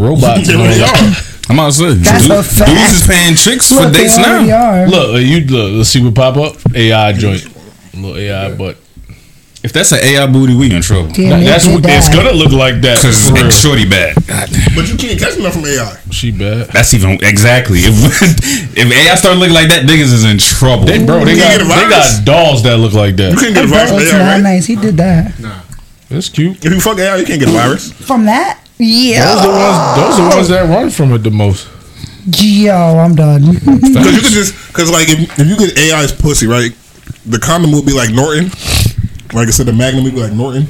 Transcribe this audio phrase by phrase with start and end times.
[0.00, 0.46] robots.
[0.48, 1.16] They and all are.
[1.50, 2.70] I'm about to say, That's dude- a fact.
[2.70, 4.70] dudes is paying chicks for Look, they dates already now.
[4.82, 4.86] are.
[4.88, 5.72] Look, uh, you look.
[5.78, 6.56] Let's see what pop up.
[6.74, 7.44] AI joint.
[7.94, 8.76] Little AI, but
[9.62, 11.10] If that's an AI booty, we in trouble.
[11.12, 12.14] Damn, that, they that's did what it's that.
[12.14, 13.02] gonna look like that.
[13.02, 13.46] Cause for real.
[13.46, 14.14] it's shorty bad.
[14.26, 14.48] God.
[14.76, 15.98] But you can't catch enough from AI.
[16.10, 16.68] She bad.
[16.68, 17.80] That's even exactly.
[17.82, 17.92] If,
[18.78, 20.86] if AI start looking like that, niggas is in trouble.
[20.86, 22.16] They, bro, they You got can't get a they virus.
[22.18, 23.30] got dolls that look like that.
[23.32, 23.42] You that.
[23.42, 24.42] can't get a virus from That's AI, right?
[24.42, 24.64] nice.
[24.66, 25.34] He did that.
[26.08, 26.64] That's cute.
[26.64, 27.92] If you fuck AI, you can't get a virus.
[27.92, 28.60] From that?
[28.82, 29.34] Yeah.
[29.34, 29.96] Those the ones.
[29.96, 31.68] Those the ones that run from it the most.
[32.40, 33.42] Yo, I'm done.
[33.60, 36.70] Because you could just, because like if, if you get AI's pussy, right,
[37.26, 38.46] the condom would be like Norton.
[39.32, 40.66] Like I said, the Magnum would be like Norton.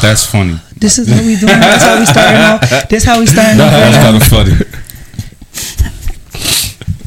[0.00, 0.56] That's funny.
[0.76, 1.46] this is how we doing.
[1.58, 2.88] That's how we starting off.
[2.88, 3.70] This how we starting off.
[3.70, 4.52] That's right kind of funny.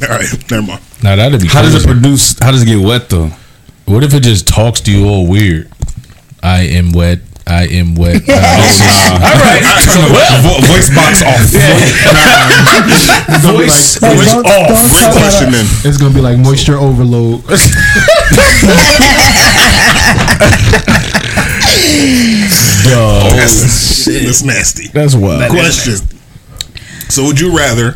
[0.04, 0.82] All right, never mind.
[1.04, 1.48] Now that'd be.
[1.48, 2.38] How does it produce?
[2.40, 3.30] How does it get wet though?
[3.86, 5.72] What if it just talks to you all weird?
[6.44, 7.20] I am wet.
[7.52, 8.24] I am wet.
[8.30, 9.62] I am- All right.
[9.84, 11.44] Turn the vo- voice box off.
[13.42, 14.68] Voice Like, is don't- off.
[14.68, 17.44] don't Great question about- It's gonna be like moisture overload.
[22.84, 23.32] Dog.
[23.38, 24.88] That's, that's nasty.
[24.88, 25.50] That's wild.
[25.52, 25.96] Question.
[27.10, 27.96] So would you rather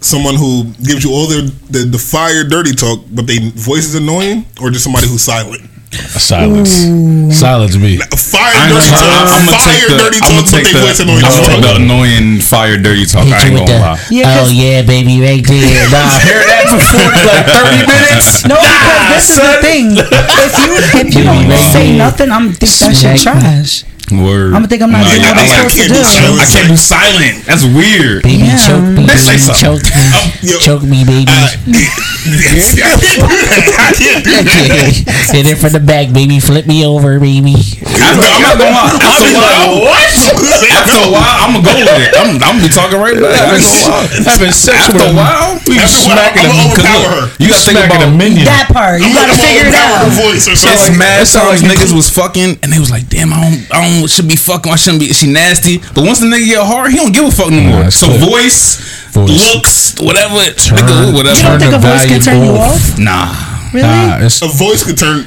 [0.00, 3.94] someone who gives you all the, the the fire dirty talk, but they voice is
[3.94, 5.62] annoying, or just somebody who's silent?
[5.92, 6.88] Silence.
[7.36, 7.98] Silence me.
[7.98, 9.28] Fire I'm dirty talk.
[9.28, 11.24] I'm gonna fire take the, dirty I'm talk, gonna but take the, voice annoying.
[11.24, 13.24] I'm gonna take the annoying fire dirty talk.
[13.28, 14.00] Hit I you ain't with gonna the, lie.
[14.08, 15.84] Yeah, oh 'cause- yeah, baby, right there.
[15.92, 18.28] Nah, hear that for like 30 minutes?
[18.48, 19.86] No, because this is the thing.
[20.00, 23.84] If you if you don't say nothing, I'm think that shit trash.
[24.10, 24.52] Word.
[24.52, 25.94] I'ma think I'm not doing what I'm I supposed to do.
[25.94, 26.40] do.
[26.40, 27.44] I can't do silent.
[27.46, 28.22] That's weird.
[28.24, 28.58] Baby, Yeah.
[28.60, 29.62] choke me, Let's say baby, something.
[29.62, 30.04] choke me,
[30.44, 30.58] yo.
[30.58, 31.32] choke me, baby.
[31.32, 33.72] Yes, I can't do that.
[33.78, 35.32] I can't do that.
[35.32, 36.38] Hit it from the back, baby.
[36.40, 37.56] Flip me over, baby.
[37.56, 38.92] After, I'm not gonna lie.
[39.00, 39.90] After a while,
[40.76, 42.12] After a while, I'm gonna go with it.
[42.14, 43.32] I'm, I'm gonna be talking right back.
[43.32, 44.28] I ain't gonna.
[44.28, 47.08] Having sex After with a while, we After a while, smacking I'm gonna Cause look,
[47.10, 47.24] her.
[47.42, 48.44] you gotta think smacking about a minion.
[48.46, 50.06] That part you gotta figure it out.
[50.14, 53.32] voice or It's mad sound times like niggas was fucking and they was like, damn,
[53.34, 54.72] I don't, I don't should be fucking.
[54.72, 55.12] I shouldn't be.
[55.12, 55.78] She nasty.
[55.78, 57.82] But once the nigga get hard, he don't give a fuck no more.
[57.84, 58.20] that's so clear.
[58.20, 58.80] voice,
[59.12, 59.28] Voice.
[59.30, 61.36] looks, whatever, nigga, whatever.
[61.36, 62.72] You don't think a voice can turn you off.
[62.72, 62.98] off?
[62.98, 63.28] nah.
[63.72, 63.88] Really?
[63.88, 65.24] Nah, it's A voice could turn.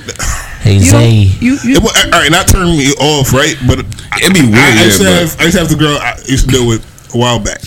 [0.61, 1.01] Hey, You don't.
[1.01, 1.13] Zay.
[1.41, 1.75] You you.
[1.77, 3.55] It, will- all right, not turn me off, right?
[3.65, 3.79] But
[4.21, 6.17] It'd be weird, I, I used to have, I used to have the girl I
[6.27, 6.81] used to deal with
[7.13, 7.61] a while back,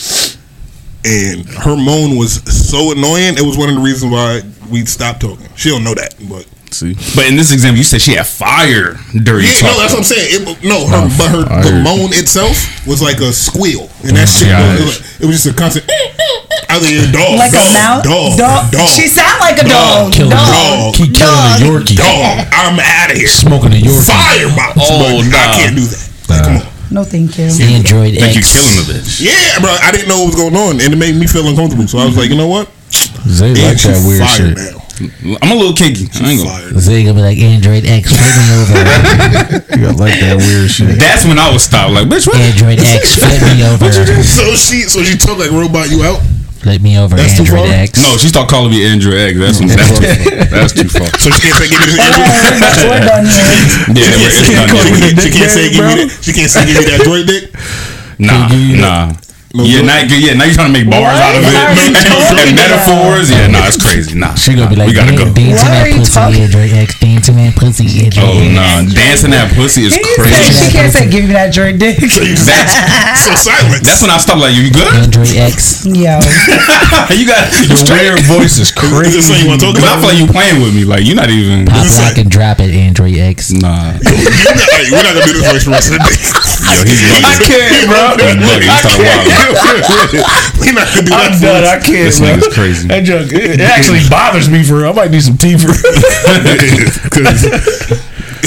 [1.04, 3.36] and her moan was so annoying.
[3.38, 5.48] It was one of the reasons why we stopped talking.
[5.56, 8.94] She don't know that, but See, but in this example, you said she had fire
[9.16, 9.72] dirty yeah, talk.
[9.72, 10.28] no, that's what I'm saying.
[10.36, 12.54] It, no, her, but her I the moan itself
[12.86, 15.88] was like a squeal, and that shit was, it was, it was just a constant.
[16.68, 18.62] I was like, dog, Like dog, a mouse, dog, dog.
[18.68, 20.12] dog, She sound like a dog.
[20.12, 20.28] Dog.
[20.28, 20.48] Dog.
[20.52, 20.94] Dog.
[20.94, 21.56] keep killing Dog.
[21.56, 21.96] the Yorkie.
[21.96, 22.44] dog.
[22.52, 23.32] I'm out of here.
[23.32, 24.04] Smoking a Yorkie.
[24.04, 24.76] Firebox.
[24.76, 26.04] Oh, but I can't do that.
[26.28, 26.66] Like, come on.
[26.92, 27.48] No, thank you.
[27.48, 29.20] Android Think you killing the bitch?
[29.24, 29.72] Yeah, bro.
[29.80, 31.88] I didn't know what was going on, and it made me feel uncomfortable.
[31.88, 32.68] So I was like, you know what?
[33.28, 34.56] Zay Damn, like that weird fire shit.
[34.56, 34.84] now.
[34.98, 36.10] I'm a little kinky.
[36.19, 36.50] I ain't gonna.
[36.50, 36.78] Fire.
[36.78, 38.10] Zay gonna be like Android X.
[38.10, 38.75] Flip me over.
[39.78, 40.98] You like that weird shit.
[40.98, 41.94] That's when I would stop.
[41.94, 42.34] Like, bitch, what?
[42.34, 43.14] Android X.
[43.14, 43.86] Flip me over.
[44.26, 46.19] So she, so she took like robot you out.
[46.59, 47.14] Flip me over.
[47.14, 47.70] That's too Android?
[47.70, 48.03] X.
[48.03, 49.38] No, she started calling me Android X.
[49.38, 50.50] That's that's too far.
[50.50, 51.06] That's too far.
[51.22, 52.03] So she can't say give me this.
[52.03, 53.47] Alright, we're done here.
[53.94, 56.19] Yeah, She can't, say, she can't say give me that.
[56.26, 57.54] She can't say give me that droid dick.
[58.19, 58.50] Nah,
[58.82, 59.15] nah.
[59.56, 62.36] Yeah, now, yeah, now you trying to make bars Why out of it and, talking
[62.36, 63.32] and about- metaphors.
[63.32, 64.12] Yeah, nah, it's crazy.
[64.12, 65.25] Nah, She gonna be like, we gotta go.
[65.32, 66.88] "Damn, dancing that pussy, talking- Android X.
[67.00, 70.53] Dancing that pussy, Android Oh no, nah, dancing that pussy is He crazy.
[70.53, 71.97] she can't say give me that joint dick.
[71.98, 72.44] That's
[73.25, 73.81] So silent.
[73.88, 74.36] that's when I stop.
[74.36, 74.84] Like, you good?
[75.00, 75.84] Android X.
[75.88, 75.97] Yo,
[77.16, 78.04] you got Your straight.
[78.04, 79.48] weird voice is Is this something you crazy.
[79.48, 80.84] want to talk Cause I feel like you playing with me.
[80.84, 81.65] Like you're not even.
[81.65, 83.48] Pop lock and drop it, Android X.
[83.50, 86.04] Nah, You're not- hey, we're not gonna do this voice for the rest of the
[86.04, 86.20] day.
[86.20, 87.48] yo, he's I bugging.
[87.48, 88.12] can't, bro.
[88.20, 89.38] He's bugging.
[89.49, 90.25] He started wilding.
[90.59, 91.31] We're not gonna do that.
[91.32, 91.65] I'm done.
[91.65, 92.28] I can't, This bro.
[92.34, 92.88] nigga's crazy.
[92.88, 94.91] That junk, it, it actually bothers me for real.
[94.91, 95.82] I might need some tea for real.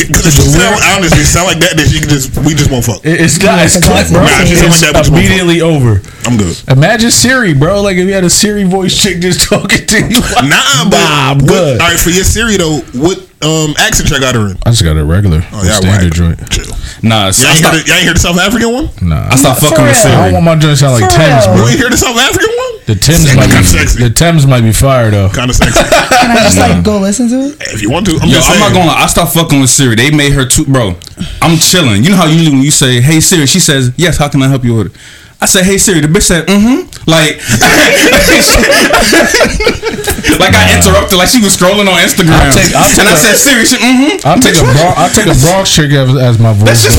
[0.02, 2.84] Because if she sound honestly sound like that, then she can just we just won't
[2.86, 3.06] fuck.
[3.06, 3.60] It- It's not.
[3.64, 4.26] It's Nah, click, bro.
[4.46, 6.02] she sound It's like that, but you won't immediately over.
[6.26, 6.56] I'm good.
[6.70, 7.82] Imagine Siri, bro.
[7.82, 10.20] Like if you had a Siri voice chick just talking to you.
[10.48, 11.82] Nah, but Nah, I'm what- good.
[11.82, 12.80] all right for your Siri though.
[12.96, 14.58] What um accent track got her in?
[14.66, 16.38] I just got a regular, Oh yeah, standard right.
[16.38, 16.50] joint.
[16.52, 16.66] Chill.
[17.04, 18.86] Nah, so Y'all ain't, heard the, y'all ain't heard the South African one?
[19.02, 20.14] Nah, I stopped fucking with real.
[20.14, 21.56] I don't want my joint to sound like For Thames, real.
[21.58, 21.64] bro.
[21.66, 22.72] You ain't hear the South African one?
[22.86, 23.98] The Thames Sexy, might be kinda sexy.
[24.04, 25.30] the Thames might be fire though.
[25.30, 25.80] Kind of sexy.
[25.86, 27.58] can I just like go listen to it?
[27.74, 28.60] if you want to, I'm Yo, just I'm saying.
[28.62, 29.02] not gonna lie.
[29.02, 29.96] I stopped fucking with Siri.
[29.96, 30.96] They made her too, bro.
[31.42, 32.04] I'm chilling.
[32.04, 34.48] You know how usually when you say, "Hey Siri," she says, "Yes." How can I
[34.50, 35.02] help you with it?
[35.42, 37.42] I said, "Hey Siri." The bitch said, "Mm-hmm." Like,
[40.38, 43.14] like I interrupted, like she was scrolling on Instagram, I'll take- I'll take and I
[43.18, 44.22] a- said, "Siri." She, mm-hmm.
[44.28, 46.86] I'll take a Bron- I'll take a Bronx chick as, as my voice.
[46.86, 46.94] bro.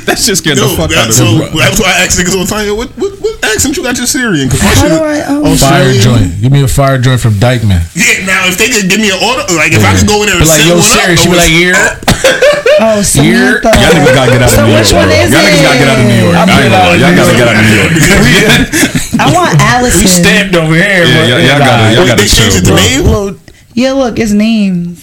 [0.08, 1.52] that shit scared Yo, the fuck out that, of so me.
[1.52, 2.64] that's why I asked niggas all the time.
[2.64, 4.48] Yo, what, what, what accent you got your Syrian?
[4.48, 5.20] Because my How shit do I?
[5.28, 6.00] Oh, Fire Australian.
[6.00, 6.40] joint.
[6.40, 7.84] Give me a fire joint from Dyckman.
[7.92, 10.32] Yeah, now if they could give me an order, like if I could go in
[10.32, 11.12] there and Be like, set yo, one Siri.
[11.12, 11.76] up, She be like, yeah.
[12.80, 13.68] oh, Samantha.
[13.76, 14.80] Y'all niggas gotta get out of New York.
[14.80, 15.20] which one bro.
[15.20, 16.32] is Y'all niggas gotta get out of New York.
[16.36, 16.72] I ain't.
[16.72, 17.65] Y'all gotta get out of New York.
[19.18, 20.00] I want Allison.
[20.00, 21.04] We stamped over here.
[21.04, 21.26] Yeah, bro.
[21.26, 22.76] y'all- y'all gotta- y'all gotta they changed chill, it to bro.
[22.76, 23.02] name?
[23.04, 23.40] Look,
[23.74, 25.02] Yeah, look, it's names.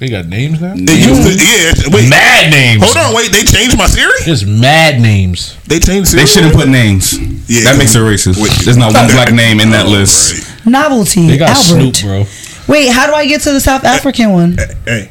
[0.00, 0.74] They got names now.
[0.76, 1.94] They used to, yeah.
[1.94, 2.82] Wait, Mad names.
[2.82, 3.30] hold on, wait.
[3.30, 4.10] They changed my Siri.
[4.24, 5.54] Just mad names.
[5.68, 6.10] They changed.
[6.10, 6.22] Siri?
[6.24, 7.12] They shouldn't put names.
[7.46, 8.42] Yeah, that makes it racist.
[8.42, 8.50] Wait.
[8.64, 10.44] There's not one black name in that Oh, list.
[10.66, 11.28] Novelty.
[11.28, 11.62] They got Albert.
[11.94, 12.26] Snoop, bro.
[12.66, 14.58] Wait, how do I get to the South African one?
[14.84, 15.08] Hey,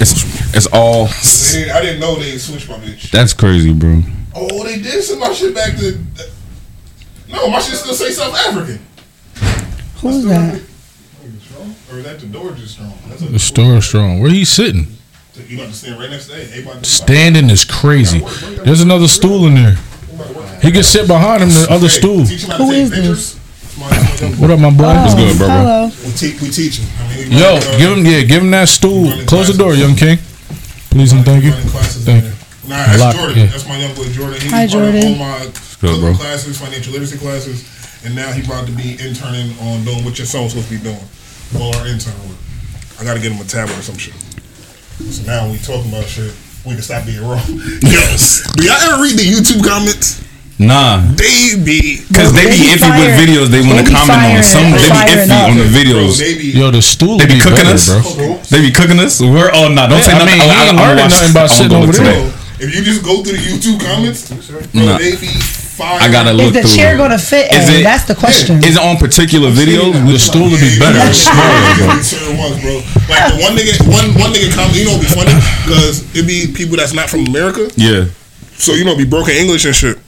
[0.00, 1.06] It's it's all.
[1.08, 3.10] I didn't know they switched my bitch.
[3.10, 4.02] That's crazy, bro.
[4.34, 5.98] Oh, they did send my shit back to.
[7.28, 8.78] No, my shit still say South African.
[10.00, 10.62] Who's that?
[11.90, 12.92] Or is that the door just strong?
[13.08, 14.20] That's The store strong.
[14.20, 14.86] Where he sitting?
[15.46, 16.84] You got to stand right next to that.
[16.86, 18.20] Standing is crazy.
[18.64, 19.76] There's another stool in there.
[20.62, 21.48] He can sit behind him.
[21.50, 22.24] The other stool.
[22.24, 23.34] Who is him how to Who take is pictures.
[23.78, 24.38] My- my young boy.
[24.40, 24.84] What up, my boy?
[24.86, 25.56] Oh, good, bro, bro.
[25.56, 25.90] Hello.
[26.04, 26.88] We, te- we teach him.
[27.28, 29.12] I mean, we Yo, uh, give him yeah, give him that stool.
[29.26, 30.18] Close the door, young king.
[30.90, 31.52] Please and thank you.
[31.52, 32.32] Thank in there.
[32.68, 33.36] Nah, that's Lock- Jordan.
[33.38, 33.46] yeah.
[33.46, 34.40] That's my young boy Jordan.
[34.40, 35.12] He Hi, was part of Jordan.
[35.12, 35.38] all my
[35.80, 36.14] good, bro.
[36.14, 37.68] classes, financial literacy classes,
[38.04, 40.82] and now he about to be interning on doing what your son's supposed to be
[40.82, 41.04] doing.
[41.60, 42.36] All our intern work.
[43.00, 44.14] I got to get him a tablet or some shit.
[45.12, 46.34] So now when we talking about shit,
[46.64, 47.40] we can stop being wrong.
[47.84, 48.42] Yes.
[48.56, 50.24] Do y'all ever read the YouTube comments?
[50.58, 54.38] Nah, They be because they be They be iffy with videos they want to comment
[54.38, 54.42] on.
[54.42, 55.50] Some they be iffy up.
[55.50, 56.18] on the bro, videos.
[56.18, 57.86] they be Yo, the stool They be be cooking better, us.
[58.16, 58.42] bro.
[58.50, 59.20] They be cooking us.
[59.22, 60.34] We're oh no, don't say I nothing.
[60.34, 62.26] mean, he I- ain't I'ma nothing about I'ma sitting go over there.
[62.58, 64.98] if you just go through the YouTube comments, bro, Nah.
[64.98, 65.30] they be
[65.78, 66.02] fire.
[66.02, 66.74] I gotta Is the through.
[66.74, 66.98] chair it.
[66.98, 68.58] going to fit Is it- That's the question.
[68.66, 69.94] Is it on particular videos?
[70.10, 70.98] The stool would be better.
[71.14, 72.02] Smaller, bro.
[72.58, 72.82] Bro.
[73.06, 74.74] Like the one nigga, one one nigga comment.
[74.74, 75.30] You know, it'd be funny
[75.70, 77.70] because it be people that's not from America.
[77.76, 78.06] Yeah.
[78.58, 79.98] So you know, be broken English and shit.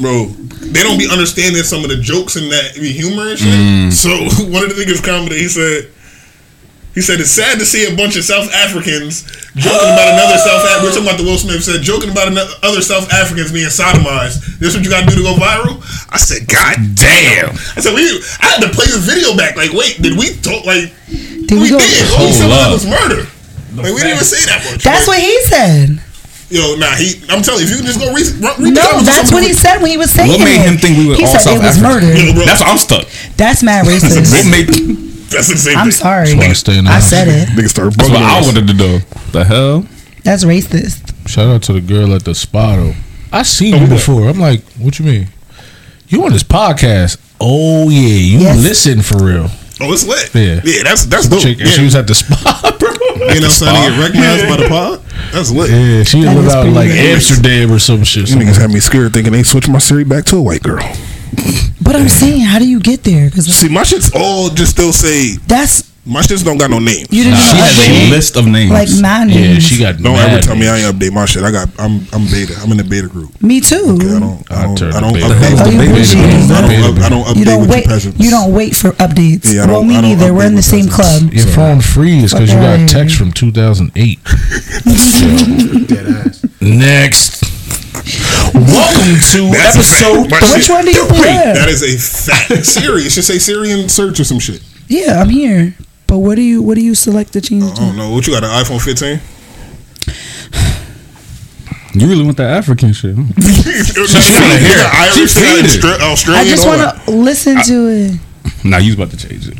[0.00, 0.26] Bro,
[0.72, 3.48] they don't be understanding some of the jokes and that be humor and shit.
[3.48, 3.92] Mm.
[3.92, 4.10] So
[4.52, 5.90] one of the niggas commented, he said,
[6.94, 9.22] he said it's sad to see a bunch of South Africans
[9.54, 10.66] joking about another South.
[10.66, 13.70] Af- We're talking about the Will Smith said joking about another other South Africans being
[13.70, 14.58] sodomized.
[14.58, 15.78] This what you got to do to go viral?
[16.10, 17.54] I said, God damn!
[17.74, 18.02] I said, we.
[18.42, 19.54] I had to play the video back.
[19.54, 20.66] Like, wait, did we talk?
[20.66, 21.78] Like, Did we go?
[21.78, 22.02] did.
[22.18, 23.22] All we said Hold was it murder.
[23.78, 24.82] Like, we didn't even say that much.
[24.82, 26.02] That's what he said.
[26.50, 27.20] Yo, nah, he.
[27.28, 29.50] I'm telling you, if you just go read, read the No, comments that's what he
[29.50, 31.40] people- said when he was saying What made him think we were He all said
[31.42, 32.08] South it was African?
[32.08, 32.26] murder.
[32.26, 33.06] Yo, bro, That's why I'm stuck.
[33.36, 34.32] That's mad racist.
[34.32, 34.68] What made?
[35.28, 35.76] That's the same.
[35.76, 35.92] I'm thing.
[35.92, 36.26] sorry.
[36.32, 37.10] That's why I stay in the I house.
[37.10, 37.48] said it.
[37.50, 39.00] Niggas started That's what I wanted to do.
[39.32, 39.86] The hell?
[40.24, 41.12] That's racist.
[41.28, 42.94] Shout out to the girl at the spa though.
[43.30, 44.26] I seen you before.
[44.28, 45.28] I'm like, what you mean?
[46.08, 47.18] You on this podcast?
[47.40, 48.56] Oh yeah, you Yes.
[48.62, 49.50] listen for real.
[49.80, 50.34] Oh, it's lit.
[50.34, 50.60] Yeah.
[50.64, 51.40] yeah, that's that's dope.
[51.40, 51.66] Chick, yeah.
[51.66, 52.34] she was at the spa,
[52.78, 52.90] bro.
[52.90, 55.02] you know, what I'm saying to get recognized by the pod.
[55.32, 55.70] That's lit.
[55.70, 56.98] Yeah, she That live out in like nice.
[56.98, 58.28] Amsterdam or some shit.
[58.28, 60.82] You niggas had me scared thinking they switched my Siri back to a white girl.
[61.80, 63.30] But I'm saying, how do you get there?
[63.30, 67.04] Because See, my shit's all just still say that's my shits don't got no name.
[67.10, 68.70] you didn't She even has a list of names.
[68.72, 69.64] like nine yeah, names.
[69.66, 69.96] she got.
[69.98, 70.66] Don't mad ever tell me.
[70.68, 71.42] I ain't update my shit.
[71.44, 72.54] I got I'm I'm beta.
[72.62, 73.40] I'm in the beta group.
[73.42, 73.98] Me too.
[74.00, 75.22] Okay, I don't I oh, I don't, I don't update.
[75.22, 75.28] Oh,
[75.92, 76.54] with you the beta.
[76.54, 77.84] I don't, up, I don't update you don't with wait.
[77.84, 78.18] you peasants.
[78.18, 79.52] You don't wait for updates.
[79.52, 80.32] Yeah, I don't- well, me I don't neither.
[80.34, 81.28] We're in the same peasants.
[81.28, 81.32] club.
[81.34, 83.94] Your phone freeze because you got a text from 2008.
[86.60, 87.44] Next.
[88.54, 90.30] Welcome to That's episode.
[90.30, 90.42] fact.
[90.42, 91.54] My Which one do you Wait, prefer?
[91.54, 92.64] That is a fact.
[92.64, 93.02] Siri.
[93.02, 94.62] It should say Siri in search or some shit.
[94.88, 95.74] Yeah, I'm here.
[96.08, 97.62] But what do you what do you select to change?
[97.64, 98.10] I don't know.
[98.10, 98.42] What you got?
[98.42, 99.20] An iPhone 15?
[101.94, 103.14] You really want that African shit?
[103.14, 103.22] Huh?
[103.84, 104.00] she
[104.40, 104.94] wanna hear it.
[104.94, 105.70] Irish, She feed it.
[105.70, 106.46] Austra- Australian.
[106.46, 108.20] I just want to listen to it.
[108.64, 109.58] Nah, you was about to change it.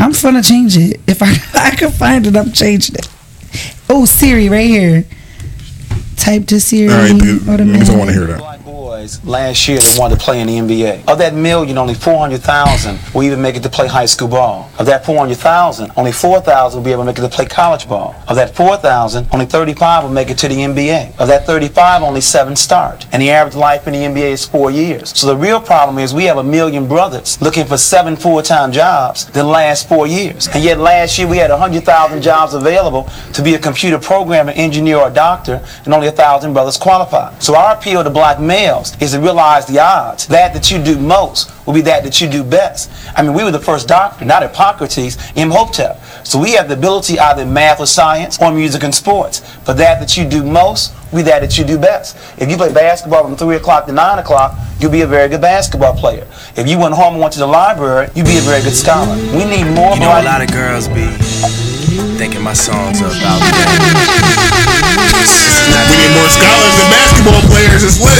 [0.00, 1.00] I'm gonna change it.
[1.06, 3.08] If I I can find it, I'm changing it.
[3.90, 5.04] Oh, Siri, right here.
[6.16, 6.92] Type to Siri.
[6.92, 7.46] All right, dude.
[7.48, 7.82] automatic.
[7.82, 8.53] Niggas don't want to hear that.
[9.04, 11.06] Boys last year that wanted to play in the NBA.
[11.08, 14.70] Of that million, only 400,000 will even make it to play high school ball.
[14.78, 18.14] Of that 400,000, only 4,000 will be able to make it to play college ball.
[18.28, 21.18] Of that 4,000, only 35 will make it to the NBA.
[21.18, 23.06] Of that 35, only 7 start.
[23.12, 25.16] And the average life in the NBA is 4 years.
[25.18, 29.26] So the real problem is we have a million brothers looking for 7 full-time jobs
[29.26, 30.48] the last 4 years.
[30.54, 34.96] And yet last year we had 100,000 jobs available to be a computer programmer, engineer,
[34.96, 37.42] or doctor, and only 1,000 brothers qualified.
[37.42, 40.26] So our appeal to black males best is to realize the odds.
[40.26, 42.90] That that you do most will be that that you do best.
[43.16, 46.02] I mean, we were the first doctor, not Hippocrates, Imhotep.
[46.24, 49.42] So we have the ability either in math or science or music and sports.
[49.64, 52.16] But that that you do most will be that that you do best.
[52.40, 55.40] If you play basketball from 3 o'clock to 9 o'clock, you'll be a very good
[55.40, 56.26] basketball player.
[56.56, 59.14] If you went home and went to the library, you'd be a very good scholar.
[59.32, 61.73] We need more You know, a lot of girls be
[62.18, 64.44] thinking my songs are about that.
[65.90, 67.84] We need more scholars than basketball players.
[67.84, 68.18] It's lit.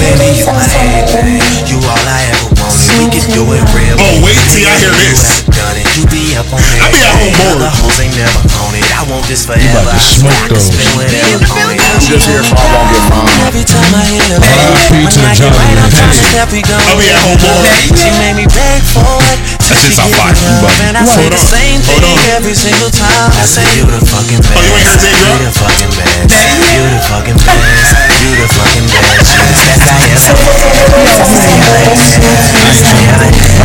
[0.00, 1.40] Baby, you my everything.
[1.68, 2.61] You all I ever.
[2.72, 3.96] We can do it real.
[4.00, 5.44] Oh, wait till I hear this.
[5.92, 6.80] You be up on it.
[6.80, 7.60] I be at home bored.
[7.60, 8.84] The hoes ain't never on it.
[8.96, 9.60] I want this forever.
[9.84, 10.72] about to smoke swear those.
[10.72, 11.84] spend whatever on it.
[11.84, 13.28] I'm just here so I won't get mine.
[13.44, 14.88] Every time I hear the R.I.P.
[15.04, 16.32] to the Johnny right, I'm trying to Lynch.
[16.32, 16.76] step we go.
[16.80, 17.68] I'll be at home bored.
[17.92, 19.38] She made me beg for it.
[19.60, 20.80] till That shit's she on give fire, me love, buddy.
[21.12, 22.40] Say Hold the on, same hold thing on.
[22.40, 23.28] every single time.
[23.36, 24.56] I say you the fucking best.
[24.56, 25.28] Oh, you ain't heard Zay drop?
[25.28, 26.32] You the fucking best.
[26.72, 28.11] You the fucking best.
[28.22, 29.34] You the fucking best.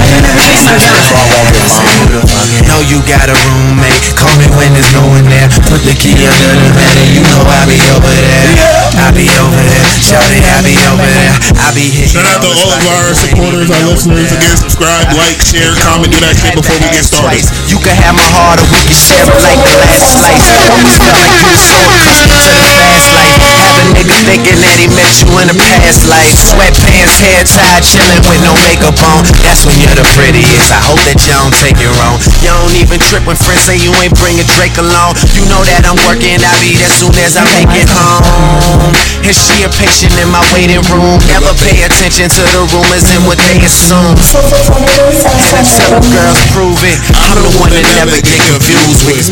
[0.08, 2.18] You the best I ever
[2.66, 4.02] Know you got a roommate.
[4.18, 5.46] Call me when there's no one there.
[5.70, 8.50] Put the key under the bed and you know I be over there.
[8.98, 9.86] I be over there.
[10.02, 11.38] Shout it, I be over there.
[11.62, 12.18] I be hitting.
[12.18, 14.34] Shout out to all of our supporters, our listeners.
[14.34, 17.46] Again, subscribe, like, share, comment, do that shit before we get started.
[17.70, 20.50] You can have my heart or we can share it like the last slice.
[20.74, 23.47] Always felt like you were so accustomed to the fast life.
[23.96, 26.36] Nigga thinking that he met you in a past life.
[26.36, 29.24] Sweatpants, hair tied, chilling with no makeup on.
[29.44, 30.72] That's when you're the prettiest.
[30.72, 32.20] I hope that you don't take it wrong.
[32.44, 35.16] You don't even trip when friends say you ain't bringing Drake along.
[35.38, 38.92] You know that I'm working, I'll be there soon as I make it home.
[39.24, 41.20] And she a patient in my waiting room.
[41.28, 44.16] Never pay attention to the rumors and what they assume.
[44.20, 47.00] The girls, prove it.
[47.16, 49.28] I'm the one that never get confused with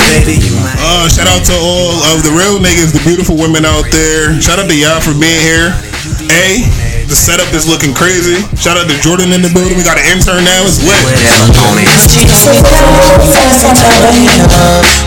[0.79, 4.44] Uh, shout out to all of the real niggas, the beautiful women out there.
[4.45, 5.73] Shout out to y'all for being here.
[6.29, 6.61] A,
[7.09, 8.45] the setup is looking crazy.
[8.53, 9.73] Shout out to Jordan in the building.
[9.73, 10.61] We got an intern now.
[10.69, 11.01] It's lit.
[11.01, 11.89] whatever on it.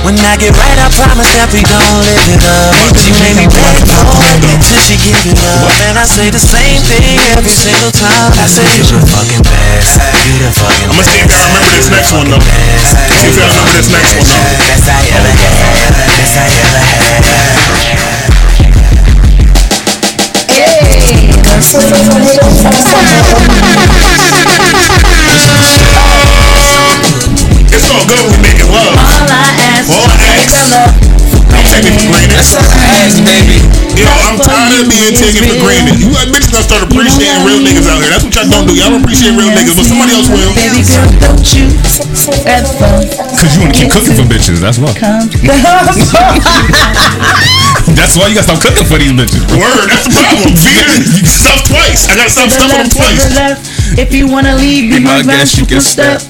[0.02, 2.98] When I get right, I promise that we gon' live it up.
[2.98, 6.42] She made me beg for it till she give it up, and I say the
[6.42, 8.34] same thing every single time.
[8.42, 11.86] I say you the fucking best, you the fucking I'ma see if y'all remember this
[11.94, 12.42] next one though.
[12.42, 14.66] See if y'all remember this next one though.
[14.66, 16.97] Best I ever had, best I ever had.
[21.58, 21.82] It's all
[28.06, 28.30] good.
[28.30, 28.94] We making love.
[28.94, 30.54] All I ask All I ask.
[31.50, 32.38] Don't take it for granted.
[33.98, 35.98] Yo, I'm tired of being taken for granted.
[35.98, 38.14] You like bitches gonna start appreciating real niggas out here.
[38.14, 38.78] That's what y'all don't do.
[38.78, 40.54] Y'all don't appreciate real niggas, but somebody else will.
[40.54, 41.74] Baby girl, don't you
[42.46, 43.02] ever
[43.34, 44.62] Cause you wanna keep cooking for bitches.
[44.62, 44.94] That's why.
[47.98, 49.42] come That's why you gotta stop cooking for these bitches.
[49.58, 50.54] Word, that's the problem.
[50.62, 52.06] Feeder, you stuff twice.
[52.06, 53.26] I gotta stop to the stuffing them twice.
[53.34, 53.62] left.
[53.98, 56.22] If you wanna leave, be my I guess guest, you can step.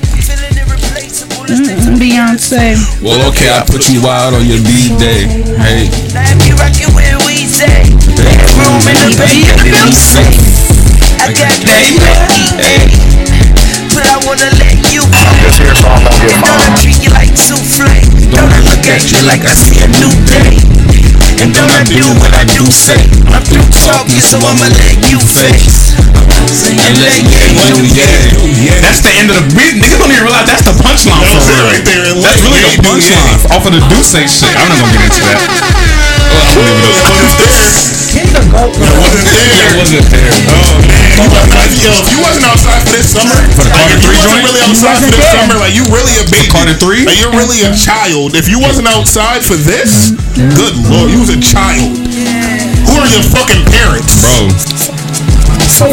[1.49, 2.77] Mm, Beyonce.
[3.01, 5.25] Well, okay, I put you out on your B day.
[5.57, 7.89] Hey, Let me rock you where we say.
[8.57, 9.33] Room in the bed,
[9.65, 10.37] feel safe.
[11.25, 12.45] I got that lucky,
[13.93, 16.71] but I wanna let you I'm just here so I won't get And don't I
[16.81, 17.89] treat you like souffle?
[18.33, 20.88] Don't I look at you like I see a new day?
[21.39, 22.99] And don't I do what I do say?
[23.31, 25.95] I'm through talking, so I'ma let you face.
[26.67, 27.87] And let you
[28.59, 29.79] Yeah, That's the end of the beat.
[29.79, 31.67] Niggas don't even realize that's the punchline That for it real.
[31.71, 31.85] right
[32.27, 34.51] That's really the punchline off of the do say shit.
[34.51, 36.18] I'm not gonna get into that.
[36.39, 39.59] Well, I'm gonna leave it It wasn't there.
[39.59, 40.31] It wasn't there.
[40.31, 41.19] It wasn't there.
[41.19, 43.99] Oh man, you was not, yo, you wasn't outside for this summer, For the Carter
[43.99, 44.47] if you three wasn't joint?
[44.47, 46.47] really outside for this summer, like you really a baby.
[46.51, 47.03] Carter three?
[47.05, 48.39] Like you're really a child.
[48.39, 50.15] If you wasn't outside for this,
[50.55, 51.91] good lord, you was a child.
[52.87, 54.23] Who are your fucking parents?
[54.23, 54.49] Bro,
[55.79, 55.91] We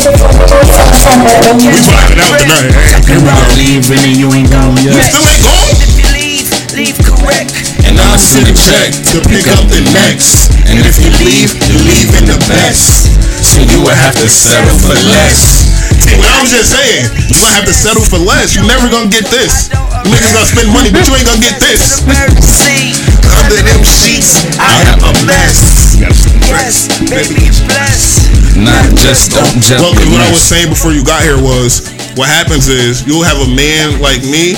[1.90, 2.74] vibing out tonight.
[2.74, 3.46] Hey, here we go.
[3.58, 5.74] leaving and you ain't gone You still ain't gone?
[5.82, 7.75] If you leave, leave correct.
[7.86, 10.52] And I'll send a check To pick up the next.
[10.68, 13.14] And if you leave, you leave in the best.
[13.46, 15.64] So you will have to settle for less.
[16.02, 18.54] See, what I was just saying, you gonna have to settle for less.
[18.54, 19.70] You never gonna get this.
[19.72, 22.02] You niggas gonna spend money, but you ain't gonna get this.
[22.04, 22.94] Emergency.
[23.38, 25.98] Under them sheets, I have a mess.
[25.98, 28.58] Yes, baby, it's blessed.
[28.58, 31.82] Not just don't just Well, 'cause what I was saying before you got here was,
[32.16, 34.56] what happens is you'll have a man like me,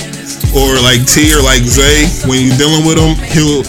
[0.56, 2.08] or like T, or like Zay.
[2.28, 3.64] When you dealing with him, he'll.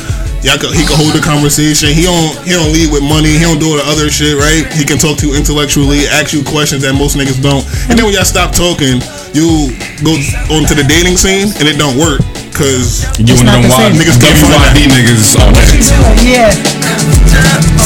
[0.47, 1.91] Y'all could, he can hold the conversation.
[1.91, 3.35] He don't he don't lead with money.
[3.35, 4.63] He don't do all the other shit, right?
[4.71, 7.67] He can talk to you intellectually, ask you questions that most niggas don't.
[7.91, 9.03] And then when y'all stop talking,
[9.35, 9.75] you
[10.07, 10.15] go
[10.55, 12.23] onto the dating scene and it don't work
[12.55, 13.99] because You one of them not the wild same.
[13.99, 15.83] niggas, WYD niggas all day.
[16.23, 16.55] Yeah.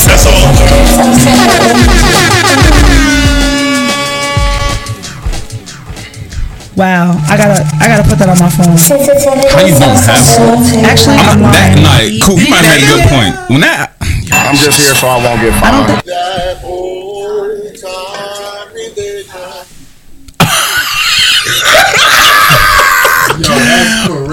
[0.05, 0.53] that's all.
[6.75, 8.73] Wow, I gotta, I gotta put that on my phone.
[8.81, 10.81] How you don't have to?
[10.89, 11.85] Actually, I'm I'm not, that, lying.
[11.85, 12.41] nah, cool.
[12.41, 13.35] You might have made a good point.
[13.53, 13.93] When that,
[14.33, 16.01] I'm just here so I won't get I don't fined.
[16.01, 17.23] think.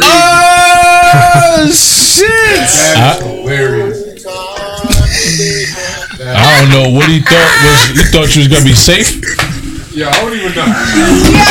[0.01, 2.69] oh shit!
[6.21, 7.97] I don't know what he thought was.
[7.97, 9.19] He thought you was gonna be safe.
[9.89, 10.69] Yeah, I don't even know.
[10.69, 11.41] Yeah,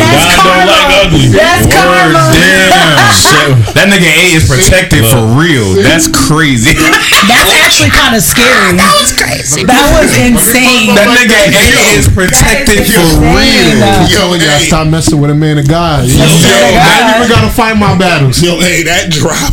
[0.00, 1.28] That's God don't like ugly.
[1.28, 2.24] That's karma.
[2.32, 3.12] Damn.
[3.12, 5.76] So- That nigga A is protected for real.
[5.76, 6.72] That's crazy.
[7.28, 8.72] That's actually kind of scary.
[8.80, 9.60] That was crazy.
[9.68, 10.96] That was insane.
[10.96, 13.76] That nigga A is protected for real.
[13.76, 14.08] Insane.
[14.08, 14.72] Yo, y'all hey.
[14.72, 16.08] stop messing with a man of God.
[16.08, 16.96] Yo, Yo, I God.
[16.96, 18.40] ain't even gotta fight my battles.
[18.40, 19.52] Yo, hey, that drop.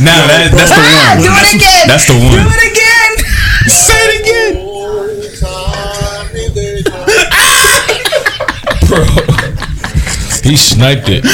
[0.00, 1.26] Nah, that, that's the Ah, one.
[1.26, 1.84] do it again.
[1.84, 2.32] That's the one.
[2.32, 3.12] Do it again.
[3.68, 4.17] Say it again.
[8.88, 9.04] Bro.
[10.42, 11.26] He sniped it.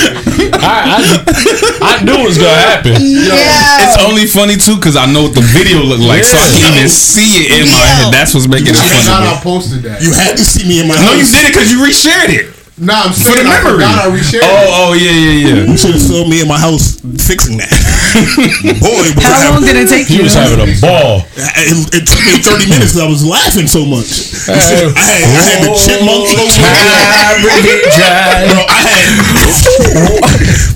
[0.59, 2.97] I, I, I knew it was gonna happen.
[2.99, 3.85] Yeah.
[3.87, 6.51] It's only funny too because I know what the video looked like, so I Yeah.
[6.51, 8.11] can even see it in my head.
[8.13, 9.29] That's what's making it I forgot funny.
[9.29, 10.03] I posted that.
[10.03, 12.51] You had to see me in my No, you did it because you reshared it
[12.75, 13.79] Nah, I'm for the I memory.
[13.79, 14.67] forgot I reshared oh, it.
[14.67, 15.71] Oh, oh yeah, yeah, yeah.
[15.71, 17.71] You should have saw me in my house fixing that.
[18.15, 20.23] Boy, How long did it take you?
[20.23, 21.27] He was having a ball.
[21.35, 24.07] It, it took me 30 minutes 'cause I was laughing so much.
[24.47, 26.47] I had, I had the chipmunk logo.
[27.43, 29.03] Bro, I had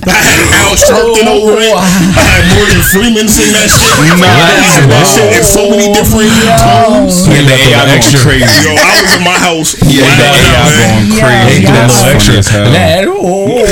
[0.08, 1.70] I had Al Sharpton over it.
[1.78, 3.94] I had Morgan Freeman sing that shit.
[4.18, 4.82] Nice.
[4.88, 7.22] That shit in so many different tones.
[7.28, 8.50] Yeah, the AI going crazy.
[8.66, 9.76] Yo, I was in my house.
[9.86, 11.06] Yeah, the wilding AI out, man.
[11.06, 11.62] going Yeah, crazy.
[11.62, 11.86] yeah.
[11.86, 12.70] That's Little funny as hell.
[12.72, 13.62] That- oh.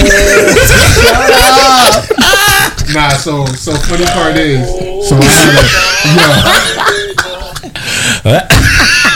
[2.96, 4.66] Nah, so so funny part is,
[5.06, 5.20] so
[8.24, 8.48] yeah.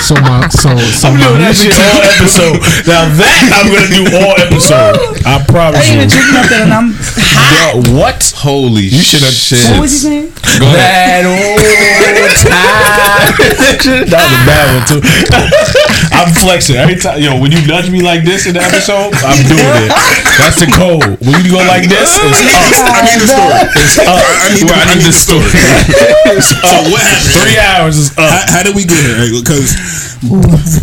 [0.00, 2.58] So my so so I'm my doing that shit all episode.
[2.88, 4.96] Now that I'm gonna do all episode.
[5.22, 6.16] I I promise didn't even you.
[6.18, 7.76] drink nothing, and I'm hot.
[7.76, 8.18] Yo, what?
[8.34, 9.60] Holy You shoulda- shit.
[9.70, 10.32] What was he saying?
[10.58, 11.22] Go ahead.
[11.22, 11.60] That old
[12.42, 13.30] time.
[14.10, 15.00] that was a bad one too.
[16.16, 17.20] I'm flexing every time.
[17.22, 19.92] Yo, when you nudge me like this in the episode, I'm doing it.
[20.40, 21.20] That's the code.
[21.22, 22.98] When you go like this, it's oh up.
[22.98, 23.54] I need the story.
[23.78, 24.08] It's up.
[24.10, 25.50] I, I need, the, I need the story.
[26.34, 26.88] It's So up.
[26.90, 27.36] what happened?
[27.44, 28.26] Three hours is up.
[28.26, 29.28] How, how did we get here?
[29.38, 29.76] Because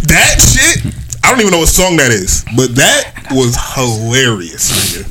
[0.08, 5.04] that shit, I don't even know what song that is, but that was hilarious, nigga.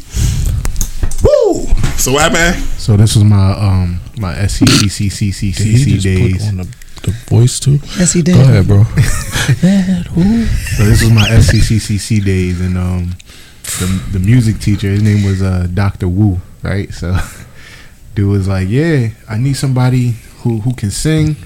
[1.22, 1.66] Woo!
[1.98, 2.62] So what happened?
[2.78, 6.48] So this was my um my SCCCCCC days.
[6.48, 6.64] on the,
[7.02, 7.78] the voice too?
[7.98, 8.34] Yes, he did.
[8.34, 8.84] Go ahead, bro.
[10.76, 13.16] So this was my SCCCC days, and um,
[13.78, 16.08] the the music teacher, his name was uh Dr.
[16.08, 16.92] Wu, right?
[16.92, 17.16] So,
[18.14, 21.36] dude was like, "Yeah, I need somebody who who can sing,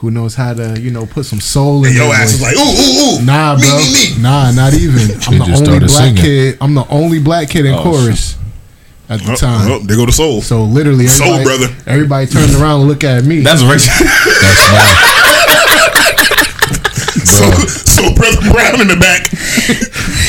[0.00, 2.42] who knows how to, you know, put some soul in And your ass voice." was
[2.42, 3.24] like, ooh, ooh, ooh.
[3.24, 3.76] Nah, me, bro.
[3.78, 4.22] me, me.
[4.22, 5.10] Nah, not even.
[5.28, 6.16] I'm the only black singing.
[6.22, 6.58] kid.
[6.60, 8.36] I'm the only black kid in Oh, chorus
[9.08, 9.60] at the Oh, time.
[9.60, 9.74] Uh-huh.
[9.74, 10.40] oh, there go to soul.
[10.42, 11.74] So literally, Soul everybody, brother.
[11.86, 13.40] everybody turned around and look at me.
[13.40, 13.98] That's racist.
[14.40, 15.06] That's not.
[17.20, 17.89] So, so
[18.20, 19.32] brother Brown in the back,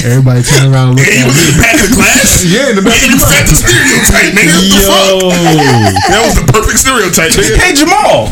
[0.07, 2.39] everybody turn around and looked and he at was in the back of the class.
[2.51, 4.55] Yeah, in the back of you the set the stereotype, nigga.
[4.55, 5.21] What the fuck?
[6.09, 7.53] That was the perfect stereotype, nigga.
[7.61, 8.31] hey Jamal.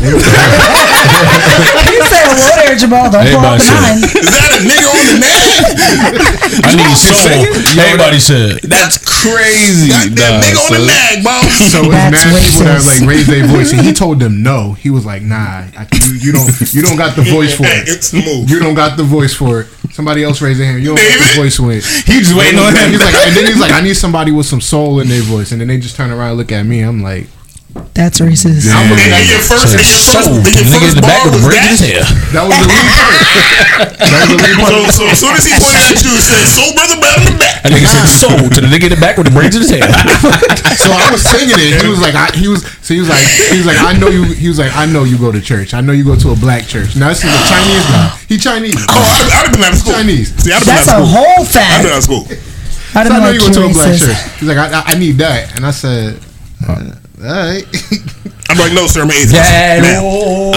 [1.90, 3.10] You said, "Well, there, Jamal.
[3.10, 6.64] Don't pull Everybody out the said- Is that a nigga on the nag?
[6.64, 7.18] I need soul.
[7.18, 7.78] singing?
[7.78, 8.60] Everybody said.
[8.62, 9.90] That's crazy.
[9.90, 10.86] Goddamn Nah, nigga on the son.
[10.86, 11.50] nag, boss.
[11.72, 14.72] So it's That's mad people that like raise their voice, and he told them no.
[14.74, 17.88] He was like, "Nah, I, you, you don't, you don't got the voice for it.
[17.88, 18.48] it's the move.
[18.50, 20.82] You don't got the voice for it." Somebody else raised their hand.
[20.82, 21.82] You don't got the voice went.
[22.06, 22.90] He just waiting on him.
[22.90, 25.50] He's like, and then he's like, "I need somebody with some soul in their voice,"
[25.50, 26.80] and then they just turn around and look at me.
[26.80, 27.26] I'm like,
[27.90, 28.70] That's racist.
[28.70, 30.38] I'm looking And at your first, and your first, Soul.
[30.40, 31.90] and your first the back bar the was braids in his that.
[31.90, 32.04] hair.
[32.32, 33.18] that was the lead part.
[34.00, 34.72] That was the lead part.
[34.72, 37.26] So, so as soon as he pointed at you, it said, "Soul brother Brown in
[37.34, 39.58] the back." That nigga said soul to the nigga in the back with the braids
[39.58, 39.84] in his hair.
[40.80, 41.76] So I was singing it.
[41.84, 43.20] He was like, I, he was, so he was like,
[43.52, 44.24] he was like, I know you.
[44.32, 45.74] He was like, I know you go to church.
[45.74, 46.96] I know you go to a black church.
[46.96, 48.08] Now this is a Chinese guy.
[48.32, 48.80] He Chinese.
[48.88, 49.92] Oh, I'd, I'd have been out of school.
[49.92, 50.32] Chinese.
[50.40, 51.20] See, I'd have been That's out a of school.
[51.20, 51.84] whole I'd have been fact.
[51.84, 52.24] out of school.
[52.24, 54.08] I So I don't know know you go to a black racist.
[54.08, 54.40] church.
[54.40, 56.16] He's like, I, I, I need that, and I said,
[56.66, 57.64] uh, all right.
[58.50, 59.38] I'm like, no, sir, I'm an atheist.
[59.38, 59.94] Ma'am.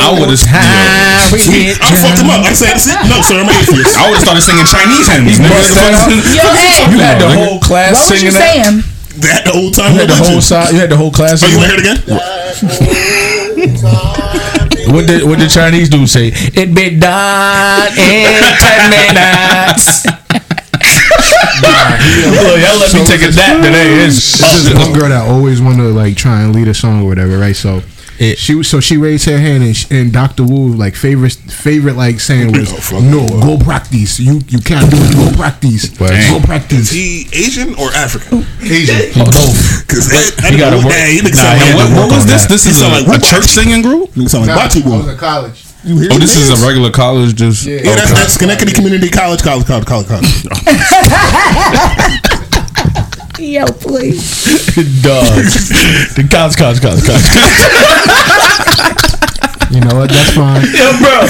[0.01, 0.41] I would have.
[0.41, 2.41] Time I fucked him up.
[2.41, 3.93] I said, see, no, sir, I'm atheist.
[4.01, 5.37] I would have started singing Chinese hymns.
[5.37, 5.49] nigga.
[5.53, 6.09] bust that out.
[6.09, 7.37] Yo, hey, You had the nigga.
[7.45, 8.41] whole class what was you that.
[8.41, 8.81] saying?
[9.21, 10.41] That the old time You had the whole religion.
[10.41, 10.73] side.
[10.73, 11.43] You had the whole class.
[11.43, 12.23] Oh, you singing want to hear it again?
[14.93, 16.31] What did what did Chinese dude say?
[16.33, 20.05] It be done in ten minutes.
[21.23, 23.93] Look, y'all let me take a nap today.
[24.05, 27.01] It's It's just one girl that always want to like try and lead a song
[27.03, 27.55] or whatever, right?
[27.55, 27.81] So
[28.19, 30.43] It- she so she raised her hand and, sh- and Dr.
[30.43, 33.57] Wu like favorite favorite like saying was Oh, no no.
[33.57, 36.29] go practice you you can't do it go practice Right.
[36.29, 38.45] go practice Is he Asian or African?
[38.61, 39.87] Asian Both.
[39.87, 40.11] Because
[40.49, 42.41] He gotta work- He Nah, he like had What, to what work was on this?
[42.43, 42.49] that.
[42.49, 44.11] This is a, like a church singing group.
[44.13, 46.89] Nigga sound like Batu I was in college You hear Oh, this is a regular
[46.91, 47.35] college.
[47.35, 47.79] Just Yeah.
[47.83, 50.23] Oh, yeah, that's, that's Schenectady Community College, college, college, college, college.
[53.39, 54.23] Yo, please.
[55.03, 55.67] Dogs.
[56.15, 57.27] the college, college, college, college.
[59.73, 61.25] you know what that's fine Yo, bro.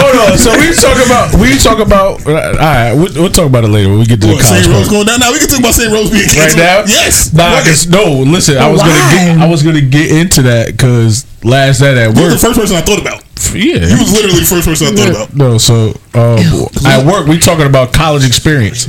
[0.00, 0.38] Hold on.
[0.38, 2.24] So we talk about we talk about.
[2.24, 4.62] All right, we'll, we'll talk about it later when we get to What, the college.
[4.64, 4.72] St.
[4.74, 5.20] Rose going down?
[5.20, 5.92] Now we can talk about St.
[5.92, 7.32] Rose being Right now, Yes.
[7.34, 7.64] Nah, Right.
[7.66, 8.22] 'cause- no.
[8.24, 9.38] Listen, I was gonna get.
[9.42, 12.40] I was gonna get into that because last night at You were work.
[12.40, 13.22] the first person I thought about.
[13.54, 13.86] Yeah.
[13.86, 15.36] You was literally the first person I thought about.
[15.36, 18.86] No, so um, at work we talking about college experience.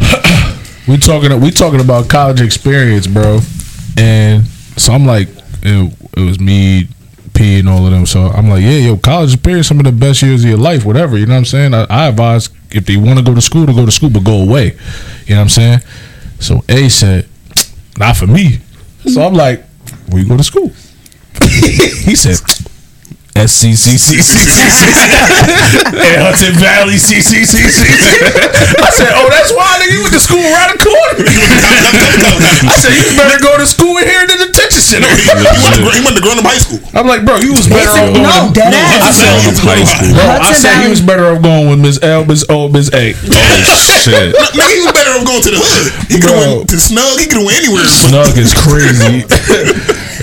[0.88, 3.40] we talking we talking about college experience, bro.
[3.98, 4.46] And
[4.76, 5.28] so I'm like,
[5.62, 6.88] it, it was me,
[7.34, 8.06] P, and all of them.
[8.06, 10.84] So I'm like, yeah, yo, college experience, some of the best years of your life,
[10.84, 11.18] whatever.
[11.18, 11.74] You know what I'm saying?
[11.74, 14.24] I, I advise if they want to go to school to go to school, but
[14.24, 14.76] go away.
[15.26, 15.78] You know what I'm saying?
[16.40, 17.28] So A said,
[17.98, 18.58] not for me.
[19.06, 19.64] So I'm like,
[20.08, 20.68] where you go to school?
[21.42, 22.38] he said,
[23.32, 24.36] SCCCCC.
[25.88, 27.80] and Hudson Valley CCCCC.
[28.78, 31.24] I said, oh, that's why you went to school around the corner.
[32.68, 35.08] I said, you better go to school in here in the detention center.
[35.16, 35.26] He
[36.04, 36.80] went to- Up High School.
[36.96, 38.24] I'm like, bro, you was better off going.
[38.24, 39.04] No, dead ass.
[39.04, 39.28] I said,
[39.60, 40.12] high school.
[40.16, 43.12] bro, I said he was better off going with Miss L, Miss O, Miss A.
[43.12, 44.32] shit.
[44.32, 45.92] Nigga, he was better off going to the hood.
[46.08, 47.20] He could have went to Snug.
[47.20, 47.84] He could have went anywhere.
[47.84, 49.28] Snug is crazy.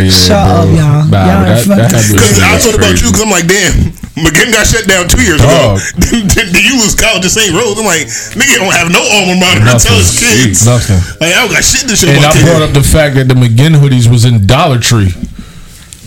[0.01, 0.65] yeah, Shut bro.
[0.65, 1.05] up, y'all.
[1.13, 1.45] Nah, Y'all
[1.77, 3.05] that, that to I thought about crazy.
[3.05, 5.79] you because I'm like, damn, Maginn got shut down two years Dog.
[5.79, 5.79] ago.
[6.03, 7.55] then, then, then you lose college at St.
[7.55, 7.79] Rose.
[7.79, 10.51] I'm like, nigga don't have no alma mater to tell his Nothing.
[10.51, 10.65] kids.
[10.67, 10.99] Nothing.
[11.23, 12.43] Like, I don't got shit to show And I kids.
[12.43, 15.15] brought up the fact that the Maginn hoodies was in Dollar Tree.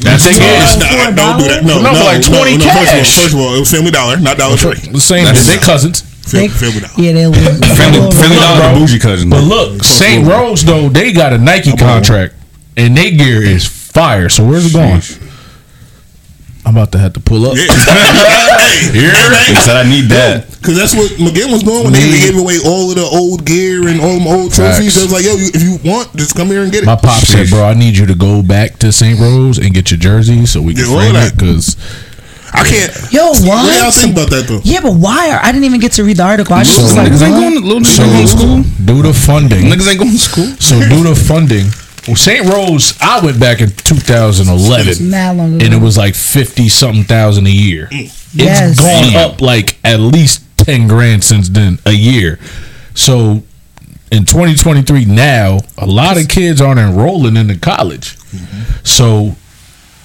[0.02, 1.62] That thing is Nah, don't do that.
[1.62, 3.14] No, No, no, for like 20 no, no, First of, all, cash.
[3.22, 4.74] first of all, it was Family Dollar, not Dollar Tree.
[4.90, 5.24] the same.
[5.30, 6.02] They cousins.
[6.26, 6.94] Fam- Family Dollar.
[6.98, 7.58] Yeah, they live.
[7.78, 8.78] Family, family Look, dollar, bro.
[8.80, 9.30] bougie cousin.
[9.30, 10.26] But look, St.
[10.26, 12.34] Rose though they got a Nike contract,
[12.76, 14.28] and they gear is fire.
[14.28, 15.02] So where's it going?
[16.72, 17.52] I'm about to have to pull up.
[17.54, 17.68] Yeah.
[17.68, 20.48] hey, Here, he said I need that.
[20.56, 23.44] Because that's what Maginn was doing when they, they gave away all of the old
[23.44, 24.96] gear and all them old trophies.
[24.96, 24.96] Facts.
[24.96, 26.86] They was like, yo, you, if you want, just come here and get it.
[26.86, 29.20] My pop said, "Bro, I need you to go back to St.
[29.20, 31.32] Rose and get your jersey so we can Yeah, frame that.
[31.32, 31.76] it because
[32.56, 32.88] I can't.
[33.12, 34.60] Yo, What do y'all think about that though?
[34.64, 35.28] Yeah, but why?
[35.36, 36.54] Are, I didn't even get to read the article.
[36.56, 38.86] I just So- was like, niggas ain't going little niggas so ain't going to school.
[38.88, 39.64] do the funding.
[39.68, 40.48] Niggas ain't going to school.
[40.56, 41.68] So do the funding.
[42.06, 42.44] Well, St.
[42.52, 45.12] Rose, I went back in 2011,
[45.62, 47.86] and it was like 50 something thousand a year.
[47.86, 48.18] Mm.
[48.34, 48.70] Yes.
[48.72, 49.30] It's gone Damn.
[49.30, 52.38] up like at least 10 grand since then, a year.
[52.94, 53.42] So
[54.10, 58.16] in 2023 now, a lot of kids aren't enrolling into college.
[58.16, 58.84] Mm-hmm.
[58.84, 59.36] So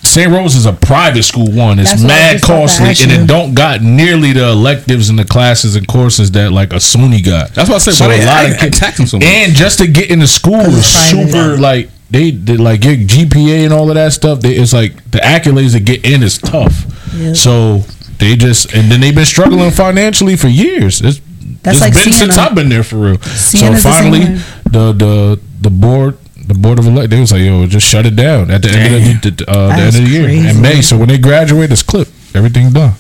[0.08, 0.32] St.
[0.32, 1.80] Rose is a private school one.
[1.80, 5.20] It's That's mad just thought to costly and it don't got nearly the electives and
[5.20, 7.54] the classes and courses that like a SUNY got.
[7.54, 7.94] That's what I said.
[7.94, 9.26] So why a lot act- of kids attack them so much?
[9.28, 11.32] and just to get into school is it's private.
[11.32, 14.40] super like they, they like your GPA and all of that stuff.
[14.40, 16.86] They, it's like the accolades to get in is tough.
[17.16, 17.36] Yep.
[17.36, 17.80] So
[18.20, 21.02] they just and then they've been struggling financially for years.
[21.02, 21.20] It's,
[21.64, 23.18] That's it's like been since I've been there for real.
[23.18, 24.42] Siena's so finally, way.
[24.72, 26.18] the the the board.
[26.48, 28.96] The board of elect, they was like, "Yo, just shut it down at the end
[28.96, 30.48] of the, the, uh, the end of the year crazy.
[30.50, 32.94] in May." So when they graduate, it's clip, everything done.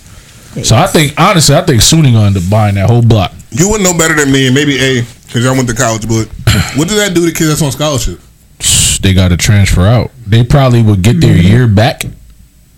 [0.63, 3.31] So I think honestly, I think SUNY gonna end up buying that whole block.
[3.51, 6.07] You wouldn't know better than me, and maybe A, because y'all went to college.
[6.07, 6.27] But
[6.75, 8.19] what does that do to kids that's on scholarship?
[9.01, 10.11] they got to transfer out.
[10.25, 12.01] They probably would get their year back.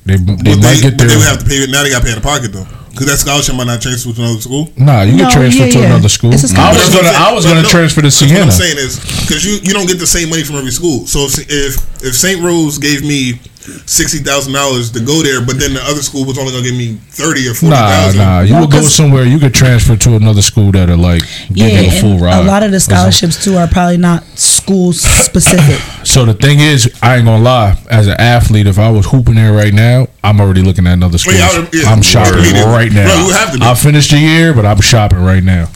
[0.06, 1.56] They they But might they, get but they would have to pay.
[1.56, 2.68] It now they got to pay out of pocket though,
[3.00, 4.68] because that scholarship might not transfer to another school.
[4.76, 5.04] nah.
[5.08, 5.86] You No, get transferred yeah, to yeah.
[5.96, 6.34] another school.
[6.34, 7.16] It's a I was gonna I'm saying.
[7.16, 9.88] I was gonna no, transfer to that's What I'm saying is because you you don't
[9.88, 11.08] get the same money from every school.
[11.08, 12.44] So if if, if St.
[12.44, 13.40] Rose gave me
[13.86, 16.76] sixty thousand dollars to go there, but then the other school was only gonna give
[16.76, 18.20] me thirty or forty Nah, thousand.
[18.20, 18.42] nah.
[18.42, 19.24] You No, would go somewhere.
[19.24, 21.22] You could transfer to another school that'll like
[21.54, 22.44] give Yeah, you a full ride.
[22.44, 25.80] a lot of the scholarships too are probably not school specific.
[26.10, 27.78] So the thing is, I ain't gonna lie.
[27.92, 31.18] As an athlete, if I was hooping there right now, I'm already looking at another
[31.18, 31.34] school.
[31.34, 32.62] yeah, I would- yeah, I'm shopping immediately.
[32.72, 33.06] right now.
[33.06, 33.66] Bro, you have to be.
[33.66, 35.68] I finished the year, but I'm shopping right now.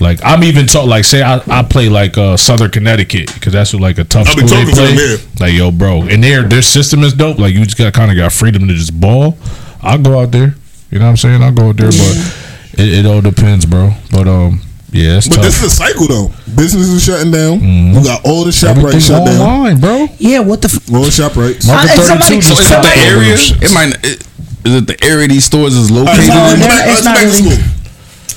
[0.00, 0.90] Like I'm even talking.
[0.90, 4.28] Like say I, I play like uh, Southern Connecticut because that's what, like a tough
[4.28, 5.16] I've been school they to play.
[5.48, 7.38] Like yo, bro, and their their system is dope.
[7.38, 9.36] Like you just got kind of got freedom to just ball.
[9.82, 10.54] I'll go out there.
[10.90, 11.42] You know what I'm saying?
[11.42, 13.92] I'll go out there, but it, it all depends, bro.
[14.10, 15.44] But um, yeah, it's But tough.
[15.44, 16.32] this is a cycle though.
[16.56, 17.60] Businesses shutting down.
[17.60, 19.40] You got all the shop Everything's shut down.
[19.40, 20.08] online, bro.
[20.18, 20.68] Yeah, what the?
[20.68, 21.66] F- All the ShopRites.
[21.66, 23.36] Market Uh, 32 somebody- So is it the area?
[23.36, 23.50] those.
[23.62, 23.94] It might.
[24.04, 24.22] It,
[24.64, 26.60] is it the area these stores is All right, located so No, in?
[26.60, 27.56] let's back- it's go not back to really.
[27.56, 27.64] school.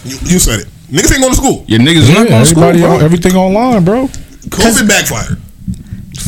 [0.05, 0.67] You, you said it.
[0.91, 1.63] Niggas ain't going to school.
[1.67, 3.05] Your niggas Yeah, not going to school, everybody, bro.
[3.05, 4.07] everything online, bro.
[4.49, 5.40] COVID backfired.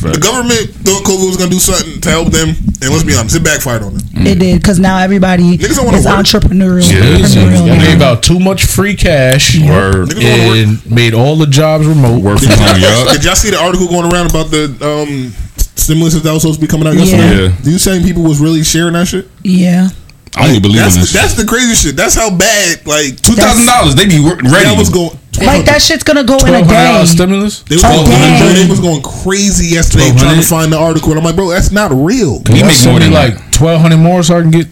[0.02, 3.36] The government thought COVID was gonna do something to help them, and let's be honest,
[3.36, 4.04] it backfired on them.
[4.28, 6.16] It did because now everybody Niggas don't is work.
[6.16, 6.84] entrepreneurial.
[6.90, 7.40] Crazy.
[7.40, 8.16] entrepreneurial Y'all now.
[8.16, 10.10] too much free cash Word.
[10.10, 10.58] Niggas wanna work.
[10.86, 12.22] and made all the jobs remote.
[12.22, 13.14] Work from home, yup.
[13.14, 15.32] Did y'all see the article going around about the um,
[15.76, 17.48] stimulus that was supposed to be coming out yesterday?
[17.48, 17.56] Yeah.
[17.64, 19.28] Do you saying people was really sharing that shit?
[19.44, 19.90] Yeah.
[20.36, 21.14] I don't even believe in that's, this.
[21.14, 21.96] that's the crazy shit.
[21.96, 22.88] That's how bad.
[22.88, 23.94] Like Two thousand dollars.
[23.96, 24.50] They be ready.
[24.50, 25.18] That was going.
[25.42, 27.06] Like that shit's gonna go in a Twelve hundred day.
[27.06, 27.64] stimulus.
[27.64, 28.54] They was, A going, day.
[28.64, 31.72] they was going crazy yesterday trying to find the article, and I'm like, bro, that's
[31.72, 32.42] not real.
[32.48, 34.68] He Y'all make send more than like twelve hundred more so I can get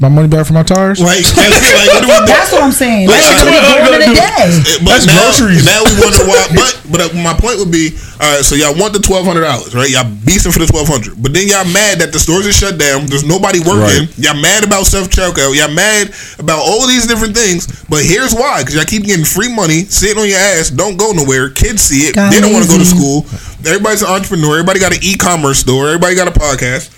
[0.00, 0.98] my money back for my tires.
[0.98, 1.76] Like that's it.
[1.76, 2.32] Like what do we do?
[2.32, 3.06] That's what I'm saying.
[3.06, 4.80] That Like, shit's gonna go day.
[4.80, 5.64] But That's now, groceries.
[5.68, 6.40] Now we wonder why.
[6.56, 8.40] But but uh, my point would be, all right.
[8.40, 9.92] So y'all want the twelve hundred dollars, right?
[9.92, 12.80] Y'all beasting for the twelve hundred, but then y'all mad that the stores are shut
[12.80, 13.12] down.
[13.12, 14.08] There's nobody working.
[14.16, 15.52] Y'all mad about self checkout.
[15.52, 17.68] Y'all mad about all these different things.
[17.92, 21.12] But here's why: because y'all keep getting free money, sitting on your ass, don't go
[21.12, 21.52] nowhere.
[21.52, 22.16] Kids see it.
[22.16, 23.28] Got they don't want to go to school.
[23.68, 24.64] Everybody's an entrepreneur.
[24.64, 25.92] Everybody got an e-commerce store.
[25.92, 26.96] Everybody got a podcast.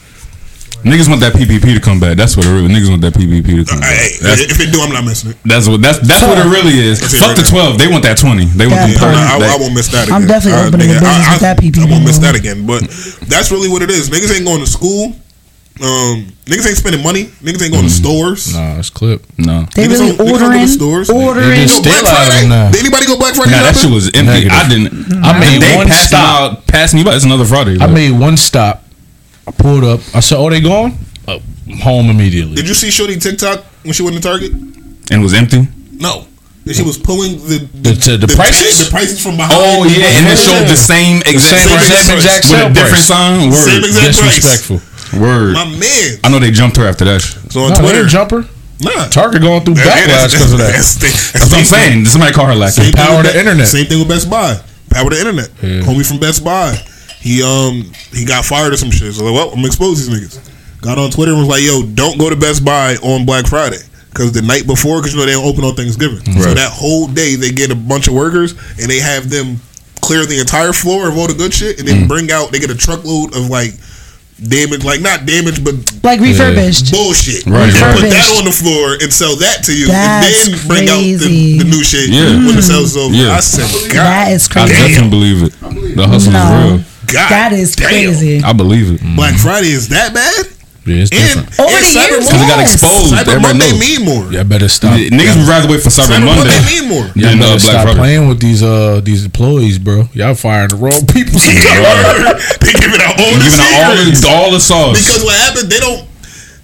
[0.82, 2.16] Niggas want that PPP to come back.
[2.16, 2.66] That's what it really.
[2.68, 3.90] Niggas want that PPP to come back.
[3.94, 5.36] Hey, That's, if it do, I'm not missing it.
[5.44, 6.98] that's what that's that's what it really is.
[7.00, 7.50] That's Fuck right the now.
[7.50, 7.78] twelve.
[7.78, 8.46] They want that twenty.
[8.46, 9.14] They want That them part.
[9.14, 9.46] thirty.
[9.46, 10.14] I, I, I won't miss that again.
[10.18, 12.66] I'm definitely Uh, opening a business I, with that PPP I won't miss that again.
[12.66, 12.82] But
[13.30, 14.10] that's really what it is.
[14.10, 15.14] Niggas ain't going to school.
[15.80, 17.24] Um, niggas ain't spending money.
[17.40, 18.52] Niggas ain't going to stores.
[18.52, 19.24] Nah, it's clip.
[19.38, 19.64] no.
[19.74, 21.08] They Niggas really don't- niggas don't go stores.
[21.10, 21.48] ordering.
[21.48, 22.48] They Yo, just Black Still out of Friday.
[22.50, 22.70] now.
[22.70, 24.50] Did anybody go Black Friday Nah, that shit was empty.
[24.50, 24.52] Negative.
[24.52, 25.24] I didn't.
[25.24, 26.52] I made they one passed them stop.
[26.58, 27.14] out, passing you by.
[27.16, 27.78] It's another Friday.
[27.80, 28.84] I made one stop.
[29.46, 30.00] I pulled up.
[30.14, 31.38] I said, "Oh, they gone." Uh,
[31.82, 32.54] home immediately.
[32.56, 34.52] Did you see Shorty TikTok when she went to Target?
[34.52, 35.66] and it was empty.
[35.98, 36.26] No.
[36.64, 38.84] And she was pulling the The- to the tag- prices?
[38.86, 39.52] the prices from behind.
[39.54, 42.90] Oh yeah, and it showed the same exact same- price same exact with a different
[42.90, 43.06] price.
[43.06, 43.50] sign.
[43.50, 44.34] Word, Same exact price.
[44.36, 44.80] Disrespectful.
[45.20, 45.54] word.
[45.54, 46.18] My man.
[46.24, 47.20] I know they jumped her after that.
[47.20, 47.52] shit.
[47.52, 48.46] So on No, Twitter, jumper.
[48.80, 49.08] nah.
[49.08, 50.72] Target going through Yeah, backlash because of that.
[50.72, 52.04] That's, that's, That's what I'm saying.
[52.06, 53.66] Somebody call her like Same Power with of the internet.
[53.66, 54.58] Same thing with Best Buy.
[54.90, 55.50] Power of the internet.
[55.62, 55.82] Yeah.
[55.82, 56.78] Homie from Best Buy.
[57.22, 59.14] He um he got fired or some shit.
[59.14, 60.80] So like, well, I'm gonna expose these niggas.
[60.82, 63.78] Got on Twitter and was like, "Yo, don't go to Best Buy on Black Friday."
[64.10, 67.06] Because the night before, because you know they don't open on Thanksgiving, so that whole
[67.06, 69.56] day they get a bunch of workers and they have them
[70.02, 72.68] clear the entire floor of all the good shit, and then bring out they get
[72.70, 73.70] a truckload of like
[74.42, 76.90] damage, like not damage, but Like refurbished.
[76.90, 77.46] bullshit.
[77.46, 77.94] Right, And right.
[78.00, 80.98] Put that on the floor and sell that to you, That's and then bring out
[81.00, 82.36] the, the new shit Yeah.
[82.44, 83.14] when the sales is over.
[83.14, 83.32] Yeah.
[83.32, 84.72] I said, God, That is I crazy.
[84.74, 85.52] definitely believe it.
[85.96, 86.42] The hustle No.
[86.42, 86.84] is real.
[87.06, 87.88] God That is damn.
[87.88, 88.42] crazy.
[88.42, 89.16] I believe it.
[89.16, 90.46] Black Friday is that bad?
[90.84, 91.46] Yeah, it's And, different.
[91.46, 93.14] and Over the Cyber years, Because it got exposed.
[93.14, 93.80] Cyber Everybody Monday knows.
[93.80, 94.24] mean more.
[94.32, 94.98] Y'all better stop.
[94.98, 96.50] Niggas would rather wait for Cyber, Cyber Monday.
[96.50, 97.06] Monday mean more.
[97.14, 97.98] Y'all than uh, Black stop Friday.
[97.98, 100.08] playing with these uh these employees, bro.
[100.12, 101.38] Y'all firing the wrong people.
[101.46, 104.98] they giving out all the Giving out all the, all the sauce.
[104.98, 106.08] because what happened, they don't.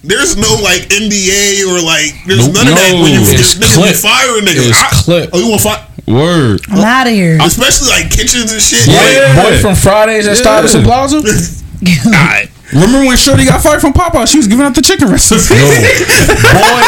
[0.03, 2.55] There's no like NDA or like there's Nope.
[2.59, 3.31] none of that when you No.
[3.31, 3.91] It's niggas clip.
[3.91, 4.69] be firing niggas.
[4.71, 5.31] It's I- clip.
[5.33, 5.87] Oh, you want fire?
[6.09, 6.61] Word.
[6.71, 7.39] I'm out of here.
[7.41, 8.87] Especially like kitchens and shit.
[8.87, 9.43] Boy, Yeah.
[9.43, 10.43] boy from Fridays at Yeah.
[10.43, 11.17] Stuyvesant Plaza.
[12.07, 12.51] Alright.
[12.73, 14.29] Remember when Shorty got fired from Popeye?
[14.29, 15.57] She was giving out the chicken recipe.
[15.57, 16.81] boy,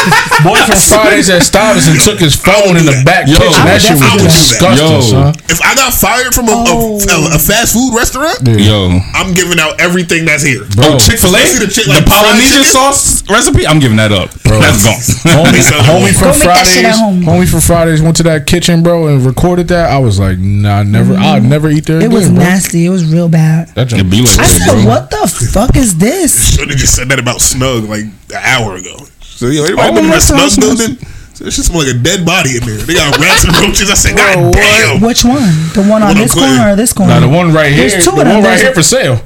[0.45, 3.57] boy from Fridays at Stuyvesant took his phone in the back Yo, kitchen.
[3.65, 4.29] I That would shit was do that.
[4.29, 5.01] disgusting, Yo.
[5.01, 5.33] son.
[5.49, 7.01] If I got fired from a, Oh.
[7.01, 8.99] a, a fast food restaurant, Yo.
[9.17, 10.61] I'm giving out everything that's here.
[10.77, 13.65] Oh, Chick Fil A, Especially the chick- like fried Polynesian sauce recipe.
[13.65, 14.29] I'm giving that up.
[14.45, 14.61] Bro.
[14.61, 15.01] That's gone.
[15.49, 18.83] Homie, homie from Go make that shit Fridays, homie from Fridays went to that kitchen,
[18.83, 19.89] bro, and recorded that.
[19.89, 21.47] I was like, nah, never, I'll mm.
[21.49, 22.37] never eat there It again, was bro.
[22.37, 22.85] nasty.
[22.85, 23.69] It was real bad.
[23.75, 26.55] That It be like I said, what the fuck is this?
[26.55, 28.95] Should've just said that about Snug like an hour ago.
[29.21, 30.97] So yo, everybody Oh, been in the Snug building.
[31.33, 32.77] So it's just like a dead body in there.
[32.77, 33.89] They got rats and roaches.
[33.89, 35.01] I said, God damn.
[35.01, 35.41] Which one?
[35.73, 37.13] The one on One this corner or this corner?
[37.13, 38.35] Nah, the one right here, There's two the of them.
[38.35, 39.21] one right here for sale.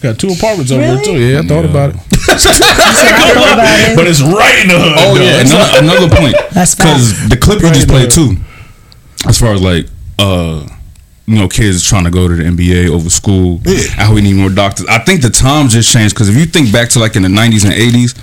[0.00, 1.18] Got two apartments over there too.
[1.18, 1.96] Yeah, I thought about it.
[2.28, 3.96] I thought about it.
[3.96, 4.94] But it's right in the hood.
[4.96, 5.22] Oh though.
[5.22, 6.36] yeah, another, another point.
[6.54, 8.36] That's because the clip you just played too,
[9.26, 9.86] as far as like
[10.20, 10.66] uh,
[11.28, 13.82] you know, kids trying to go to the NBA over school, Yeah.
[13.96, 14.86] how we need more doctors.
[14.86, 17.28] I think the times just changed because if you think back to like in the
[17.28, 18.14] '90s and '80s,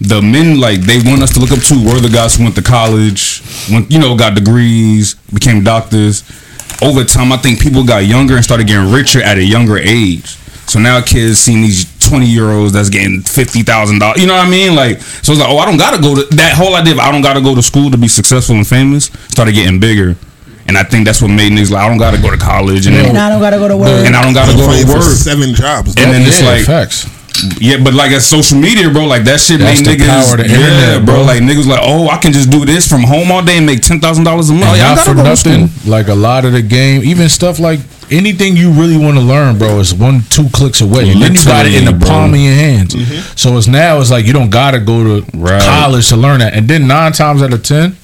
[0.00, 2.56] the men like they want us to look up to were the guys who went
[2.56, 6.24] to college, went you know got degrees, became doctors.
[6.82, 10.36] Over time, I think people got younger and started getting richer at a younger age.
[10.66, 14.20] So now kids seeing these twenty year olds that's getting fifty thousand dollars.
[14.20, 14.74] You know what I mean?
[14.74, 17.12] Like so it's like, oh, I don't gotta go to that whole idea of I
[17.12, 20.16] don't gotta go to school to be successful and famous started getting bigger.
[20.66, 22.96] And I think that's what made niggas like I don't gotta go to college and
[22.96, 24.06] And then I don't gotta go to work.
[24.06, 25.02] and I don't gotta go to work.
[25.02, 25.94] seven jobs.
[25.96, 27.06] And then it's like facts.
[27.60, 30.46] yeah, but like as social media, bro, like that shit That's made niggas power of
[30.48, 31.16] yeah, internet, bro.
[31.16, 31.24] bro.
[31.24, 33.80] Like niggas like, oh, I can just do this from home all day and make
[33.82, 34.64] ten thousand dollars a month.
[34.66, 35.68] And Yeah, not for go nothing.
[35.84, 39.58] Like a lot of the game, even stuff like anything you really want to learn,
[39.58, 41.10] bro, is one two clicks away.
[41.10, 42.08] And then you got it in the bro.
[42.08, 42.94] palm of your hands.
[42.94, 43.36] Mm-hmm.
[43.36, 45.60] So it's now it's like you don't gotta go to Right.
[45.62, 46.54] college to learn that.
[46.54, 47.96] And then nine times out of ten,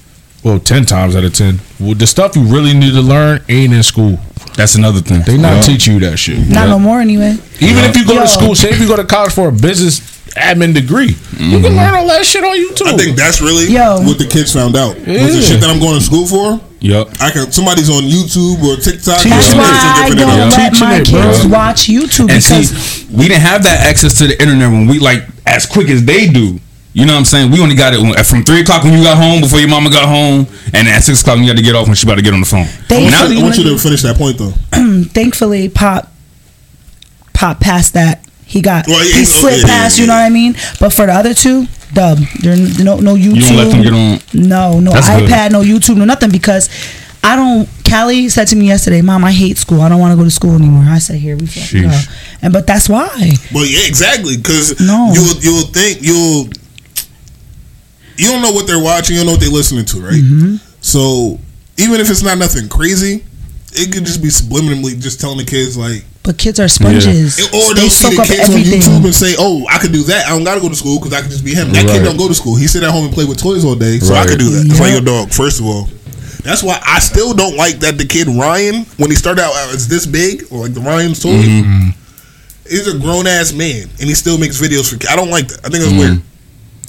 [0.43, 3.73] well, ten times out of ten, well, the stuff you really need to learn ain't
[3.73, 4.19] in school.
[4.57, 5.23] That's another thing.
[5.23, 5.63] They not Yeah.
[5.63, 6.49] teach you that shit.
[6.49, 7.37] Not no more anyway.
[7.61, 8.21] Even if you go Yo.
[8.23, 10.01] to school, say if you go to college for a business
[10.37, 11.77] admin degree, you can mm-hmm.
[11.77, 12.87] learn all that shit on YouTube.
[12.87, 14.01] I think that's really Yo.
[14.03, 14.97] what the kids found out.
[14.97, 17.09] With the shit that I'm going to school for, Yep.
[17.21, 19.21] I can somebody's on YouTube or TikTok.
[19.21, 19.59] Teach That's or them.
[19.61, 21.23] why something I different don't let Teaching my it, bro.
[21.23, 24.87] kids watch YouTube And because see, we didn't have that access to the internet when
[24.87, 26.59] we like as quick as they do.
[26.93, 27.51] You know what I'm saying?
[27.53, 30.09] We only got it from three o'clock when you got home, before your mama got
[30.09, 32.23] home, and at six o'clock when you had to get off when she about to
[32.23, 32.67] get on the phone.
[32.89, 34.53] They- I now, want, you- I want you to finish that point though.
[35.15, 36.13] thankfully pop
[37.33, 38.25] pop past that.
[38.45, 39.97] He got Well, yeah, he he's- slipped yeah, past.
[39.99, 40.57] yeah, You know what I mean?
[40.81, 42.19] But for the other two, dub.
[42.41, 43.37] There no no YouTube.
[43.37, 44.21] you don't let them get on.
[44.35, 45.29] No, no That's good.
[45.31, 46.69] iPad, no YouTube, no nothing because
[47.23, 47.69] I don't.
[47.89, 49.81] Callie said to me yesterday, "Mom, I hate school.
[49.83, 52.01] I don't want to go to school anymore." I said, "Here we go."
[52.43, 53.33] And but that's why.
[53.55, 54.37] Well, yeah, exactly.
[54.37, 55.13] Because No.
[55.15, 56.49] you'll you'll think you'll
[58.21, 59.17] you don't know what they're watching.
[59.17, 60.15] You don't know what they're listening to, right?
[60.21, 60.57] Mm-hmm.
[60.81, 61.39] So
[61.79, 63.25] even if it's not nothing crazy,
[63.73, 67.39] it could just be subliminally just telling the kids like, But kids are sponges.
[67.49, 68.61] or they they'll see soak the up kids on.
[68.61, 70.27] YouTube and say, "Oh, I could do that.
[70.27, 72.03] I don't got to go to school because I can just be him." That kid
[72.05, 72.57] don't go to school.
[72.57, 74.29] He sit at home and play with toys all day, so I Right.
[74.29, 74.67] could do that.
[74.67, 75.33] It's like your dog.
[75.33, 75.89] First of all.
[76.43, 79.89] That's why I still don't like that the kid Ryan, when he started out as
[79.89, 81.91] this big, or like the Ryan's toy, Mm-hmm.
[82.69, 85.13] he's a grown ass man and he still makes videos for kids.
[85.13, 85.61] I don't like that.
[85.65, 85.99] I think Mm-hmm.
[85.99, 86.23] that's weird.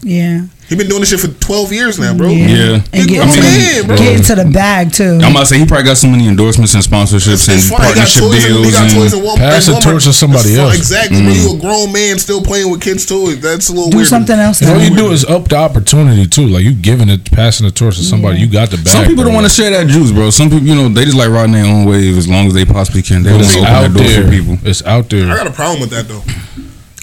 [0.04, 0.42] Yeah.
[0.72, 2.30] He been doing this shit for twelve years now, bro.
[2.30, 2.48] Yeah.
[2.48, 2.96] Yeah.
[2.96, 3.98] And He get, grown into, man, bro.
[3.98, 5.20] get into the bag too.
[5.20, 7.92] I'm about to say he probably got so many endorsements and sponsorships It's and fine.
[7.92, 8.66] He got partnership toys and- deals.
[8.66, 10.66] he got toys and, Pass the torch to somebody It's fine.
[10.72, 10.78] else.
[10.78, 11.20] Exactly.
[11.28, 11.60] But you a mm-hmm.
[11.60, 13.42] grown man still playing with kids' toys.
[13.42, 14.08] That's a little Do weird.
[14.08, 14.24] to me.
[14.24, 14.62] something else.
[14.62, 16.48] And all you do is up the opportunity too.
[16.48, 18.40] Like you giving it, passing the torch to somebody.
[18.40, 18.88] You got the bag.
[18.96, 19.36] some people bro.
[19.36, 20.30] don't want to share that juice, bro.
[20.30, 22.64] Some people, you know, they just like riding their own wave as long as they
[22.64, 23.24] possibly can.
[23.24, 24.24] They don't want to open out that door there.
[24.24, 24.56] for people.
[24.64, 25.28] It's out there.
[25.28, 26.24] I got a problem with that though.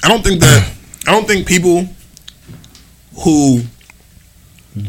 [0.02, 0.72] I don't think that.
[1.06, 1.84] I don't think people
[3.24, 3.62] who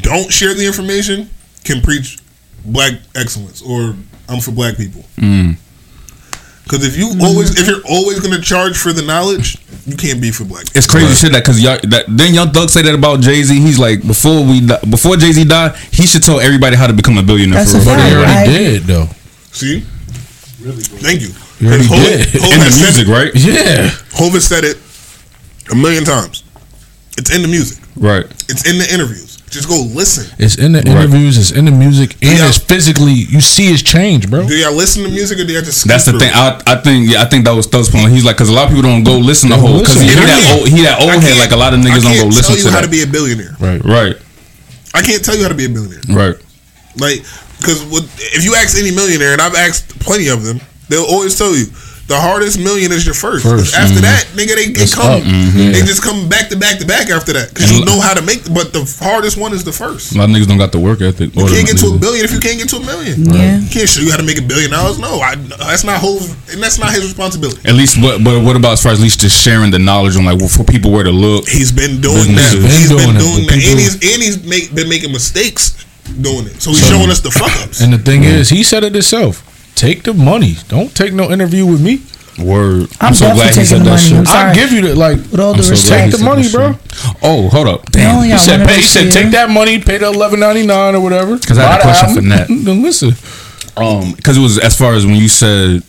[0.02, 1.30] don't share the information
[1.64, 2.20] can preach
[2.66, 3.96] black excellence or
[4.28, 5.04] I'm for black people.
[5.18, 5.58] Mm.
[6.64, 10.22] Because if you always, if you're always going to charge for the knowledge, you can't
[10.22, 10.66] be for black.
[10.66, 10.78] people.
[10.78, 13.60] It's crazy shit that because y'all that then Young Thug say that about Jay Z.
[13.60, 16.94] He's like before we di- before Jay Z died, he should tell everybody how to
[16.94, 17.66] become a billionaire.
[17.66, 17.96] That's for a real.
[17.96, 19.08] But he already I- did though.
[19.52, 19.84] See,
[20.62, 20.84] really?
[20.84, 21.30] thank you.
[21.60, 22.28] You already Hov- did.
[22.40, 23.32] Hov in the music, it- right?
[23.34, 23.90] Yeah.
[24.14, 24.78] Hov said it
[25.72, 26.44] a million times.
[27.18, 27.84] It's in the music.
[28.00, 28.26] Right.
[28.48, 29.38] It's in the interviews.
[29.50, 30.30] Just go listen.
[30.38, 30.88] It's in the Right.
[30.88, 31.36] interviews.
[31.38, 32.48] It's in the music, and Yeah.
[32.48, 33.14] it's physically.
[33.14, 34.48] You see his change, bro.
[34.48, 35.80] Do y'all listen to music or do y'all just?
[35.82, 36.30] skip That's the thing.
[36.30, 36.36] it?
[36.36, 38.12] I, I think yeah, I think that was Thug's point.
[38.12, 40.08] He's like because a lot of people don't go listen to Don't whole because he,
[40.08, 42.20] he that old he that old head like a lot of I niggas don't go
[42.22, 42.86] can't listen tell you to how that.
[42.86, 43.56] to be a billionaire.
[43.60, 43.84] Right.
[43.84, 44.16] right.
[44.94, 46.02] I can't tell you how to be a billionaire.
[46.10, 46.36] Right.
[46.98, 47.24] Like,
[47.60, 47.82] because
[48.38, 51.66] if you ask any millionaire, and I've asked plenty of them, they'll always tell you
[52.10, 53.46] the hardest million is your first.
[53.46, 55.06] 'Cause First, after that, nigga, they, they come.
[55.08, 55.72] up, mhm.
[55.72, 58.22] They just come back to back to back after that because you know how to
[58.22, 58.42] make.
[58.52, 60.14] But the hardest one is the first.
[60.14, 61.36] A lot of niggas don't got the work ethic.
[61.36, 63.24] You can't get to a billion if you can't get to a million.
[63.32, 63.60] Yeah.
[63.62, 64.98] You can't show you how to make a billion dollars.
[65.00, 66.20] No, I, that's not whole,
[66.52, 67.62] and that's not his responsibility.
[67.64, 68.24] At least, what?
[68.24, 70.64] But what about as far as at least just sharing the knowledge on like for
[70.64, 71.48] people where to look?
[71.48, 72.52] He's been doing Businesses.
[72.52, 72.68] that.
[72.68, 75.12] Been He's doing been it, doing that, and people- he's and he's make, been making
[75.12, 75.74] mistakes
[76.22, 76.60] doing it.
[76.62, 77.82] So he's showing us the fuck ups.
[77.82, 79.44] And the thing is, he said it himself.
[79.80, 80.56] Take the money.
[80.68, 82.02] Don't take no interview with me.
[82.46, 82.90] Word.
[83.00, 84.18] I'm so glad he said that shit.
[84.18, 84.50] I'm sorry.
[84.50, 85.18] I'll give you the like.
[85.32, 86.76] With all I'm so respect, Take the money, bro.
[87.24, 87.86] Oh, hold up.
[87.92, 88.28] Damn.
[88.28, 91.00] got He said, pay, he said, take that money, pay the eleven ninety nine or
[91.02, 91.38] whatever.
[91.38, 92.48] Because I had a question for Nat.
[92.66, 93.12] Then listen,
[93.78, 95.82] Um, because it was as far as when you said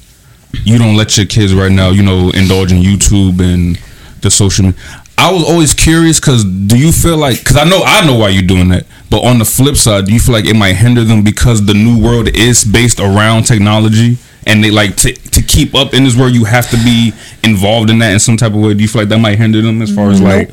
[0.64, 3.76] you don't let your kids right now, you know, indulge in YouTube and
[4.22, 4.72] the social.
[5.20, 7.38] I was always curious because do you feel like?
[7.40, 10.14] Because I know I know why you're doing that, but on the flip side, do
[10.14, 14.16] you feel like it might hinder them because the new world is based around technology?
[14.46, 17.12] And they like to to keep up in this world, you have to be
[17.44, 18.72] involved in that in some type of way.
[18.72, 20.50] Do you feel like that might hinder them as far as like,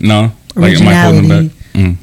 [0.00, 1.56] no, like it might hold them back?
[1.74, 1.96] Mm.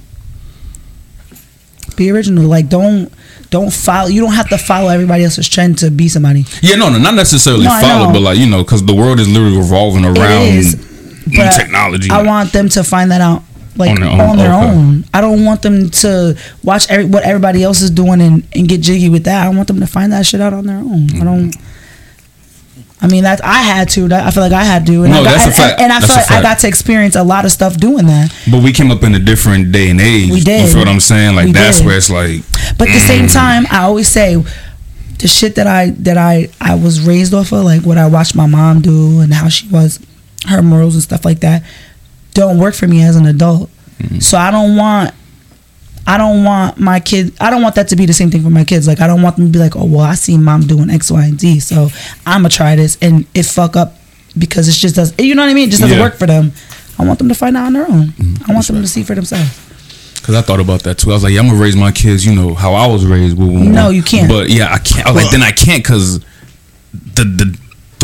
[1.96, 2.46] Be original.
[2.46, 3.12] Like don't
[3.50, 4.08] don't follow.
[4.08, 6.46] You don't have to follow everybody else's trend to be somebody.
[6.62, 9.28] Yeah, no, no, not necessarily No, follow, but like you know, because the world is
[9.28, 10.76] literally revolving around
[11.36, 12.10] but technology.
[12.12, 13.44] I want them to find that out.
[13.76, 15.06] Like On on their their, own, own.
[15.14, 18.82] I don't want them to watch every, what everybody else is doing and, and get
[18.82, 19.46] jiggy with that.
[19.46, 21.10] I want them to find that shit out on their own.
[21.22, 21.54] I don't.
[23.00, 24.08] I mean, that I had to.
[24.08, 25.80] That, I feel like I had to, and No, I got, that's a fact.
[25.80, 28.34] And, I That's feel like I got to experience a lot of stuff doing that.
[28.50, 30.32] But we came up in a different day and age.
[30.32, 30.70] We You did.
[30.72, 31.36] feel what I'm saying?
[31.36, 31.86] Like We that's did.
[31.86, 32.42] where it's like
[32.80, 33.08] But at the Mm.
[33.08, 34.44] same time, I always say
[35.20, 38.34] the shit that I that I I was raised off of, like what I watched
[38.34, 40.00] my mom do and how she was,
[40.48, 41.64] her morals and stuff like that,
[42.34, 43.70] don't work for me as an adult.
[44.00, 44.20] Mm-hmm.
[44.20, 45.14] So I don't want.
[46.10, 47.34] I don't want my kid.
[47.42, 48.88] I don't want that to be the same thing for my kids.
[48.88, 51.12] Like I don't want them to be like, oh well, I see mom doing X,
[51.12, 51.90] Y, and Z, so
[52.26, 53.96] I'm gonna try this, and it fuck up
[54.38, 55.14] because it's just does.
[55.20, 55.68] You know what I mean?
[55.68, 56.04] It just doesn't Yeah.
[56.04, 56.54] work for them.
[56.98, 58.14] I want them to find out on their own.
[58.48, 59.50] I want them to see for themselves.
[60.16, 61.10] because I thought about that too.
[61.12, 63.38] I was like, yeah, I'm gonna raise my kids, you know, how I was raised.
[63.38, 64.30] With, No, you can't.
[64.30, 65.06] But yeah, I can't.
[65.08, 66.20] I was like, then I can't because
[66.94, 67.58] the the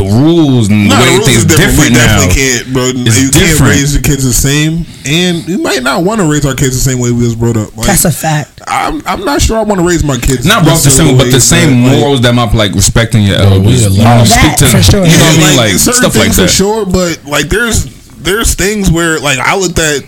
[0.03, 1.71] the rules and Nah, the the way rules things is different.
[1.71, 2.33] different we now.
[2.33, 2.83] can't, bro.
[2.91, 3.71] It's you can't different.
[3.79, 6.83] raise your kids the same, and you might not want to raise our kids the
[6.83, 7.75] same way we was brought up.
[7.77, 8.61] Like, That's a fact.
[8.67, 10.45] I'm, I'm not sure I want to raise my kids.
[10.45, 13.23] Not brought the same, but the ways same that, like, morals that my like respecting
[13.23, 13.85] your elders.
[13.85, 15.05] allow- you know, That speak to for sure.
[15.09, 15.57] You know what I mean?
[15.57, 17.85] like, Like stuff like things for sure, but like there's
[18.23, 20.03] there's things where like I looked at.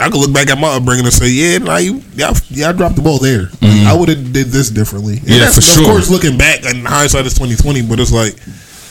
[0.00, 2.72] I could look back at my upbringing and say, "Yeah, nah, you, yeah, yeah, I
[2.72, 3.50] dropped the ball there.
[3.60, 5.32] Like, I would have did this differently." And Mm-hmm.
[5.32, 7.82] Yeah, that's, for of course, looking back, and hindsight is twenty twenty.
[7.82, 8.34] But it's like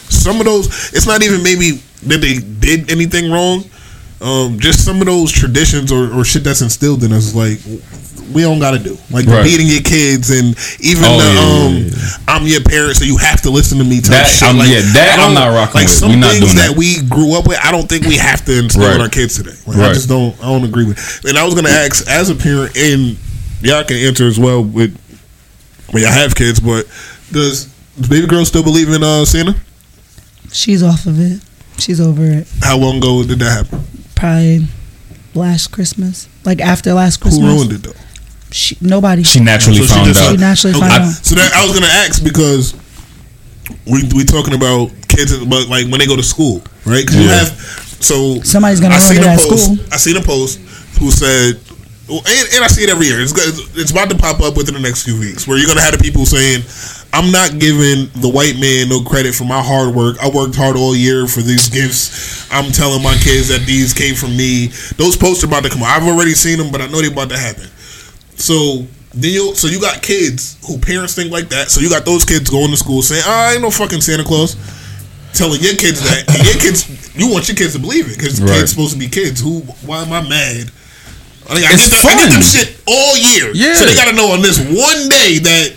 [0.09, 0.67] some of those.
[0.93, 1.71] It's not even maybe
[2.03, 3.63] that they did anything wrong.
[4.19, 7.59] Um, just some of those traditions or, or shit that's instilled in us, like
[8.33, 9.43] we don't got to do, like Right.
[9.43, 13.17] beating your kids and even Oh, the yeah, um, yeah, I'm your parent, so you
[13.17, 14.01] have to listen to me.
[14.01, 14.43] Type That- shit.
[14.43, 15.95] I'm- like, yeah, that I'm don't- rocking Like with.
[15.95, 16.77] some not things doing that that.
[16.77, 19.53] we grew up with, I don't think we have to instill in our kids today.
[19.67, 20.35] Like, I just don't.
[20.41, 20.97] I don't agree with.
[21.25, 23.17] And I was gonna ask, as a parent, and
[23.61, 24.97] y'all can answer as well with
[25.91, 26.85] when y'all have kids, but
[27.31, 27.67] does
[27.99, 29.55] does baby girl still believe in uh, Santa?
[30.51, 31.41] She's off of it.
[31.79, 32.47] She's over it.
[32.61, 33.83] How long ago did that happen?
[34.15, 34.65] Probably
[35.35, 37.41] last Christmas, like after last Christmas.
[37.45, 37.99] Who ruined it though?
[38.51, 39.23] She, nobody.
[39.23, 40.31] She naturally So found just- out.
[40.31, 41.13] She naturally Okay, found I- out.
[41.25, 42.73] So that I was gonna ask because
[43.85, 47.05] we we talking about kids, but like when they go to school, right?
[47.05, 47.39] Because you Yeah.
[47.45, 49.63] have so Somebody's gonna I ruin seen it a at post.
[49.65, 49.77] school.
[49.91, 50.59] I seen a post
[50.99, 51.59] who said,
[52.09, 53.21] and, and I see it every year.
[53.21, 55.81] It's good- it's about to pop up within the next few weeks where you're gonna
[55.81, 56.63] have the people saying.
[57.17, 60.17] I'm not giving the white man no credit for my hard work.
[60.21, 62.45] I worked hard all year for these gifts.
[62.53, 64.67] I'm telling my kids that these came from me.
[65.01, 65.97] Those posts are about to come out.
[65.97, 67.65] I've already seen them, but I know they're about to happen.
[68.37, 68.85] So
[69.17, 71.71] then you so you got kids who parents think like that.
[71.71, 74.55] So you got those kids going to school saying, "I ain't no fucking Santa Claus."
[75.33, 76.85] Telling your kids that, and your kids,
[77.17, 78.61] you want your kids to believe it because Right.
[78.61, 79.41] kids supposed to be kids.
[79.41, 79.61] Who?
[79.89, 80.69] Why am I mad?
[81.49, 83.51] I, think I, It's get them, I get them shit all year.
[83.53, 83.73] Yeah.
[83.75, 85.73] So they got to know on this one day that,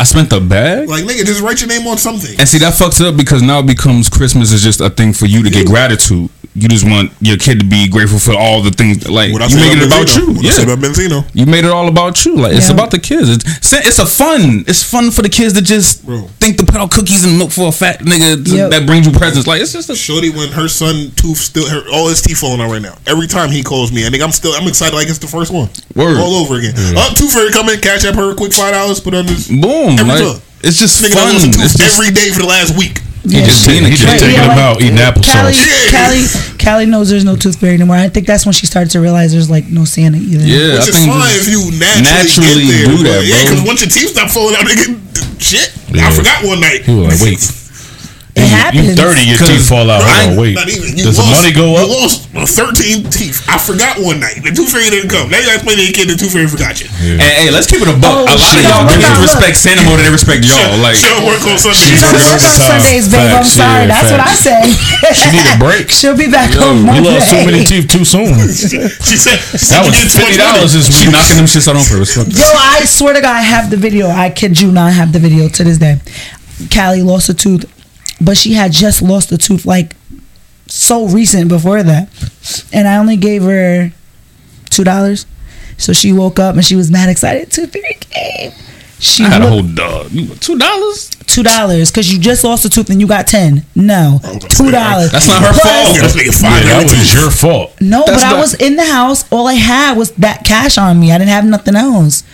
[0.00, 0.88] I spent the bag.
[0.88, 2.40] like, nigga, just write your name on something.
[2.40, 5.26] And see that fucks up because now it becomes Christmas is just a thing for
[5.26, 6.30] you to get gratitude.
[6.52, 9.44] You just want your kid to be grateful for all the things like What I
[9.46, 10.18] you said make it about Benzino.
[10.18, 10.32] you.
[10.34, 10.74] What I said Yeah.
[10.74, 11.24] about Benzino.
[11.32, 12.36] You made it all about you.
[12.36, 13.28] Like it's about the kids.
[13.30, 14.64] It's it's a fun.
[14.66, 16.28] It's fun for the kids to just Bro.
[16.40, 18.70] think to put out cookies and milk for a fat nigga Yep.
[18.72, 19.46] that brings you presents.
[19.46, 22.60] Like it's just a Shorty, when her son tooth still, her, all his teeth falling
[22.60, 22.96] out right now.
[23.06, 25.52] Every time he calls me, I think I'm still, I'm excited like it's the first
[25.52, 25.68] one.
[25.94, 26.18] Word.
[26.18, 26.74] All over again.
[26.96, 29.46] Up, uh, tooth fairy coming, catch up her quick five dollars, put on this.
[29.46, 29.98] boom.
[30.00, 31.28] Every Like it's just Nigga, fun.
[31.28, 33.00] that was a tooth It's just every day for the last week.
[33.24, 34.20] You just being a He just kid.
[34.32, 35.92] taking them out, eating uh, Callie, applesauce.
[35.92, 36.26] Callie,
[36.58, 37.96] Callie knows there's no tooth fairy anymore.
[37.96, 40.44] I think that's when she started to realize there's like no Santa either.
[40.44, 43.24] Yeah, Which I is think fine if you naturally, naturally get there, do but that,
[43.28, 44.96] Yeah, because once your teeth stop falling out, nigga,
[45.40, 45.68] shit.
[45.92, 46.08] Yeah.
[46.08, 46.82] I forgot one night.
[46.88, 47.40] He was like, wait.
[48.36, 48.94] It happens.
[48.94, 50.06] You 30, your teeth fall out.
[50.06, 50.30] Right?
[50.30, 50.54] Hold on, wait.
[50.54, 50.94] Not even.
[50.94, 51.90] You Does the money go You up?
[51.90, 53.42] lost uh, 13 teeth.
[53.50, 54.38] I forgot one night.
[54.44, 55.26] The tooth fairy didn't come.
[55.28, 56.86] Now you gotta explain to your kid the tooth fairy forgot you.
[57.02, 58.14] And hey, let's keep it a buck.
[58.14, 60.78] Oh, a lot she of y'all don't kids respect Santa more than they respect y'all.
[60.78, 61.82] Like she don't work on Sundays.
[61.82, 62.54] She don't work on.
[62.70, 63.34] Sundays, babe.
[63.34, 63.90] I'm sorry.
[63.90, 64.60] yeah, That's what I say.
[65.10, 65.90] She need a break.
[65.98, 68.30] She'll be back Yo, on you You lost too many teeth too soon.
[68.46, 70.78] she said she That was get too much fifty dollars money.
[70.78, 71.18] this she week.
[71.18, 72.14] knocking them shits out on purpose.
[72.14, 74.06] Fuck Yo, I swear to God, I have the video.
[74.06, 75.98] I kid you not, I have the video to this day.
[76.72, 77.64] Callie lost a tooth,
[78.20, 79.96] but she had just lost a tooth like
[80.66, 82.08] so recent before that.
[82.72, 83.90] And I only gave her
[84.70, 85.26] two dollars.
[85.78, 87.50] So she woke up and she was mad excited.
[87.50, 88.52] Tooth fairy came.
[88.98, 90.10] She I had a whole dog.
[90.12, 91.08] You- Two dollars?
[91.26, 93.64] two dollars because you just lost a tooth and you got ten.
[93.74, 94.18] No,
[94.50, 95.10] two dollars.
[95.12, 95.96] That's not her Plus- fault.
[95.96, 97.80] Yeah, this nigga Yeah, that was your fault.
[97.80, 99.24] No, That's but I was in the house.
[99.32, 101.12] All I had was that cash on me.
[101.12, 102.24] I didn't have nothing else.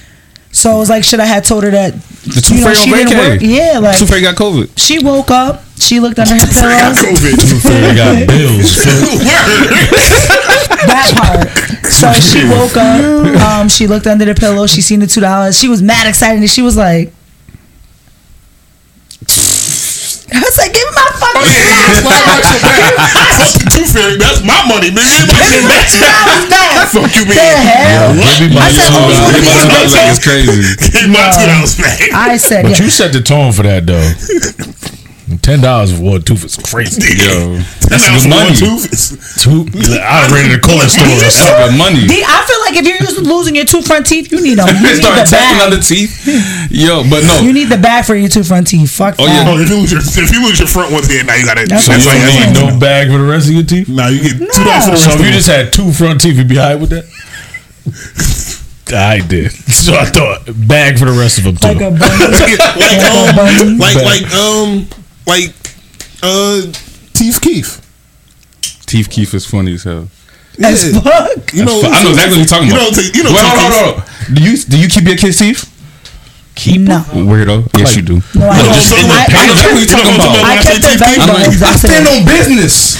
[0.56, 1.92] So I was like, should I have told her that
[2.24, 3.40] The two you know, fairy she didn't work?
[3.44, 4.72] Yeah, like two fairy got COVID.
[4.76, 6.48] she woke up, she looked under her I
[6.80, 7.12] got pillow.
[7.12, 7.36] COVID.
[7.76, 8.72] They got bills.
[10.88, 11.48] that part.
[11.92, 13.00] So she woke up,
[13.42, 15.58] um, she looked under the pillow, she seen the two dollars.
[15.58, 17.12] She was mad excited and she was like
[20.36, 23.36] I was like, give me my fucking Oh, yeah, yeah, snacks yeah.
[23.40, 24.16] Fuck the tooth fairy.
[24.20, 25.04] That's my money, man.
[25.04, 26.90] You ain't my Give me my two dollars.
[26.92, 27.56] Fuck you, The man.
[27.64, 28.12] hell?
[28.12, 29.94] Give me my I said, two oh, you wanna be Give in my two dollars,
[30.12, 30.60] it's crazy.
[30.92, 31.98] Give my two dollars back.
[32.12, 32.84] I said, But yeah.
[32.84, 34.92] you set the tone for that though.
[35.42, 37.02] Ten dollars for one tooth is crazy.
[37.18, 37.58] Yo,
[37.90, 38.54] That's that's good money.
[38.54, 39.10] Tooth is,
[39.42, 39.66] Two,
[39.98, 41.02] I rented a corner store.
[41.02, 41.66] or That's something.
[41.66, 42.06] good money.
[42.06, 44.70] D- I feel like if you're just losing your two front teeth, you need them.
[44.70, 45.66] You need Start the tapping bag.
[45.66, 46.14] on the teeth.
[46.70, 47.42] Yo, but no.
[47.42, 48.86] You need the bag for your two front teeth.
[48.90, 49.34] Fuck Oh, that.
[49.34, 49.50] yeah.
[49.50, 51.66] oh, if you lose your if you lose your front ones, then now you gotta.
[51.66, 52.70] That's So you what don't need saying.
[52.74, 53.88] no bag for the rest of your teeth.
[53.90, 55.90] Now you get two dollars for the So rest if of you just had two
[55.90, 57.02] front teeth, you'd be high with that.
[58.94, 59.50] I did.
[59.50, 61.66] So I thought bag for the rest of them too.
[61.66, 62.54] Like a bunny.
[62.78, 64.86] like um, like like um,
[65.26, 65.54] like
[66.22, 66.62] uh,
[67.12, 67.82] Teeth Keith.
[68.86, 70.08] Teeth Keith is funny as hell.
[70.62, 71.00] As Yeah.
[71.00, 71.52] fuck.
[71.52, 72.92] You know, I know exactly what you're talking you about.
[72.96, 73.82] Know, you know, Wait, Teeth hold on, Keith.
[73.82, 74.34] hold on.
[74.34, 75.72] Do you do you keep your kids' teeth?
[76.54, 77.00] Keep no.
[77.12, 77.68] Weirdo.
[77.76, 78.14] Yes, you do.
[78.34, 78.80] No, I, No, don't.
[78.80, 80.44] so I, look, I, I know that's what you talking You know about.
[80.44, 80.96] I I'm kept saying?
[80.96, 81.62] the I, know- buttons.
[81.62, 82.96] I I stand on business.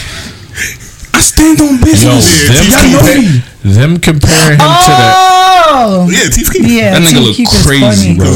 [1.16, 2.24] I stand on Yo, business.
[2.28, 3.40] them, Yeah, Y'all know compare, me.
[3.64, 5.14] them comparing him to that.
[5.76, 6.66] Oh, Yeah, Chief Keef.
[6.66, 6.98] yeah.
[6.98, 8.32] That nigga look crazy, bro.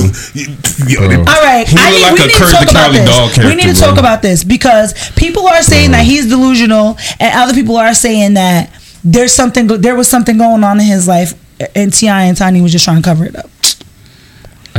[0.87, 1.21] Yo, Bro.
[1.21, 3.39] All right, He I need, like we a need to talk about this.
[3.39, 3.89] We need to bro.
[3.89, 6.09] talk about this because people are saying that mm.
[6.09, 8.71] he's delusional, and other people are saying that
[9.05, 9.67] there's something.
[9.67, 11.35] There was something going on in his life,
[11.75, 13.51] and Ti and Tiny was just trying to cover it up.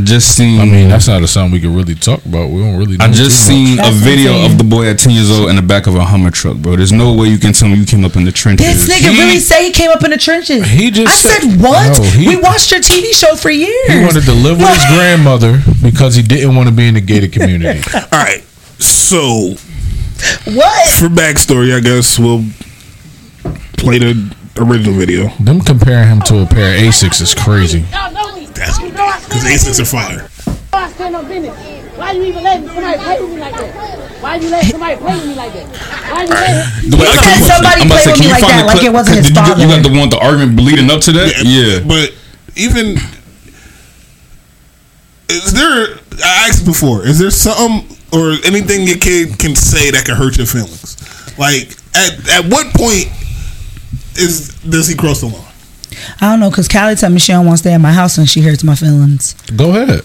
[0.02, 0.60] I just seen.
[0.60, 2.50] I mean, that's not a something we could really talk about.
[2.50, 2.98] We don't really.
[2.98, 3.68] Know I just too much.
[3.68, 4.52] seen a That's video insane.
[4.52, 6.76] of the boy at 10 years old in the back of a Hummer truck, bro.
[6.76, 8.88] There's no way you can tell me you came up in the trenches.
[8.88, 10.66] This nigga He- really say he came up in the trenches.
[10.68, 11.98] He just I said- said, what?
[12.00, 13.92] No, he- we watched your TV show for years.
[13.92, 17.02] He wanted to live with his grandmother because he didn't want to be in the
[17.02, 17.80] gated community.
[17.94, 18.44] All right.
[18.80, 19.56] So
[20.46, 20.90] What?
[20.98, 22.44] for backstory, I guess we'll
[23.78, 25.30] play the original video.
[25.40, 27.86] Them comparing him to a pair of Asics is crazy.
[27.92, 28.46] Y'all know me.
[28.48, 30.30] That's You know I because stand Asics are fire.
[30.74, 31.98] I stand on business.
[31.98, 34.22] Why you even letting somebody play with me like that?
[34.22, 35.68] Why you letting somebody play with me like that?
[36.12, 38.28] Why you letting The way- He can somebody I'm about to played say, with me
[38.32, 40.60] like that, the like it wasn't his Did you- You got the one, the argument
[40.60, 41.44] leading up to that?
[41.44, 41.80] Yeah.
[41.88, 42.14] But
[42.56, 42.98] even
[45.30, 45.98] is there?
[46.24, 47.06] I asked before.
[47.06, 50.98] Is there something or anything your kid can say that can hurt your feelings?
[51.38, 53.08] Like at at what point
[54.18, 55.46] is does he cross the line?
[56.22, 58.18] I don't know, because Callie told me she don't want to stay at my house
[58.18, 59.34] and she hurts my feelings.
[59.56, 60.02] Go ahead.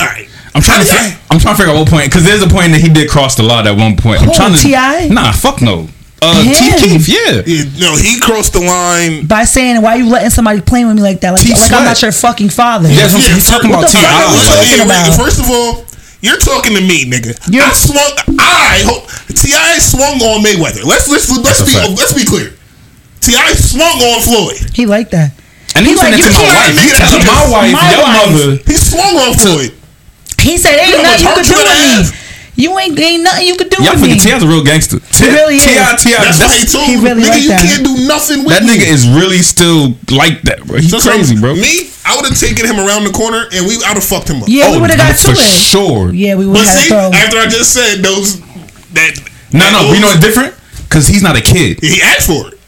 [0.00, 0.28] All right.
[0.54, 0.90] I'm trying to.
[0.90, 3.10] fi- I'm trying to figure out what point because there's a point that he did
[3.10, 4.22] cross the line at one point.
[4.22, 4.58] I'm Who, trying to.
[4.58, 5.08] T.I.?
[5.08, 5.88] Nah, fuck no.
[6.22, 6.54] Uh, Him.
[6.54, 7.42] T Keith, yeah.
[7.44, 9.26] Yeah, no, he crossed the line.
[9.26, 11.32] By saying, why are you letting somebody play with me like that?
[11.36, 12.88] Like, like I'm not your fucking father.
[12.88, 13.34] Yeah, that's what I'm.
[13.34, 14.00] He's talking about T.I.
[14.00, 15.20] fuck are talking Yeah, wait, about?
[15.20, 15.84] First of all,
[16.22, 17.36] you're talking to me, nigga.
[17.52, 18.38] You're- I swung.
[18.40, 19.04] I hope
[19.36, 19.52] Ti
[19.84, 20.86] swung on Mayweather.
[20.86, 22.54] Let's let's let's That's a be let's be clear.
[23.24, 24.60] Ti swung on Floyd.
[24.74, 25.32] He liked that.
[25.74, 26.70] And he He said like, that to my wife.
[26.70, 28.30] He nigga, telling my wife, my your wife.
[28.30, 28.50] mother.
[28.68, 29.72] He swung on Floyd.
[30.44, 32.20] He said, ain't You nothing you how could do hurt with you me.
[32.54, 34.14] You ain't ain't nothing you could do Y'all with me.
[34.14, 35.00] forget T.I.'s a real gangster.
[35.02, 35.26] T.I.
[35.34, 35.64] really is.
[35.66, 35.96] T.I.
[35.98, 36.22] T.I.
[36.22, 37.66] That's why he told he really nigga, like you that.
[37.66, 38.78] can't do nothing with That me.
[38.78, 40.78] nigga is really still like that, bro.
[40.78, 41.58] He's So, crazy, bro.
[41.58, 44.38] Me, I would have taken him around the corner and we I'd have fucked him
[44.38, 44.46] up.
[44.46, 45.42] yeah, we Oh, would have got to for it.
[45.42, 46.14] sure.
[46.14, 47.18] Yeah, we would But have see, had to throw.
[47.26, 48.38] after I just said those
[48.94, 49.18] that
[49.50, 50.54] No, no, those, you know it's different
[50.86, 51.82] because he's not a kid.
[51.82, 52.60] he asked for it.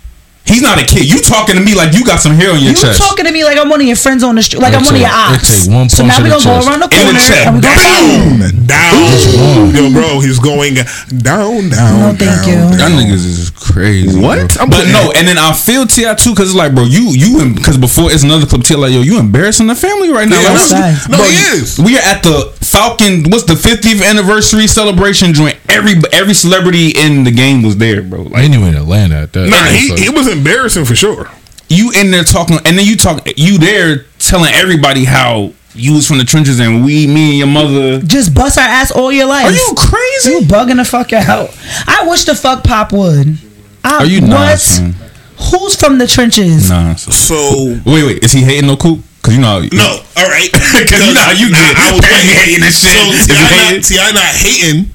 [0.46, 1.10] He's not a kid.
[1.10, 2.98] You talking to me like you got some hair on your You chest.
[3.00, 4.76] You talking to me like I'm one of your friends on the street, like It
[4.78, 5.66] I'm one of your it ops.
[5.66, 7.46] take one so now we the gonna go around the In the corner chest.
[7.46, 10.20] and we gonna Down, down, yo, bro.
[10.20, 10.74] He's going
[11.18, 11.94] down, down.
[12.00, 12.78] No, thank down, you.
[12.78, 14.18] Y'all niggas is crazy.
[14.18, 14.54] What?
[14.54, 14.62] bro.
[14.62, 17.54] I'm but no, and then I feel Ti too because it's like, bro, you you
[17.54, 18.62] because before it's another clip.
[18.62, 20.40] Ti like, yo, you embarrassing the family right now.
[20.40, 21.78] Yeah, Like, no, bro, he is.
[21.78, 23.24] We are at the Falcon.
[23.30, 25.56] What's the 50th anniversary celebration joint?
[25.68, 28.22] Every every celebrity in the game was there, bro.
[28.22, 29.48] Like And you in Atlanta at that.
[29.48, 31.28] Nah, he, so- he was embarrassing for sure.
[31.68, 36.06] you in there talking, and then you talk, you there telling everybody how you was
[36.06, 37.98] from the trenches and we, me and your mother.
[38.00, 39.44] just bust our ass all your life.
[39.46, 40.30] Are you crazy?
[40.30, 41.50] You bugging the fuck out.
[41.86, 43.36] I wish the fuck Pop would.
[43.84, 44.30] I, Are you what?
[44.30, 44.58] not?
[44.58, 44.94] son?
[45.50, 46.70] Who's from the trenches?
[46.70, 46.94] Nah.
[46.94, 48.24] So Wait, wait.
[48.24, 49.00] Is he hating no cool?
[49.22, 49.60] Cause you know.
[49.60, 50.48] no, all right.
[50.52, 51.76] Because you know how you get.
[51.76, 52.92] I was Apparently hating this shit.
[52.94, 54.90] So If Ti you not, hating- Ti not hating,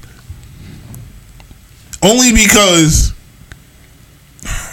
[2.02, 3.12] only because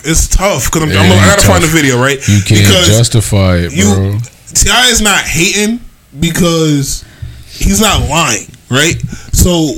[0.04, 0.66] it's tough.
[0.72, 2.18] Because I'm, I'm, I gotta find the video right.
[2.28, 4.18] You can't because justify it, you bro.
[4.54, 5.80] Ti is not hating
[6.20, 7.06] because
[7.48, 9.00] he's not lying, right?
[9.34, 9.74] So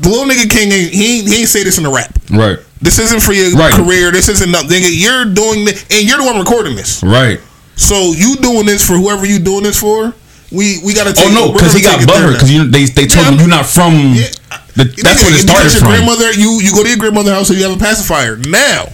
[0.00, 2.12] the little nigga king ain't he ain't, he ain't say this in the rap.
[2.30, 2.58] Right.
[2.80, 3.72] This isn't for your Right.
[3.72, 4.10] career.
[4.10, 4.68] This isn't nothing.
[4.70, 7.02] Nigga, you're doing this, and you're the one recording this.
[7.02, 7.40] Right.
[7.76, 10.12] So you doing this for whoever you doing this for?
[10.50, 11.10] We we gotta.
[11.10, 13.48] Oh, take, Oh no, because he got butthurt because they they told Yeah, him you're
[13.48, 13.94] not from.
[14.12, 14.26] Yeah.
[14.74, 15.88] The, Nigga, that's where it because started your from.
[15.88, 18.36] grandmother, you you go to your grandmother's house, so you have a pacifier.
[18.36, 18.84] Now,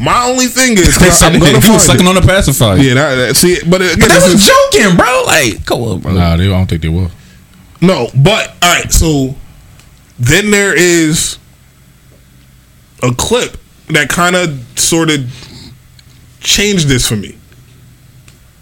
[0.00, 2.08] my only thing is, They 'cause said I'm gonna he was sucking it.
[2.08, 2.76] on the pacifier.
[2.76, 5.22] Yeah, that, that, see, but again, But that this was is- joking, bro.
[5.26, 6.12] Like, come on, bro.
[6.12, 7.10] Nah, they, I don't think they will.
[7.80, 8.90] No, but all right.
[8.92, 9.34] So
[10.18, 11.38] then there is
[13.02, 13.56] a clip
[13.88, 15.20] that kind of sort of
[16.40, 17.36] changed this for me.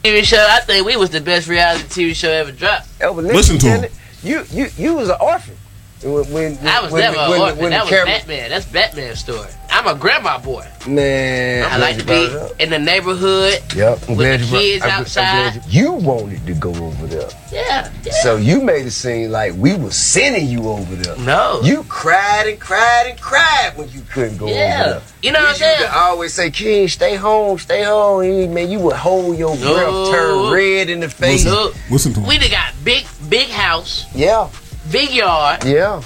[0.02, 0.44] TV show.
[0.50, 2.88] I think we was the best reality TV show ever dropped.
[3.00, 3.92] Listen to him.
[4.24, 5.56] You you you was an orphan.
[6.02, 7.58] When, when, I was when, never when, an orphan.
[7.58, 8.50] when that was camera- Batman.
[8.50, 9.48] That's Batman's story.
[9.74, 10.66] I'm a grandma boy.
[10.86, 13.60] Man, I like to be in the neighborhood.
[13.74, 15.54] Yep, I'm with the you brought- kids I'm gl- I'm outside.
[15.68, 18.12] You, you wanted to go over there, Yeah, yeah.
[18.22, 21.16] so you made it seem like we were sending you over there.
[21.18, 21.60] No.
[21.62, 24.84] you cried and cried and cried when you couldn't go over Yeah.
[24.84, 25.02] there.
[25.22, 25.88] You know what I'm saying?
[25.90, 29.74] I always say, "King, stay home, stay home." And, man, you would hold your No.
[29.74, 31.44] breath, turn red in the face.
[31.46, 32.26] Look, Listen to him.
[32.26, 34.48] we done got big, big house, Yeah,
[34.90, 36.02] big yard, yeah.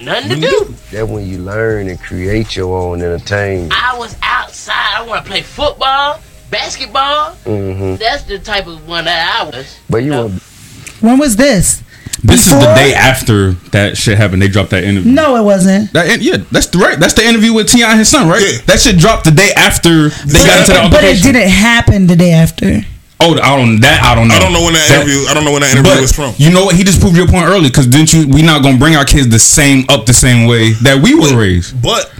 [0.00, 0.74] Nothing to do.
[0.92, 3.72] That when you learn and create your own entertainment.
[3.74, 4.74] I was outside.
[4.96, 6.20] I want to play football,
[6.50, 7.32] basketball.
[7.44, 9.78] hmm That's the type of one that I was.
[9.90, 10.26] But you No.
[10.26, 10.42] want
[11.00, 11.82] When was this?
[12.24, 14.42] This is the day after that shit happened.
[14.42, 15.12] They dropped that interview.
[15.12, 15.92] No, it wasn't.
[15.92, 16.98] That, in- yeah, that's the right.
[16.98, 18.42] That's the interview with Ti and his son, right?
[18.42, 18.58] Yeah.
[18.66, 22.16] That shit dropped the day after they got into the But it didn't happen the
[22.16, 22.80] day after.
[23.20, 24.34] Oh, I don't that I don't know.
[24.34, 25.26] I don't know when that, interview.
[25.28, 26.34] I don't know when that interview But was from.
[26.38, 26.76] you know what?
[26.76, 28.28] He just proved your point early because didn't you?
[28.28, 31.36] We not gonna bring our kids the same up the same way that we were
[31.36, 31.80] raised.
[31.82, 32.12] But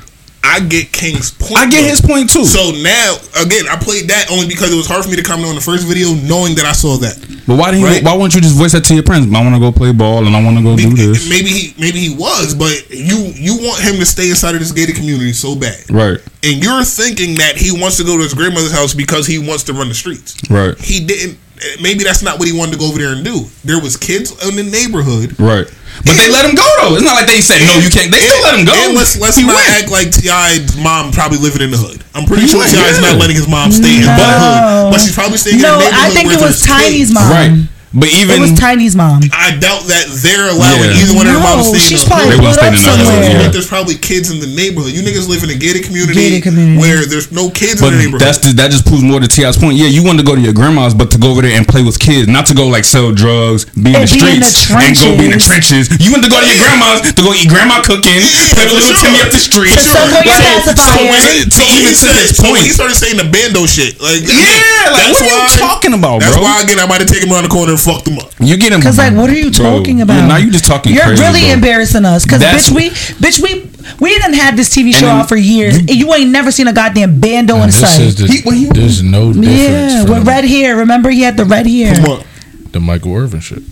[0.42, 1.58] I get King's point.
[1.58, 1.88] I get though.
[1.88, 2.44] his point too.
[2.44, 5.48] So now, again, I played that only because it was hard for me to comment
[5.48, 7.18] on the first video, knowing that I saw that.
[7.46, 8.00] But why didn't Right.
[8.00, 8.04] you?
[8.06, 9.26] Why won't you just voice that to your friends?
[9.34, 11.28] I want to go play ball and I want to go do this.
[11.28, 14.72] Maybe he, maybe he was, but you, you want him to stay inside of this
[14.72, 18.34] gated community so bad, Right, and you're thinking that he wants to go to his
[18.34, 20.34] grandmother's house because he wants to run the streets.
[20.50, 21.38] right, He didn't.
[21.82, 23.46] Maybe that's not what he wanted to go over there and do.
[23.64, 25.38] There was kids in the neighborhood.
[25.40, 25.66] right.
[26.06, 26.94] But they let him go though.
[26.94, 28.06] It's not like they said no, you can't.
[28.14, 28.70] They still let him go.
[28.76, 29.66] And let's let's He not went.
[29.82, 32.04] act like Ti's mom probably living in the hood.
[32.14, 33.10] I'm pretty He sure went, Ti's yeah.
[33.10, 35.90] not letting his mom stay in the hood, but she's probably staying No, in a
[35.90, 36.06] neighborhood.
[36.06, 37.26] I think where it was there's Tiny's mom.
[37.34, 37.50] Right.
[37.94, 39.22] But even It even was Tiny's mom.
[39.32, 41.00] I doubt that they're allowing Yeah.
[41.00, 42.36] either one of their No, moms to stay she's in the probably.
[42.36, 43.30] They put stay up in the hood, somewhere.
[43.32, 43.42] yeah.
[43.48, 44.92] But there's probably kids in the neighborhood.
[44.92, 46.76] You niggas live in a gated community, Gated community.
[46.76, 48.20] where there's no kids But in the neighborhood.
[48.28, 49.78] that's the, that just proves more to Ti's point.
[49.80, 51.80] Yeah, you wanted to go to your grandma's, but to go over there and play
[51.82, 54.68] with kids, not to go like sell drugs, be in the be in the streets,
[54.76, 55.88] and go be in the trenches.
[55.88, 56.04] trenches.
[56.04, 58.20] You want to go to your grandma's to go eat grandma cooking,
[58.52, 59.08] play with for little sure.
[59.08, 59.72] Timmy up the street.
[59.72, 59.96] For sure.
[59.96, 62.62] Somewhere So- you're so when- To so even he to said- this so point.
[62.64, 66.36] he started saying the bando shit, like Yeah, like, what are you talking about, That's
[66.36, 66.44] bro?
[66.44, 68.30] why again I might have taken him around the corner and fucked him up.
[68.40, 70.26] You get him Cause like, what are you Bro, talking yeah, about?
[70.28, 71.50] now you just talking You're crazy, really bro.
[71.52, 72.26] embarrassing us.
[72.26, 73.70] Cause bitch, we, bitch, we,
[74.00, 75.76] we didn't have this TV show then out for years.
[75.78, 77.98] and you ain't never seen a goddamn bando in sight.
[78.16, 80.76] the, He- well, he- there's no difference yeah, from with red hair.
[80.76, 81.94] Remember, he had the red hair.
[82.02, 82.26] What?
[82.72, 83.62] the Michael Irvin shit.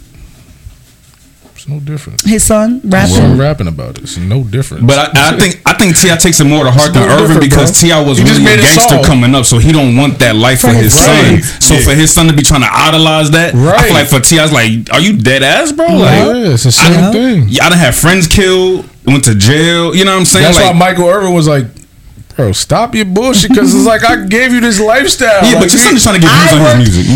[1.66, 2.20] It's no different.
[2.22, 3.38] His son We're rapping.
[3.38, 4.04] rapping about it.
[4.04, 4.86] It's no different.
[4.86, 7.24] But I, I think I think Ti takes it more to heart It's than no
[7.24, 7.90] Irvin because bro.
[7.90, 10.36] Ti was He really a made a gangster coming up, so he don't want that
[10.36, 11.42] life for, For his his son.
[11.42, 11.60] son.
[11.60, 13.84] So for his son to be trying to idolize that, I Right.
[13.86, 15.86] feel like for Ti's like, are you dead ass, bro?
[15.86, 17.10] Like, yeah, it's the same Yeah.
[17.10, 17.46] thing.
[17.48, 19.94] yeah, I done have friends killed, went to jail.
[19.94, 20.44] You know what I'm saying?
[20.44, 21.66] That's like, why Michael Irvin was like,
[22.36, 25.42] "Bro, stop your bullshit," because it's like I gave you this lifestyle.
[25.44, 27.06] yeah, Like, but your son you- is trying to get views I on his music.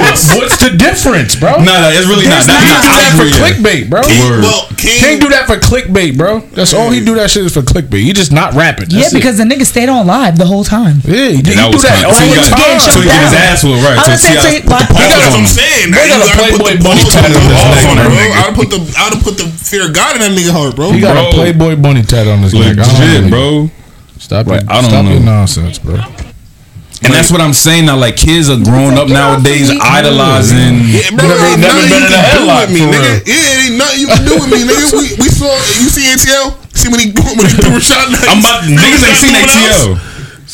[0.00, 1.56] what's, what's the difference, bro?
[1.62, 2.44] No, no, it's really not.
[2.44, 3.40] He That's do not that for I agree, yeah.
[3.40, 4.00] clickbait, bro.
[4.04, 4.42] Word.
[4.44, 6.40] Well, King, Can't do that for clickbait, bro.
[6.56, 7.14] That's all he do.
[7.16, 8.00] That shit is for clickbait.
[8.04, 8.88] He just not rapping.
[8.90, 9.16] Yeah, That's it.
[9.20, 11.00] because the nigga stayed on live the whole time.
[11.04, 12.80] yeah, he, he that do was that all so the got- time.
[12.80, 13.98] so he get his ass whooped, right?
[13.98, 15.90] I So was saying, he- put the why- what on I'm saying.
[15.92, 18.08] They got a Playboy the bunny balls tattoo on on his balls neck, bro.
[18.08, 18.40] bro.
[18.44, 20.92] I'd put the I'd put the fear of God in that nigga heart, bro.
[20.92, 21.28] He got Bro.
[21.28, 22.76] a Playboy bunny tat on his neck.
[23.32, 23.68] I don't Legit, know.
[23.68, 24.18] bro.
[24.18, 24.68] Stop Like, it.
[24.70, 25.10] I don't Stop know.
[25.12, 25.96] your nonsense, bro.
[27.02, 27.96] And that's what I'm saying now.
[27.96, 30.84] Like kids are growing up nowadays idolizing.
[30.84, 33.00] Yeah, bro, Nigga ain't ain't nothing you can do with me, nigga.
[33.00, 33.24] real.
[33.24, 34.92] Yeah, ain't nothing you can do with me, nigga.
[34.92, 35.48] We, we saw
[35.80, 36.60] you see ATL.
[36.76, 37.08] See when he
[37.40, 38.04] when he threw a shot.
[38.28, 39.96] I'm about niggas ain't seen ATL.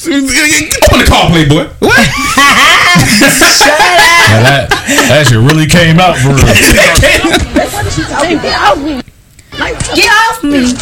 [0.07, 1.67] Open the car, Playboy.
[1.83, 1.99] What?
[4.27, 4.69] Now that
[5.09, 6.47] that shit really came out for real.
[8.43, 9.03] Get off me.
[9.95, 10.75] Get off me.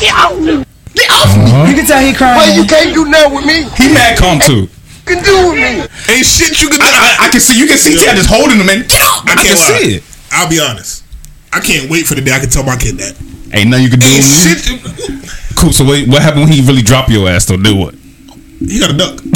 [0.00, 0.64] Get off me.
[0.94, 1.64] Get off uh-huh.
[1.64, 1.70] Me.
[1.70, 2.36] You can tell he crying.
[2.36, 3.64] Why you can't do nothing with me?
[3.76, 4.68] He mad calm too.
[4.68, 5.82] You can do with me.
[6.12, 6.86] Ain't shit you can do.
[6.86, 7.58] I, I, I can see.
[7.58, 9.24] You can see Tia just holding him and get off.
[9.26, 9.78] I I, can't can lie.
[9.80, 10.02] see it.
[10.30, 11.04] I'll be honest.
[11.52, 13.16] I can't wait for the day I can tell my kid that.
[13.52, 14.06] Ain't nothing you can do.
[14.08, 15.20] Ain't with me.
[15.20, 15.28] shit.
[15.56, 15.70] Cool.
[15.72, 17.44] So wait, what happened when he really drop your ass?
[17.44, 17.94] Though, do what?
[18.58, 19.20] He got a duck.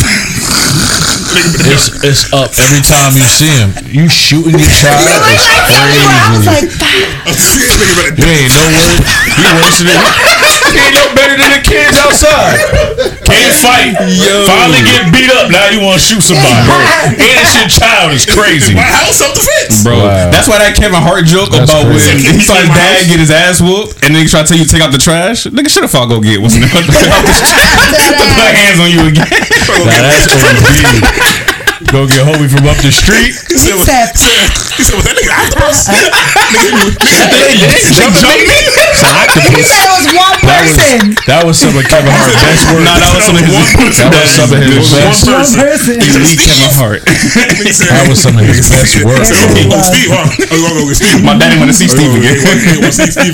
[1.36, 3.70] It's it's up every time you see him.
[3.92, 6.72] You shooting your child is I was crazy.
[6.80, 9.04] like, You ain't no word.
[9.36, 10.00] You worse than
[10.76, 12.60] you ain't no better than the kids outside.
[13.24, 13.96] Can't fight.
[14.44, 15.48] Finally get beat up.
[15.48, 16.52] Now you want to shoot somebody.
[17.16, 18.76] And this your child is crazy.
[18.76, 19.80] My house self defense.
[19.82, 20.28] Bro, Wow.
[20.30, 22.12] that's why that Kevin Hart joke That's about crazy.
[22.28, 23.08] when he saw his dad house.
[23.08, 25.00] get his ass whooped and then he try to tell you to take out the
[25.00, 25.48] trash.
[25.48, 26.68] Nigga, should have thought go get what's name?
[26.68, 26.84] to put
[28.52, 29.26] hands on you again.
[29.88, 31.55] Now that's OD.
[31.92, 33.32] Go get homie from up the street.
[33.56, 34.12] He said, He was, said-
[34.76, 35.88] he said, was that nigga octopus?
[38.36, 41.16] he said it was one That was person.
[41.24, 42.84] that was some of Kevin Hart's best work.
[42.84, 43.56] No, that was some of his.
[43.96, 45.24] That was some of his best.
[45.24, 45.96] One person.
[45.96, 47.00] Elite Kevin Hart.
[47.06, 49.16] That was some of his best work.
[49.16, 50.28] Oh, Steve, huh?
[50.28, 51.24] Oh, you wanna go get Steve?
[51.24, 52.36] My daddy want to see Steve again.
[52.36, 53.32] He Steve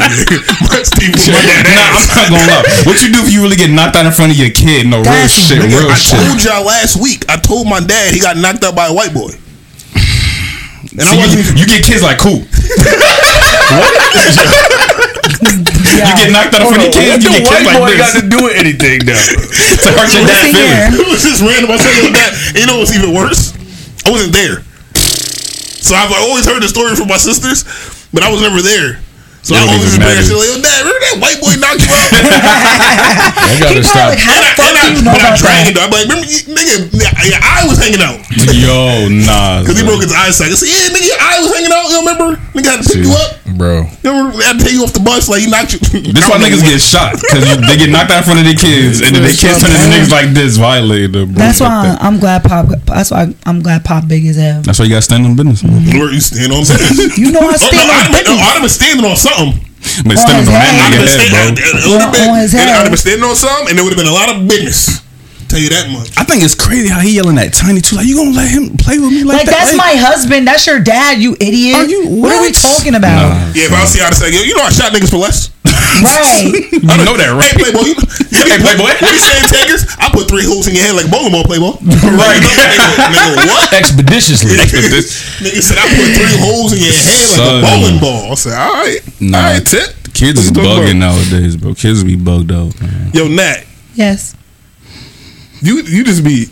[0.87, 1.67] Steve was my dad.
[1.67, 2.65] Nah, I'm not gonna lie.
[2.87, 4.87] What you do if you really get knocked out in front of your kid?
[4.87, 7.27] No real shit, Nigga, real I told y'all last week.
[7.29, 9.31] I told my dad he got knocked out by a white boy.
[10.93, 12.43] And See, I wasn't you, you get kids like cool.
[16.03, 17.25] You get knocked out in front of your kids.
[17.25, 19.15] You get kids like this You got to do with anything though.
[19.83, 20.99] to hurt your dad's Listen feelings.
[20.99, 21.71] It was just random.
[21.71, 22.33] I said, yo, dad.
[22.53, 23.55] And you know what's even worse?
[24.05, 24.67] I wasn't there.
[25.83, 27.65] So I've always heard the story from my sisters,
[28.13, 28.99] but I was never there.
[29.43, 30.39] So It I don't always even just bring that matter.
[30.39, 32.11] like, yo, dad, remember that white boy knocked you out?
[32.63, 34.15] I gotta stop.
[34.15, 35.73] like, how And the fuck I, do I, you know about that?
[35.75, 35.83] Though.
[35.83, 36.75] I'm like, remember, you- nigga,
[37.27, 38.23] your eye was hanging out.
[38.55, 39.61] Yo, nah.
[39.67, 40.51] Because he broke his eyesight.
[40.51, 41.85] I said, yeah, nigga, your eye was hanging out.
[41.91, 42.29] You remember?
[42.55, 43.31] Nigga had to pick you up.
[43.59, 43.83] bro.
[44.07, 44.39] You remember?
[44.39, 45.27] They had to take you off the bus.
[45.27, 45.81] Like, he knocked you.
[46.15, 49.03] This why niggas get shot because they get knocked out in front of their kids,
[49.03, 51.35] and then they kids turn into niggas like this, violated them.
[51.35, 51.43] bro.
[51.43, 51.97] That's why.
[51.99, 52.71] I'm glad Pop.
[52.87, 54.63] That's why I'm glad Pop big as hell.
[54.63, 55.63] That's why you got to stand on business.
[55.67, 55.83] man.
[55.99, 57.19] Where you stand on business?
[57.19, 58.39] You know I Oh, stand on I'd business.
[58.39, 59.32] I'd have been standing on something.
[60.07, 60.63] But stand on that.
[60.63, 61.79] I'd have nigga been, head, bro.
[61.79, 63.93] it would've On- been, his and I'd have been standing on something, and there would
[63.93, 65.03] have been a lot of business.
[65.51, 66.09] Tell you that much.
[66.17, 67.97] I think it's crazy how he yelling at Tiny too.
[67.97, 69.69] Like you gonna let him play with me like, Like that?
[69.69, 70.49] that's my husband.
[70.49, 71.21] That's your dad.
[71.21, 71.77] You idiot.
[71.77, 72.33] Are you- what?
[72.33, 73.29] are we talking about?
[73.29, 73.53] Nah.
[73.53, 75.52] Yeah, if I see how to say, yo, you know I shot niggas for less.
[76.01, 76.73] Right.
[76.83, 77.47] You know that, right?
[77.53, 77.87] Hey, Playboy.
[77.89, 77.95] You,
[78.33, 78.91] Hey, Playboy.
[79.01, 79.83] What you saying, Tigers?
[80.01, 81.79] I put three holes in your head like a bowling ball, Playboy.
[81.79, 82.41] Right.
[82.43, 83.73] nigga, nigga, what?
[83.73, 84.57] Expeditiously.
[84.59, 87.59] Nigga said I put three holes in your head like Son.
[87.59, 88.33] a bowling ball.
[88.33, 89.01] I said, all right.
[89.21, 89.95] Nah, all right, tit.
[90.15, 90.65] Kids is Let's bro.
[90.85, 91.75] bugging nowadays, bro.
[91.75, 93.11] Kids be bugged out, man.
[93.15, 93.65] Yo, Nat,
[93.95, 94.37] yes.
[95.63, 96.47] you you just be,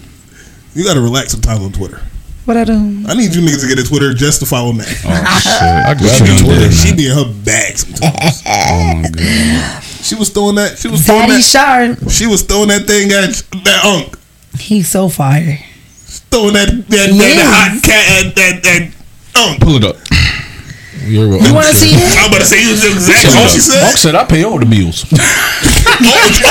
[0.74, 2.00] you got to relax sometimes on Twitter.
[2.50, 3.04] What I do?
[3.06, 4.82] I need you niggas to get a Twitter just to follow me.
[4.82, 5.62] Oh shit!
[5.62, 6.72] I got you you.
[6.72, 8.42] She be in her bag sometimes.
[8.50, 9.82] Oh my god!
[10.02, 10.76] She was throwing that.
[10.76, 11.44] She was throwing that.
[11.44, 12.10] Sharp.
[12.10, 13.30] She was throwing that thing at
[13.62, 14.18] that unk.
[14.58, 15.60] He's so fire.
[16.34, 18.90] Throwing that that, that, that hot cat at that that
[19.36, 19.60] unk.
[19.60, 19.94] Pull it up.
[21.04, 21.40] You're right.
[21.40, 22.00] You want to see it?
[22.20, 23.82] I'm about to say you was exactly what she said.
[23.82, 25.04] Monk said I pay all the bills.
[25.10, 26.44] All the-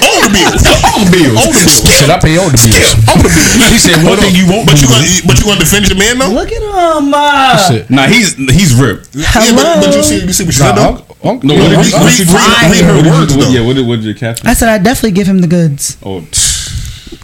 [0.00, 0.62] all the bills.
[0.64, 1.36] all the bills.
[1.36, 1.84] All the bills.
[1.84, 2.90] He said I pay all the bills.
[3.08, 3.70] All the bills.
[3.70, 4.82] He said one thing you won't But do.
[4.82, 6.32] you gonna but you gonna defend your man though?
[6.32, 7.12] Look at him.
[7.14, 7.90] Uh, Shit.
[7.90, 9.14] Nah, he's he's ripped.
[9.14, 11.04] Yeah, but, but you see you see what she said Nah, though.
[11.22, 12.70] Unc- Unc- No, yeah, what did you- Unc- read- read- fire.
[12.72, 13.50] read her What words though.
[13.52, 14.46] yeah, what did, what did your caption?
[14.48, 15.96] I said I definitely give him the goods.
[16.02, 16.24] Oh,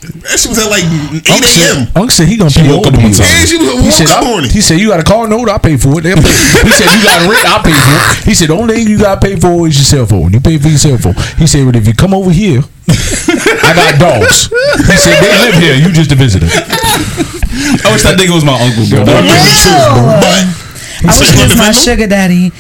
[0.07, 1.89] That shit was at like 8 said, a.m.
[1.97, 3.19] Unc said he gonna pay all woke the up on bills.
[3.19, 3.27] time.
[3.27, 4.51] Yeah, she was He said, woke up I, morning.
[4.51, 6.03] he said, you got a car note, I pay for it.
[6.07, 6.35] They'll pay.
[6.63, 8.25] he said, you got rent, I pay for it.
[8.27, 10.33] He said, the only thing you got to pay for is your cell phone.
[10.33, 11.15] You pay for your cell phone.
[11.39, 14.47] He said, but if you come over here, I got dogs.
[14.87, 15.75] He said, they live here.
[15.75, 16.47] You just a visitor.
[16.47, 19.05] I wish that nigga was my uncle, bro.
[19.05, 19.27] That Real.
[19.27, 20.47] would've been
[21.03, 22.53] But I wish you he was my sugar daddy.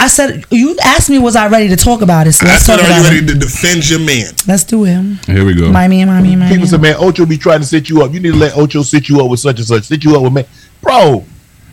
[0.00, 2.32] I said you asked me was I ready to talk about it.
[2.32, 3.28] So I let's said, talk are you ready it.
[3.28, 4.32] to defend your man?
[4.46, 5.02] Let's do it.
[5.26, 5.72] Here we go.
[5.72, 6.92] My man, my man, my People say, man.
[6.92, 8.12] man, Ocho be trying to set you up.
[8.12, 9.84] You need to let Ocho sit you up with such and such.
[9.84, 10.44] Sit you up with me,
[10.80, 11.24] bro.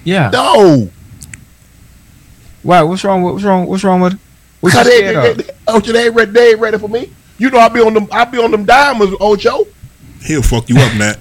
[0.03, 0.29] Yeah.
[0.31, 0.89] No,
[2.63, 2.81] Why?
[2.81, 3.21] What's wrong?
[3.21, 3.65] with What's wrong?
[3.67, 4.19] What's wrong with?
[4.59, 6.31] What's Because you they, they, they, Ocho, they ain't ready.
[6.31, 7.11] They ain't ready for me.
[7.37, 8.07] You know, I'll be on them.
[8.11, 9.67] I'll be on them diamonds, Ocho.
[10.23, 11.17] He'll fuck you up, Nat.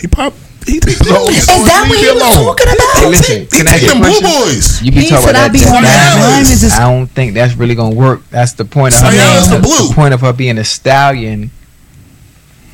[0.00, 0.32] He pop.
[0.66, 3.10] He take So- Is that what he was talking Hey, about?
[3.10, 4.82] listen, He can I take ask you a them blue boys.
[4.82, 5.68] You can He talk said about I be that.
[5.68, 6.18] on Sayals.
[6.18, 6.62] diamonds.
[6.64, 8.22] Is- I don't think that's really gonna work.
[8.30, 8.94] That's the point.
[8.94, 9.88] Of oh, Sayals her, the blue.
[9.88, 11.50] the point of her being a stallion.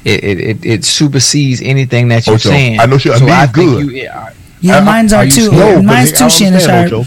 [0.05, 2.80] It it, it, it supersedes anything that you're Ocho, saying.
[2.80, 3.86] I know she- so I it's think good.
[3.86, 3.90] you.
[3.93, 4.30] Yeah,
[4.61, 5.53] Yeah, I- mine's are are too.
[5.53, 7.07] No, Mine's too Shannon understand, sharp.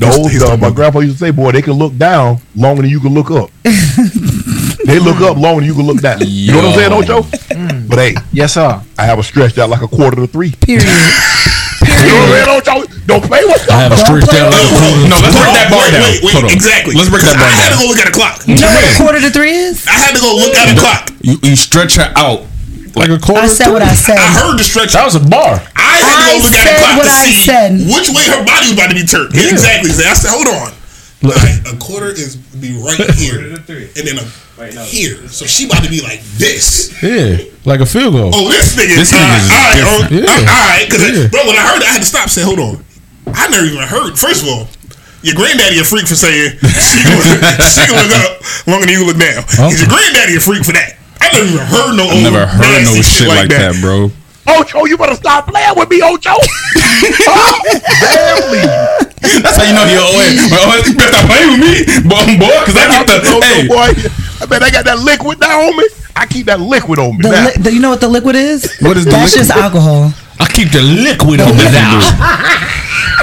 [0.00, 0.10] Ocho.
[0.10, 2.82] The old, He's uh, my grandpa used to say, "Boy, they can look down longer
[2.82, 3.50] than you can look up.
[3.62, 6.18] they look up longer than you can look down.
[6.22, 7.22] You know what I'm saying, Ocho?
[7.54, 7.88] Mm.
[7.88, 8.80] But hey, yes, sir.
[8.98, 10.52] I have a stretched out like a quarter to three.
[10.52, 10.86] Period.
[11.78, 13.06] You know what I'm saying, Ocho?
[13.06, 13.74] Don't play with that.
[13.74, 14.18] I have a stuff.
[14.18, 14.98] stretched out like a quarter.
[15.08, 16.02] No, let's break that bar wait, down.
[16.02, 16.94] Wait, wait, Hold exactly.
[16.94, 17.54] Let's break that bar down.
[17.54, 18.36] I had to go look at a clock.
[18.46, 19.86] You know what a quarter to three is?
[19.86, 21.02] I had to go look at a clock.
[21.22, 22.46] You, you stretch her out.
[22.98, 23.42] Like a quarter.
[23.42, 24.18] I said what I said.
[24.18, 24.92] I heard the stretch.
[24.92, 25.62] That was a bar.
[25.76, 27.70] I had to I go look at said clock what to I see said.
[27.86, 29.30] which way her body was about to be turned.
[29.34, 29.50] Yeah.
[29.54, 29.90] Exactly.
[29.94, 30.74] I said, hold on.
[31.18, 34.26] Like, a quarter is be right here, and then a
[34.86, 35.18] here.
[35.26, 36.94] So she about to be like this.
[37.02, 38.30] Yeah, like a field goal.
[38.34, 38.94] Oh, this nigga.
[39.02, 40.30] This nigga is all right, oh, different.
[40.30, 40.46] oh, Yeah.
[40.46, 40.86] all right.
[40.86, 41.26] Because Yeah.
[41.26, 42.22] bro, when I heard that, I had to stop.
[42.26, 42.84] and Say, hold on.
[43.34, 44.14] I never even heard.
[44.18, 44.68] First of all,
[45.26, 49.02] your granddaddy a freak for saying she gonna, she gonna look up longer than you
[49.06, 49.42] look down.
[49.74, 50.97] Is your granddaddy a freak for that?
[51.28, 52.04] I never even heard no.
[52.04, 54.10] I old never heard no shit like that, bro.
[54.48, 56.32] Ocho, you better stop playing with me, Ocho.
[57.28, 57.60] oh,
[58.00, 59.42] damn.
[59.42, 60.40] That's how you know you're always.
[60.50, 61.74] Well, you better stop playing with me,
[62.08, 63.28] boy, boy, because I get the.
[63.28, 63.92] Ocho, Hey, boy,
[64.40, 65.84] I bet I got that liquid down on me.
[66.16, 67.22] I keep that liquid on me.
[67.22, 68.64] The li- the, you know what the liquid is?
[68.80, 69.46] What is the That's liquid?
[69.48, 70.12] just alcohol.
[70.40, 71.98] I keep the liquid on me now.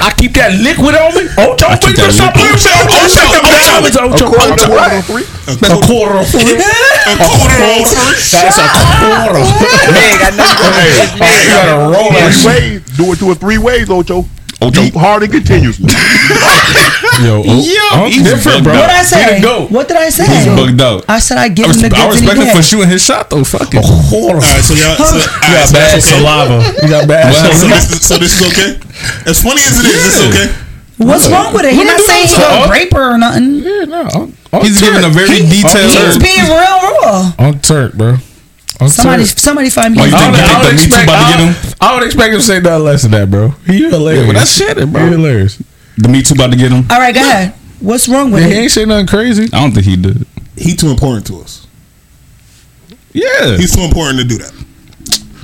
[0.04, 1.24] I keep that liquid on me.
[1.40, 2.60] Ocho, I keep that stop liquid.
[2.60, 3.08] playing with me.
[3.08, 4.76] Ocho, Ocho, Ocho, Ocho, According to Ocho.
[4.76, 4.92] what?
[4.92, 5.24] on three?
[5.48, 6.60] A quarter of three.
[6.60, 8.20] A quarter on three.
[8.36, 9.40] That's a quarter.
[9.96, 11.40] Meg, I know you gonna Hey, it's oh, Meg.
[11.40, 12.84] You gotta roll that Three shit.
[12.84, 12.96] ways.
[13.00, 14.28] Do it to a three ways, Ocho.
[14.62, 14.80] Ocho.
[14.88, 15.84] Deep, hard, and continuously.
[17.20, 18.72] Yo, Yo, he's different, bro.
[18.72, 19.36] bugged What I say?
[19.36, 19.70] the goat.
[19.70, 20.24] What did I say?
[20.28, 21.04] he's bugged out.
[21.08, 22.68] I said I give I, him the res- I goods and respect him for gets.
[22.68, 23.44] shooting his shot though.
[23.44, 23.84] Fuck it.
[23.84, 24.40] Quarter.
[24.40, 24.96] All right, so y'all.
[24.96, 26.00] So, all You right, got so bad okay.
[26.00, 26.56] saliva.
[26.82, 28.70] You got bad Well, So this, is, so this is okay.
[29.28, 30.48] As funny as it is, this is okay.
[31.04, 31.74] What's wrong with it?
[31.76, 33.60] He's not saying he's Uh, gonna rape her or nothing.
[33.60, 34.32] Yeah, no.
[34.64, 35.92] He's giving a very detailed.
[35.92, 37.32] He's being real raw.
[37.38, 38.16] On Turk, bro.
[38.78, 39.38] On Somebody, Turk.
[39.38, 40.00] somebody find me.
[40.02, 41.24] Oh, you I think- would, you I think would the Me Too expect, about to
[41.24, 43.48] I, get would- I would expect him to say nothing less than that, bro.
[43.66, 44.20] He hilarious.
[44.20, 45.04] Yeah, but that's shit, bro.
[45.04, 45.62] He hilarious.
[45.96, 46.84] The Me Too about to get him.
[46.90, 47.54] All right, go ahead.
[47.80, 48.62] What's wrong with Yeah, he it?
[48.62, 49.44] ain't say nothing crazy.
[49.44, 50.26] I don't think he did.
[50.56, 51.66] He too important to us.
[53.12, 53.56] Yeah.
[53.56, 54.52] He's too important to do that.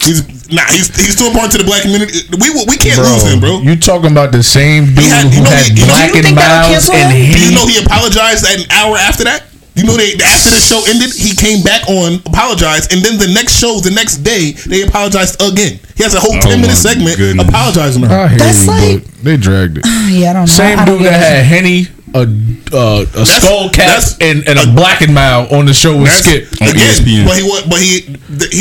[0.04, 0.64] He's nah.
[0.68, 2.12] He's he's too important to the black community.
[2.36, 3.60] We we can't bro, lose him, bro.
[3.60, 6.08] You talking about the same dude had- you who know had he- you know- black
[6.10, 7.32] you and think that'll mouths cancel and him?
[7.32, 9.44] Do he you know he apologized an hour after that?
[9.74, 13.32] You know they after the show ended, he came back on, apologized, and then the
[13.32, 15.80] next show, the next day, they apologized again.
[15.96, 17.48] He has a whole Oh ten minute segment goodness.
[17.48, 18.24] apologizing to her.
[18.24, 19.84] I hear That's you, like- but they dragged it.
[20.12, 20.46] Yeah, I don't know.
[20.46, 22.28] Same I dude that had Henny, a
[22.76, 26.24] uh, a skull cap, and, and a black and mild on the show with That's-
[26.52, 27.24] Skip again, ESPN.
[27.24, 27.90] but he but he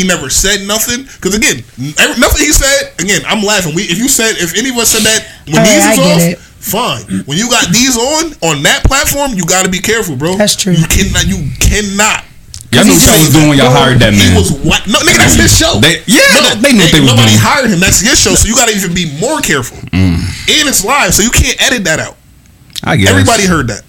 [0.02, 1.60] he never said nothing because again,
[2.00, 2.94] every, nothing he said.
[3.04, 3.76] Again, I'm laughing.
[3.76, 5.92] We if you said if any of us said that when All right, these I
[5.92, 6.40] is get off, it.
[6.62, 7.26] Fine.
[7.26, 10.38] When you got these on on that platform, you got to be careful, bro.
[10.38, 10.74] That's true.
[10.74, 11.26] You cannot.
[11.28, 12.26] You cannot.
[12.72, 14.22] Y'all knew what y'all was doing when y'all hired that man.
[14.24, 14.40] He man.
[14.40, 14.80] was what?
[14.88, 15.76] No, nigga, that's his show.
[15.84, 17.44] They- yeah, they knew what they was Nobody doing.
[17.44, 17.84] hired him.
[17.84, 18.32] That's his show.
[18.32, 19.76] So you got to even be more careful.
[19.92, 20.24] Mm.
[20.24, 22.16] And it's live, so you can't edit that out.
[22.80, 23.12] I guess.
[23.12, 23.84] Everybody heard that.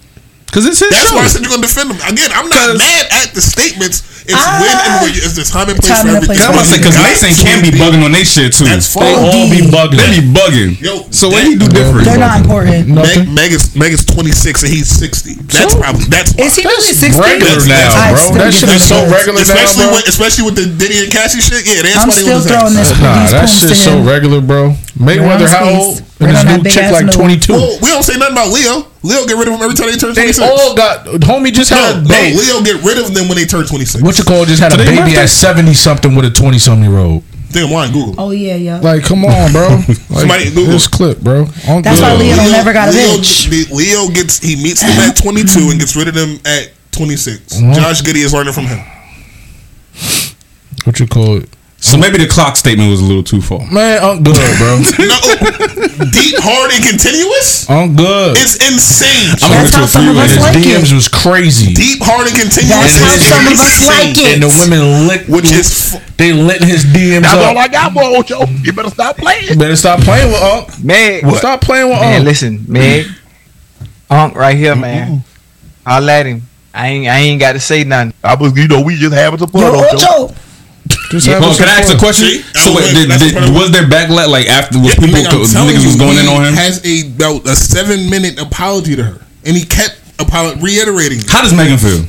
[0.51, 1.15] Cause it's his That's show.
[1.15, 1.97] why I said you're gonna defend him.
[2.05, 4.03] Again, I'm not mad at the statements.
[4.23, 4.59] It's Ah.
[4.63, 6.39] when and where you, it's the time and place Time for and everything.
[6.39, 8.63] place I'm about to say because Got Mason can be bugging on they shit too.
[8.65, 9.19] That's they fine.
[9.19, 9.99] all be bugging.
[9.99, 10.71] They be bugging.
[10.79, 12.07] Yo, so what that- he do different?
[12.07, 12.87] They're not important.
[12.87, 15.35] Meg, Meg is Meg is 26 and he's 60.
[15.51, 15.79] That's So?
[15.79, 16.45] probably that's why.
[16.47, 17.19] Is he really That's 60?
[17.19, 18.23] regular That's- now, I'd bro.
[18.23, 19.11] still That shit is so those.
[19.11, 19.95] regular now, especially bro.
[19.99, 21.65] with especially with the Diddy and Cassie shit.
[21.67, 24.39] Yeah, that's I'm why they still was his throwing this Nah, that shit's so regular,
[24.41, 24.75] bro.
[24.99, 26.01] Mayweather, how old?
[26.19, 26.43] His face.
[26.43, 27.53] And Right this new chick like 22.
[27.53, 28.87] Well, we don't say nothing about Leo.
[29.03, 30.39] Leo get rid of him every time they turn They 26.
[30.39, 32.39] all got homie just no, had a no.
[32.39, 34.03] Leo get rid of them when they turn 26.
[34.03, 36.99] What you call just had a baby at seventy something with a twenty something year
[36.99, 37.23] old.
[37.51, 38.15] Damn, why Google?
[38.17, 38.79] Oh yeah, yeah.
[38.79, 39.69] Like, come on, bro.
[39.87, 41.45] Like, Somebody Google this clip, bro.
[41.67, 42.25] On That's why Google.
[42.43, 43.69] Leo never got a Leo, bitch.
[43.71, 47.57] Leo gets he meets them at 22 and gets rid of them at 26.
[47.61, 47.75] Mhm.
[47.75, 48.79] Josh Giddey is learning from him.
[50.85, 51.49] What you call it?
[51.83, 53.59] So maybe the clock statement was a little too far.
[53.67, 54.79] Man, I'm good, bro.
[55.03, 55.19] no,
[56.15, 57.67] deep, hard, and continuous.
[57.69, 58.39] I'm good.
[58.39, 59.35] It's insane.
[59.43, 60.95] I'm gonna That's go to how a some of us His like DMs it.
[60.95, 61.73] was crazy.
[61.75, 62.71] Deep, hard, and continuous.
[62.71, 64.31] That's And how some of us like it.
[64.31, 67.51] And the women lit, Which is fu- they lit his DMs That's up.
[67.51, 68.15] all I got, boy.
[68.15, 68.47] Ocho.
[68.63, 69.51] You better stop playing.
[69.51, 70.71] You better stop playing with Unc.
[70.83, 73.07] Meg, Stop playing with man, listen, Meg,
[74.09, 75.19] Unc right here, man.
[75.85, 76.43] I'll let him.
[76.73, 78.13] I ain't, I ain't got to say nothing.
[78.23, 79.61] I was, you know, we just having some fun.
[79.61, 79.97] Yo, Ocho.
[80.27, 80.35] Ocho.
[81.13, 82.25] Just Yeah, having well, can I some ask a question?
[82.25, 82.41] See?
[82.57, 85.45] So wait, was- did, did, was there backlash like after was Yeah, people nigga, I'm
[85.45, 86.53] co- telling niggas was you, going in on him?
[86.57, 91.21] Has a about a seven minute apology to her, and he kept apolo- reiterating.
[91.29, 92.01] How does Megan feel?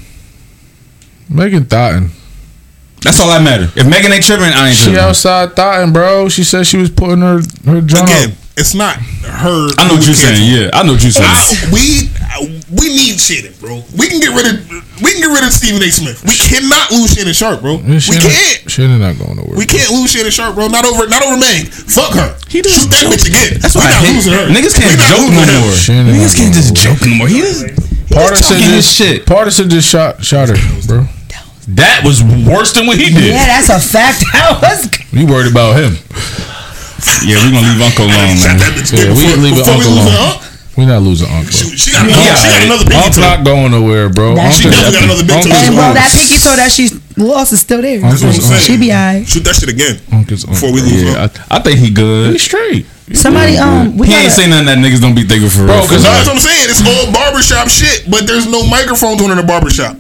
[1.29, 2.11] Megan Thotton.
[3.03, 3.65] That's all that matter.
[3.77, 5.01] If Megan ain't tripping, I ain't She tripping.
[5.01, 6.29] outside Thotton, bro.
[6.31, 8.09] She said she was putting her her job.
[8.09, 9.69] Again, it's not her.
[9.77, 10.41] I know what you're saying.
[10.41, 10.73] canceled.
[10.73, 11.29] Yeah, I know what you're saying.
[11.29, 12.09] I, we
[12.75, 13.83] we need Shannon, bro.
[13.97, 14.55] We can get rid of
[15.03, 15.91] we can get rid of Stephen A.
[15.91, 16.23] Smith.
[16.27, 17.79] We cannot lose Shannon Sharpe, bro.
[17.83, 18.71] Yeah, we can't.
[18.71, 19.57] Shannon not going nowhere.
[19.59, 20.67] We can't lose Shannon Sharpe, bro.
[20.69, 21.69] Not over not over Meg.
[21.71, 22.35] Fuck her.
[22.49, 22.65] Shoot
[22.95, 23.59] that bitch again.
[23.61, 24.45] That's we why I not hate losing her.
[24.51, 25.75] niggas can't We not joke losing no more.
[25.77, 26.85] Shannon Niggas can't just nowhere.
[26.85, 27.29] joke no more.
[27.29, 29.27] He just he Partisan just talking shit.
[29.27, 31.07] Partisan just shot shot her, bro.
[31.81, 33.33] That was worse than what he did.
[33.33, 34.23] Yeah, that's a fact.
[34.35, 34.87] That was.
[35.13, 35.97] You worried about him?
[37.25, 38.57] Yeah, we're gonna leave Uncle alone, man.
[38.61, 40.41] Yeah, again we before, leave it before we Uncle alone.
[40.75, 40.81] Her.
[40.83, 41.51] We not losing Uncle.
[41.55, 43.23] She, she got, Yeah, she got another pinky Unc's toe.
[43.23, 44.35] not going nowhere, bro.
[44.35, 45.55] That Unc She is- definitely got another big toe.
[45.55, 46.85] And well, that pinky toe that she
[47.17, 48.01] lost is still there.
[48.01, 48.61] That's what I'm saying.
[48.67, 49.27] She be alright.
[49.27, 50.55] Shoot that shit again Unc is Unc.
[50.55, 51.15] before we lose her.
[51.15, 52.33] Yeah, I, I think he good.
[52.33, 52.87] He straight.
[53.13, 55.77] Somebody, um, we he ain't gotta- say nothing that niggas don't be thinking for real.
[55.77, 55.89] Bro, real.
[55.93, 56.67] 'cause for That's what I'm saying.
[56.73, 59.95] It's all barbershop shit, but there's no microphones on in the barbershop.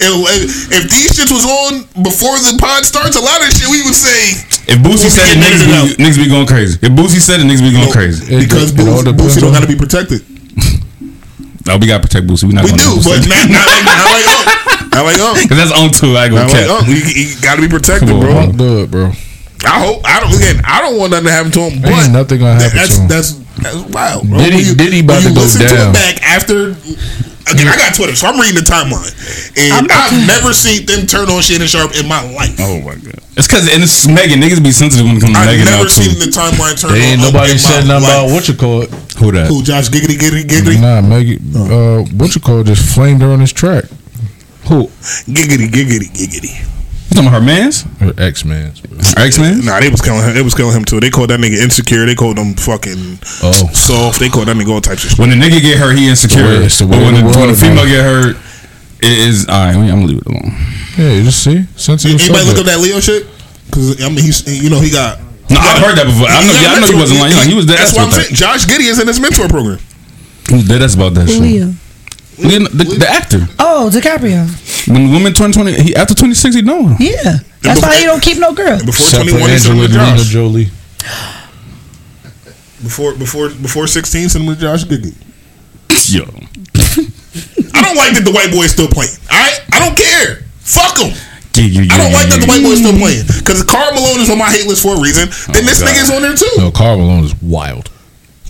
[0.00, 3.80] If, if these shits was on before the pod starts, a lot of shit we
[3.86, 4.34] would say
[4.66, 5.64] If Boosie said it, niggas
[5.96, 6.78] be, niggas be going crazy.
[6.82, 8.26] If Boosie said it, niggas be going crazy.
[8.38, 10.22] Because it Boosie, depends Boosie don't on- got to be protected.
[11.66, 12.44] No, we gotta protect Boosie.
[12.44, 14.44] We not We gonna do, let but Boosie- not, not like not like Unc.
[14.92, 15.48] Not like Unc.
[15.48, 16.12] Cause that's on too.
[16.14, 16.70] I go Not like cap.
[16.76, 16.86] Unc.
[16.86, 18.36] He, he got to be protected, on, bro.
[18.36, 19.06] Unc good, bro.
[19.64, 20.02] I hope.
[20.04, 20.34] I don't.
[20.36, 21.80] Again, I don't want nothing to happen to him.
[21.80, 23.08] But Ain't nothing gonna happen that's, to him.
[23.08, 23.32] That's
[23.64, 24.38] that's wild, bro.
[24.44, 25.88] Diddy- When you, Diddy about when you to go listen to down.
[25.88, 26.76] it back after.
[27.44, 29.12] Again, I got Twitter, so I'm reading the timeline,
[29.60, 32.56] and I've never seen them turn on Shannon Sharpe in my life.
[32.58, 33.20] Oh my god.
[33.36, 34.40] It's cause and it's Megan.
[34.40, 36.08] Niggas be sensitive when it comes to I've Megan now never too.
[36.08, 37.32] seen the timeline turn They ain't on.
[37.32, 38.90] nobody said nothing about what you call it.
[39.20, 39.48] Who that?
[39.48, 41.36] Who Josh Giggity Giggity Giggity Nah, Maggie.
[41.52, 42.66] Uh, what you call it?
[42.66, 43.84] Just flamed her on his track.
[44.72, 44.86] Who?
[45.28, 46.54] Giggity Giggity Giggity.
[47.10, 47.82] You talking about her man's?
[48.00, 48.80] Her ex man's.
[48.80, 49.64] Her ex man?
[49.64, 50.34] Nah, they was killing him.
[50.34, 51.00] They was killing him too.
[51.00, 52.06] They called that nigga insecure.
[52.06, 53.52] They called him fucking Oh.
[53.72, 54.18] soft.
[54.20, 55.18] They called that nigga all types of shit.
[55.18, 56.62] When the nigga get hurt, he insecure.
[56.64, 57.94] It's the but way when of the, the when the world, female man.
[57.94, 58.36] get hurt,
[59.04, 59.76] it is alright.
[59.76, 60.52] I'm gonna leave it alone.
[60.98, 62.20] Yeah, you just see sensitive.
[62.20, 63.26] Anybody look up that Leo shit?
[63.66, 65.20] Because I mean, he's you know he got.
[65.50, 66.26] No, I've heard that before.
[66.26, 66.52] I know.
[66.56, 67.36] got Yeah, I know he wasn't lying.
[67.36, 67.78] Like, he was dead.
[67.78, 68.32] That's ass what I'm saying.
[68.34, 69.76] Josh Giddey is in his mentor program.
[69.76, 70.48] that.
[70.48, 70.80] He was dead.
[70.82, 71.68] ass about that shit.
[72.38, 72.58] Leo.
[72.60, 73.46] Leo- The, the actor.
[73.58, 74.46] Oh, DiCaprio.
[74.88, 76.96] When women turn twenty, he after twenty six, he know him.
[77.00, 77.38] Yeah.
[77.62, 78.78] That's why he don't keep no girl.
[78.84, 80.68] Before Except for 21, he sent Angelina Jolie.
[82.82, 85.14] Before before before 16, send him to Josh Giddey.
[86.12, 86.20] Yo,
[87.72, 89.16] I don't like that the white boy is still playing.
[89.32, 90.44] All right, I don't care.
[90.60, 91.16] Fuck him.
[91.56, 94.50] I don't like that the white boy's still playing because Karl Malone is on my
[94.50, 95.30] hate list for a reason.
[95.54, 95.88] Then oh, this God.
[95.88, 96.50] nigga's on there too.
[96.58, 97.90] No, Karl Malone is wild.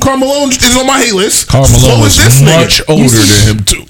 [0.04, 1.48] Karl Malone is on my hate list.
[1.48, 2.90] Karl Malone so is is this much nigga.
[2.92, 3.84] older than him too.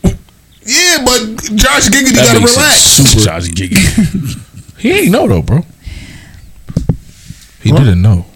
[0.66, 1.20] Yeah, but
[1.56, 2.78] Josh Giggity That gotta makes relax.
[2.80, 4.40] super- Josh Giggity.
[4.78, 5.60] he ain't know though, bro.
[7.62, 8.26] He didn't know.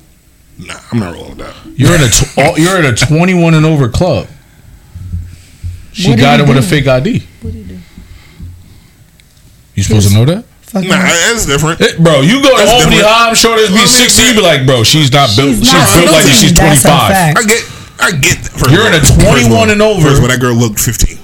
[0.59, 1.55] Nah, I'm not rolling with that.
[1.77, 4.27] You're in a tw- you're in a 21 and over club.
[5.93, 7.21] She What got it with a fake ID.
[7.43, 7.79] What did he do?
[9.75, 10.45] You supposed to know that?
[10.75, 11.81] Nah, that's different.
[11.81, 13.09] Eh, bro, you go to That's Albany different.
[13.09, 15.57] High, I'm sure there's be I 60, you be like, bro, she's not built.
[15.57, 16.29] She's, not built like.
[16.29, 16.85] She's 25.
[16.85, 17.63] I get,
[17.99, 18.37] I get.
[18.45, 18.53] That.
[18.53, 20.03] First You're in a all- first of 21 all- and over.
[20.05, 21.17] First of that girl looked 15.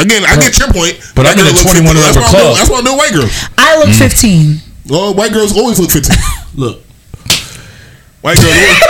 [0.00, 0.96] Again, I get your point.
[1.14, 2.56] But I'm in a 21 and over why I'm doing- club.
[2.56, 3.32] That's why I do white girls.
[3.60, 3.98] I look Mm.
[4.08, 4.62] 15.
[4.88, 6.16] Well, white girls always look 15.
[6.56, 6.80] Look.
[8.24, 8.56] White girls.
[8.56, 8.80] always-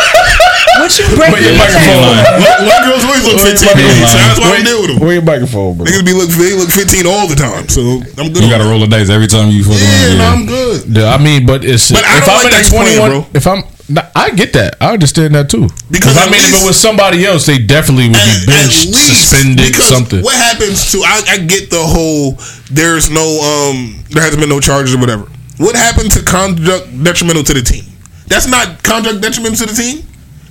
[0.91, 2.17] What you break Put your microphone on.
[2.43, 3.63] white, white girls always look 15.
[3.63, 4.99] to me, So that's why I deal with them.
[4.99, 5.87] Where your microphone, bro?
[5.87, 7.69] Niggas be look they look 15 all the time.
[7.71, 8.43] So I'm good.
[8.43, 9.79] You gotta roll the dice every time you fucking.
[9.79, 10.25] Yeah, no.
[10.27, 10.83] I'm good.
[10.91, 13.11] Yeah, I mean, but it's But I if don't I'm like in that a 21,
[13.11, 13.27] bro.
[13.39, 14.77] if I'm, nah, I get that.
[14.83, 15.71] I understand that too.
[15.91, 18.47] Because Because I at mean, if it was somebody else, they definitely would be At-
[18.51, 20.23] benched, at least, suspended, something.
[20.27, 22.35] What happens to I, I get the whole
[22.71, 25.31] there's no um there hasn't been no charges or whatever.
[25.63, 27.85] What happened to conduct detrimental to the team?
[28.27, 30.03] That's not conduct detrimental to the team.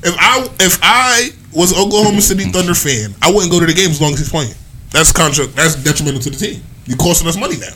[0.04, 3.89] If I if I was Oklahoma City Thunder fan, I wouldn't go to the game
[3.89, 4.54] as long as he's playing.
[4.91, 6.62] That's conduct that's detrimental to the team.
[6.86, 7.74] You're costing us money now.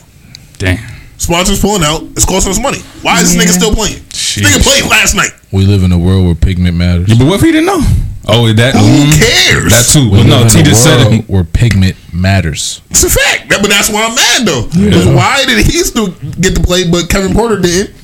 [0.58, 0.78] Damn.
[1.16, 2.78] Sponsors pulling out, it's costing us money.
[3.02, 4.02] Why is this nigga still playing?
[4.10, 5.30] This nigga played last night.
[5.52, 7.08] We live in a world where pigment matters.
[7.08, 7.80] Yeah, but what if he didn't know?
[8.26, 8.74] Oh, that.
[8.74, 9.70] Who mm, cares?
[9.70, 10.10] That too.
[10.10, 11.28] We But no, live T in a just said it.
[11.28, 12.80] where pigment matters.
[12.90, 13.48] It's a fact.
[13.50, 14.66] That- But that's why I'm mad though.
[14.66, 16.08] Because why did he still
[16.40, 17.94] get to play, but Kevin Porter didn't?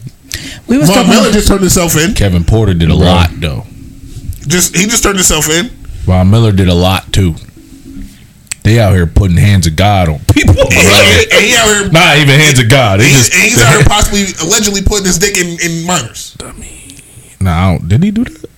[0.69, 2.15] We was Von Miller about, just turned himself in.
[2.15, 3.67] Kevin Porter did a lot though.
[4.51, 5.69] Just he just turned himself in.
[6.05, 7.35] Von Miller did a lot too.
[8.63, 10.55] They out here putting hands of God on people.
[10.61, 11.89] And he, and he out here.
[11.91, 13.01] Not even hands of God.
[13.01, 16.37] They and just and he's out here possibly allegedly putting his dick in, in minors.
[17.41, 18.51] Nah, I don't- did he do that?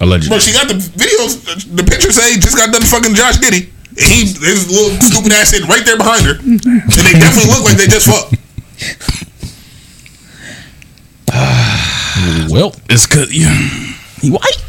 [0.00, 0.28] Allegedly.
[0.28, 1.42] Bro, she got the videos.
[1.74, 3.70] The picture say he just got done fucking Josh Giddey.
[3.98, 7.64] And he his little stupid ass sitting right there behind her, and they definitely look
[7.64, 8.34] like they just fucked.
[12.50, 13.48] Well, It's cause you.
[14.20, 14.64] He white.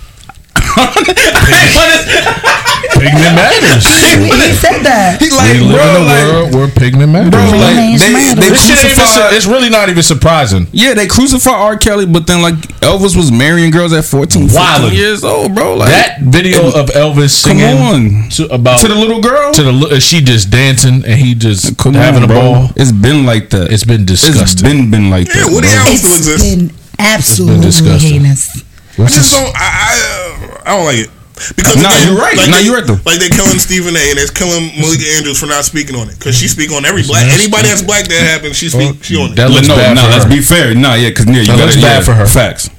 [2.97, 3.83] Pigment matters.
[3.85, 5.17] he said that.
[5.19, 7.31] He like, we live bro, in a like, world where pigment matters.
[7.31, 8.41] bro, like Names they, matter.
[8.41, 9.33] they this shit ain't even, su- crucified.
[9.33, 10.67] it's really not even surprising.
[10.71, 11.77] Yeah, they crucified R.
[11.77, 15.75] Kelly, but then like Elvis was marrying girls at 14, 15 years old, bro.
[15.75, 17.77] Like That video of Elvis Come singing
[18.23, 18.29] on.
[18.31, 19.53] to, about to the little girl.
[19.53, 22.39] to the li- she just dancing and he just Come having on, a bro.
[22.41, 22.69] ball.
[22.75, 23.71] It's been like that.
[23.71, 24.41] It's been disgusting.
[24.43, 25.45] It's been been like that.
[25.49, 25.77] Woody bro.
[25.77, 26.55] Allen still It's exists.
[26.55, 28.11] been absolutely disgusting.
[28.11, 28.63] heinous.
[28.99, 29.53] I just don't.
[29.55, 30.26] I, I, uh,
[30.67, 31.11] I don't like it.
[31.55, 32.33] Because Nah, again, you're right.
[32.35, 32.97] Like Nah, they, you're right, though.
[33.05, 34.01] Like they killing Stephen A.
[34.09, 36.57] and they're killing Malika Andrews for not speaking on it because she mm-hmm.
[36.65, 38.57] speak on every black anybody that's black that happens.
[38.57, 39.03] She speak.
[39.05, 39.35] She on it.
[39.37, 40.33] That Let- looks no, bad no, for let's her.
[40.33, 40.73] be fair.
[40.73, 42.25] No, yeah, because yeah, you That got looks to bad yeah, for her.
[42.25, 42.69] Facts.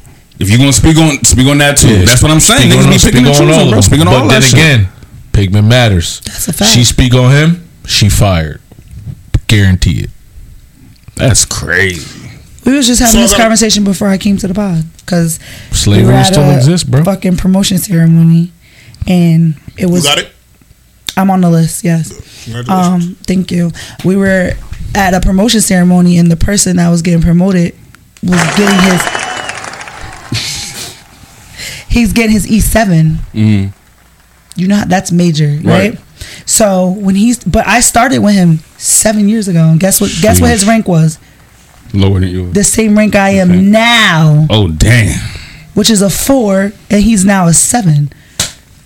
[0.42, 2.66] If you're gonna speak on speak on that too, Yeah, that's what I'm saying.
[2.70, 3.78] speak Niggas on- be speak picking and on choosing, all bro.
[3.78, 3.84] of.
[3.84, 4.58] Speaking on But all then that shit.
[4.58, 4.88] again,
[5.32, 6.20] pigment matters.
[6.26, 6.70] That's a fact.
[6.74, 8.60] She speak on him, she fired.
[9.46, 10.10] Guarantee it.
[11.14, 12.30] That's crazy.
[12.66, 15.40] We was just having So this gotta- conversation before I came to the pod because
[15.72, 17.02] Slavery still exists, bro.
[17.02, 18.52] Fucking promotion ceremony,
[19.06, 20.04] and it You was.
[20.04, 20.30] got it.
[21.16, 21.82] I'm on the list.
[21.82, 22.12] Yes.
[22.68, 23.70] Um, thank you.
[24.04, 24.52] We were
[24.94, 27.74] at a promotion ceremony, and the person that was getting promoted
[28.22, 29.02] was getting his.
[31.88, 33.16] He's getting his E7.
[33.32, 33.72] Mm.
[34.56, 35.94] You know how- that's major, right?
[35.94, 35.98] Right.
[36.46, 40.10] So when he's, but I started with him seven years ago, and guess what?
[40.20, 41.18] Guess what his rank was?
[41.94, 42.50] Lower than you.
[42.52, 43.60] The same rank I am Okay.
[43.62, 45.18] now, Oh damn.
[45.74, 48.10] which is a four, and he's now a seven.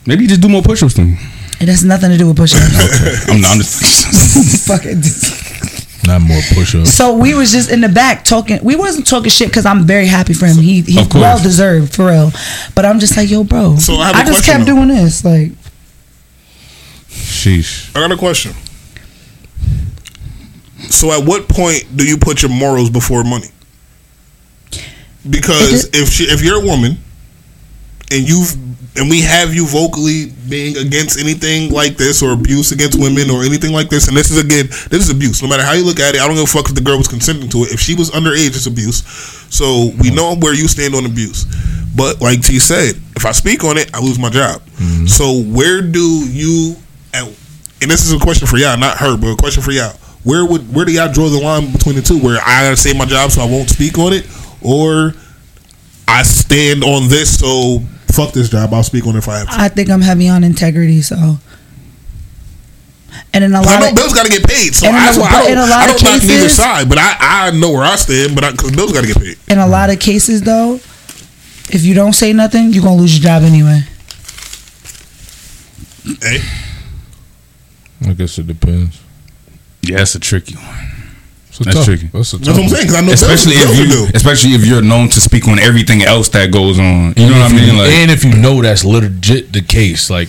[0.06, 1.16] Maybe you just do more push-ups then.
[1.60, 2.62] It has nothing to do with push-ups.
[3.28, 3.52] I'm not.
[3.52, 5.02] I'm just, Fucking.
[6.04, 6.90] Not more push ups.
[6.92, 8.58] So we was just in the back talking.
[8.64, 10.56] We wasn't talking shit because I'm very happy for him.
[10.56, 12.32] He he well deserved for real.
[12.74, 13.76] But I'm just like, yo, bro.
[13.76, 14.74] So I have a I just kept though.
[14.74, 15.24] doing this.
[15.24, 15.52] Like,
[17.08, 17.94] sheesh.
[17.96, 18.52] I got a question.
[20.90, 23.48] So, at what point do you put your morals before money?
[25.28, 26.96] Because if she, if you're a woman
[28.10, 28.56] and you've
[28.96, 33.42] and we have you vocally being against anything like this or abuse against women or
[33.42, 35.42] anything like this, and this is again, this is abuse.
[35.42, 36.98] No matter how you look at it, I don't give a fuck if the girl
[36.98, 37.72] was consenting to it.
[37.72, 39.02] If she was underage, it's abuse.
[39.54, 41.46] So we know where you stand on abuse.
[41.96, 44.60] But like T said, if I speak on it, I lose my job.
[44.76, 45.06] Mm-hmm.
[45.06, 46.76] So where do you?
[47.14, 47.28] And
[47.80, 49.96] and this is a question for y'all, not her, but a question for y'all.
[50.24, 52.18] Where would where do y'all draw the line between the two?
[52.18, 54.26] Where I gotta save my job so I won't speak on it,
[54.60, 55.14] or
[56.06, 59.48] I stand on this so fuck this job, I'll speak on it if I have
[59.48, 59.54] to.
[59.60, 61.02] I think I'm heavy on integrity.
[61.02, 61.38] So
[63.34, 65.20] And in a 'Cause I know of Bill's got to get paid, so that's a-
[65.20, 66.88] why I don't, a lot I of don't knock neither cases- side.
[66.88, 68.34] But I, I know where I stand.
[68.36, 69.36] But because Bill's got to get paid.
[69.48, 70.74] in a lot of cases though,
[71.70, 73.82] if you don't say nothing, you're gonna lose your job anyway.
[76.20, 76.40] Hey,
[78.06, 78.98] I guess it depends.
[79.82, 80.64] Yeah, that's a tricky one.
[81.48, 82.06] It's That's tough- tricky.
[82.06, 82.86] That's, a That's what I'm saying.
[82.86, 84.12] Because I know especially if you, will do.
[84.16, 87.12] especially if you're known to speak on everything else that goes on.
[87.16, 87.76] You know what I mean?
[87.76, 90.28] Like, and if you know that's legit the case, like,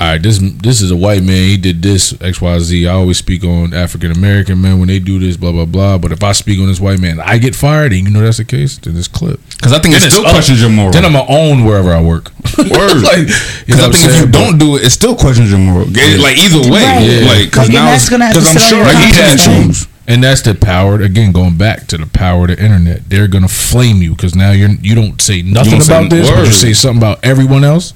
[0.00, 1.48] all right, this this is a white man.
[1.48, 2.86] He did this X Y Z.
[2.86, 5.98] I always speak on African American men when they do this, blah blah blah.
[5.98, 8.36] But if I speak on this white man, I get fired, and you know that's
[8.36, 8.78] the case.
[8.78, 9.40] Then it's clip.
[9.60, 10.30] 'Cause I think it still up.
[10.32, 10.92] questions your moral.
[10.92, 12.30] Then I'm gonna own wherever I work.
[12.58, 13.02] Word.
[13.02, 13.26] like,
[13.66, 15.86] Because I think if you don't do it, it still questions your moral.
[15.90, 17.22] It- Like either way, Right.
[17.26, 19.78] like because Like, now, that's gonna have because I'm sure like, he had conscience.
[19.78, 19.86] shoes.
[20.06, 21.32] And that's the power again.
[21.32, 24.70] Going back to the power of the internet, they're gonna flame you because now you're
[24.80, 27.92] you don't say nothing don't say about this, but you say something about everyone else.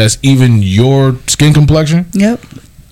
[0.00, 2.06] That's even your skin complexion.
[2.14, 2.40] Yep.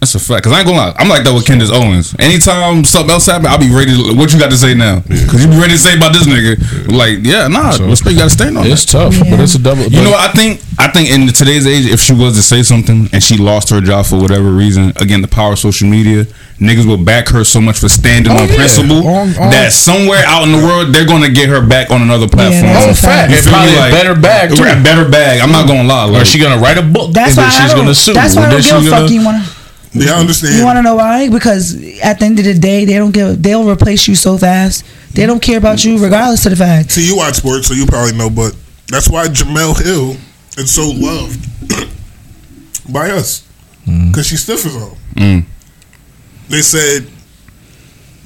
[0.00, 0.44] That's a fact.
[0.44, 2.14] Cause I ain't gonna lie, I'm like that with Candace Owens.
[2.20, 3.90] Anytime something else happen, I'll be ready.
[3.98, 5.00] To, what you got to say now?
[5.02, 6.54] Cause you be ready to say about this nigga.
[6.86, 8.12] Like, yeah, nah, So- respect.
[8.14, 8.66] You got to stand on.
[8.70, 9.10] It's that.
[9.10, 9.82] tough, but it's a double.
[9.90, 10.62] You know what I think?
[10.78, 13.80] I think in today's age, if she was to say something and she lost her
[13.80, 16.26] job for whatever reason, again, the power of social media,
[16.62, 18.54] niggas will back her so much for standing Oh, on yeah.
[18.54, 22.02] principle On- on- that somewhere out in the world they're gonna get her back on
[22.02, 22.70] another platform.
[22.70, 23.30] that's oh, a Oh, fact.
[23.34, 23.58] You And feel me?
[23.74, 24.62] probably a better bag, too.
[24.62, 25.40] right, better bag.
[25.42, 26.06] I'm not gonna lie.
[26.06, 27.80] Or Like, is she gonna write a book That's and why then I she's don't.
[27.82, 28.14] gonna sue?
[28.14, 28.90] That's why I don't give a fuck.
[29.02, 29.44] gonna- You wanna?
[30.06, 30.56] Yeah, I understand.
[30.56, 31.28] You wanna know why?
[31.28, 33.42] Because at the end of the day, they don't give.
[33.42, 34.84] They'll replace you so fast.
[35.12, 36.92] They don't care about you, regardless of the fact.
[36.92, 38.54] See, you watch sports, so you probably know, but
[38.88, 40.16] that's why Jemele Hill
[40.56, 41.44] is so loved
[42.92, 43.44] by us
[43.84, 44.96] because she stiff as hell.
[45.16, 45.44] Mm.
[46.48, 47.06] They said,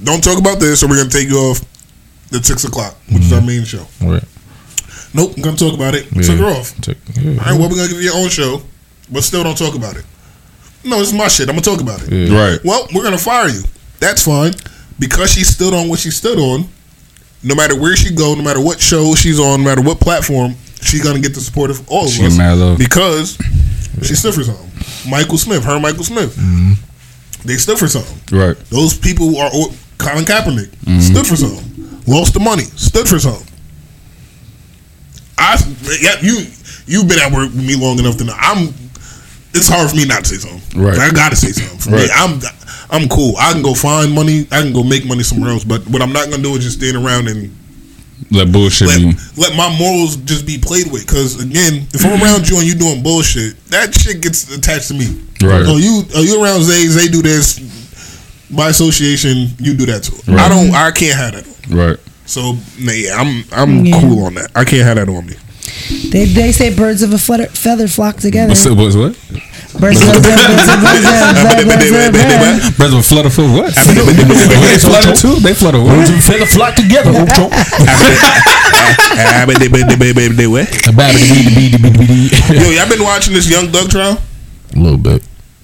[0.02, 1.60] "Don't talk about this, or we're gonna take you off
[2.34, 4.24] at six o'clock, which is our main show." Right.
[5.14, 6.06] Nope, I'm gonna talk about it.
[6.12, 6.22] Yeah.
[6.22, 6.74] Took her off.
[6.80, 7.30] Took- yeah.
[7.32, 8.62] All right, well, we're gonna give you your own show,
[9.10, 10.04] but still don't talk about it.
[10.84, 11.48] No, it's my shit.
[11.48, 12.12] I'm gonna talk about it.
[12.12, 12.50] Yeah.
[12.50, 12.58] right.
[12.64, 13.62] Well, we're gonna fire you.
[14.00, 14.52] That's fine
[14.98, 16.68] because she stood on what she stood on.
[17.44, 20.54] No matter where she go, no matter what show she's on, no matter what platform,
[20.80, 22.78] she's gonna get the support of all of She us mad love.
[22.78, 23.36] because
[24.02, 24.70] she stood for something.
[25.10, 27.46] Michael Smith, her and Michael Smith, Mm-hmm.
[27.48, 28.36] they stood for something.
[28.36, 28.56] Right.
[28.70, 29.50] Those people are
[29.98, 31.00] Colin Kaepernick Mm-hmm.
[31.00, 32.00] stood for something.
[32.06, 33.46] Lost the money, stood for something.
[35.38, 35.56] I
[36.00, 36.46] yeah, you
[36.86, 38.72] you've been at work with me long enough to know I'm.
[39.54, 40.80] It's hard for me not to say something.
[40.82, 40.98] Right.
[40.98, 41.78] I gotta say something.
[41.78, 42.40] For me, I'm
[42.90, 43.34] I'm cool.
[43.38, 44.46] I can go find money.
[44.50, 45.64] I can go make money somewhere else.
[45.64, 47.54] But what I'm not gonna do is just stand around and
[48.30, 49.12] Let bullshit let, be.
[49.36, 51.06] let my morals just be played with.
[51.06, 54.94] Because again, if I'm around you and you doing bullshit, that shit gets attached to
[54.94, 55.06] me.
[55.42, 55.64] Right.
[55.66, 56.86] Oh, you are you around Zay?
[56.86, 57.58] Zay do this.
[58.50, 60.16] By association, you do that too.
[60.32, 60.74] I don't.
[60.74, 61.68] I can't have that.
[61.68, 61.98] Right.
[62.26, 64.00] So nah, yeah, I'm I'm Yeah.
[64.00, 64.50] cool on that.
[64.54, 65.34] I can't have that on me.
[66.10, 68.50] They they say birds of a flutter, feather flock together.
[68.50, 69.16] What's, what's what?
[69.80, 72.12] Birds of a feather, birds of a feather,
[72.76, 73.02] birds of a feather.
[73.02, 73.74] Flutter for what?
[73.74, 75.40] they flutter too.
[75.40, 75.78] They flutter?
[75.82, 77.12] Birds of a feather flock together.
[82.52, 84.18] Yo, y'all been watching this Young Thug trial?
[84.74, 85.22] A little bit.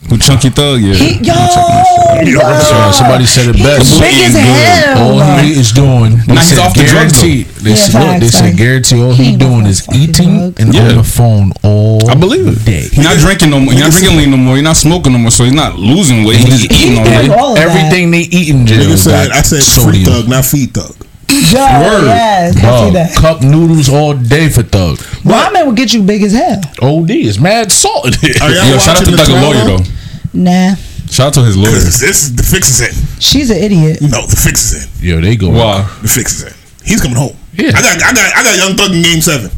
[0.08, 0.80] Who chunky thug?
[0.80, 0.94] Yeah.
[0.94, 3.90] He- Yo, So somebody said it best.
[3.90, 4.98] He's big as hell.
[5.20, 7.20] All he is doing, they Now he's said off the drugs, though.
[7.62, 8.56] They Yeah, said, look, they facts, said facts.
[8.58, 10.54] guarantee all He he doing is eating drugs.
[10.60, 10.88] and Yeah.
[10.88, 12.64] on the phone all I believe it.
[12.64, 12.88] day.
[12.90, 13.72] He's not drinking no more.
[13.72, 14.54] He's not drinking lean no more.
[14.56, 15.30] He's not smoking no more.
[15.30, 16.38] So he's not losing weight.
[16.38, 17.28] He's just eating all day.
[17.28, 17.68] all that.
[17.68, 18.78] Everything they eat in jail.
[18.80, 20.94] Nigga is said, I said free thug, not feet thug.
[21.30, 22.06] Yo, Word.
[22.06, 23.14] yes, I see that.
[23.14, 24.96] cup noodles all day for thug.
[25.24, 26.60] Ramen will get you big as hell.
[26.80, 28.36] OD is mad salt in it.
[28.40, 29.84] Yo, shout out to the Thug a lawyer though?
[30.32, 30.40] Though.
[30.40, 30.74] Nah,
[31.10, 31.70] Shout out to his lawyer.
[31.72, 32.92] This, this the fix is in.
[33.20, 34.00] she's an idiot.
[34.02, 34.88] No, the fix is in.
[35.08, 35.50] Yo, they go.
[35.50, 35.82] Why?
[36.02, 36.54] The fix is in.
[36.84, 37.36] He's coming home.
[37.54, 37.72] Yeah.
[37.74, 39.50] I got, I got, I got Young Thug in Game Seven.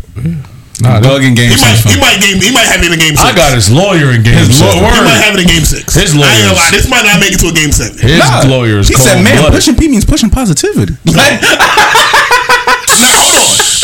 [0.80, 3.12] Nah, Thug in game He might, he might game, he might have it in Game
[3.12, 3.20] Six.
[3.20, 4.80] I got his lawyer in game His seven.
[4.80, 5.92] lawyer- He might have it in Game Six.
[5.92, 6.70] His I ain't lie.
[6.72, 7.98] This might not make it to a Game Seven.
[8.00, 9.60] His Nah, lawyer is He said, cold "Man, blooded.
[9.60, 12.19] pushing P means pushing positivity." Now hold on.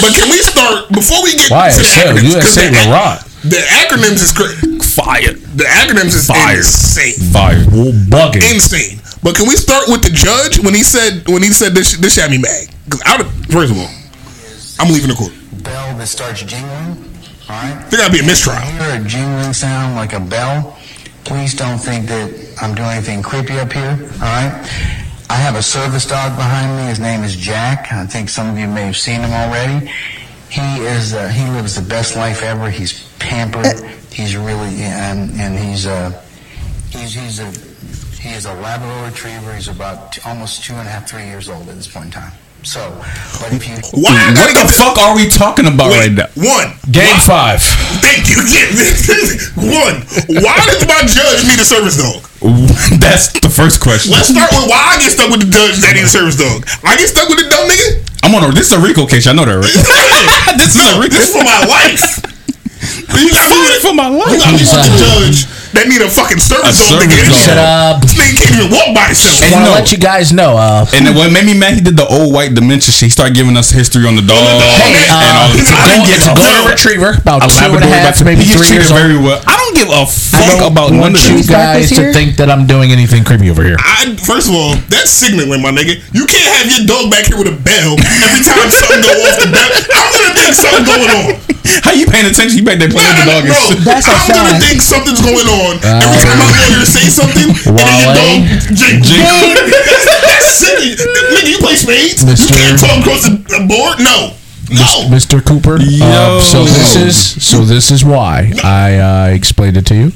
[0.06, 2.00] But can we start before we get Why to the SL?
[2.14, 2.22] acronyms?
[2.22, 3.20] You 'cause say the, ac- Laurent.
[3.42, 4.54] the acronyms is cra-
[4.86, 5.34] Fire.
[5.58, 6.58] the acronyms is Fire.
[6.58, 7.14] insane.
[7.34, 7.64] Fire.
[7.72, 8.46] Well, bugging.
[8.54, 9.00] insane.
[9.22, 12.14] But can we start with the judge when he said when he said this this
[12.16, 12.68] had me mad?
[12.88, 13.90] 'Cause I would, first of all,
[14.78, 15.32] I'm leaving the court.
[15.64, 17.02] bell that starts jingling.
[17.48, 17.90] All right.
[17.90, 18.58] There gotta be a mistrial.
[18.60, 20.76] When you hear a jingling sound like a bell,
[21.24, 22.30] please don't think that
[22.62, 23.98] I'm doing anything creepy up here.
[24.22, 24.54] All right.
[25.28, 26.84] I have a service dog behind me.
[26.84, 27.92] His name is Jack.
[27.92, 29.90] I think some of you may have seen him already.
[30.48, 31.14] He is.
[31.14, 32.70] Uh, he lives the best life ever.
[32.70, 33.80] He's pampered.
[34.12, 36.22] He's really and and he's uh
[36.90, 37.50] he's he's a
[38.20, 39.54] he is a Labrador Retriever.
[39.54, 42.10] He's about t- almost two and a half, three years old at this point in
[42.12, 42.32] time.
[42.66, 42.82] So,
[43.38, 46.26] but if you Why What the fuck are we talking about right now?
[46.34, 46.74] One.
[46.90, 47.62] Game Why- five.
[48.02, 48.42] Thank you.
[48.42, 48.66] Yeah.
[49.54, 50.02] One.
[50.42, 52.26] Why does my judge need a service dog?
[52.98, 54.12] That's the first question.
[54.18, 56.66] Let's start with why I get stuck with the judge that need a service dog.
[56.82, 58.02] I get stuck with the dumb nigga.
[58.26, 58.52] I'm on a.
[58.52, 59.30] This is a Rico case.
[59.30, 60.58] I know that, right?
[60.58, 61.14] this is a Rico.
[61.14, 62.02] this is for my life.
[63.14, 64.34] You got me with for my life.
[64.34, 65.38] You got me with the judge
[65.76, 68.00] that need a fucking service A dog to service get in Shut up.
[68.02, 69.36] This nigga can't even walk by himself.
[69.38, 69.76] I And want to no.
[69.78, 70.56] let you guys know.
[70.56, 73.06] Uh, And then what made me mad, he did the old white dementia shit.
[73.08, 74.40] He started giving us history on the dog.
[74.40, 76.40] Hey, and uh, all the it's a I didn't get it's a no.
[76.40, 78.88] golden retriever, about A two and a Labrador, half, but maybe he gets three treated
[78.88, 79.00] years old.
[79.04, 79.40] very well.
[79.46, 81.50] I don't give a fuck about none of you this.
[81.52, 83.76] guys to think that I'm doing anything creepy over here.
[83.78, 86.00] I, first of all, that's signaling, my nigga.
[86.16, 89.36] You can't have your dog back here with a bell every time something go off
[89.44, 89.70] the bell.
[89.92, 91.26] I'm gonna think something going on.
[91.82, 92.58] How you paying attention?
[92.58, 93.42] You back there playing with the dog.
[93.42, 93.82] and Bro, shit.
[93.82, 97.48] That's a I'm gonna think something's going on every time I my lawyer say something,
[97.50, 98.20] and then your Wale?
[98.20, 98.38] dog
[98.76, 99.02] jink.
[99.02, 100.94] that's, that's silly.
[100.94, 102.22] Nigga, you play spades?
[102.22, 103.98] You can't talk across the the board?
[103.98, 104.34] No.
[104.68, 105.06] No.
[105.14, 105.38] Mr.
[105.44, 105.78] Cooper.
[105.80, 106.04] Yo.
[106.04, 110.10] Uh, so this is so this is why I uh, explained it to you.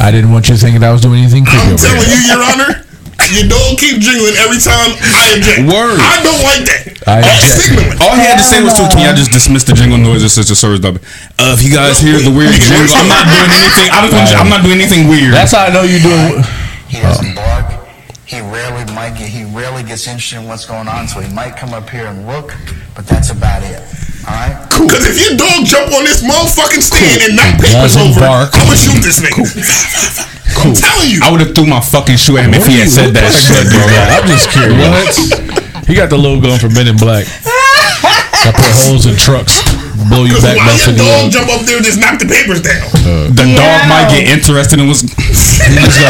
[0.00, 2.16] I didn't want you thinking I was doing anything creepy I'm over telling here.
[2.16, 2.85] you, Your Honor,
[3.34, 5.66] your dog keep jingling every time I object.
[5.70, 5.98] Word.
[5.98, 6.82] I don't like that.
[7.06, 7.62] I That's object.
[7.64, 7.98] signaling.
[8.02, 10.56] All he had to say was, "Can y'all just dismiss the jingle noises such a
[10.58, 10.98] service dog?"
[11.38, 13.88] Uh, if you guys hear the weird jingle, I'm not doing anything.
[13.90, 15.32] I just want you, I'm not doing anything weird.
[15.32, 16.42] That's how I know you do.
[16.90, 17.85] He doesn't bark.
[18.26, 19.30] He rarely might get.
[19.30, 22.26] He rarely gets interested in what's going on, so he might come up here and
[22.26, 22.50] look,
[22.98, 23.78] but that's about it.
[24.26, 24.66] All right.
[24.74, 24.90] Cool.
[24.90, 28.50] Because if your dog jump on this motherfucking stand and knock papers Doesn't over, bark.
[28.58, 29.46] I'm gonna shoot this nigga.
[30.58, 31.22] I'm telling you.
[31.22, 33.70] I would have threw my fucking shoe at him if he had said that shit,
[33.70, 33.86] bro.
[33.86, 34.74] I'm just curious.
[34.74, 35.86] What?
[35.86, 37.30] He got the logo gun for Men in Black.
[38.46, 39.58] I put holes in trucks,
[40.06, 42.30] blow you back why about your 50 dog jump up there and just knock the
[42.30, 42.86] papers down?
[43.34, 44.78] The dog might get interested
[45.64, 45.96] and was.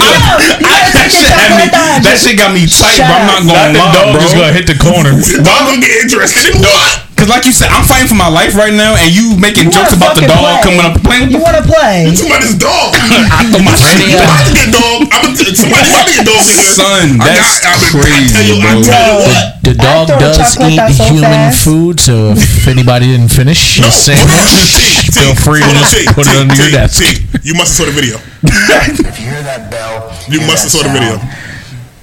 [0.00, 1.66] that, shit had me,
[2.04, 4.20] that shit got me tight, but I'm not Not going the to dog bro.
[4.20, 5.12] just gonna hit the corner.
[5.16, 7.09] I'm gonna get interested in what?
[7.20, 9.76] Cause like you said, I'm fighting for my life right now, and you making You
[9.76, 10.64] jokes about the dog play.
[10.64, 12.08] coming up playing You want to play?
[12.08, 12.96] You talking about this dog?
[12.96, 14.98] I throw my shit I'm about to get dog.
[15.12, 16.72] I'm gonna, somebody about to get dog in here.
[16.72, 18.80] Son, I got- I mean, I crazy, tell you, I bro.
[18.88, 19.44] tell you what.
[19.60, 21.60] The dog does eat so human fast.
[21.60, 26.24] food, so if anybody didn't finish your sandwich, feel free to Hold on, just put
[26.24, 27.04] it under your desk.
[27.44, 28.16] You must have saw the video.
[28.48, 31.20] If you hear that bell, You must have saw the video.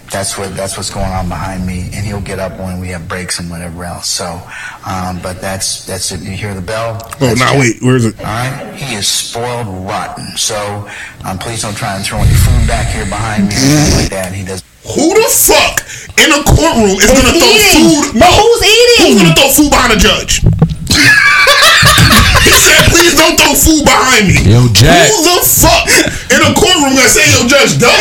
[0.07, 2.88] Sound, That's what that's what's going on behind me, and he'll get up when we
[2.89, 4.07] have breaks and whatever else.
[4.07, 4.41] So,
[4.85, 6.21] um, but that's that's it.
[6.21, 6.99] You hear the bell?
[7.21, 7.59] Oh, now Jack.
[7.59, 7.81] wait.
[7.81, 8.17] Where is it?
[8.19, 10.25] All right, he is spoiled rotten.
[10.38, 10.88] So,
[11.25, 14.09] um, please don't try and throw any food back here behind me or anything like
[14.17, 14.34] that.
[14.34, 14.63] He does.
[14.95, 15.84] Who the fuck
[16.15, 18.19] in a courtroom is gonna throw food?
[18.19, 19.03] But who's eating?
[19.03, 20.39] Who's gonna throw food behind a judge?
[22.47, 25.07] he said, "Please don't throw food behind me." Yo, Jack.
[25.07, 25.88] Who the fuck
[26.35, 27.95] in a courtroom gonna say, "Yo, judge, dumb"?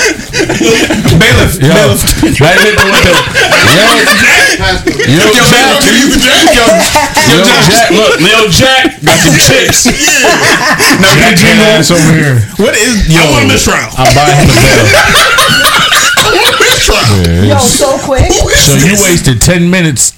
[1.23, 2.03] Bailiff, Yo, bailiff.
[2.43, 3.15] that hit the window.
[5.07, 6.51] Yo, yo, Jack, Can you the judge?
[6.59, 9.87] yo, yo, Jack, look, Lil Jack got some chips.
[9.97, 10.99] Yeah.
[11.01, 12.37] No, Jack you your ass over here.
[12.59, 13.31] What is I yo?
[13.31, 13.89] want a mistrial.
[13.97, 14.87] I'm buying him a bell.
[16.17, 17.47] I want a mistrial.
[17.53, 18.25] Yo, so quick.
[18.27, 19.03] Who is So you this?
[19.03, 20.13] wasted ten minutes.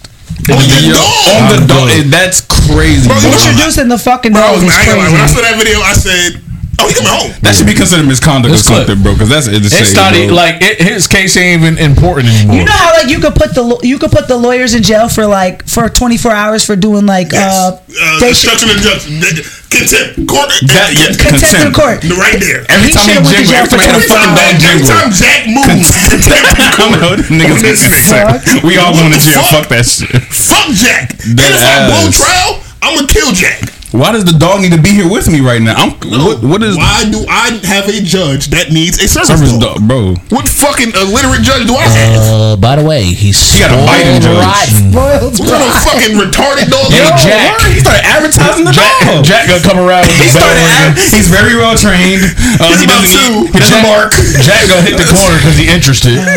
[0.47, 1.07] In On the dog.
[1.35, 1.89] on the I'm dog.
[1.89, 2.07] good.
[2.11, 3.31] That's crazy, Bro, bro.
[3.31, 5.13] you know- Introducing the fucking Bro, dog is I ain't.
[5.13, 6.41] When I saw that video, I said,
[6.79, 8.99] "Oh, he coming home." That should be considered misconduct This or something, clip.
[9.03, 9.13] bro.
[9.15, 12.57] Because that's it's It's not e- like it, his case ain't even important anymore.
[12.57, 15.09] You know how like you could put the you could put the lawyers in jail
[15.09, 17.53] for like for 24 hours for doing like Yes.
[17.53, 22.01] uh, Uh, they should obstruction of justice, contempt, court, That- yeah, contempt in court.
[22.17, 22.65] right there.
[22.73, 24.17] Every He time he should've went to jingle, every time for he hit a 24
[24.17, 27.19] fucking dog Every time Jack moves, contempt in I know, court.
[27.29, 28.65] niggas On this nigga.
[28.65, 29.43] We all going to jail.
[29.45, 29.53] Fuck.
[29.53, 30.11] Fuck that shit.
[30.33, 31.07] Fuck Jack.
[31.25, 32.51] And Dead if I blow trial,
[32.83, 33.61] I'm gonna kill Jack.
[33.89, 35.73] Why does the dog need to be here with me right now?
[35.73, 36.45] I'm what?
[36.45, 39.81] What is Why do I have a judge that needs a service, service dog?
[39.81, 40.01] dog, bro?
[40.29, 42.21] What fucking illiterate judge do I have?
[42.21, 44.37] Uh, by the way, he's He got a Biden judge.
[44.37, 44.93] rotten.
[44.93, 46.85] Spoiled what kind of fucking retarded dog?
[46.93, 47.25] Yo, is that?
[47.25, 47.57] Jack.
[47.73, 49.25] He started advertising the Jack, dog.
[49.25, 50.69] Jack gonna come around with He the started.
[50.69, 52.29] Ad- he's very well trained.
[52.61, 53.25] Uh, He's he about doesn't.
[53.25, 53.35] two.
[53.49, 54.13] He, he Jack, bark.
[54.45, 56.21] Jack gonna hit the corner because he interested.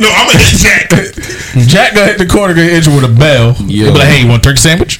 [0.00, 0.90] No, I'm gonna hit Jack.
[1.68, 3.54] Jack gonna hit the corner, get injured with a bell.
[3.70, 3.84] Yo.
[3.84, 4.98] He'll be like, hey, you want a turkey sandwich?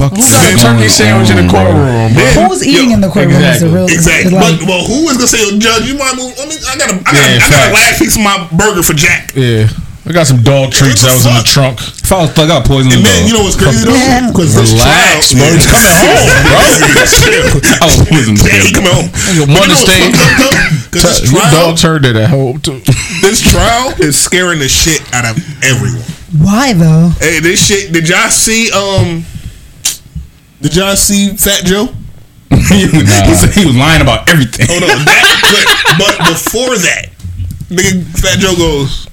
[0.00, 0.16] Fuck.
[0.16, 2.48] Who got a turkey sandwich in the courtroom, bro?
[2.48, 3.68] Who's eating Yo, in the courtroom is a exactly.
[3.76, 4.32] real Exactly.
[4.32, 6.32] like, but well, who is gonna say, "Yo, Judge, you might move"?
[6.40, 8.24] I mean, I got a, I got, Yeah, a, I got a last piece of
[8.24, 9.36] my burger for Jack.
[9.36, 9.68] Yeah.
[10.08, 11.76] I got some dog treats that was in the trunk.
[11.78, 13.92] If I was plug out poison And the then you know what's crazy though?
[13.94, 14.32] Yeah.
[14.32, 15.60] Because this Relax, trial, bro.
[15.60, 16.60] He's coming home, bro.
[17.20, 17.46] Chill.
[17.78, 18.80] I was poison the Yeah, he dog.
[18.80, 19.08] coming home.
[19.12, 20.56] Nigga, But one to what's stay- fucked up, though?
[20.90, 22.80] 'Cause this Your trial, dogs heard that at home too.
[23.20, 26.02] this trial is scaring the shit out of everyone.
[26.32, 27.12] why though?
[27.20, 27.92] Hey, this shit.
[27.92, 28.72] Did y'all see?
[28.72, 29.22] Um,
[30.60, 31.86] did y'all see Fat Joe?
[32.50, 34.66] he said he was lying about everything.
[34.68, 34.88] Hold on.
[35.04, 37.06] That, but, but before that,
[37.68, 39.06] nigga, Fat Joe goes.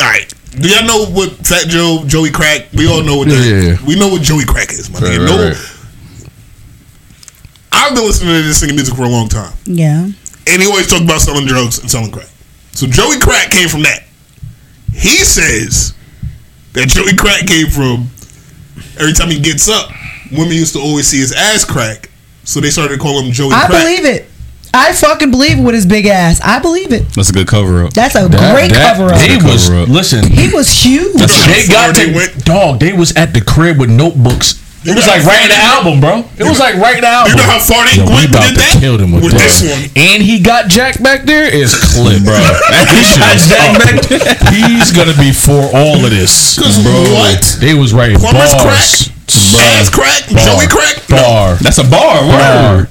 [0.00, 0.32] All right.
[0.60, 2.68] Do y'all know what Fat Joe, Joey Crack?
[2.72, 3.34] We all know what that.
[3.44, 3.86] Yeah, yeah.
[3.86, 5.26] We know what Joey Crack is, my Right, nigga.
[5.26, 6.28] right, No, right.
[7.72, 10.04] I've been listening to this singing music for a long time, Yeah.
[10.46, 12.28] and he always talk about selling drugs and selling crack.
[12.72, 14.04] So Joey Crack came from that.
[14.92, 15.94] He says
[16.74, 18.08] that Joey Crack came from
[18.98, 19.90] every time he gets up,
[20.30, 22.10] women used to always see his ass crack,
[22.44, 23.82] so they started to call him Joey I Crack.
[23.82, 24.28] believe it.
[24.74, 26.40] I fucking believe it with his big ass.
[26.42, 27.06] I believe it.
[27.14, 27.92] That's a good cover up.
[27.92, 29.20] That's a That- great that- cover up.
[29.20, 30.26] He was listen.
[30.32, 31.12] He was huge.
[31.14, 32.80] They got to dog.
[32.80, 34.54] They was at the crib with notebooks.
[34.84, 36.26] It was like writing the album, bro.
[36.36, 37.32] It was like writing the album.
[37.32, 38.76] You know how far they Yo, we went about did to that?
[38.82, 39.62] kill them with, With this.
[39.62, 39.82] this one.
[39.94, 41.46] And he got Jack back there.
[41.46, 42.34] Is clip, bro.
[42.90, 44.34] he got Jack back there.
[44.50, 46.98] He's gonna be for all of this, 'Cause bro.
[47.14, 47.42] what?
[47.62, 49.06] They was writing Plumber's bars.
[49.54, 49.60] Bro.
[49.78, 50.44] Ass crack, Bar.
[50.44, 50.96] Joey Crack.
[51.08, 51.54] Bar.
[51.62, 52.20] That's a bar.
[52.26, 52.76] Bar.
[52.82, 52.88] Word.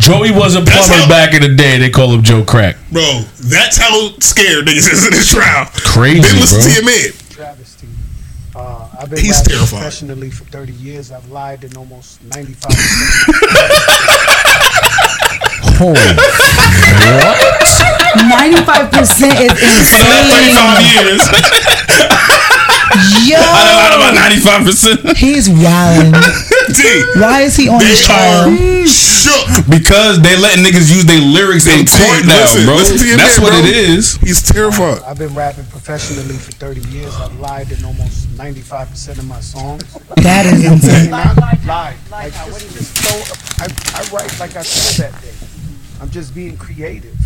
[0.00, 1.78] Joey was a plumber how- back in the day.
[1.78, 2.76] They call him Joe Crack.
[2.90, 5.68] Bro, that's how scared niggas is in this trial.
[5.84, 6.68] Crazy, Then listen bro.
[6.68, 7.12] to your man.
[7.30, 7.75] travesty.
[8.98, 9.82] I've been He's rapping terrifying.
[9.82, 11.10] professionally for 30 years.
[11.12, 12.72] I've lied in almost 95
[15.78, 16.00] Holy
[18.28, 20.80] Ninety-five percent is insane.
[20.96, 21.20] years.
[23.26, 25.16] Yo, Out of about ninety five percent.
[25.18, 26.12] he's wilding.
[26.72, 26.82] D,
[27.18, 28.50] Why is he on they this trial?
[28.86, 29.66] shook.
[29.68, 32.74] Because they letting niggas use their lyrics in T, court now, listen, bro.
[32.76, 33.68] listen to your That's man, what bro.
[33.68, 34.14] it is.
[34.18, 35.02] He's terrified.
[35.02, 37.14] I've been rapping professionally for 30 years.
[37.16, 39.82] I've lied in almost 95% of my songs.
[40.22, 41.10] That is insane.
[41.10, 41.36] Not
[41.66, 41.96] lied.
[42.10, 43.66] Like, this is so, I,
[43.98, 45.34] I write like I feel that day.
[46.00, 47.16] I'm just being creative.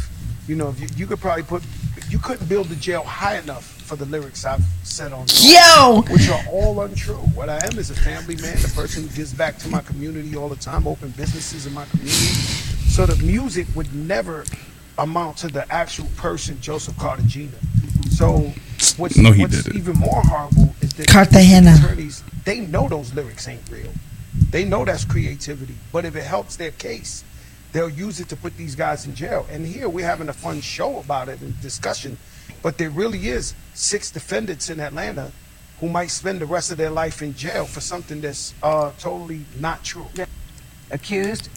[0.48, 1.62] You know, if you, you could probably put,
[2.08, 6.02] you couldn't build the jail high enough for the lyrics I've said on songs, Yo,
[6.12, 7.14] which are all untrue.
[7.34, 10.36] What I am is a family man, the person who gives back to my community
[10.36, 12.14] all the time, open businesses in my community.
[12.94, 14.44] So the music would never
[14.96, 17.50] amount to the actual person, Joseph Cartagena.
[18.10, 18.52] So
[18.96, 19.78] what's, No, he what's did it.
[19.78, 21.74] even more horrible is that Cartagena.
[21.74, 23.90] attorneys, they know those lyrics ain't real.
[24.50, 25.74] They know that's creativity.
[25.90, 27.24] But if it helps their case,
[27.72, 29.46] they'll use it to put these guys in jail.
[29.50, 32.16] And here we're having a fun show about it and discussion.
[32.62, 35.32] But there really is six defendants in Atlanta
[35.80, 39.46] who might spend the rest of their life in jail for something that's uh, totally
[39.58, 40.06] not true.
[40.90, 41.48] Accused?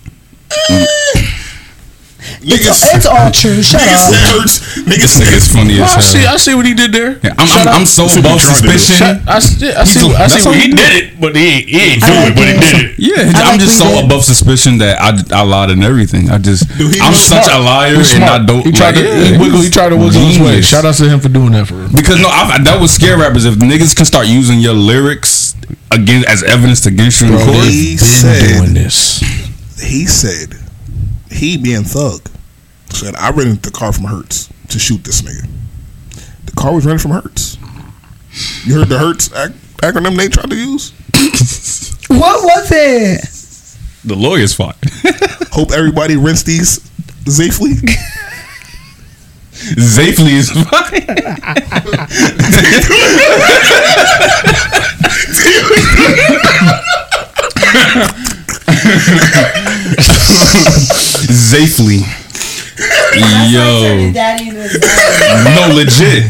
[2.43, 3.61] It's, it's all true.
[3.61, 4.13] Shut Niggas up.
[4.13, 4.55] said hurts.
[4.87, 6.33] Niggas nigga's funny as hell.
[6.33, 7.19] I see what he did there.
[7.23, 7.67] Yeah, I'm, I'm.
[7.81, 8.77] I'm so above he tried to do.
[8.77, 8.95] suspicion.
[8.95, 9.71] Shut- I see.
[9.71, 9.99] I see.
[10.11, 12.31] a- I see what he he did it, but he, he ain't I do like
[12.31, 12.35] it.
[12.35, 12.99] But he did it.
[12.99, 14.05] Yeah, I I'm like just so did.
[14.05, 16.29] above suspicion that I, I lied in everything.
[16.29, 17.59] I just Dude, I'm was such smart.
[17.59, 18.63] a liar He's and I don't.
[18.65, 19.61] He tried like, to yeah, he wiggle.
[19.61, 20.61] He tried to wiggle his way.
[20.61, 21.89] Shout out to him for doing that for real.
[21.91, 25.55] Because no, I, that would scare rappers if niggas can start using your lyrics
[25.91, 27.65] against as evidence against you in Bro, court.
[27.67, 29.19] He Been said, doing this.
[29.81, 30.55] he said,
[31.33, 32.29] he being thug,
[32.89, 35.47] said, I rented the car from Hertz to shoot this nigga.
[36.45, 37.57] The car was rented from Hertz.
[38.65, 40.93] You heard the Hertz ac- acronym they tried to use?
[42.09, 43.21] What was it?
[44.05, 44.77] The lawyer's fought.
[45.51, 46.81] Hope everybody rents these
[47.25, 47.71] safely.
[49.79, 51.03] Zafely is fine.
[61.31, 62.03] Zafely.
[63.51, 64.11] Yo.
[65.43, 66.23] No, legit.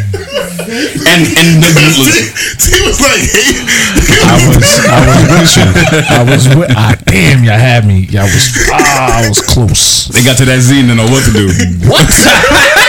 [0.63, 1.69] And and the,
[2.69, 3.63] he was like, hey.
[4.25, 5.67] I was, I was with you.
[6.09, 6.71] I was with.
[6.75, 8.05] Ah, damn, y'all had me.
[8.05, 8.53] Y'all was.
[8.71, 10.07] Ah, I was close.
[10.07, 11.47] they got to that Z and they know what to do.
[11.88, 12.07] What?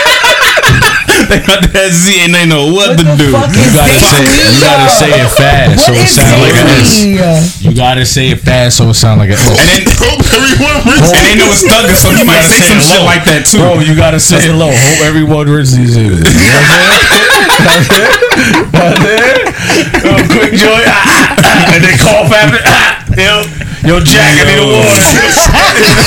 [1.31, 3.31] they got that Z and they know what, to do.
[3.31, 4.25] You gotta say.
[4.27, 7.61] You gotta say it fast, so it sound like an S.
[7.63, 9.55] You gotta say it fast, so it sound like an S.
[9.55, 12.51] And then Hope everyone rents and they know it's thugging, so he You might gotta
[12.51, 13.59] say some it shit like that too.
[13.63, 14.71] Bro, you gotta say it low.
[14.71, 15.95] Hope everyone reads these.
[15.95, 17.15] You know what I'm saying?
[18.75, 19.55] That's it.
[20.03, 20.83] Yo, quick joy.
[21.71, 22.59] And then cough after.
[23.17, 23.43] Ah,
[23.87, 26.05] yo, yo, Jack, I need a water.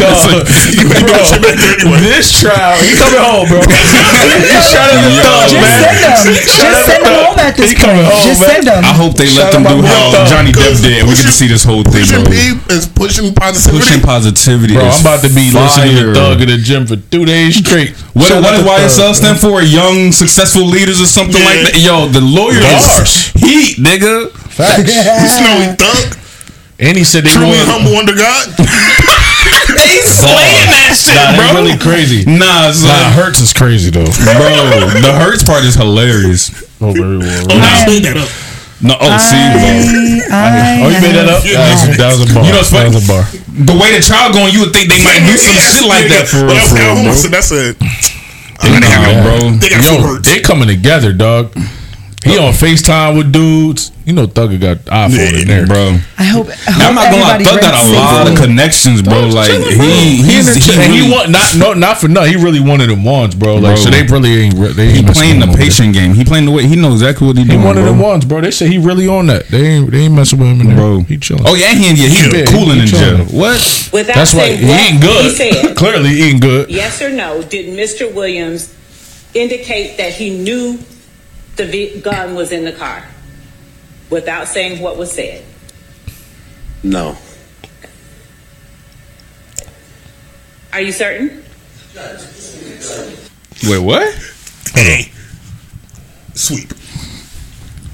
[0.00, 3.60] Dog, bro, this trial, he coming home, bro.
[4.64, 5.22] Shout out to Yo.
[5.22, 5.80] Thug, Just man.
[5.84, 6.16] send them.
[6.24, 8.00] Just send them home at this He point.
[8.04, 8.48] home, Just man.
[8.50, 8.80] send them.
[8.84, 11.26] I hope they let them do my how boy, Johnny Depp did, and we get
[11.28, 12.32] to see this whole thing, Pushing bro.
[12.32, 13.78] P is pushing positivity.
[13.84, 16.14] Pushing positivity, Bro, I'm about to be listening to.
[16.14, 17.92] Thug in the gym for two days straight.
[18.14, 18.64] What, what does
[18.98, 19.60] YSL stand for?
[19.62, 21.50] Young successful leaders or something Yeah.
[21.50, 21.76] like that.
[21.80, 23.32] Yo, the lawyer Bars.
[23.32, 24.30] heat, nigga.
[24.30, 24.92] Facts.
[25.38, 26.18] Snowy thug.
[26.78, 27.68] And he said they Truly want.
[27.70, 28.48] humble under God.
[29.74, 31.44] They slaying that shit, Nah, bro.
[31.44, 32.24] they really crazy.
[32.26, 32.88] Nah, son.
[32.88, 34.06] Nah, Hertz is crazy though.
[34.08, 34.88] bro.
[35.02, 36.50] The Hertz part is hilarious.
[36.80, 37.46] Oh, very well.
[37.50, 38.28] Oh, nah, made that up.
[38.82, 40.30] No, oh, see, bro.
[40.30, 41.42] I, Oh, you made that up?
[41.42, 42.42] That was, that was a bar.
[42.44, 42.94] You know what's that funny?
[42.94, 43.24] was a bar.
[43.66, 46.26] The way the trial going, you would think they might do some shit like that
[46.30, 47.04] for But real, that's, for real, bro.
[47.10, 47.62] that's, that's a
[48.62, 49.36] They Nah, got- bro.
[49.60, 51.52] They Yo, they coming together, dog.
[52.24, 53.92] He on FaceTime with dudes.
[54.06, 55.96] You know, Thugger got iPhone in there, bro.
[56.18, 56.48] I hope.
[56.48, 59.28] I hope I'm not gonna lie, Thug got a lot of connections, bro.
[59.28, 62.36] Like he, He, he's, in he, and he want not no not for nothing.
[62.36, 63.54] He really wanted of them ones, bro.
[63.56, 63.84] Like Bro.
[63.84, 64.54] so, they really ain't.
[64.58, 66.12] re- They he ain't messing playing the him over patient game.
[66.14, 67.56] He playing the way he knows exactly what he there.
[67.56, 67.60] doing.
[67.60, 67.92] He one of bro.
[67.92, 68.40] them ones, bro.
[68.42, 69.48] They say he really on that.
[69.48, 69.90] They ain't.
[69.90, 71.00] They ain't messing with him in there, Bro.
[71.04, 71.44] He chilling.
[71.46, 73.18] Oh yeah, he yeah, he's Yeah, cooling he in jail.
[73.32, 73.88] What?
[73.92, 74.58] Without That's right.
[74.58, 75.68] saying He ain't good.
[75.68, 76.70] He Clearly, he ain't good.
[76.70, 78.12] yes or no, did Mr.
[78.12, 78.72] Williams
[79.34, 80.78] indicate that he knew
[81.56, 83.04] the gun was in the car
[84.10, 85.44] without saying what was said?
[86.82, 87.16] No.
[90.72, 91.44] Are you certain?
[93.66, 94.14] Wait, what?
[94.74, 95.10] Hey,
[96.34, 96.72] sweep.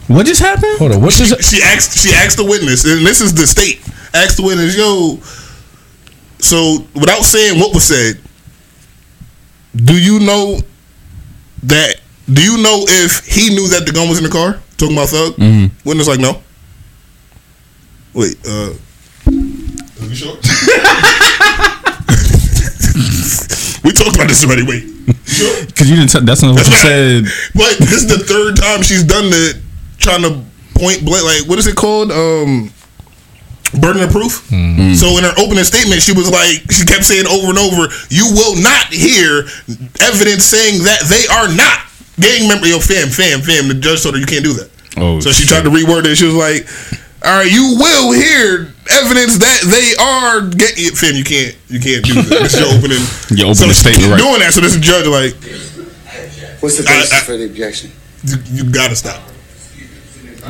[0.09, 0.79] What just happened?
[0.79, 1.03] Hold on.
[1.03, 1.99] What's She, she asked.
[1.99, 3.81] She asked the witness, and this is the state.
[4.13, 5.21] Asked the witness, "Yo,
[6.41, 8.21] so without saying what was said,
[9.77, 10.59] do you know
[11.63, 12.01] that?
[12.33, 14.59] Do you know if he knew that the gun was in the car?
[14.77, 15.35] Talking about Thug.
[15.37, 15.71] Mhm.
[15.85, 16.43] Witness like no.
[18.15, 18.71] Wait, uh,
[19.31, 20.37] are you sure?
[23.85, 24.63] we talked about this already.
[24.65, 24.83] Wait,
[25.27, 25.67] sure?
[25.67, 26.11] Because you didn't.
[26.11, 27.25] T- that's not what you said.
[27.55, 29.61] But this is the third time she's done the
[29.99, 30.43] trying to
[30.75, 31.25] point blank.
[31.25, 32.11] Like, what is it called?
[32.13, 32.71] Um,
[33.81, 34.49] burden of proof.
[34.51, 34.95] Mm.
[34.97, 38.27] So in her opening statement, she was like, she kept saying over and over, "You
[38.35, 39.47] will not hear
[40.01, 41.87] evidence saying that they are not
[42.21, 43.69] gang member." Yo, fam, fam, fam.
[43.69, 44.71] The judge told her you can't do that.
[44.97, 46.17] Oh, So she tried to reword it.
[46.17, 46.67] She was like,
[47.25, 51.15] "All right, you will hear evidence that they are get fam.
[51.15, 52.43] You can't, you can't do that.
[52.43, 52.99] This is your opening,
[53.39, 54.19] Your so opening she statement, right.
[54.19, 55.35] Doing that, so this judge like,
[56.61, 57.91] What's the basis I- for the objection?
[58.25, 59.23] you, you gotta stop.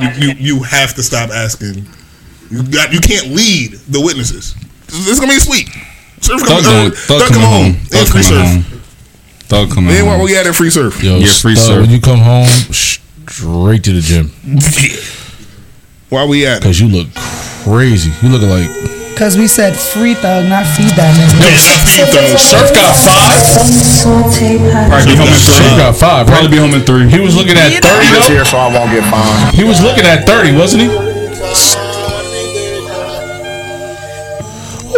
[0.00, 1.86] You, you you have to stop asking.
[2.50, 4.54] You got you can't lead the witnesses.
[4.86, 5.68] This is gonna be sweet.
[6.20, 6.90] Surf Thug coming, going.
[6.92, 7.72] Thug Thug coming coming home.
[7.74, 7.84] home.
[7.86, 8.72] Thug And free coming surf.
[8.72, 8.79] home.
[9.50, 10.18] Thug coming Man, home.
[10.18, 11.02] why we had in free surf?
[11.02, 11.80] Yo, Yeah, free Thug, serve.
[11.82, 14.30] When you come home, straight to the gym
[16.08, 16.60] Why we at?
[16.62, 17.08] because you look
[17.66, 18.10] crazy.
[18.22, 18.70] You look like
[19.10, 21.34] Because we said free thug, not feed that nigga.
[22.38, 24.86] Surf got five.
[24.88, 25.54] Probably be home in three.
[25.58, 26.26] Surf got five.
[26.26, 27.10] Probably be home in three.
[27.10, 28.06] He was looking at thirty.
[28.06, 28.34] I'm just though?
[28.34, 29.54] here so I won't get fined.
[29.54, 30.88] He was looking at thirty, wasn't he?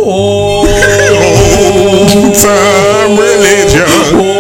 [0.01, 0.69] Old
[2.41, 3.89] time religion.
[4.17, 4.32] Oh.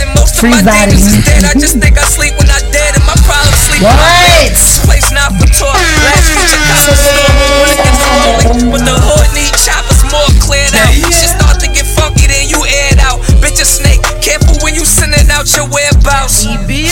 [0.00, 0.96] And most of Free my Zaddy.
[0.96, 1.44] demons.
[1.44, 4.56] I just think I sleep when I dead and my problem sleep when I dead.
[4.56, 5.76] This place not for talk.
[5.76, 7.19] Last week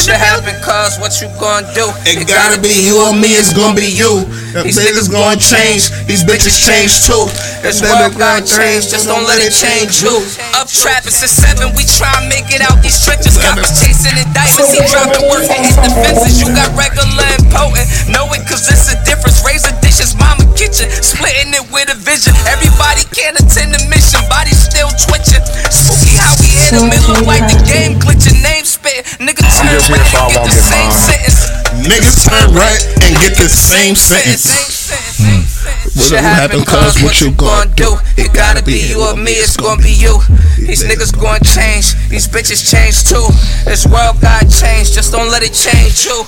[0.09, 1.85] Shit happen, cause what you gonna do?
[2.09, 4.24] It gotta be you or me, it's gonna be you.
[4.56, 7.28] These niggas gonna change, these bitches change too.
[7.60, 10.16] This world got change, just don't let it change you.
[10.56, 13.36] Up trapping since seven, we try and make it out these trenches.
[13.36, 16.40] Coppers chasing indictments, he dropping work and hit the fences.
[16.40, 19.44] You got regular and potent, know it cause it's a difference.
[19.44, 22.32] Razor dishes, mama kitchen, splitting it with a vision.
[22.48, 25.44] Everybody can't attend the mission, body still twitching.
[26.69, 28.45] Spooky how we hit him, like the game glitching.
[28.45, 31.49] Name spit, nigga turn just here right so I and get won't the same sentence.
[31.81, 34.45] Niggas turn right and get the same sentence.
[35.97, 37.97] Shit happen cause what you gonna do?
[38.16, 40.20] It gotta be you or me, it's gonna be you.
[40.61, 43.24] These niggas gonna change, these bitches change too.
[43.65, 46.20] This world got change, just don't let it change you.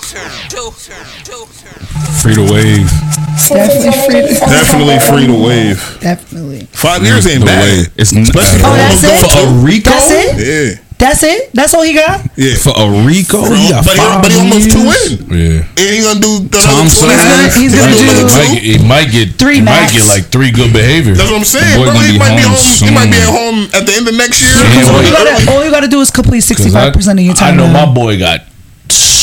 [2.23, 2.89] Free to wave.
[3.49, 4.23] Definitely free.
[4.29, 5.99] To, Definitely free to wave.
[6.01, 6.61] definitely.
[6.73, 7.63] Five years ain't The bad.
[7.65, 7.89] wave.
[7.97, 9.33] It's Especially Oh, that's almost it?
[9.33, 9.91] for a Rico.
[9.91, 10.29] That's it.
[10.39, 11.51] Yeah, That's it.
[11.55, 12.21] That's all he got.
[12.37, 12.55] yeah.
[12.61, 15.13] For a Rico, For- he got but, he, five but he almost two years.
[15.17, 15.19] in.
[15.33, 15.65] Yeah.
[15.81, 17.17] And he gonna do the Tom other Sawyer.
[17.17, 17.65] twenty.
[17.65, 18.37] He's gonna- he's He gonna do do- another He two.
[18.37, 19.81] might, get, he might get Three he max.
[19.81, 21.17] might get like three good behaviors.
[21.17, 21.81] That's what I'm saying.
[21.83, 22.77] Bro, he might be home home.
[22.85, 24.53] He might be at home at the end of next year.
[24.53, 27.33] Yeah, All you gotta, all you gotta do is complete sixty five percent of your
[27.35, 27.55] time.
[27.55, 27.57] I time.
[27.57, 28.45] know my boy got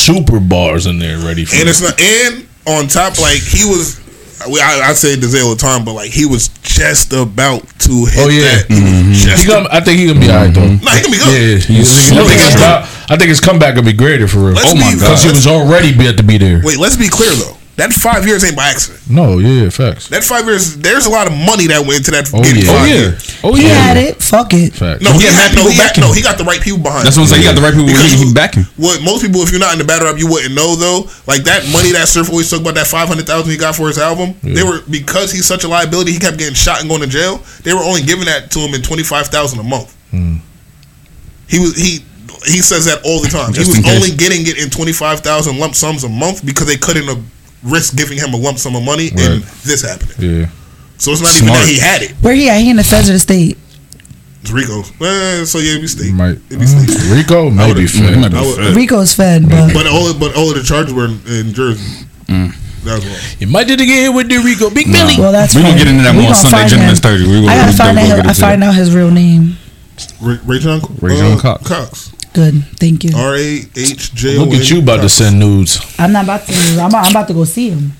[0.07, 1.69] super bars in there ready for and it.
[1.71, 1.99] it's not.
[1.99, 3.99] And on top, like he was.
[4.39, 8.21] I, I say this all the time, but like he was just about to hit
[8.21, 8.61] Oh, yeah.
[8.61, 8.65] that.
[8.69, 9.41] Mm-hmm.
[9.41, 10.61] He gonna, I think he gonna be alright though.
[10.77, 11.65] Nah, he gonna be good.
[11.73, 13.09] Yeah, I, think his.
[13.09, 14.53] I think his comeback gonna be greater for real.
[14.53, 16.61] Let's oh my be- god, because he was already about to be there.
[16.63, 17.56] Wait, let's be clear though.
[17.78, 19.06] That five years ain't by accident.
[19.06, 20.10] No, yeah, facts.
[20.10, 22.26] That five years, there's a lot of money that went into that.
[22.34, 22.66] Oh, yeah.
[22.66, 22.94] five Oh, yeah.
[23.14, 23.22] years.
[23.45, 24.18] Oh He had it.
[24.18, 24.74] Fuck it.
[24.74, 25.06] facts.
[25.06, 26.58] No, He he, had had, no, people he had, backing no, he got the right
[26.58, 27.06] people behind.
[27.06, 27.45] That's what I'm saying.
[27.45, 27.86] He got the right people.
[27.86, 28.66] Because He, he backing.
[28.82, 31.06] What most people, if you're not in the battle rap, you wouldn't know though.
[31.30, 33.86] Like that money that Surf always talk about that five hundred thousand he got for
[33.86, 34.34] his album.
[34.41, 36.18] They were because he's such a liability.
[36.18, 37.45] He kept getting shot and going to jail.
[37.62, 39.94] They were only giving that to him in twenty five thousand a month.
[40.10, 40.41] Hmm.
[41.45, 42.02] He was he
[42.49, 43.54] he says that all the time.
[43.54, 46.66] Just he was only getting it in twenty five thousand lump sums a month because
[46.66, 47.22] they couldn't have
[47.63, 50.15] risk giving him a lump sum of money and this happening.
[50.41, 50.49] Yeah.
[50.97, 52.11] So it's not even that he had it.
[52.21, 52.59] Where he at?
[52.59, 53.57] He in the feds or the state?
[54.41, 54.89] It's Rico's.
[55.01, 56.11] Eh, so yeah, we stay.
[56.11, 57.11] Might It'd be state.
[57.11, 58.17] Rico maybe would've- fed.
[58.19, 58.75] might be I fed.
[58.75, 62.05] Rico's fed, but But all but all of the charges were in, in Jersey.
[62.84, 63.19] That's why.
[63.39, 64.69] You might did again with the Rico.
[64.69, 64.93] Big Nah.
[65.05, 65.15] Billy.
[65.19, 67.03] well, that's We gonna get into that We more on Sunday, find Gentleman's him.
[67.03, 67.23] 30.
[67.27, 68.23] We gonna- I gotta we find gonna out.
[68.23, 69.57] go I find out his real name.
[70.21, 71.67] Ray, Ray John, Ray John uh, Cox.
[71.67, 72.11] Cox.
[72.38, 73.18] Good, thank you.
[73.18, 74.43] R A H J O.
[74.45, 75.81] Look at you about to send nudes.
[75.97, 76.53] I'm not about to.
[76.80, 77.93] I'm about, I'm about to go see him.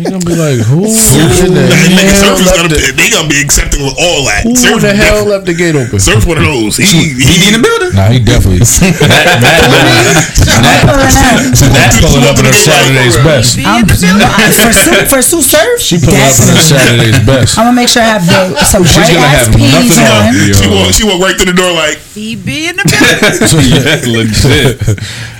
[0.00, 2.80] They gonna be like, who in the That nigga hell Surf is left gonna the,
[2.80, 4.44] be, they gonna be accepting with all that.
[4.48, 6.00] who Surf, the hell left the gate open?
[6.00, 6.80] Surf one of those.
[6.80, 7.92] He, He he, in the building.
[7.96, 8.64] Nah, he definitely.
[8.64, 9.28] that, that,
[11.68, 13.60] that pulling up in her Saturday's best.
[13.60, 13.92] I'm, for
[14.72, 17.58] Tsu, for Tsu Surf, She pulling up in her Saturday's best.
[17.60, 20.32] I'm gonna make sure I have the, some She's bright gonna have peas nothing on.
[20.32, 20.48] on.
[20.56, 23.20] she uh, walked she walked right through the door like He be in the building.
[23.68, 24.80] yeah, legit.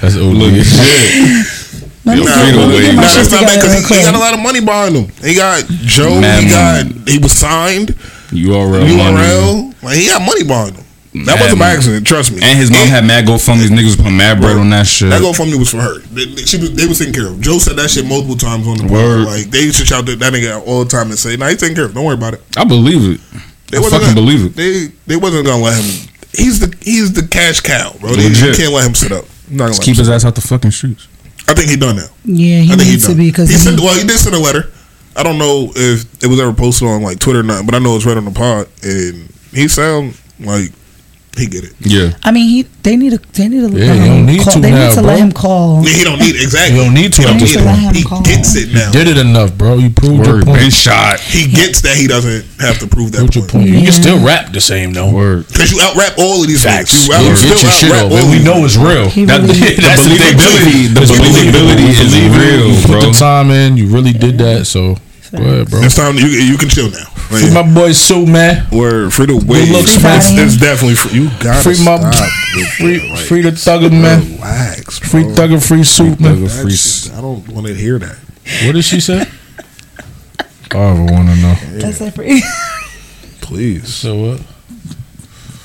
[0.04, 0.36] That's OG.
[0.36, 1.59] Legit.
[2.04, 4.14] Let me get- let me get my nah, shit not together because he, he got
[4.14, 5.08] a lot of money behind him.
[5.22, 6.20] He got Joe.
[6.20, 7.88] Mad he got he was signed.
[8.30, 8.96] URL.
[8.96, 8.96] money.
[8.96, 9.82] URL.
[9.82, 10.84] Like he got money behind him.
[11.12, 12.06] That Mad wasn't by accident.
[12.06, 12.38] Trust me.
[12.40, 13.68] And his mom had mad GoFundMe's.
[13.70, 15.10] Niggas was putting mad bread on that shit.
[15.10, 15.98] That GoFundMe was for her.
[15.98, 17.40] They, they- she was, they was taking care of.
[17.40, 19.26] Joe said that shit multiple times on the Word.
[19.26, 21.58] Like they used to shout that, that nigga all the time and say, "Nah, he's
[21.58, 21.94] taking care of.
[21.94, 23.20] Don't worry about it." I believe it.
[23.70, 24.54] They I fucking gonna, believe it.
[24.56, 26.08] They they wasn't gonna let him.
[26.32, 28.12] He's the he's the cash cow, bro.
[28.14, 29.24] They, you can't let him sit up.
[29.50, 31.08] Not gonna Just keep his ass out the fucking streets.
[31.50, 32.06] I think he done now.
[32.24, 33.18] Yeah, he I think needs to done.
[33.18, 33.80] be because he sent.
[33.80, 34.70] Well, he did send a letter.
[35.16, 37.78] I don't know if it was ever posted on like Twitter or not, but I
[37.80, 40.70] know it's right on the pod, and he sound like
[41.38, 41.72] he get it.
[41.80, 42.10] Yeah.
[42.24, 44.52] I mean, he they need to they need to Yeah, let him don't need call,
[44.54, 45.06] to they now, need to bro.
[45.10, 45.82] let him call.
[45.86, 46.76] Yeah, he don't need exactly.
[46.76, 47.80] You don't need to He at don't this need point.
[47.90, 47.96] it.
[47.96, 48.22] He call.
[48.22, 48.90] gets it now.
[48.90, 49.74] Did it enough, bro.
[49.78, 50.44] You proved your Word.
[50.44, 50.58] point.
[50.58, 51.20] Been shot.
[51.20, 53.64] He gets that he doesn't have to prove that Proved your point.
[53.70, 53.78] point.
[53.78, 55.10] You can still rap the same though.
[55.10, 55.46] Word.
[55.48, 56.90] Because you out rap all of these Facts.
[56.92, 57.06] niggas.
[57.06, 59.08] You Yeah, out, get still your shit out-rap off, all and we know it's real.
[59.08, 60.34] He That, the That's the thing.
[60.34, 62.42] believability, the believability is believe it.
[62.42, 63.76] real, You put the time in.
[63.76, 64.66] You really did that.
[64.66, 64.96] So
[65.30, 65.82] go ahead, bro.
[65.82, 67.06] It's time you you can chill now.
[67.30, 68.66] Free my boy Tsu, man.
[68.72, 69.64] Word free the way.
[69.70, 70.44] looks, it's, man.
[70.44, 71.20] it's definitely free.
[71.20, 74.32] You gotta Free my stop with free, that, like, free the thugger, man.
[74.32, 75.08] Relax, bro.
[75.08, 76.42] Free thugger, free soup, man.
[76.42, 78.16] That's free just- I don't want to hear that.
[78.66, 79.20] What did she say?
[80.72, 81.54] I ever want to know.
[81.78, 82.40] That's it for you.
[83.40, 83.94] Please.
[83.94, 84.40] So what?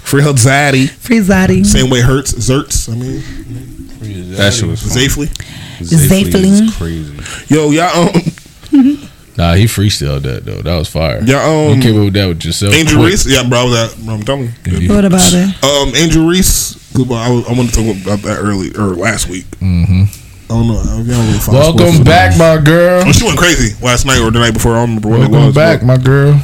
[0.03, 0.87] Free her Zaddy.
[0.89, 1.65] Free Zadi.
[1.65, 2.87] Same way Hertz Zerts.
[2.91, 4.91] I mean, That shit was fun.
[4.91, 5.27] Zafely.
[5.79, 6.43] Zafely.
[6.45, 7.53] is crazy.
[7.53, 8.13] Yo, y'all um,
[9.37, 10.61] Nah, he freestyled that though.
[10.61, 11.21] That was fire.
[11.23, 12.73] y'all um, you came up with that with yourself.
[12.73, 13.11] Angel quick.
[13.11, 13.27] Reese.
[13.27, 14.05] Yeah, bro, I was at.
[14.05, 14.93] Bro, I'm telling you.
[14.93, 15.63] What about it?
[15.63, 16.93] Um, Angel Reese.
[16.93, 19.45] good boy, I, was, I wanted to talk about that early or last week.
[19.59, 20.03] Mm-hmm.
[20.45, 20.79] I don't know.
[20.79, 23.03] I don't really follow Welcome back, my girl.
[23.05, 24.73] Oh, she went crazy last night or the night before.
[24.73, 25.55] I don't remember what it Welcome was.
[25.55, 26.39] back, my girl.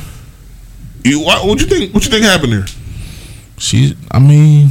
[1.03, 1.93] You, what, what you think?
[1.93, 2.65] What you think happened there?
[3.57, 4.69] She, I mean,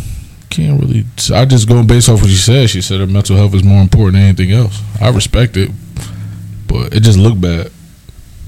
[0.51, 1.05] can't really.
[1.33, 2.69] I just go based off what she said.
[2.71, 4.83] She said her mental health is more important than anything else.
[5.01, 5.71] I respect it,
[6.67, 7.71] but it just looked bad,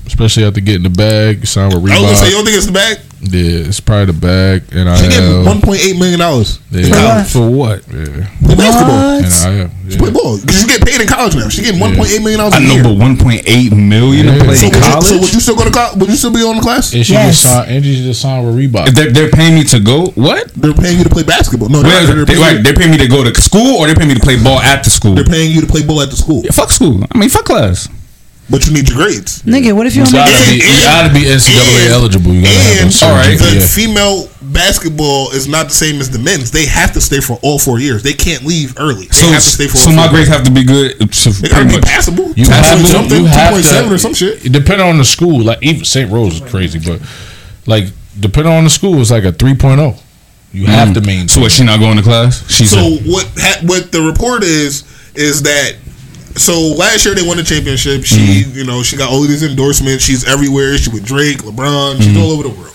[0.07, 1.41] especially after getting the bag.
[1.41, 1.91] You signed with Reebok.
[1.97, 2.99] I was gonna say, you don't think it's the bag?
[3.23, 6.59] Yeah, it's probably the bag, and I She getting have one point eight million dollars
[6.75, 7.31] in college.
[7.31, 7.87] For what?
[7.87, 8.99] yeah, Play basketball.
[9.23, 9.71] and I have.
[9.87, 10.39] She play ball.
[10.43, 11.47] She get paid in college now.
[11.49, 12.55] She getting one point eight million dollars.
[12.59, 15.07] I know, but 1.8 million to play so, in would you, college.
[15.07, 16.01] so would you still go to college?
[16.03, 16.93] Would you still be on the class?
[16.95, 17.39] And she Yes.
[17.39, 17.71] just signed.
[17.71, 18.89] And she just signed with Reebok.
[18.89, 20.51] If they're, they're paying me to go, what?
[20.59, 21.69] They're paying you to play basketball.
[21.69, 23.95] No, they're, they're, they, paying, right, they're paying me to go to school, or they're
[23.95, 25.15] paying me to play ball at the school.
[25.15, 27.05] they're paying you to play ball at the school, Yeah, fuck school.
[27.07, 27.87] I mean, fuck class.
[28.53, 29.43] But you need your grades.
[29.43, 32.33] Nigga, what if you You don't make gotta be, you gotta be NCAA and- eligible.
[32.35, 33.39] You gotta And certain Alright.
[33.39, 33.75] the GPA.
[33.75, 36.51] female basketball is not the same as the men's.
[36.51, 38.03] They have to stay for all four years.
[38.03, 39.07] They can't leave early.
[39.07, 40.37] They So, have to stay for so all my grades years.
[40.37, 41.15] have to be good.
[41.15, 41.85] So They gotta be much.
[41.85, 42.33] passable.
[42.37, 42.93] You Two have point to.
[42.93, 43.71] something, You have point to.
[43.71, 44.53] seven or some shit.
[44.53, 46.11] Depending on the school, like even St.
[46.11, 47.01] Rose is crazy, but
[47.67, 47.87] like
[48.21, 49.97] depending on the school, it's like a 3.0.
[50.53, 50.95] You have mm.
[50.95, 51.29] to maintain.
[51.29, 51.51] So what?
[51.53, 52.45] She not going to class?
[52.53, 53.27] She's So what?
[53.39, 54.85] Ha- what the report is
[55.15, 55.77] is that.
[56.37, 58.05] So last year they won the championship.
[58.05, 58.57] She, Mm-hmm.
[58.59, 60.05] you know, she got all these endorsements.
[60.05, 60.77] She's everywhere.
[60.79, 61.99] She with Drake, LeBron.
[61.99, 62.23] She's Mhm.
[62.23, 62.69] all over the world.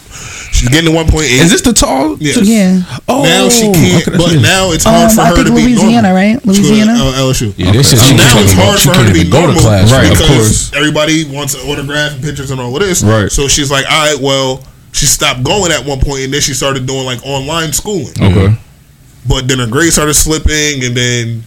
[0.52, 1.42] She's getting to one point eight.
[1.42, 2.18] Is this the tall?
[2.20, 2.38] Yes.
[2.42, 2.82] Yeah.
[3.08, 4.08] Oh, now she can't.
[4.08, 4.42] okay, but good.
[4.42, 6.14] now it's hard Um, for I her think to be Louisiana, normal.
[6.14, 6.40] right?
[6.42, 6.94] She go to, Louisiana?
[6.94, 7.54] uh, LSU.
[7.58, 9.42] Yeah, they said So she now can't it's hard for her to be even go
[9.42, 9.92] to normal, class.
[9.92, 10.72] Right, of Because course.
[10.74, 13.04] everybody wants an autograph and pictures and all of this.
[13.04, 13.32] Right.
[13.32, 14.64] So she's like, all right, well,
[14.94, 18.14] she stopped going at one point, and then she started doing like online schooling.
[18.20, 18.58] Okay.
[19.28, 21.44] But then her grades started slipping, and then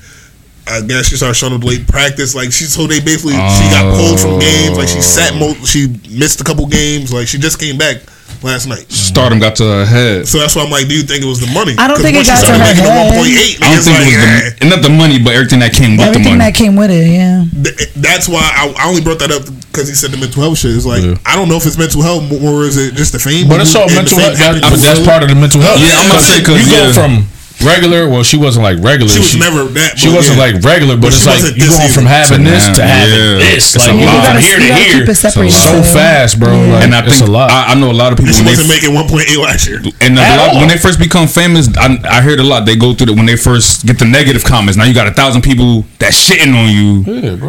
[0.66, 2.34] I guess she started showing up late practice.
[2.34, 4.76] Like she, so they basically she got pulled from games.
[4.78, 7.12] Like she sat, mo- she missed a couple games.
[7.12, 8.02] Like she just came back
[8.42, 8.86] last night.
[8.90, 10.28] Stardom got to her head.
[10.28, 11.74] So that's why I'm like, do you think it was the money?
[11.76, 13.60] I don't think it once she got to started her making the head.
[13.60, 14.56] 1.8, I don't think like, it was eh.
[14.60, 16.50] the, not the money, but everything that came with Everything the money.
[16.50, 17.44] that came with it, yeah.
[17.50, 20.42] Th- That's why I, I only brought that up because because he said the mental
[20.42, 20.74] health shit.
[20.74, 23.46] It's like I don't know if it's mental health or is it just the fame.
[23.48, 24.34] But it's all mental health.
[24.38, 25.78] That, but that's part of the mental health.
[25.78, 26.92] Yeah, I'm gonna say 'cause, you go yeah.
[26.92, 27.22] from
[27.62, 28.08] regular.
[28.08, 29.10] Well, she wasn't like regular.
[29.10, 30.44] She was never that, She but wasn't yeah.
[30.50, 33.38] like regular, but, But it's like you this going from having this to having yeah.
[33.40, 33.76] this.
[33.76, 35.54] It's Like you go from here gotta to here keep it separated.
[35.56, 36.52] so fast, bro.
[36.52, 37.50] Like, and I think a lot.
[37.50, 39.80] I, I know a lot of people She when they wasn't making 1.8 last year.
[40.00, 42.64] And lot, when they first become famous, I, I heard a lot.
[42.64, 44.76] They go through that when they first get the negative comments.
[44.76, 47.04] Now you got a thousand people that shitting on you,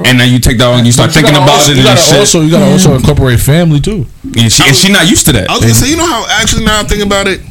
[0.06, 1.84] and then you take that and you start But you thinking about also, it You
[1.84, 4.06] gotta also you gotta also incorporate family too.
[4.24, 5.50] and she and she not used to that.
[5.50, 7.42] I was gonna say, you know how actually now I'm thinking about it,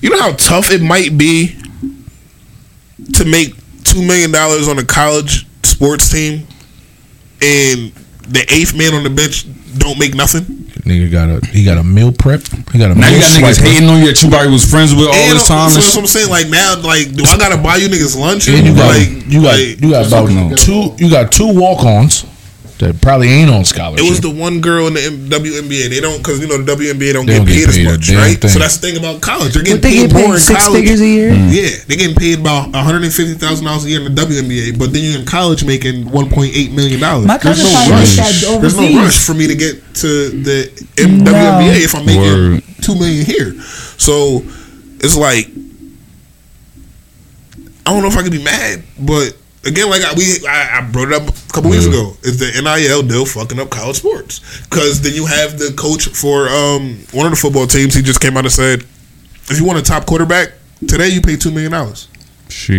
[0.00, 1.56] you know how tough it might be
[3.14, 3.54] to make
[3.84, 6.46] two million dollars on a college sports team,
[7.42, 7.92] and
[8.28, 9.46] the eighth man on the bench
[9.78, 10.42] don't make nothing.
[10.84, 12.42] Nigga got a he got a meal prep.
[12.72, 13.72] He got a Now meal you got niggas swiper.
[13.72, 15.70] hating on you that you probably was friends with all And this time.
[15.70, 16.28] So that's what I'm saying.
[16.28, 18.48] Like now, like do I gotta buy you niggas lunch?
[18.48, 21.84] And you got like you got like, you got about two you got two walk
[21.84, 22.26] ons
[22.78, 24.04] that probably ain't on scholarship.
[24.04, 25.90] It was the one girl in the M- WNBA.
[25.90, 28.10] They don't because you know the WNBA don't They get don't get paid as much,
[28.10, 28.36] right?
[28.38, 28.50] thing.
[28.50, 29.54] So that's the thing about college.
[29.54, 30.80] They're getting they paid get more in six college.
[30.82, 31.34] figures a year?
[31.34, 31.48] Hmm.
[31.54, 34.20] Yeah, they're getting paid about one hundred and fifty thousand dollars a year in the
[34.20, 37.26] WNBA, but then you're in college making one point eight million dollars.
[37.26, 38.16] My There's no rush.
[38.16, 40.66] There's no rush for me to get to the
[40.98, 41.30] M- No.
[41.32, 42.62] WNBA if I'm making Word.
[42.82, 43.54] two million here.
[43.98, 44.42] So
[44.98, 45.46] it's like
[47.86, 50.90] I don't know if I could be mad, but again, like I, we, I, I
[50.90, 52.16] brought it up a couple weeks ago.
[52.22, 54.40] Is the NIL deal fucking up college sports?
[54.68, 57.94] Because then you have the coach for um, one of the football teams.
[57.94, 58.80] He just came out and said,
[59.50, 60.52] if you want a top quarterback
[60.86, 62.08] today, you pay two million dollars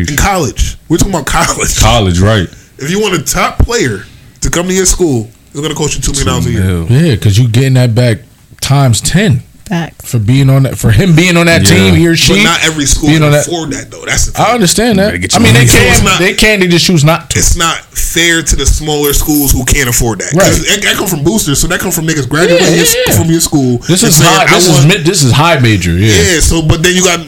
[0.09, 0.77] in college.
[0.89, 1.79] We're talking about college.
[1.79, 2.47] College, right?
[2.77, 4.03] If you want a top player
[4.41, 7.09] to come to your school, it's going to cost you two million dollars a year.
[7.09, 8.19] Yeah, because you're getting that back
[8.61, 10.11] times ten Facts.
[10.11, 11.69] for being on that for him being on that Yeah.
[11.75, 11.95] team.
[11.95, 12.33] He or she.
[12.33, 13.47] But not every school being can on that.
[13.47, 14.05] afford that though.
[14.05, 14.45] That's the thing.
[14.45, 15.19] I understand that.
[15.19, 15.67] Get I your mean, they money.
[15.69, 16.05] So it's can.
[16.05, 16.59] not- They can.
[16.59, 17.39] They just choose not to.
[17.39, 20.33] it's not fair to the smaller schools who can't afford that.
[20.33, 20.43] Right.
[20.51, 23.17] 'Cause That, that come from boosters, so that come from niggas graduating Yeah, yeah, yeah.
[23.17, 23.79] from your school.
[23.87, 24.43] This and is saying, high.
[24.43, 25.91] I This is want- mid, this is high major.
[25.91, 26.13] Yeah.
[26.35, 26.39] yeah.
[26.41, 27.19] So, but then you got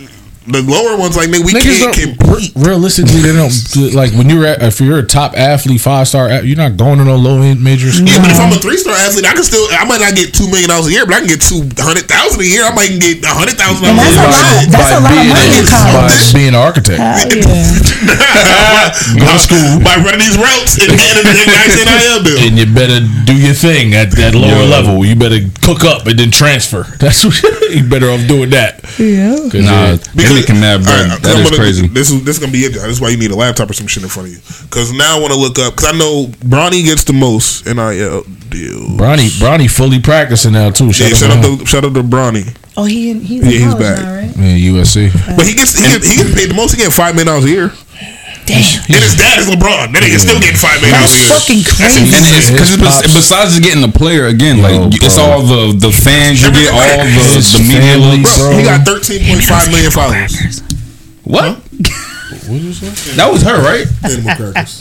[0.48, 2.52] the lower ones like nigga, we Niggas can't compete.
[2.56, 6.32] Realistically, they don't do- like when you're at, if you're a top athlete, five star.
[6.44, 8.08] You're not going to no low end major school.
[8.08, 9.68] Yeah, but if I'm a three star athlete, I can still.
[9.76, 12.08] I might not get two million dollars a year, but I can get two hundred
[12.08, 12.64] thousand a year.
[12.64, 14.72] I might get a hundred thousand And dollars a that's a lot.
[14.72, 17.00] That's a lot of being, money by being an architect.
[17.04, 17.97] Hell yeah.
[19.20, 19.80] Go to school.
[19.84, 22.40] by running these routes and getting the nice NIL bill.
[22.40, 24.70] And you better do your thing at that lower Yeah.
[24.82, 25.06] level.
[25.06, 26.84] You better cook up and then transfer.
[27.00, 27.36] That's what
[27.72, 28.82] you better off doing that.
[29.00, 29.36] Yeah.
[29.50, 31.12] 'Cause, Nah, yeah, they making mad bread.
[31.12, 31.88] Alright, 'cause that I'm is gonna- crazy.
[31.88, 32.74] This is this is gonna be it.
[32.74, 32.84] John.
[32.88, 34.40] This is why you need a laptop or some shit in front of you.
[34.64, 35.76] Because now I want to look up.
[35.76, 38.80] Because I know Bronny gets the most NIL deal.
[38.98, 40.86] Bronny, Bronny fully practicing now too.
[40.88, 42.56] Yeah, Shout shout out out to shout out to Bronny.
[42.76, 44.00] Oh, he in, he's Yeah, he's back.
[44.00, 44.32] now, right?
[44.38, 45.12] Yeah, USC.
[45.36, 46.74] But he gets he, gets he gets paid the most.
[46.76, 47.72] He get five million dollars a year.
[48.48, 48.64] Damn.
[48.88, 49.92] And his dad is LeBron.
[49.92, 51.28] That nigga still getting five million dollars a year.
[51.36, 52.00] That's fucking crazy.
[52.08, 55.76] And it's because it's, besides just getting the player again, like Yo, it's all the
[55.76, 58.40] the fans you get, all the His the media family, looks.
[58.40, 58.56] bro.
[58.56, 60.64] He got thirteen point five million followers.
[61.28, 61.60] What?
[63.20, 63.84] That was her, right?
[64.04, 64.80] Animal crackers.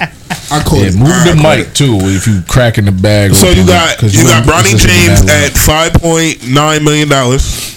[0.51, 0.95] I call Yeah, it.
[0.95, 3.35] move I the call mic too if you cracking the bag.
[3.35, 7.09] So you got got 'cause you got don't Bronny James at five point nine million
[7.09, 7.75] dollars.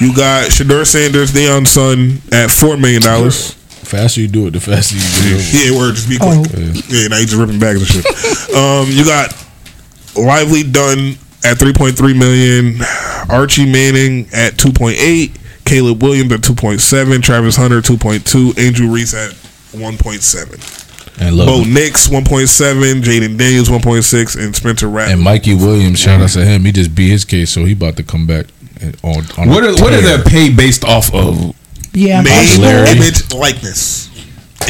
[0.00, 3.54] You got Shedeur Sanders, Deion Son at four million dollars.
[3.92, 5.42] Faster you do it, the faster you get over.
[5.52, 5.94] Yeah, word.
[5.94, 6.48] Just be quick.
[6.88, 8.06] Yeah, now you just ripping bags and shit.
[8.56, 9.30] um, you got
[10.16, 11.14] Livvy Dunne
[11.44, 12.80] at three point three million.
[13.28, 15.38] Archie Manning at two point eight.
[15.64, 17.20] Caleb Williams at two point seven.
[17.20, 18.52] Travis Hunter two point two.
[18.58, 19.32] Angel Reese at
[19.78, 20.58] one point seven.
[21.20, 23.02] And look, Bo Nix one point seven.
[23.02, 24.34] Jayden Daniels one point six.
[24.36, 25.12] And Spencer Rattler.
[25.14, 26.62] and Mikey Williams, shout out to him.
[26.64, 28.46] He just beat his case, so he about to come back.
[29.04, 31.54] On, on What are what are their pay based off of?
[31.94, 32.22] Yeah.
[32.22, 32.60] Name,
[32.96, 34.08] image, likeness.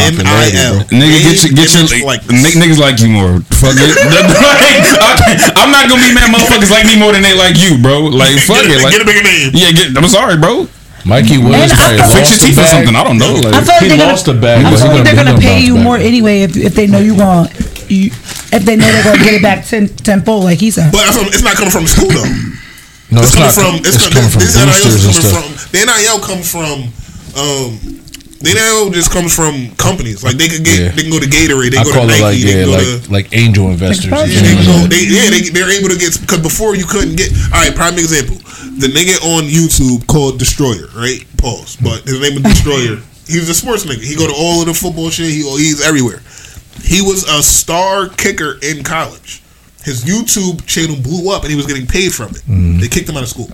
[0.00, 0.74] N I Popularity, L.
[0.88, 0.98] bro.
[0.98, 3.40] Nigga, get your get your Image, like, niggas like you more.
[3.60, 3.92] Fuck it.
[5.22, 6.32] Like, I'm not gonna be mad.
[6.32, 8.08] Motherfuckers like me more than they like you, bro.
[8.08, 8.82] Like fuck Get it.
[8.82, 9.50] Like, get a bigger name.
[9.52, 10.66] yeah, get, I'm sorry, bro.
[11.04, 12.70] Mikey Williams probably feel- Fix lost your the teeth or bag.
[12.72, 12.96] something.
[12.96, 13.34] I don't know.
[13.36, 15.40] Like, I feel like He they're gonna, the bag, I feel like they're gonna- gonna
[15.42, 17.48] he gonna pay you bounce more anyway if, if they know you going
[17.92, 18.10] you
[18.54, 20.90] if they know they're gonna get it back ten tenfold like he said.
[20.92, 22.24] But that's it's not coming from the school though.
[23.12, 23.54] No, it's, it's, coming not.
[23.54, 23.74] from.
[23.84, 25.44] It's, It's, coming, coming from this NIL boosters and coming stuff.
[25.44, 25.70] from.
[25.74, 26.76] The NIL comes from.
[27.36, 27.78] Um,
[28.42, 30.24] the NIL just comes from companies.
[30.24, 30.88] Like they could get, Yeah.
[30.90, 32.52] they can go to Gatorade, they I go call to it Nike, like they yeah,
[32.52, 33.12] can go like to.
[33.12, 34.10] like angel investors.
[34.10, 34.76] Like Yeah, they can go.
[34.82, 34.86] Yeah.
[34.90, 37.30] They, yeah, they, they're able to get because before you couldn't get.
[37.54, 38.36] All right, prime example:
[38.82, 41.22] the nigga on YouTube called Destroyer, right?
[41.38, 41.76] Pause.
[41.78, 42.98] But his name is Destroyer.
[43.30, 44.02] He's a sports nigga.
[44.02, 45.30] He go to all of the football shit.
[45.30, 46.20] He he's everywhere.
[46.82, 49.38] He was a star kicker in college.
[49.84, 52.42] His YouTube channel blew up, and he was getting paid from it.
[52.42, 52.78] Mm-hmm.
[52.80, 53.50] They kicked him out of school.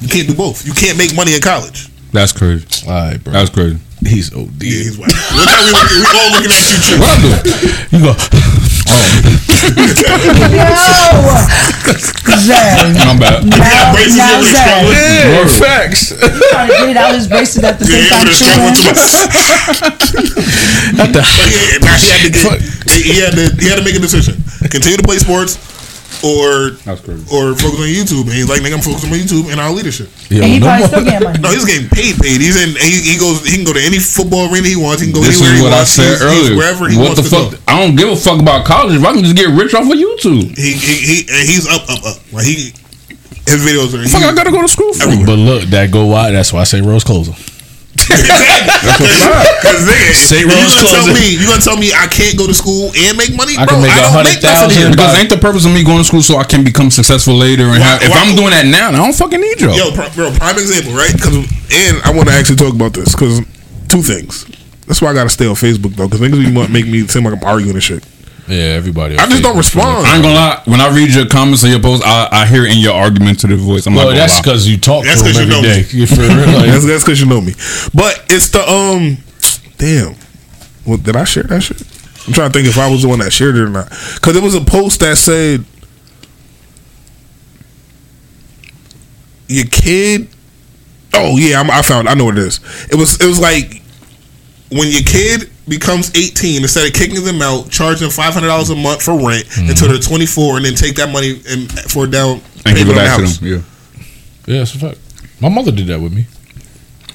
[0.00, 0.64] You can't do both.
[0.66, 1.88] You can't make money in college.
[2.12, 2.66] That's crazy.
[2.86, 3.32] All right, bro.
[3.32, 3.78] That's crazy.
[4.04, 4.62] He's OD.
[4.62, 5.12] Yeah, he's white.
[5.12, 6.78] Look how we, we all looking at you.
[6.80, 6.96] Too.
[6.98, 7.52] What I do?
[7.96, 8.12] You go.
[12.40, 12.96] Zay.
[13.04, 13.44] My bad.
[13.44, 14.88] Now, braces now over Zay.
[14.96, 15.50] Yeah, Word.
[15.52, 16.12] facts.
[16.50, 18.24] Trying to get it out his braces at the same Yeah, time.
[18.24, 18.72] with a struggle.
[21.00, 22.62] At the, But yeah, he had to get,
[23.04, 25.56] he had to he had to make a decision: continue to play sports
[26.22, 26.76] or
[27.32, 28.28] or focus on YouTube.
[28.28, 30.08] And he's like, nigga, I'm focusing on YouTube and our leadership.
[30.28, 31.38] Yo, And he no probably more- still getting money.
[31.40, 32.16] No, he's getting paid.
[32.20, 32.40] Paid.
[32.40, 32.76] He's in.
[32.76, 33.44] He, he goes.
[33.44, 35.00] He can go to any football arena he wants.
[35.02, 35.90] He can go This anywhere is he what I wants.
[35.92, 36.56] said He's- he's earlier.
[36.56, 37.46] wherever he what wants the to fuck?
[37.52, 37.58] go.
[37.68, 38.96] I don't give a fuck about college.
[38.96, 40.52] If I can just get rich off of YouTube.
[40.56, 41.16] He he, he
[41.46, 42.16] he's up up up.
[42.32, 42.72] Like he
[43.48, 44.06] his videos are.
[44.08, 45.04] Fuck, I gotta go to school for.
[45.04, 45.26] Everywhere.
[45.26, 46.32] But look, that go wide.
[46.32, 47.32] That's why I say Rose closer.
[48.10, 51.14] Because nigga, Say you Rose gonna tell closer.
[51.14, 53.76] me you gonna tell me I can't go to school and make money, I bro?
[53.76, 54.90] can make I a don't hundred make nothing here.
[54.90, 57.34] Because by- ain't the purpose of me going to school so I can become successful
[57.34, 59.70] later and Why- have, if why- I'm doing that now, I don't fucking need you.
[59.72, 61.12] Yo, pri- bro, prime example, right?
[61.12, 63.40] Because and I want to actually talk about this because
[63.88, 64.46] two things.
[64.86, 67.24] That's why I gotta stay on Facebook though, because niggas be want make me seem
[67.24, 68.02] like I'm arguing and shit.
[68.50, 69.16] Yeah, everybody.
[69.16, 70.04] I just don't respond.
[70.06, 70.62] I ain't gonna lie.
[70.64, 73.86] When I read your comments or your posts, I, I hear in your argumentative voice.
[73.86, 75.82] I'm Well, not that's because you talk That's to because you know day.
[75.82, 75.86] me.
[76.00, 76.46] You feel real?
[76.58, 77.52] Like, that's that's because you know me.
[77.94, 79.18] But it's the um,
[79.78, 80.16] damn.
[80.84, 81.80] Well, did I share that shit?
[82.26, 83.88] I'm trying to think if I was the one that shared it or not.
[84.14, 85.64] Because it was a post that said
[89.46, 90.28] your kid.
[91.14, 92.08] Oh yeah, I'm, I found.
[92.08, 92.58] I know what it is.
[92.90, 93.20] It was.
[93.20, 93.80] It was like
[94.70, 98.68] when your kid becomes 18, instead of kicking them out, charge them five hundred dollars
[98.68, 99.70] a month for rent mm-hmm.
[99.70, 102.90] until they're 24, and then take that money and for down and payment give it
[102.90, 103.38] on the to house.
[103.38, 103.48] them.
[103.48, 103.62] Yeah.
[104.46, 104.98] yeah, that's a fact.
[105.40, 106.26] My mother did that with me.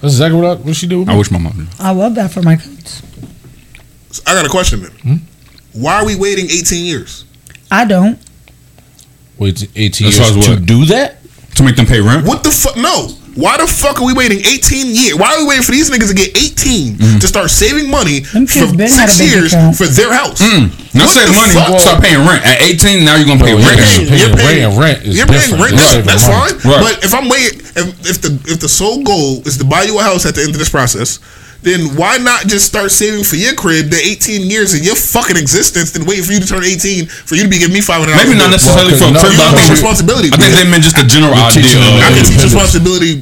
[0.02, 1.14] That's exactly what, I, what she did with me.
[1.14, 1.68] I wish my mom.
[1.80, 3.04] I love that for my kids.
[4.12, 4.92] So I got a question then.
[4.92, 5.16] Hmm?
[5.74, 7.26] Why are we waiting 18 years?
[7.70, 8.18] I don't.
[9.38, 10.66] Wait, 18 As years to what?
[10.66, 11.18] do that?
[11.56, 12.26] To make them pay rent.
[12.26, 12.78] What the fuck?
[12.78, 13.10] No.
[13.36, 15.16] Why the fuck are we waiting 18 years?
[15.20, 17.20] Why are we waiting for these niggas to get 18 Mm-hmm.
[17.20, 19.76] to start saving money Them for kids been had a six years account.
[19.76, 20.40] for their house?
[20.40, 20.72] Mm.
[20.96, 21.52] Now What save the money.
[21.54, 21.80] fuck?
[21.84, 23.04] Start paying rent at 18.
[23.04, 23.76] Now you're gonna pay Bro, rent.
[23.76, 25.76] you're paying- you're paying rent is you're paying rent.
[25.76, 26.56] than That's, that's fine.
[26.64, 26.82] Right.
[26.96, 30.00] But if I'm waiting, if, if the if the sole goal is to buy you
[30.00, 31.20] a house at the end of this process,
[31.66, 35.36] then why not just start saving for your crib the 18 years of your fucking
[35.36, 38.06] existence, then waiting for you to turn 18 for you to be giving me 500
[38.14, 39.34] Maybe not necessarily for no, crib.
[39.34, 40.30] You I think think responsibility.
[40.32, 41.98] I think they meant just a general You're teaching idea.
[41.98, 43.14] them I of- can teach responsibility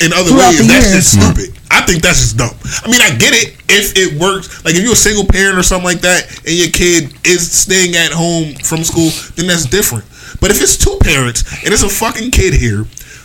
[0.00, 0.66] in other Throughout ways.
[0.66, 0.96] That's years.
[1.04, 1.48] just stupid.
[1.70, 2.52] I think that's just dumb.
[2.82, 4.64] I mean, I get it if it works.
[4.64, 7.94] Like if you're a single parent or something like that, and your kid is staying
[7.96, 10.04] at home from school, then that's different.
[10.40, 12.84] But if it's two parents and it's a fucking kid here,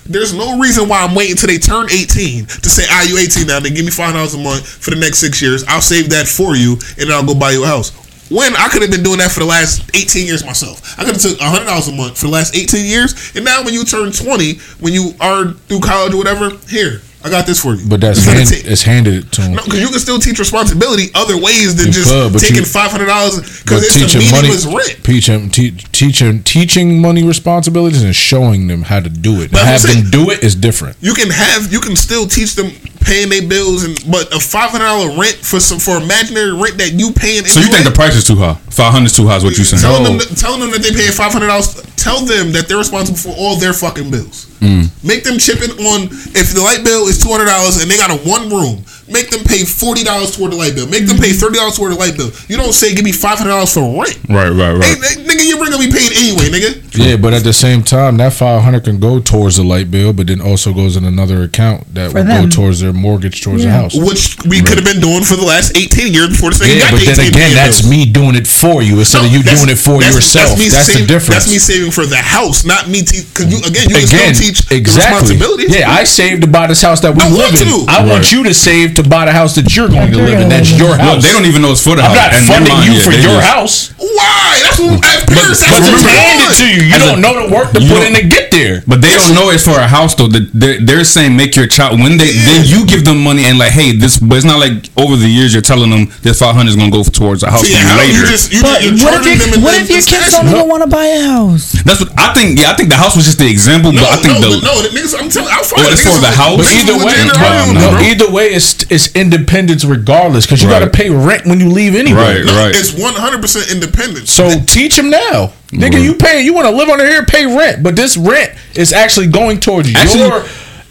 [0.09, 3.47] there's no reason why I'm waiting until they turn 18 to say, "Ah, you 18
[3.47, 3.59] now?
[3.59, 5.63] Then give me five dollars a month for the next six years.
[5.67, 7.91] I'll save that for you, and then I'll go buy you a house."
[8.29, 10.81] When I could have been doing that for the last 18 years myself.
[10.97, 13.63] I could have took hundred dollars a month for the last 18 years, and now
[13.63, 17.61] when you turn 20, when you are through college or whatever, here I got this
[17.61, 17.87] for you.
[17.87, 19.55] But that's hand, ta- it's handed it to him.
[19.55, 22.09] no, because you can still teach responsibility other ways than just
[22.39, 25.03] taking five hundred dollars because it's a teaching money, meaningless rent.
[25.03, 29.51] teaching, te- teaching, teaching money responsibilities and showing them how to do it.
[29.51, 30.97] But have I'm them do it is different.
[31.01, 32.71] You can have you can still teach them
[33.07, 36.77] paying their bills and but a five hundred dollar rent for some for imaginary rent
[36.77, 37.47] that you paying.
[37.47, 38.59] So you think the price is too high?
[38.67, 39.39] Five hundred is too high?
[39.39, 39.79] Is what you saying?
[39.79, 41.79] telling them that, telling them that they pay five hundred dollars?
[41.95, 44.51] Tell them that they're responsible for all their fucking bills.
[44.59, 44.91] Mm.
[45.03, 47.95] Make them chip in on if the light bill is two hundred dollars and they
[47.95, 48.83] got a one room.
[49.09, 50.87] Make them pay forty dollars toward the light bill.
[50.87, 51.39] Make them pay mm-hmm.
[51.39, 52.31] thirty dollars toward the light bill.
[52.47, 54.19] You don't say give me five hundred dollars for rent.
[54.27, 55.17] Right, right, Hey, right.
[55.17, 56.83] n- nigga, you're gonna be paid anyway, nigga.
[56.97, 60.11] Yeah, but at the same time, that five hundred can go towards the light bill,
[60.11, 62.49] but then also goes in another account that For will them.
[62.49, 63.95] go towards their mortgage towards the house.
[63.95, 66.91] Which we could have been doing for the last 18 years before the thing Yeah,
[66.91, 67.55] got but to then again, years.
[67.55, 70.59] that's me doing it for you instead of you doing it for that's- yourself.
[70.59, 71.45] me That's, the saving- difference.
[71.47, 73.01] That's me saving for the house, not me.
[73.07, 75.31] Because you again, you Again, can still teach the exactly.
[75.37, 75.71] responsibilities.
[75.75, 77.67] Yeah, I saved to buy this house that we I live want in.
[77.67, 77.85] to.
[77.87, 80.49] I want you to save to buy the house that you're going to live in.
[80.49, 81.23] That's your Look, house.
[81.23, 82.17] they don't even know it's for the house.
[82.17, 82.33] I'm house.
[82.33, 83.75] not And their funding you yeah, for your just- house.
[83.97, 84.59] Why?
[84.63, 85.27] That's what as parents.
[85.27, 86.81] Because that's it's what handed to you.
[86.89, 88.81] You don't a- know the work to put in to get there.
[88.85, 90.27] But they don't know it's for a house though.
[90.27, 93.71] They're, they're saying make your child when they then you give them money and like
[93.71, 94.17] hey this.
[94.19, 96.91] But it's not like over the years you're telling them this five hundred is gonna
[96.91, 98.13] go towards a house See, for you later.
[98.17, 100.83] you just you, But what if, them your, what if your kids don't even want
[100.83, 101.73] to buy a house?
[101.85, 102.59] That's what I think.
[102.59, 104.73] Yeah, I think the house was just the example, but I think no, the no,
[104.81, 105.13] the niggas.
[105.17, 105.49] I'm telling.
[105.53, 106.57] I'll Oh, find it's for the house?
[106.57, 107.99] But either way, no, no, no.
[107.99, 111.95] either way, it's it's independence regardless because you got to pay rent when you leave
[111.95, 112.37] anyway.
[112.37, 112.75] Right, No, right.
[112.75, 114.27] it's 100 percent independent.
[114.27, 115.93] So teach them now, nigga.
[115.93, 116.01] Right.
[116.03, 116.41] You pay.
[116.41, 117.25] You want to live under here?
[117.25, 120.43] Pay rent, but this rent is actually going towards Actually- your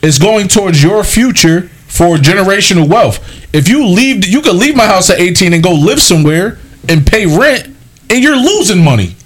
[0.02, 3.18] is going towards your future for generational wealth.
[3.54, 6.58] If you leave, you could leave my house at 18 and go live somewhere
[6.88, 7.74] and pay rent,
[8.10, 9.16] and you're losing money.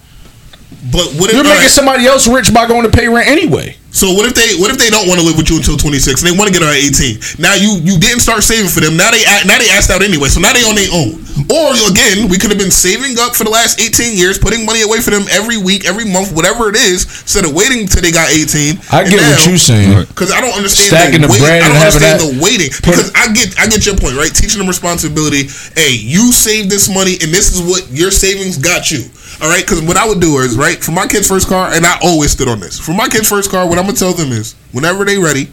[0.92, 3.76] But what You're making alright, somebody else rich by going to pay rent anyway.
[3.90, 6.22] So what if they what if they don't want to live with you until 26
[6.22, 7.42] and they want to get out at 18?
[7.42, 8.96] Now you you didn't start saving for them.
[8.96, 10.30] Now they now they asked out anyway.
[10.30, 11.18] So now they on their own.
[11.50, 14.82] Or again, we could have been saving up for the last 18 years, putting money
[14.82, 18.12] away for them every week, every month, whatever it is, instead of waiting till they
[18.12, 18.78] got 18.
[18.92, 20.06] I get what you're saying.
[20.06, 22.70] Because I don't understand Stacking the wait- bread I don't having understand the waiting.
[22.70, 24.30] Because I get I get your point, right?
[24.30, 25.48] Teaching them responsibility.
[25.74, 29.08] Hey, you save this money, and this is what your savings got you.
[29.40, 31.86] All right, because what I would do is right for my kid's first car, and
[31.86, 32.78] I always stood on this.
[32.78, 35.48] For my kid's first car, what I'm gonna tell them is, whenever they ready,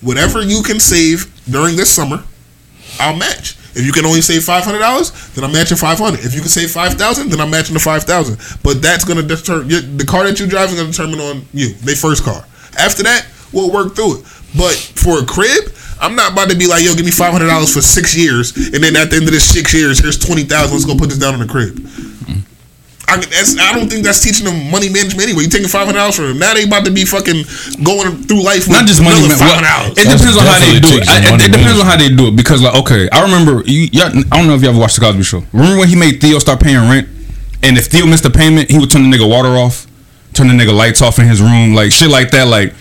[0.00, 2.24] whatever you can save during this summer,
[2.98, 3.56] I'll match.
[3.76, 6.20] If you can only save five hundred dollars, then I'm matching five hundred.
[6.24, 8.40] If you can save five thousand, then I'm matching the five thousand.
[8.62, 9.68] But that's gonna determine
[9.98, 12.42] the car that you drive is gonna determine on you, they first car.
[12.78, 14.24] After that, we'll work through it.
[14.56, 17.48] But for a crib, I'm not about to be like, yo, give me five hundred
[17.48, 20.44] dollars for six years, and then at the end of the six years, here's twenty
[20.44, 20.72] thousand.
[20.72, 21.76] Let's go put this down on the crib.
[23.08, 25.44] I, that's, I don't think that's teaching them money management anyway.
[25.44, 26.38] You taking five hundred dollars from them.
[26.38, 27.46] Now they about to be fucking
[27.86, 29.22] going through life with not just money.
[29.22, 29.94] another Man, well, $500.
[29.94, 31.06] it depends on how they do it.
[31.08, 33.62] I- money It depends on how they do it because, like, okay, I remember.
[33.64, 35.44] You, y'all- I don't know if you ever watched the Cosby Show.
[35.52, 37.06] Remember when he made Theo start paying rent,
[37.62, 39.86] and if Theo missed a payment, he would turn the nigga water off,
[40.34, 42.48] turn the nigga lights off in his room, like shit like that.
[42.48, 42.74] Like,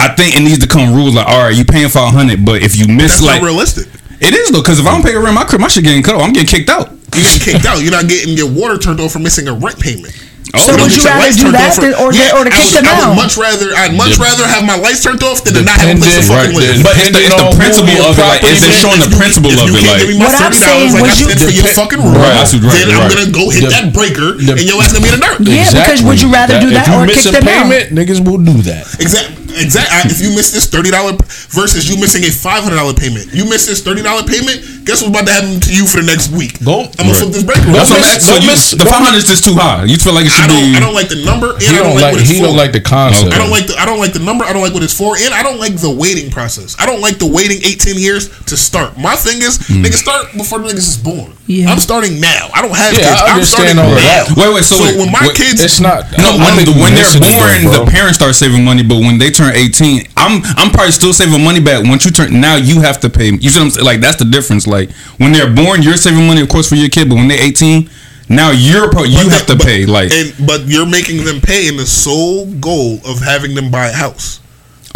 [0.00, 2.62] I think it needs to come rules like, all right, you paying five hundred, but
[2.62, 3.86] if you miss That's like, not realistic.
[4.20, 6.02] it is though, because if I don't pay a rent, my crib, my shit getting
[6.02, 6.22] cut off.
[6.22, 6.97] I'm getting kicked out.
[7.14, 7.80] You get kicked out.
[7.82, 10.14] You're not getting your water turned off for missing a rent payment.
[10.56, 12.08] Oh, So don't would you your rather lights do turned that off for- than- or
[12.08, 13.12] to- or to I kick would, them I out?
[13.12, 13.68] would much rather.
[13.76, 16.08] I'd much Dep- rather have my lights turned off than to not have a place
[16.16, 16.80] to Dependent- fucking right, live.
[16.88, 18.24] But it's the, it's the principle of it.
[18.24, 19.76] Like, is it showing the principle of it?
[19.76, 21.68] can't give me Like, my What I'm thirty saying, like would you- said for your
[21.76, 24.96] fucking room, Right, that's right, then I'm gonna go hit that breaker and your ass
[24.96, 25.36] gonna be in the dirt.
[25.44, 27.68] Yeah, because would you rather do that or kick a them out?
[27.68, 28.88] payment, niggas will do that.
[29.04, 29.37] Exactly.
[29.56, 30.10] Exactly.
[30.12, 31.16] If you miss this thirty dollar
[31.50, 34.84] versus you missing a five hundred dollar payment, you miss this thirty dollar payment.
[34.84, 36.60] Guess what's about to happen to you for the next week?
[36.64, 36.88] Go.
[36.98, 37.68] I'm gonna flip this breaker.
[37.72, 38.28] That's what I'm miss- asking.
[38.28, 39.84] So don't you, miss- the don't five hundred is just too high.
[39.84, 40.64] You feel like it I should don't.
[40.72, 40.76] be.
[40.76, 42.12] I don't like the number, and He I don't don't like, like.
[42.16, 42.46] what it's He for.
[42.48, 43.32] don't like the concept.
[43.32, 44.44] I don't like the I don't like the number.
[44.44, 46.76] I don't like what it's for, and I don't like the waiting process.
[46.78, 48.96] I don't like the waiting 18 years to start.
[48.96, 49.84] My thing is, Hmm.
[49.84, 51.32] niggas start before the niggas is born.
[51.48, 51.72] Yeah.
[51.72, 52.48] I'm starting now.
[52.52, 53.20] I don't have Yeah, kids.
[53.20, 54.24] I I'm understand starting all of now.
[54.28, 54.36] that.
[54.36, 56.04] Wait, wait, so wait, when my wait, kids, It's not.
[56.20, 58.84] No, when, the, when they're born, the parents start saving money.
[58.84, 61.84] But when they turn eighteen, I'm I'm probably still saving money back.
[61.86, 63.30] Once you turn, now you have to pay.
[63.30, 63.86] You see what I'm saying?
[63.86, 64.66] Like that's the difference.
[64.66, 67.08] Like when they're born, you're saving money, of course, for your kid.
[67.08, 67.88] But when they're eighteen,
[68.28, 69.86] now you're pro- you but have to but- pay.
[69.86, 73.88] Like and but you're making them pay in the sole goal of having them buy
[73.88, 74.40] a house.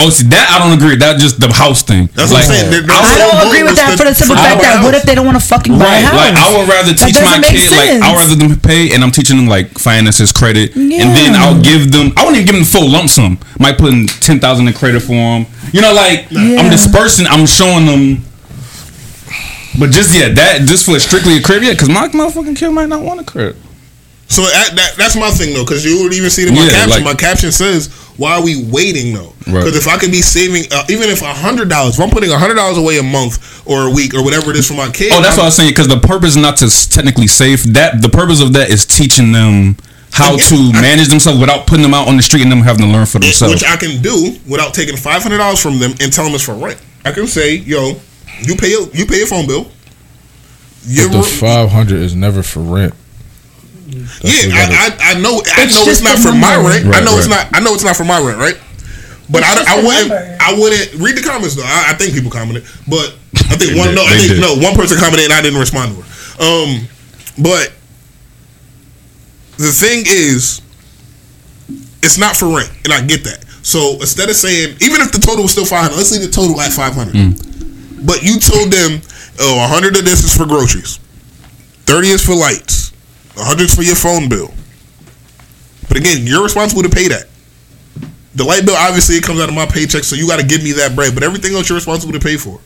[0.03, 0.97] Oh, see that I don't agree.
[0.99, 2.11] That just the house thing.
[2.19, 2.71] That's like, what I'm saying.
[2.71, 5.03] Their- their I don't agree with that to- for the simple fact that what if
[5.07, 6.17] they don't want to fucking buy a Right, house?
[6.19, 8.59] like I would rather That teach my doesn't make kid like I would rather them
[8.61, 12.13] pay, and I'm teaching them like finances, credit, and then I'll give them.
[12.17, 13.39] I wouldn't even give them the full lump sum.
[13.59, 15.47] Might put in ten thousand in credit for them.
[15.73, 16.59] You know, like Yeah.
[16.61, 17.27] I'm dispersing.
[17.27, 18.25] I'm showing them.
[19.79, 22.89] But just yeah, that just for strictly a crib, yeah, because my motherfucking kid might
[22.91, 23.57] not want a crib.
[24.33, 26.65] So that, that, that's my thing though, because you would even see it in my
[26.65, 26.91] Yeah, caption.
[26.91, 29.65] like- my caption says, "Why are we waiting though?" Right.
[29.65, 32.31] Because if I could be saving, uh, even if a hundred dollars, if I'm putting
[32.33, 34.89] a hundred dollars away a month or a week or whatever it is for my
[34.91, 35.71] kid, Oh, that's what I I'm- was saying.
[35.71, 38.01] Because the purpose is not to technically save that.
[38.01, 39.77] The purpose of that is teaching them
[40.13, 42.63] how Yeah, to I- manage themselves without putting them out on the street and them
[42.63, 43.55] having to learn for themselves.
[43.55, 46.45] which I can do without taking five hundred dollars from them and telling them it's
[46.45, 46.79] for rent.
[47.05, 48.01] I can say, "Yo,
[48.43, 49.71] you pay your, you pay your phone bill."
[50.87, 52.95] Your But the ro- five hundred is never for rent.
[53.93, 55.43] That's yeah, I, I, I know.
[55.57, 56.69] I It's know it's not the for my number.
[56.71, 56.87] rent.
[56.87, 57.49] I Right, know it's not.
[57.53, 58.57] I know it's not for my rent, right?
[59.31, 60.09] But It's I, just I wouldn't.
[60.09, 60.37] number.
[60.41, 61.65] I wouldn't read the comments though.
[61.65, 63.15] I, I think people commented, but
[63.51, 63.89] I think one.
[63.89, 63.97] did.
[63.97, 64.41] No, I think did.
[64.41, 64.57] no.
[64.57, 66.09] One person commented and I didn't respond to her.
[66.43, 66.89] Um,
[67.39, 67.73] but
[69.59, 70.61] the thing is,
[72.03, 73.45] it's not for rent, and I get that.
[73.63, 76.31] So instead of saying, even if the total was still five hundred, let's leave the
[76.33, 77.15] total at five hundred.
[78.05, 79.01] But you told them,
[79.41, 80.99] oh, a hundred of this is for groceries,
[81.87, 82.92] thirty is for lights,
[83.37, 84.53] a hundred is for your phone bill.
[85.89, 87.27] But again, you're responsible to pay that.
[88.35, 90.63] The light bill, obviously, it comes out of my paycheck, so you got to give
[90.63, 91.13] me that bread.
[91.15, 92.61] But everything else, you're responsible to pay for.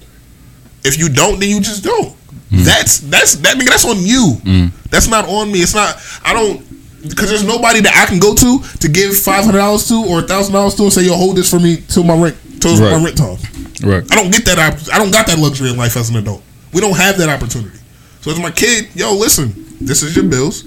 [0.84, 2.14] If you don't, then you just don't.
[2.50, 2.64] Mm.
[2.64, 3.70] That's that's that nigga.
[3.70, 4.34] That's on you.
[4.44, 4.70] Mm.
[4.90, 5.58] That's not on me.
[5.60, 5.96] It's not.
[6.24, 6.62] I don't
[7.02, 10.22] because there's nobody that I can go to to give five hundred dollars to or
[10.22, 12.92] thousand dollars to and say, "Yo, hold this for me till my rent till Right.
[12.96, 13.38] my rent time."
[13.82, 14.04] right.
[14.12, 14.58] I don't get that.
[14.92, 16.42] I don't got that luxury in life as an adult.
[16.72, 17.78] We don't have that opportunity.
[18.20, 20.64] So as my kid, yo, listen, this is your bills.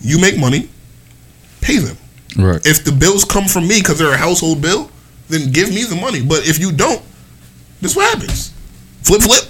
[0.00, 0.68] You make money,
[1.60, 1.96] pay them.
[2.36, 2.64] Right.
[2.64, 4.90] If the bills come from me because they're a household bill,
[5.28, 6.22] then give me the money.
[6.22, 7.02] But if you don't,
[7.80, 8.52] this what happens.
[9.02, 9.44] Flip, flip.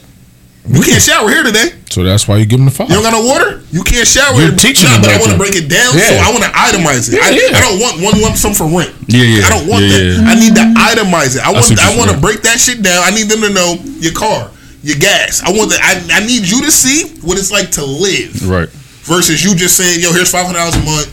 [0.68, 1.72] You can't shower here today.
[1.88, 2.92] So that's why you give them the five.
[2.92, 3.64] You don't got no water.
[3.72, 4.36] You can't shower.
[4.36, 4.60] You're here.
[4.60, 6.12] teaching them but I want to break it down, Yeah.
[6.12, 7.16] so I want to itemize it.
[7.16, 7.56] Yeah, I, yeah.
[7.56, 8.92] I don't want one lump sum for rent.
[9.08, 9.48] Yeah, yeah.
[9.48, 10.28] I don't want that.
[10.28, 11.42] I need to itemize it.
[11.42, 11.72] I want.
[11.72, 13.00] I want to break that shit down.
[13.00, 14.52] I need them to know your car,
[14.82, 15.42] your gas.
[15.42, 15.80] I want that.
[15.82, 18.68] I, I need you to see what it's like to live Right.
[19.08, 21.08] versus you just saying, "Yo, here's five hundred dollars a month.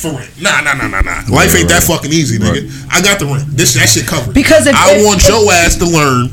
[0.00, 0.30] for rent.
[0.40, 1.22] Nah, nah, nah, nah, nah.
[1.32, 2.68] Life ain't that fucking easy, nigga.
[2.90, 3.46] I got the rent.
[3.56, 4.34] This that shit covered.
[4.34, 6.30] Because if- I if- want your ass to learn.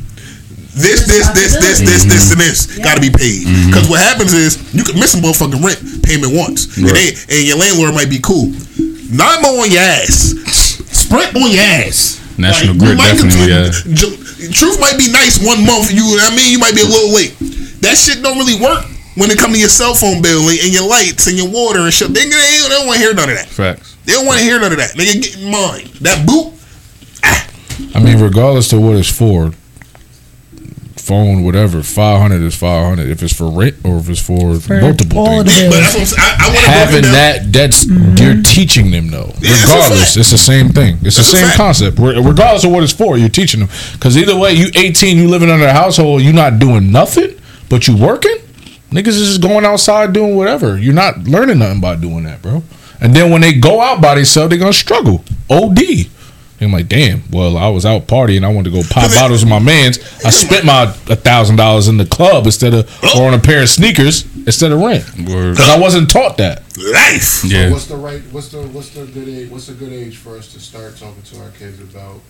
[0.74, 3.44] This, this, this, this, this, this, and this got to be paid.
[3.44, 3.68] Mm-hmm.
[3.72, 7.44] Because what happens is you can miss a motherfucking rent payment once, and, they, and
[7.46, 8.48] your landlord might be cool.
[9.12, 10.32] Nine more on your ass.
[10.88, 12.21] Sprint on your ass.
[12.38, 13.70] National you Grid definitely, yeah.
[14.52, 15.92] Truth might be nice one month.
[15.92, 17.36] You, I mean, you might be a little late.
[17.82, 18.86] That shit don't really work
[19.16, 21.94] when it come to your cell phone bill and your lights and your water and
[21.94, 22.10] shit.
[22.14, 23.48] They, they, they don't want to hear none of that.
[23.48, 23.98] Facts.
[24.06, 24.92] They don't want to hear none of that.
[24.92, 26.54] Nigga, get in mind that boot.
[27.24, 27.48] Ah.
[27.96, 29.52] I mean, regardless to what it's for,
[31.12, 33.10] phone, whatever, five hundred is five hundred.
[33.10, 35.74] If it's for rent or if it's for, For multiple all of the things.
[35.74, 36.40] But that's what I'm.
[36.40, 38.16] I, I want to Having that, that's mm-hmm.
[38.16, 39.34] you're teaching them though.
[39.42, 40.96] Yeah, regardless, it's the same thing.
[41.02, 42.00] It's That's the same concept.
[42.00, 43.70] Regardless of what it's for, you're teaching them.
[43.94, 47.38] Because either way, you 18, you living under a household, you not doing nothing,
[47.70, 48.38] but you working.
[48.92, 50.78] Niggas is just going outside doing whatever.
[50.78, 52.64] You're not learning nothing by doing that, bro.
[53.02, 55.26] And then when they go out by themselves, they're gonna struggle.
[55.50, 56.08] OD.
[56.62, 57.24] And I'm like, damn.
[57.32, 58.44] Well, I was out partying.
[58.44, 59.98] I wanted to go pop bottles with my man's.
[60.24, 63.64] I spent my a thousand dollars in the club instead of or on a pair
[63.64, 66.62] of sneakers instead of rent because I wasn't taught that.
[66.78, 67.44] Life.
[67.44, 67.68] Yeah.
[67.68, 68.22] So what's the right?
[68.32, 69.50] What's the what's the good age?
[69.50, 72.22] What's a good age for us to start talking to our kids about?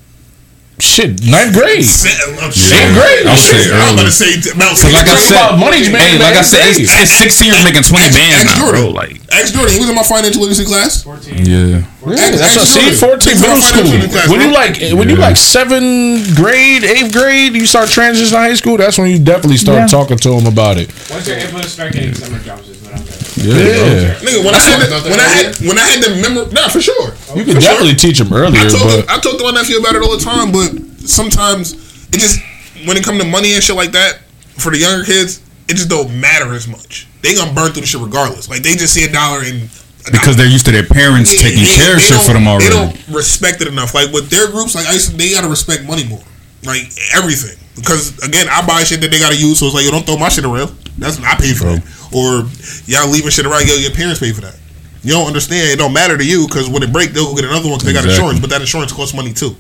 [0.80, 1.85] Shit, ninth grade.
[1.85, 3.26] I'm Eighth grade.
[3.27, 3.93] I would say I'm early.
[4.02, 6.65] about to say about Cause like I said, about money, man, hey, like I said,
[6.73, 6.89] it's, days.
[6.89, 8.81] it's 16 years making 20 bands Ex now, Jordan.
[8.81, 8.89] bro.
[8.89, 11.06] Like, Ex Jordan, he was in my financial literacy class.
[11.06, 11.85] yeah.
[11.85, 13.85] Yeah, that's what, Ex- see, fourteen middle school.
[14.10, 14.57] class, When you bro.
[14.57, 18.77] like, when you like seventh grade, eighth grade, you start transitioning to high school.
[18.77, 19.88] That's when you definitely start Yeah.
[19.88, 20.89] talking to them about it.
[21.14, 22.68] Once they're start getting summer jobs
[23.37, 24.07] is what I'm saying.
[24.07, 26.67] Yeah, Nigga, when I had the, when I had when I had the memory, nah,
[26.69, 27.11] for sure.
[27.35, 27.71] you can For sure.
[27.71, 30.01] definitely teach them earlier, I talk, but to, I talk to my nephew about it
[30.03, 30.71] all the time, but
[31.07, 31.73] sometimes
[32.13, 32.39] it just
[32.85, 34.19] when it come to money and shit like that
[34.57, 35.39] for the younger kids,
[35.69, 37.07] it just don't matter as much.
[37.21, 38.49] They gonna burn through the shit regardless.
[38.49, 39.69] Like they just see a dollar and
[40.11, 42.45] Because they're used to their parents Yeah, taking they- care of shit for don't- them
[42.45, 42.69] They already.
[42.73, 43.93] don't respect it enough.
[43.93, 46.23] Like with their groups, like I used to, they gotta respect money more.
[46.63, 47.57] Like everything.
[47.75, 50.17] Because again, I buy shit that they gotta use, so it's like, you don't throw
[50.17, 50.75] my shit around.
[51.02, 51.82] That's what I paid for that.
[52.14, 52.45] Or
[52.86, 54.56] y'all leaving shit around, yo, your parents pay for that.
[55.02, 55.72] You don't understand.
[55.72, 57.90] It don't matter to you because when it break, they'll go get another one because
[57.90, 59.56] they got insurance, but that insurance costs money too.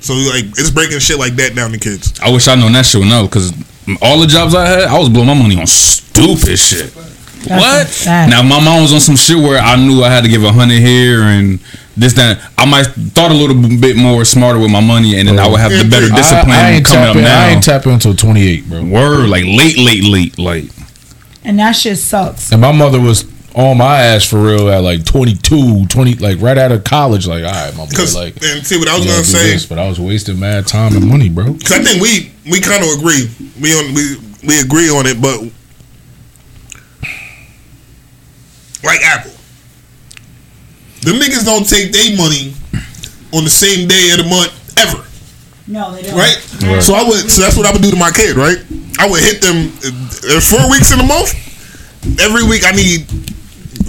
[0.00, 2.18] So like, it's breaking shit like that down to kids.
[2.20, 3.52] I wish I known that shit now because
[4.00, 6.94] all the jobs I had, I was blowing my money on stupid shit.
[7.48, 8.02] What?
[8.06, 10.52] Now my mom was on some shit where I knew I had to give a
[10.52, 11.60] hundred here and
[11.96, 12.50] this that.
[12.56, 15.60] I might thought a little bit more smarter with my money, and then I would
[15.60, 16.14] have the better mm-hmm.
[16.14, 17.22] I- discipline I, ain't coming up tapping.
[17.22, 17.46] now.
[17.46, 18.84] I ain't tapping until twenty eight, bro.
[18.84, 20.64] Word like late, late, late, like
[21.44, 22.52] And that shit sucks.
[22.52, 26.56] And my mother was on my ass for real at like 22, 20, like right
[26.56, 27.26] out of college.
[27.26, 29.52] Like, all right, my boy, Because like, and see what I was gonna say.
[29.52, 31.46] this, but I was wasting mad time and money, bro.
[31.46, 33.28] Cause I think we we kind of agree.
[33.60, 34.16] We on we
[34.46, 35.40] we agree on it, but
[38.84, 39.32] like Apple,
[41.02, 42.54] The niggas don't take their money
[43.32, 45.04] on the same day of the month ever,
[45.66, 46.16] No, they don't.
[46.16, 46.36] right?
[46.62, 46.82] Right.
[46.82, 47.30] So I would.
[47.30, 48.58] So that's what I would do to my kid, right?
[48.98, 49.68] I would hit them.
[49.84, 51.34] uh, four weeks in a month.
[52.20, 53.06] Every week I need.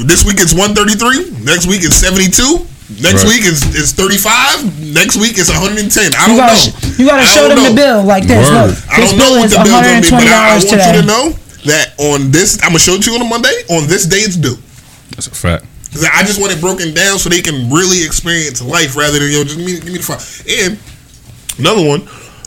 [0.06, 1.32] This week it's one thirty three.
[1.44, 2.66] Next week it's seventy two.
[3.02, 3.38] Next Right.
[3.38, 4.60] week is is thirty five.
[4.82, 6.12] Next week it's one hundred and ten.
[6.18, 6.96] I You don't gotta, know.
[6.98, 7.70] you gotta show them know.
[7.70, 8.44] the bill like this.
[8.50, 8.70] Word.
[8.70, 10.68] Look, I don't know what what is the bill's gonna be, but I, I $120
[10.68, 11.24] want you to know
[11.66, 13.56] that on this, I'm gonna show it to you on a Monday.
[13.70, 14.58] On this day, it's due.
[15.20, 15.66] That's a fact.
[15.92, 19.32] 'Cause I just want it broken down so they can really experience life rather than
[19.32, 20.22] yo just give me, give me the file.
[20.48, 20.78] And
[21.58, 22.02] another one.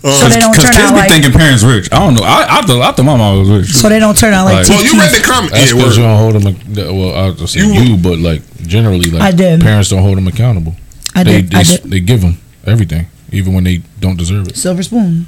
[0.05, 1.11] Um, So they don't Because turn kids out be like.
[1.11, 1.89] thinking parents rich.
[1.93, 2.23] I don't know.
[2.25, 3.73] I, I thought I thought my mom was rich.
[3.75, 4.67] So they don't turn out like.
[4.67, 5.53] Like- well, you read the comment.
[5.53, 6.09] That's Yeah, because you word.
[6.09, 6.47] don't hold them.
[6.49, 9.61] ac- Well, I was gonna say You- you, but like generally, like I did.
[9.61, 10.75] parents don't hold them accountable.
[11.15, 11.51] I they did.
[11.51, 11.91] they, I s- did.
[11.91, 14.57] they give them everything, even when they don't deserve it.
[14.57, 15.27] Silver spoon.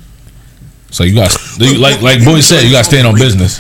[0.90, 3.58] So you got like like boy said, you got to stand on business.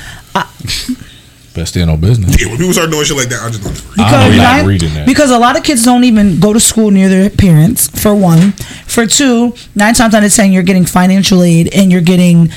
[1.54, 2.40] Better in on business.
[2.40, 3.98] Yeah, when people start doing shit like that, I just don't.
[3.98, 5.06] I know you're not nine- reading that.
[5.06, 7.88] because a lot of kids don't even go to school near their parents.
[7.88, 8.52] For one,
[8.86, 12.50] for two, nine times out of ten, you're getting financial aid and you're getting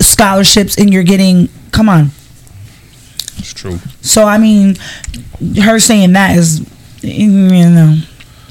[0.00, 1.48] scholarships and you're getting.
[1.70, 2.10] Come on.
[3.38, 3.78] It's true.
[4.02, 4.76] So I mean,
[5.62, 6.60] her saying that is,
[7.00, 7.96] you know,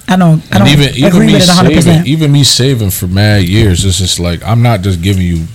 [0.07, 1.67] I don't, I don't even even agree me with it 100.
[1.69, 5.23] saving, percent even me saving for mad years, it's just like I'm not just giving
[5.25, 5.45] you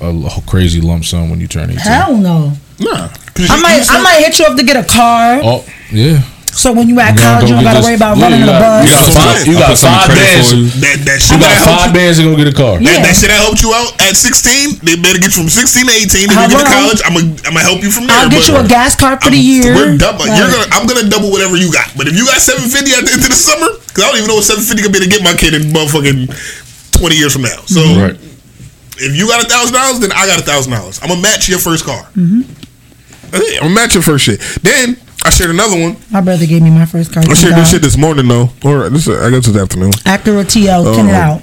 [0.00, 1.76] a crazy lump sum when you turn 18.
[1.76, 2.52] Hell no.
[2.78, 3.08] Nah.
[3.38, 5.40] I might, I might hit you up to get a car.
[5.42, 6.20] Oh yeah.
[6.50, 8.50] So when you at You gotta college, you don't gotta worry about yeah, running you
[8.50, 8.82] in a bus.
[8.82, 10.50] You got five, you I'll got five credit bands.
[10.50, 10.66] for you.
[10.82, 12.74] That that You shit that got helped five bands to go get a car.
[12.74, 13.06] That, Yeah.
[13.06, 15.94] that shit that helped you out at 16, they better get you from 16 to
[15.94, 16.26] 18.
[16.26, 17.00] They better get to college.
[17.06, 18.18] I'm gonna I'm gonna help you from there.
[18.18, 19.78] I'll get but- you a gas card for the year.
[19.78, 20.26] We're double.
[20.26, 20.66] You're gonna.
[20.74, 21.86] I'm gonna double whatever you got.
[21.94, 24.26] But if you got 750 at the end of the summer, because I don't even
[24.34, 26.26] know what 750 gonna be to get my kid in motherfucking
[26.98, 27.62] 20 years from now.
[27.70, 28.18] So Right.
[28.98, 30.98] if you got a thousand dollars, then I got a thousand dollars.
[30.98, 32.10] I'm gonna match your first car.
[32.18, 32.42] Mm-hmm.
[33.32, 34.40] Hey, I'm gonna match your first shit.
[34.62, 35.96] Then I shared another one.
[36.10, 37.22] My brother gave me my first car.
[37.28, 39.92] I shared this shit this morning though, or this I guess this afternoon.
[40.08, 41.42] Acura TL, tin it Uh, out.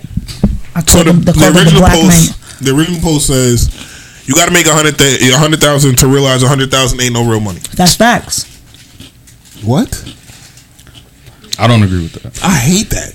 [0.76, 2.66] I So the, him the, the called him the original post, man.
[2.66, 6.08] the original post says, you got to make a hundred th- a hundred thousand to
[6.08, 7.60] realize a hundred thousand ain't no real money.
[7.76, 8.46] That's facts.
[9.64, 9.90] What?
[11.60, 12.44] I don't agree with that.
[12.44, 13.14] I hate that.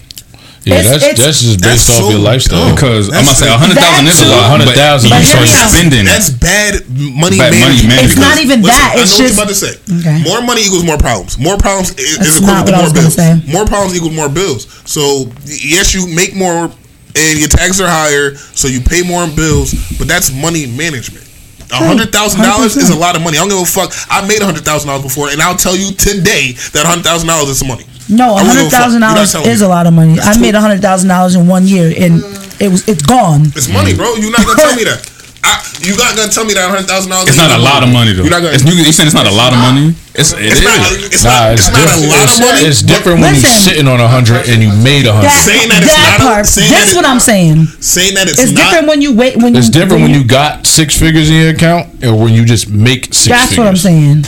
[0.64, 2.64] Yeah, It's- that's it's- that's just based That's off so your lifestyle.
[2.66, 2.74] dumb.
[2.76, 4.82] Because I'm gonna say the- a hundred thousand That is a lot, Hundred but you
[5.18, 6.05] you start hear me spending.
[6.06, 7.89] That's bad money Bad money management.
[7.89, 8.06] management.
[8.06, 8.93] It's not even Listen, that.
[8.93, 9.74] I know It's what you're about to say.
[9.98, 10.18] Okay.
[10.22, 11.36] More money equals more problems.
[11.39, 13.14] More problems is, is equivalent to more bills.
[13.14, 13.43] say.
[13.47, 14.66] More problems equals more bills.
[14.84, 16.70] So yes, you make more
[17.14, 19.74] and your taxes are higher, so you pay more in bills.
[19.98, 21.26] But that's money management.
[21.72, 23.39] A hundred thousand dollars is a lot of money.
[23.39, 23.93] I don't give a fuck.
[24.10, 27.05] I made a hundred thousand dollars before, and I'll tell you today that a hundred
[27.05, 27.84] thousand dollars is some money.
[28.09, 28.81] No, I a wouldn't give hundred a fuck.
[28.81, 29.66] thousand You're not dollars is me.
[29.66, 30.15] a lot of money.
[30.16, 32.23] That's I made a hundred thousand dollars in one year, and
[32.61, 33.47] it was it's gone.
[33.55, 34.15] It's money, bro.
[34.16, 35.09] You're not gonna tell me that.
[35.45, 37.27] I, you're not gonna tell me that hundred thousand dollars.
[37.29, 38.23] It's not a lot of money though.
[38.23, 38.55] You're not gonna.
[38.55, 39.91] It's, you, you saying it's not a lot of money?
[40.15, 40.62] It's it It's is.
[40.62, 40.79] not.
[41.11, 41.53] It's Nah, not.
[41.59, 42.11] it's It's not a different.
[42.15, 42.62] lot It's, of money.
[42.70, 43.66] it's different when you're Listen.
[43.74, 45.35] sitting on a hundred and you made a hundred.
[45.35, 46.47] That, Saying that it's that not part.
[46.47, 47.66] saying That's it- what I'm saying.
[47.83, 48.70] Saying that it's, It's not.
[48.70, 51.51] different when you wait when It's you, different when you got six figures in your
[51.59, 53.59] account and when you just make six That's figures.
[53.59, 54.23] what I'm saying,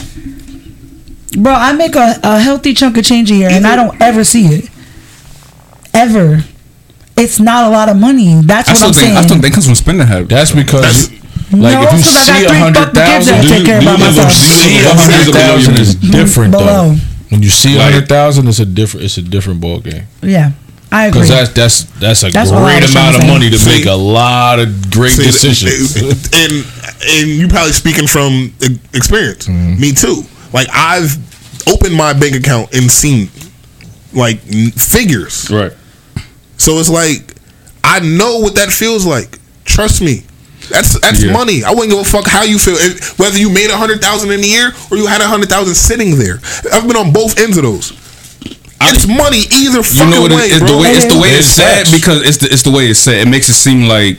[1.37, 1.53] bro.
[1.53, 4.47] I make a, a healthy chunk of change a year, and I don't ever see
[4.47, 4.71] it.
[5.93, 6.43] Ever.
[7.17, 8.35] It's not a lot of money.
[8.43, 9.17] That's I what still I'm think saying.
[9.17, 10.31] I still think it comes from spending habits.
[10.31, 11.11] That's because, That's-
[11.53, 13.31] like, No, if you it's 'cause I got see a three hundred fucking kids that
[13.31, 15.81] thousand, I take care of by if you see a hundred thousand you.
[15.83, 16.65] is different Below.
[16.67, 16.97] though.
[17.31, 19.05] When you see a Like- hundred thousand, it's a different.
[19.05, 20.03] It's a different ball game.
[20.23, 20.51] yeah,
[20.91, 21.21] I agree.
[21.23, 24.59] Because that's that's that's a That's great amount of money to See- make a lot
[24.59, 25.95] of great See, decisions.
[26.35, 26.67] and
[27.07, 28.53] and you probably speaking from
[28.93, 29.47] experience.
[29.47, 29.81] Mm-hmm.
[29.81, 30.25] Me too.
[30.55, 31.19] Like I've
[31.69, 33.29] opened my bank account and seen
[34.15, 35.51] like n- figures.
[35.51, 35.73] Right.
[36.57, 37.35] So it's like
[37.83, 39.39] I know what that feels like.
[39.67, 40.23] Trust me.
[40.71, 41.33] That's that's Yeah.
[41.33, 41.63] money.
[41.65, 42.77] I wouldn't give a fuck how you feel.
[42.79, 45.49] If, whether you made a hundred thousand in a year or you had a hundred
[45.51, 46.39] thousand sitting there.
[46.73, 47.91] I've been on both ends of those.
[48.81, 50.69] it's money either You fucking know what way, it's bro.
[50.69, 51.91] the way it's the way It it's said sucks.
[51.99, 53.27] because it's the it's the way it's said.
[53.27, 54.19] It makes it seem like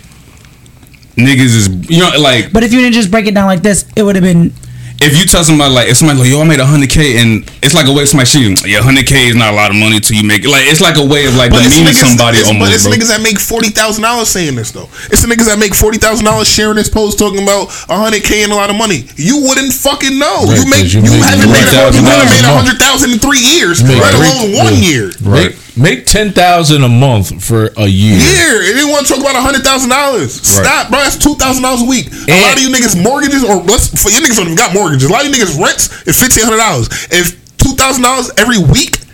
[1.16, 3.86] niggas is you know like but if you didn't just break it down like this,
[3.96, 4.54] it would have been.
[5.02, 7.44] If you tell somebody like if somebody like yo I made a hundred k and
[7.62, 10.00] it's like a way somebody shit yeah hundred k is not a lot of money
[10.00, 12.40] till you make it like it's like a way of like But demeaning niggas- somebody
[12.40, 12.94] it's- But almost it's bro.
[12.96, 14.88] niggas that make forty thousand dollars saying this though.
[15.12, 18.44] It's the niggas that make forty thousand dollars sharing this post talking about hundred k
[18.48, 19.04] and a lot of money.
[19.20, 20.48] You wouldn't fucking know.
[20.48, 22.66] Right, you make 'cause you, you make haven't made you haven't made a a month.
[22.66, 24.90] hundred thousand in three years, Make let three- alone one yeah.
[24.90, 25.06] year.
[25.22, 28.18] Make make ten thousand a month for a year.
[28.18, 28.60] Year.
[28.62, 30.42] They didn't want to talk about hundred thousand dollars.
[30.42, 31.00] Stop, bro.
[31.00, 32.08] That's two thousand dollars a week.
[32.12, 35.10] a lot of you niggas mortgages or let's for you niggas don't even got mortgages.
[35.10, 36.88] A lot of you niggas rents is fifteen hundred dollars.
[37.12, 39.05] If two thousand dollars every week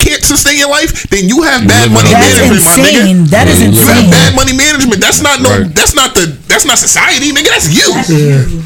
[0.00, 3.02] can't sustain your life, then you have bad living money on That's management, my nigga.
[3.04, 3.28] insane.
[3.30, 4.98] That is Yeah, you You have bad money management.
[5.04, 5.48] That's not no.
[5.52, 5.68] Right.
[5.76, 6.32] That's not the.
[6.50, 7.46] That's not society, nigga.
[7.52, 7.88] That's you.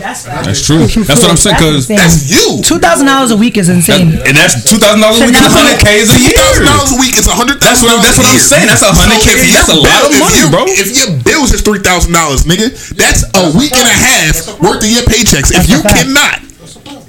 [0.01, 2.63] That's that's true that's what I'm saying because That's you.
[2.65, 4.17] Two thousand dollars a week is insane.
[4.25, 6.91] and that's two thousand dollars a week and hundred k is a Two thousand dollars
[6.97, 8.01] a week is a hundred That's thousand.
[8.01, 8.67] what- that's what I'm saying.
[8.73, 9.29] That's a hundred K.
[9.53, 10.63] That's a lot of money, bro.
[10.71, 14.81] If your bills is three thousand dollars, nigga, that's a week and a half worth
[14.81, 15.53] of your paychecks.
[15.53, 16.41] If you cannot,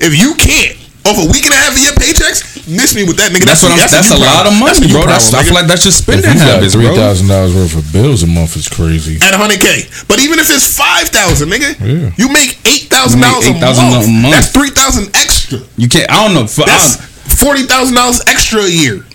[0.03, 0.76] if you can't,
[1.07, 3.46] off a week and a half of your paychecks, miss me with that, nigga.
[3.46, 5.54] that's what I'm that's that's a you lot of money you bro that's I feel
[5.54, 8.24] like that's just If spending you got habits three bro thousand dollars worth of bills
[8.24, 9.16] a month is crazy.
[9.22, 10.08] at 100k.
[10.08, 12.12] But even if it's five thousand, nigga, Yeah.
[12.18, 14.06] you make eight thousand dollars a You make $8,000 month.
[14.06, 14.34] a month.
[14.34, 15.60] That's three thousand extra.
[15.78, 17.06] you can't I don't know for, That's I,
[17.38, 19.06] forty thousand dollars extra a year.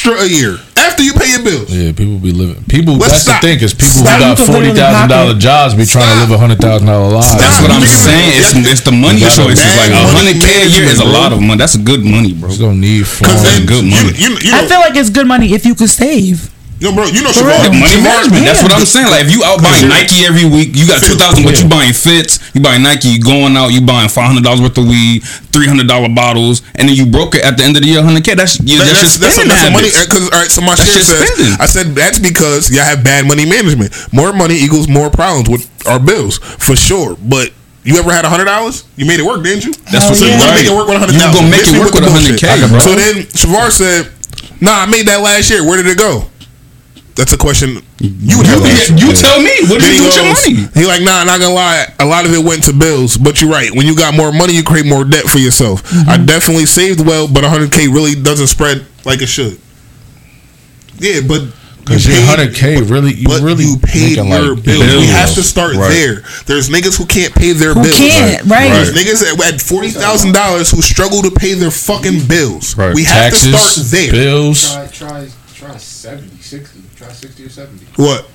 [0.00, 1.68] Extra a year after you pay your bills.
[1.68, 2.64] Yeah, people be living.
[2.64, 2.96] People.
[2.96, 3.42] Let's that's stop.
[3.44, 4.16] the thing is people Stop.
[4.16, 6.56] who got You can forty literally thousand dollar jobs be trying to live a hundred
[6.58, 7.36] thousand dollar lives.
[7.36, 9.36] that's what I'm saying it's it's the money choice.
[9.36, 11.74] got a choices like a hundred k a year is a lot of money that's
[11.76, 13.66] a good money bro It's gonna need Cause fun.
[13.68, 14.16] good money.
[14.16, 16.48] you, you I know, feel like it's good money if you could save.
[16.80, 17.76] Yo, bro, you know, Siobhan, real.
[17.78, 18.42] money management.
[18.48, 19.06] That's what I'm saying.
[19.12, 21.44] Like if you out buying Nike every week, you got two thousand.
[21.44, 21.64] But Yeah.
[21.64, 24.76] you buying fits, you buying Nike, you going out, you buying five hundred dollars worth
[24.78, 27.82] of weed, three hundred dollar bottles, and then you broke it at the end of
[27.82, 28.34] the year, hundred k.
[28.34, 29.90] That's you, That- that's, that's, that's, spending that's money.
[29.92, 31.54] Because all right, so my That's share says, spending.
[31.60, 33.92] I said that's because y'all have bad money management.
[34.12, 37.16] More money equals more problems with our bills for sure.
[37.20, 37.52] But
[37.84, 38.84] you ever had a hundred dollars?
[38.96, 39.72] You made it work, didn't you?
[39.92, 41.44] That's what so you you gonna make it work with a hundred You thousand.
[41.44, 42.12] gonna make it work with a.
[42.12, 42.78] 100K, bro.
[42.80, 44.08] So then Shavar said,
[44.60, 45.64] "Nah, I made that last year.
[45.64, 46.29] Where did it go?"
[47.20, 48.64] That's a question you would have.
[48.64, 48.94] to answer.
[48.96, 49.52] You tell me.
[49.68, 50.72] What did you do with your money?
[50.72, 51.84] He like, nah, I'm not gonna lie.
[52.00, 53.68] A lot of it went to bills, but you're right.
[53.76, 55.82] When you got more money, you create more debt for yourself.
[55.84, 56.08] Mm-hmm.
[56.08, 59.60] I definitely saved well, but 100k really doesn't spread like it should.
[60.98, 61.42] Yeah, but
[61.84, 64.96] Because you your hundred k really, you but really you paid making, your like, bills.
[64.96, 65.88] We have to start Right.
[65.92, 66.22] there.
[66.46, 67.96] There's niggas who can't pay their Who bills.
[67.98, 68.68] can't, right.
[68.72, 72.76] There's niggas that had forty thousand dollars who struggle to pay their fucking bills.
[72.76, 72.94] Right.
[72.94, 74.12] We have Taxes, to start there.
[74.12, 74.72] bills.
[74.72, 76.39] Try, try, try 70,
[77.14, 77.44] 60.
[77.44, 77.86] 60 or 70.
[78.02, 78.30] What?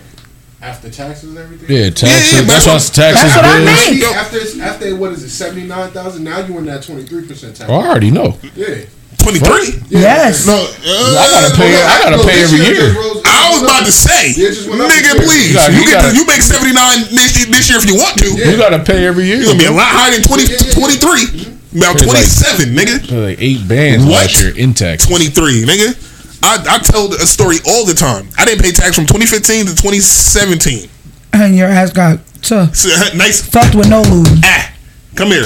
[0.61, 1.69] After taxes and everything.
[1.69, 2.33] Yeah, taxes.
[2.33, 3.21] Yeah, yeah, that's why it's taxes.
[3.21, 3.91] That's what I bills.
[3.91, 4.03] mean.
[4.15, 6.23] After after what is it seventy nine thousand?
[6.23, 7.69] Now you in that twenty three percent tax.
[7.69, 8.39] Oh, I already know.
[8.55, 8.85] Yeah.
[9.19, 9.81] 23?
[9.89, 10.45] Yes.
[10.45, 11.73] No, uh, I gotta pay.
[11.73, 12.93] I gotta pay every year.
[13.25, 15.49] I was about to say, nigga, please.
[15.49, 17.95] You gotta- You, you get gotta- to, you make 79 this, this year if you
[17.95, 18.27] want to.
[18.37, 19.37] You gotta pay every year.
[19.37, 20.45] You're gonna be a lot higher than 20,
[20.77, 21.57] 23.
[21.75, 23.27] About It's like- 27, nigga.
[23.29, 24.29] Like eight bands What?
[24.29, 25.05] last year in tax.
[25.07, 25.95] 23, nigga.
[26.43, 28.27] I, I tell a story all the time.
[28.37, 30.89] I didn't pay tax from 2015 to 2017.
[31.33, 33.41] And your ass got to So, nice.
[33.47, 34.27] fucked with no lube.
[34.43, 34.73] Ah,
[35.15, 35.45] come here.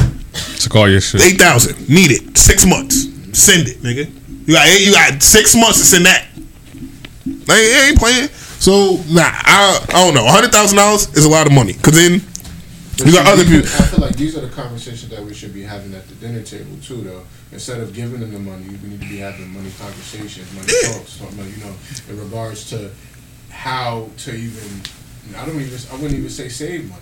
[0.59, 1.21] Took all your shit.
[1.21, 1.89] 8,000.
[1.89, 2.37] Need it.
[2.37, 3.07] Six months.
[3.37, 4.09] Send it, nigga.
[4.47, 6.25] You got you got six months to send that.
[7.47, 8.27] I ain't, ain't playing.
[8.59, 10.25] So nah, I, I don't know.
[10.25, 11.73] hundred thousand dollars is a lot of money.
[11.73, 12.19] Cause then
[13.05, 13.67] you got other people.
[13.67, 16.41] I feel like these are the conversations that we should be having at the dinner
[16.43, 17.23] table too, though.
[17.51, 21.17] Instead of giving them the money, we need to be having money conversations, money talks.
[21.17, 21.73] talking about, You know,
[22.09, 22.91] in regards to
[23.49, 24.81] how to even.
[25.37, 25.77] I don't even.
[25.91, 27.01] I wouldn't even say save money,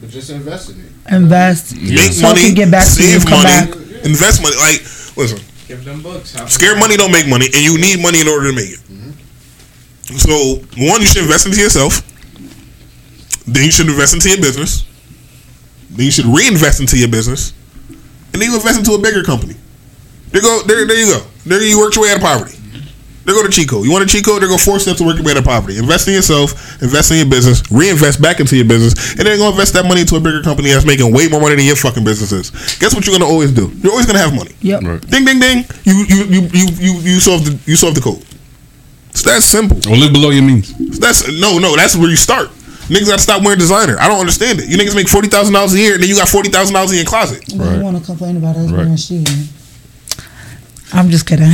[0.00, 0.92] but just invest in it.
[1.14, 1.74] Invest.
[1.76, 4.04] Make So money, can get back to you, save come money, back.
[4.04, 4.56] invest money.
[4.56, 4.80] Like
[5.16, 6.34] listen, Give them books.
[6.34, 8.80] Have scared money don't make money, and you need money in order to make it.
[8.80, 10.16] Mm-hmm.
[10.18, 10.56] So
[10.90, 12.02] one, you should invest into yourself.
[13.46, 14.84] Then you should invest into your business.
[15.94, 17.52] Then you should reinvest into your business,
[18.32, 19.54] and then you invest into a bigger company.
[20.30, 21.26] There go, there, there you go.
[21.46, 22.58] There you work your way out of poverty.
[23.24, 23.82] There go to Chico.
[23.84, 24.38] You want a Chico?
[24.38, 25.78] There go four steps to work your way out of poverty.
[25.78, 29.48] Invest in yourself, invest in your business, reinvest back into your business, and then go
[29.48, 32.04] invest that money into a bigger company that's making way more money than your fucking
[32.04, 32.50] business is.
[32.78, 33.70] Guess what you're gonna always do?
[33.80, 34.52] You're always gonna have money.
[34.60, 34.80] Yep.
[35.08, 35.64] Ding ding ding.
[35.84, 38.22] You you you you you you solve the you solve the code.
[39.10, 39.78] It's that simple.
[39.90, 40.98] Or live below your means.
[40.98, 41.76] That's no no.
[41.76, 42.50] That's where you start.
[42.88, 43.96] Niggas gotta stop wearing designer.
[43.98, 44.68] I don't understand it.
[44.68, 46.90] You niggas make forty thousand dollars a year, and then you got forty thousand dollars
[46.92, 47.42] in your closet.
[47.52, 48.76] You want to complain about us Right.
[48.84, 49.28] wearing shit.
[50.92, 51.50] I'm just kidding.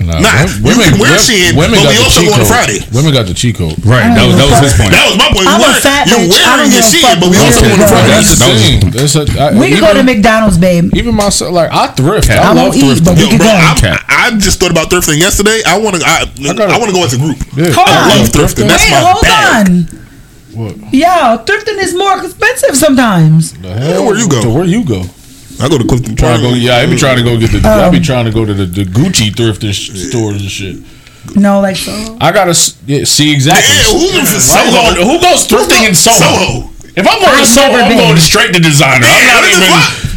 [0.00, 2.40] Nah, Nah, you can wear Shein, but we also go on.
[2.48, 2.80] Friday.
[2.88, 3.76] Women got the cheat code.
[3.84, 4.08] Right.
[4.16, 4.96] That was, that was his point.
[4.96, 5.44] That was my point.
[5.44, 6.40] I'm a You're- fat You're bitch.
[6.40, 7.92] Wearing your give shit, but we also you going to.
[7.92, 8.08] Friday.
[8.16, 8.80] That's the thing.
[8.96, 10.88] That's a, I, we can go to McDonald's, babe.
[10.96, 12.32] Even myself, like I thrift.
[12.32, 13.04] I, I love won't eat, thrifting.
[13.04, 13.60] but we Yo, can bro, go.
[13.60, 13.76] I'm,
[14.08, 15.60] I just thought about thrifting yesterday.
[15.68, 16.02] I want to.
[16.08, 17.36] I, I, want to go as a group.
[17.52, 17.68] Yeah.
[17.76, 18.24] Hold I on.
[18.24, 18.72] love thrifting.
[18.72, 19.84] That's Wait, my hold bag.
[20.56, 20.80] On.
[20.80, 20.94] What?
[20.94, 23.52] Yeah, thrifting is more expensive sometimes.
[23.60, 24.06] The hell?
[24.06, 24.42] where you go?
[24.42, 25.02] To where you go?
[25.60, 26.62] I go to Clifton Trying to go, Park.
[26.62, 27.60] yeah, I be trying to go get the.
[27.68, 30.50] I Um, be trying to go to the, the Gucci thrift and sh- stores and
[30.50, 30.76] shit.
[31.36, 31.92] No, like so.
[32.20, 32.56] I gotta
[32.86, 33.68] yeah, see exactly.
[33.68, 34.72] Yeah, who's in Who Soho?
[34.72, 36.16] going- Who goes thrifting in Soho?
[36.16, 36.70] Soho.
[36.96, 37.98] If I'm going to I've Soho, never I'm been.
[37.98, 39.04] going straight to designer.
[39.06, 39.70] I'm not even.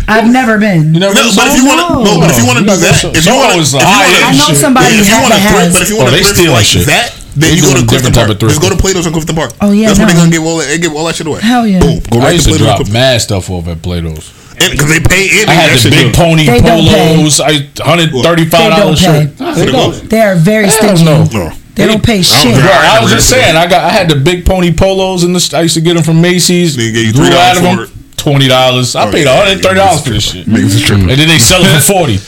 [0.08, 0.94] I've never been.
[0.96, 2.66] You never No, been but if you want to, no, but if you want to
[2.66, 4.58] do that, if you Soho want to, if you high want I know shit.
[4.64, 5.74] somebody if you that want to thrift, has.
[5.76, 6.88] but if you Oh, want to they thrift steal like shit.
[6.88, 8.42] that, then They you go doing to Clifton different type Park.
[8.44, 8.80] of Just go to thrifting.
[8.82, 9.52] Plato's in Clifton Park.
[9.62, 10.14] Oh, yeah, that's where no.
[10.14, 11.42] they gonna give all that, they give all that shit away.
[11.42, 11.80] Hell yeah.
[11.80, 14.30] Boom, go I used to to drop mad stuff off at Plato's.
[14.54, 15.50] because they pay in.
[15.50, 16.16] I had the big good.
[16.16, 17.42] pony They don't polos.
[17.42, 19.38] I hundred thirty five dollars They shirt.
[19.38, 19.44] pay.
[19.44, 20.10] Nah, They don't.
[20.10, 21.06] They are very Hell stingy.
[21.06, 21.24] no.
[21.34, 21.52] No.
[21.76, 22.54] They don't pay shit.
[22.54, 22.66] drive.
[22.70, 23.56] Right, I was just saying.
[23.58, 23.82] I got.
[23.84, 26.76] I had the big pony polos, and I used to get them from Macy's.
[26.76, 28.04] They gave you $3 out of for them.
[28.16, 28.96] Twenty dollars.
[28.96, 31.10] I Oh, paid yeah, one hundred thirty dollars for this shit, Niggas is tripping.
[31.10, 32.20] and then they sell it for forty.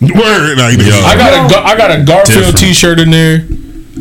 [0.00, 0.56] Word.
[0.58, 3.44] Nah, you niggas is I got a Gar- I got a Garfield T-shirt in there.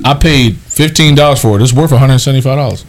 [0.03, 1.61] I paid fifteen dollars for it.
[1.61, 2.85] It's worth one hundred seventy five dollars.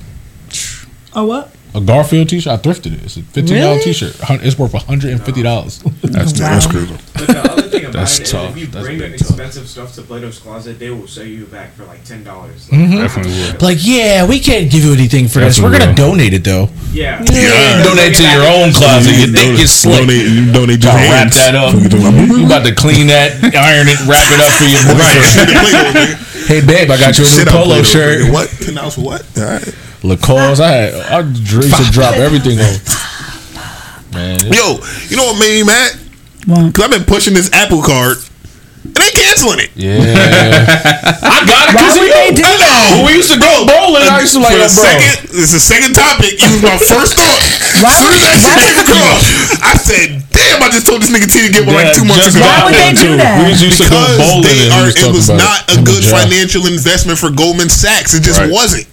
[1.14, 1.50] Oh what?
[1.76, 2.52] A Garfield T-shirt.
[2.52, 3.02] I thrifted it.
[3.02, 3.82] It's a fifteen dollar Really?
[3.84, 4.14] T-shirt.
[4.46, 5.80] It's worth one hundred and fifty dollars.
[6.02, 6.94] That's that's crazy.
[7.14, 8.50] But the other thing about That's it is tough.
[8.50, 11.74] if you That's bring big expensive stuff to Plato's Closet, they will sell you back
[11.74, 12.68] for like ten dollars.
[12.68, 12.98] Mhm.
[13.02, 13.60] Definitely would.
[13.60, 15.58] Like, yeah, we can't give you anything for this.
[15.60, 16.68] We're gonna donate it though.
[16.92, 17.18] Yeah.
[17.32, 17.82] Yeah.
[17.82, 19.10] Donate to your own closet.
[19.10, 19.98] You think it's slick.
[20.06, 21.74] Donate, you donate your Gotta wrap that up.
[21.74, 22.38] You talking about?
[22.38, 26.18] You about to clean that, iron it, wrap it up for your boyfriend.
[26.46, 28.20] Hey babe, I got you a new polo shirt.
[28.20, 28.32] nigga.
[28.32, 28.48] What?
[28.60, 29.38] Ten dollars for what?
[29.38, 29.74] All right.
[30.02, 30.60] Lacoste.
[30.60, 32.74] I had I used to drop everything on.
[34.12, 35.92] Man, Yo, you know what made me mad?
[36.40, 38.33] Because I've been pushing this Apple card, and they
[39.34, 39.70] canceling it.
[39.74, 39.98] yeah.
[41.26, 42.14] I got it because of would you.
[42.14, 43.02] they do I.
[43.02, 44.86] When we used to go bowling, I used to like, For yo, the bro.
[44.86, 46.38] second, it's the second topic.
[46.38, 47.40] It was my first thought.
[47.82, 49.22] Why As soon would- as that shit came across,
[49.64, 52.30] I said, "Damn!" I just told this nigga T to get one like two months
[52.30, 52.46] ago.
[52.46, 53.16] Why would they do too.
[53.18, 53.42] that?
[53.42, 55.74] We used to go Because bowling they and are, it was not it.
[55.74, 58.14] a good and financial investment for Goldman Sachs.
[58.14, 58.50] It just Right.
[58.52, 58.86] wasn't.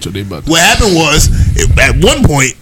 [0.00, 1.26] So they about to- What happened was,
[1.58, 2.54] it, at one point,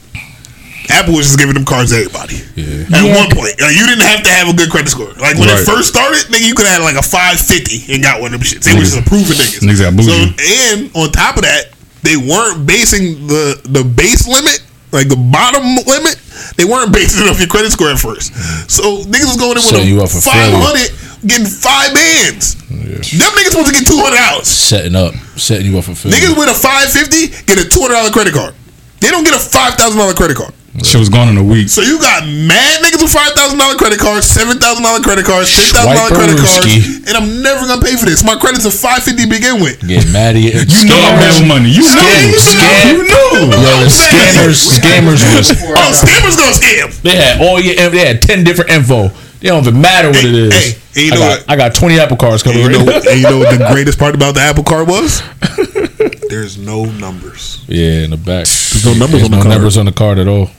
[0.89, 2.41] Apple was just giving them cards to everybody.
[2.57, 2.97] Yeah.
[2.97, 3.17] At Yeah.
[3.17, 5.13] one point, uh, you didn't have to have a good credit score.
[5.21, 5.61] Like when Right.
[5.61, 8.41] it first started, nigga, you could have like a five fifty and got one of
[8.41, 8.65] them shits.
[8.65, 9.61] They were just approving niggas.
[9.61, 10.33] Niggas got so,
[10.73, 11.71] and on top of that,
[12.03, 14.61] they weren't basing the the base limit,
[14.93, 16.17] like the bottom limit.
[16.57, 18.33] They weren't basing it off your credit score at first.
[18.69, 20.57] So niggas was going in with Setting you a up for five failure.
[20.65, 20.91] hundred,
[21.27, 22.55] getting five bands.
[22.71, 24.49] Them niggas supposed to get two hundred dollars.
[24.49, 26.17] setting up, setting you up for failure.
[26.19, 28.55] Niggas with a five fifty get a two hundred dollar credit card.
[29.01, 30.53] They don't get a five thousand dollar credit card.
[30.85, 31.69] Shit was gone in a week.
[31.69, 35.25] So you got mad niggas with five thousand dollar credit cards, seven thousand dollar credit
[35.27, 36.71] cards, ten thousand dollar credit cards,
[37.07, 38.25] and I'm never gonna pay for this.
[38.25, 39.81] My credit's a five fifty to begin with.
[39.87, 40.55] Get mad at you.
[40.55, 41.71] You know I'm having money.
[41.71, 42.07] You know.
[42.39, 42.93] Scam.
[42.93, 43.53] You know.
[43.53, 45.51] Yo, the scammers, scammers was.
[45.77, 46.95] Oh, scammers gonna scam.
[47.03, 47.75] They had all your.
[47.91, 49.09] They had ten different info.
[49.41, 50.53] They don't even matter what it is.
[50.53, 51.51] hey, and you I, know got, what?
[51.51, 52.63] I got twenty Apple cards coming.
[52.65, 55.23] And you know, and you know what the greatest part about the Apple Card was?
[56.29, 57.65] There's no numbers.
[57.69, 58.47] Yeah, in the back.
[58.47, 59.55] There's no numbers There's on the no card.
[59.55, 60.51] numbers on the card at all.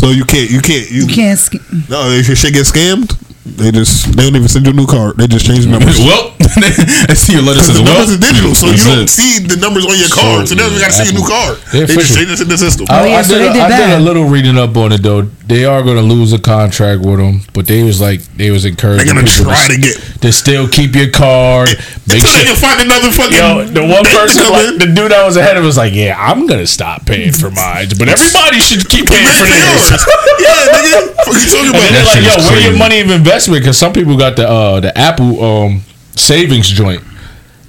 [0.00, 1.38] So you can't, you can't, you, You can't.
[1.38, 1.88] Sk- mm.
[1.90, 3.12] No, if your shit gets scammed,
[3.44, 5.16] they just they don't even send you a new card.
[5.18, 5.98] They just change the numbers.
[6.00, 8.00] well, I see your letter Because says the well.
[8.00, 9.10] numbers is digital, so you don't it.
[9.12, 10.48] see the numbers on your So, card.
[10.48, 11.58] So they don't even got to see a new card.
[11.72, 12.86] They're They just change this in the system.
[12.88, 14.76] I, Oh, yeah, I so did, they a- did I did a little reading up
[14.76, 15.28] on it though.
[15.50, 18.64] They are going to lose a contract with them, but they was like they was
[18.64, 21.74] encouraging They're gonna people try to get to still keep your card.
[22.06, 22.54] Make until they sure.
[22.54, 23.34] can find another fucking.
[23.34, 26.46] Yo, the one person, like, the dude that was ahead of us, like, yeah, I'm
[26.46, 29.90] gonna stop paying for mine, but everybody should keep paying for theirs.
[30.38, 31.18] yeah, nigga.
[31.26, 31.82] What you talking about?
[31.82, 33.62] then they're like, yo, is where your money of investment?
[33.62, 35.82] Because some people got the uh, the Apple um,
[36.14, 37.02] savings joint,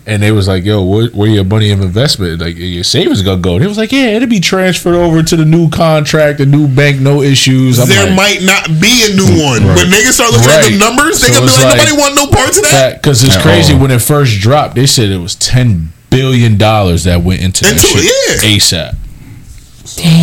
[0.06, 2.42] and they was like, yo, where, where your money of investment?
[2.42, 3.60] Like your savings gonna go?
[3.60, 7.00] They was like, yeah, it'll be transferred over to the new contract, the new bank,
[7.00, 7.80] no issues.
[7.80, 9.64] I'm there like, might not be a new one.
[9.66, 9.76] Right.
[9.78, 12.16] When niggas start looking at the numbers, they So gonna be like, like- nobody want
[12.16, 13.02] no parts of that.
[13.02, 13.80] because it's At crazy all.
[13.82, 14.76] when it first dropped.
[14.76, 18.50] They said it was ten billion dollars that went into that shit it, yeah.
[18.58, 18.96] ASAP.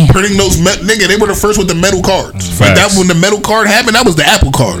[0.09, 2.59] Printing those, me- nigga, they were the first with the metal cards.
[2.59, 4.79] Like that when the metal card happened, that was the Apple card.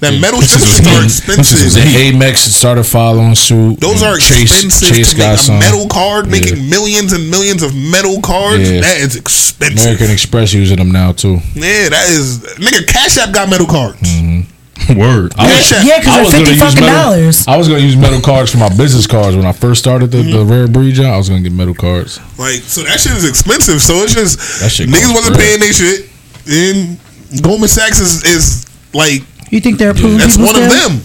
[0.00, 1.36] That metal This shit is shits are heat.
[1.36, 1.82] This is expensive.
[1.84, 2.10] heat.
[2.12, 3.78] The Amex started following suit.
[3.80, 5.56] Those are Chase, expensive Chase to got make some.
[5.56, 6.32] a metal card, Yeah.
[6.32, 8.64] making millions and millions of metal cards.
[8.70, 8.80] Yeah.
[8.80, 9.78] That is expensive.
[9.84, 11.38] American Express using them now too.
[11.54, 12.86] Yeah, that is nigga.
[12.88, 14.00] Cash App got metal cards.
[14.00, 14.48] Mm-hmm.
[14.96, 15.32] Word.
[15.36, 15.84] I was- Cash App.
[15.86, 17.48] Yeah, 'cause they're gonna 50 use fucking metal- dollars.
[17.48, 20.18] I was gonna use metal cards for my business cards when I first started the,
[20.18, 20.32] Mm-hmm.
[20.32, 21.06] the rare breed job.
[21.14, 22.18] I was gonna get metal cards.
[22.38, 23.80] Like so, that shit is expensive.
[23.82, 25.46] So it's just That shit niggas wasn't bread.
[25.46, 26.08] paying their shit,
[26.48, 26.98] and
[27.42, 30.88] Goldman Sachs is, is like you think they're approving that's people one of still?
[30.90, 31.00] them.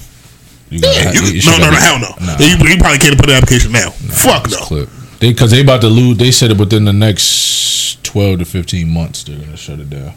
[0.70, 2.10] You Yeah, gotta- you, you no, no, no, hell no.
[2.26, 2.38] Nah.
[2.40, 3.90] You, you probably can't put an application now.
[3.92, 4.58] Fuck no.
[4.58, 4.90] clip.
[5.20, 6.18] They because they about to lose.
[6.18, 10.14] They said it within the next twelve to fifteen months they're gonna shut it down.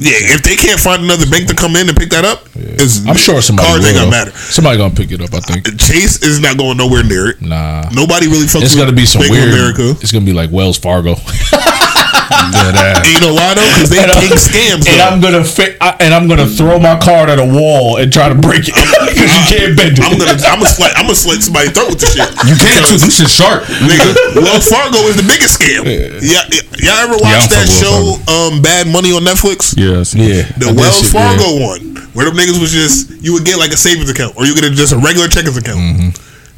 [0.00, 3.04] Yeah, if they can't find another bank to come in and pick that up, it's,
[3.06, 3.86] I'm sure somebody will.
[3.86, 4.30] ain't gonna matter.
[4.30, 5.34] Somebody gonna pick it up.
[5.34, 5.66] I think.
[5.68, 7.42] Uh, Chase is not going nowhere near it.
[7.42, 7.88] Nah.
[7.92, 9.52] Nobody really fucks It's gonna be some Bank weird.
[9.52, 9.90] America.
[10.00, 11.14] It's gonna be like Wells Fargo.
[12.30, 13.64] And you know why though?
[13.74, 14.84] Because they And I'm- king scams.
[14.86, 15.08] and though.
[15.08, 18.28] I'm gonna fi- I, and I'm gonna throw my card at a wall and try
[18.28, 18.74] to break it
[19.08, 20.04] because you can't bend it.
[20.04, 22.28] I'm gonna, I'm gonna slit, I'm gonna slit somebody's throat with this shit.
[22.44, 22.98] You can't too.
[22.98, 23.64] Them shit sharp.
[23.82, 25.84] Nigga, Wells Fargo is the biggest scam.
[25.88, 26.44] Yeah,
[26.82, 29.74] y'all ever watch I don't that show, um, Bad Money on Netflix?
[29.78, 30.14] Yes.
[30.14, 31.66] Yeah, The I Wells shit, Fargo yeah.
[31.68, 31.82] one,
[32.12, 34.64] where them niggas was just you would get like a savings account, or you get
[34.64, 35.78] a, just a regular checkings account.
[35.80, 36.10] Mm-hmm.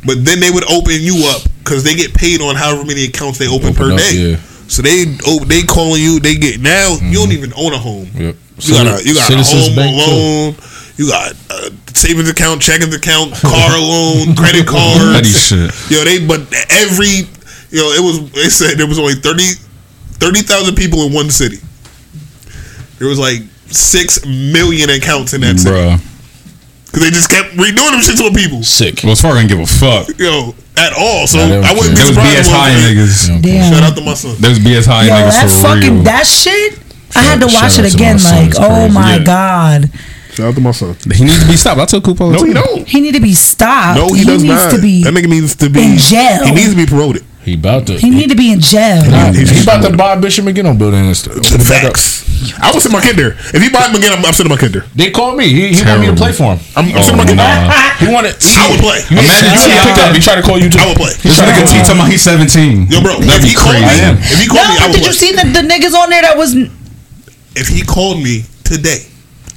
[0.06, 3.36] But then they would open you up because they get paid on however many accounts
[3.38, 4.32] they open, per Open up, day.
[4.32, 4.36] yeah.
[4.70, 6.20] So they oh, they calling you.
[6.20, 8.08] They get now you don't even own a home.
[8.14, 8.36] Yep.
[8.60, 9.56] You got a you got a Mm-hmm.
[9.58, 10.10] Home Bank, too.
[10.14, 10.54] loan.
[10.96, 15.12] You got a savings account, checking account, car loan, credit cards.
[15.12, 15.90] Petty shit.
[15.90, 16.40] Yo, they but
[16.70, 17.26] every
[17.70, 19.42] you know it was they said there was only 30
[20.22, 21.56] 30,000 people in one city.
[22.98, 26.04] There was like six million accounts in that city
[26.90, 26.92] Bruh.
[26.92, 28.62] because they just kept redoing them shits with people.
[28.62, 29.00] Sick.
[29.04, 30.18] well as Wells Fargo didn't give a fuck.
[30.18, 31.26] Yo, at all.
[31.26, 32.16] So Nah, I wouldn't be There was.
[32.18, 33.42] BS high day- niggas.
[33.42, 33.72] Damn.
[33.72, 34.36] Shout out to my son.
[34.40, 36.02] There was BS high Yo, niggas that for fucking real.
[36.04, 36.78] that shit.
[37.14, 38.18] I had to watch it again.
[38.22, 38.94] Like, oh crazy.
[38.94, 39.24] my Yeah.
[39.24, 39.90] god,
[40.34, 40.96] Shout out to my son.
[41.12, 41.80] He needs to be stopped.
[41.80, 42.30] I told Cooper.
[42.30, 42.86] No, he don't.
[42.86, 43.98] he need to be stopped.
[43.98, 44.70] No, he, does needs not.
[44.74, 45.02] to be.
[45.02, 46.44] that nigga needs to be in jail.
[46.44, 47.24] He needs to be promoted.
[47.42, 47.94] He about to.
[47.98, 49.02] He need to be in jail.
[49.10, 51.36] Nah, He's- he about to buy Bishop Maginn's building and stuff.
[51.36, 51.92] Open it back up.
[51.96, 52.09] Facts.
[52.60, 53.36] I would send my kid there.
[53.52, 54.86] If he buy him again, I'm, I'm sending my kid there.
[54.96, 55.48] They called me.
[55.52, 56.58] He, he wanted me to play for him.
[56.76, 57.68] I'm, I'm Oh, sending my kid oh, there.
[57.68, 58.00] nah.
[58.00, 58.34] He wanted.
[58.40, 59.00] I would play.
[59.12, 59.80] You Imagine you T.I.
[59.84, 60.08] picked up.
[60.16, 60.80] He tried to call you too.
[60.80, 61.12] I would play.
[61.20, 62.88] This nigga T talking about he's 17.
[62.88, 63.20] Yo, bro.
[63.20, 64.08] That'd if be he called me, crazy.
[64.32, 65.12] if he called No, me, I but would did play.
[65.12, 66.56] you see the, the niggas on there that was?
[67.56, 69.04] If he called me today,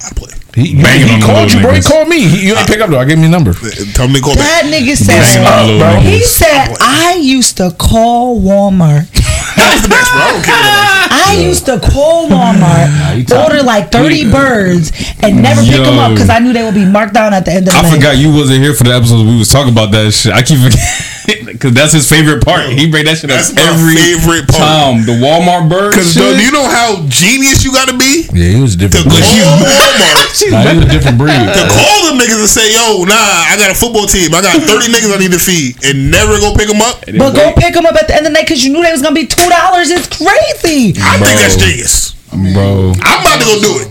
[0.04, 0.30] I'd play.
[0.54, 1.72] He, you, Banging he on the called little you, bro.
[1.74, 1.88] He niggas.
[1.90, 2.20] called me.
[2.28, 2.98] He, you ain't pick up though.
[3.00, 3.54] I gave him your number.
[3.94, 4.62] Tell me to call back.
[4.62, 6.02] That nigga Banging on the little said.
[6.04, 6.22] He niggas.
[6.22, 9.08] said I used to call Walmart.
[9.56, 10.20] That was the best, bro.
[10.20, 12.88] I don't care about I used to call Walmart,
[13.32, 14.92] order like thirty birds,
[15.22, 17.52] and never pick them up because I knew they would be marked down at the
[17.52, 17.78] end of the day.
[17.78, 17.94] I night.
[17.94, 20.32] forgot you wasn't here for the episode we was talking about that shit.
[20.32, 20.80] I keep forgetting
[21.46, 22.68] because that's his favorite part.
[22.68, 24.60] He bring that shit up That's my every favorite part.
[24.60, 24.96] time.
[25.08, 26.20] The Walmart bird Because shit.
[26.20, 29.08] do you know how genius you got to be Yeah, he was a to different
[29.08, 29.40] call breed.
[29.64, 30.32] Walmart?
[30.50, 31.32] Nah, he was a different breed.
[31.38, 33.14] to call them niggas and say, "Yo, nah,
[33.48, 34.34] I got a football team.
[34.34, 37.00] I got thirty niggas I need to feed," and never go pick them up.
[37.06, 38.90] But go pick them up at the end of the night because you knew they
[38.90, 39.90] was gonna be two dollars.
[39.94, 40.98] It's crazy.
[41.00, 42.12] I think that's genius.
[42.52, 42.92] bro.
[42.98, 43.88] I'm about to go do it.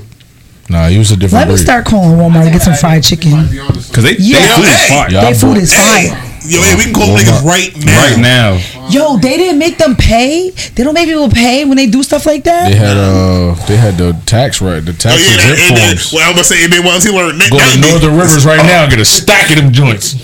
[0.69, 3.47] Nah, he was a different Let me start calling Walmart to get some fried chicken.
[3.47, 4.39] Because they, Yeah.
[4.39, 4.89] they food is Hey.
[4.89, 5.10] fire.
[5.11, 6.32] Yeah, Their food is fire.
[6.45, 8.03] Yo, hey, we can call niggas right now.
[8.03, 8.88] Right now.
[8.90, 10.49] Yo, they didn't make them pay.
[10.76, 12.70] They don't make people pay when they do stuff like that.
[12.72, 15.78] They had uh, they had the tax right, the tax Oh, yeah, that- exempt and
[15.78, 16.14] then- forms.
[16.14, 18.84] well, I'm gonna say, and then once he learned, Go to Northern Rivers right now
[18.84, 20.15] and get a stack of them joints.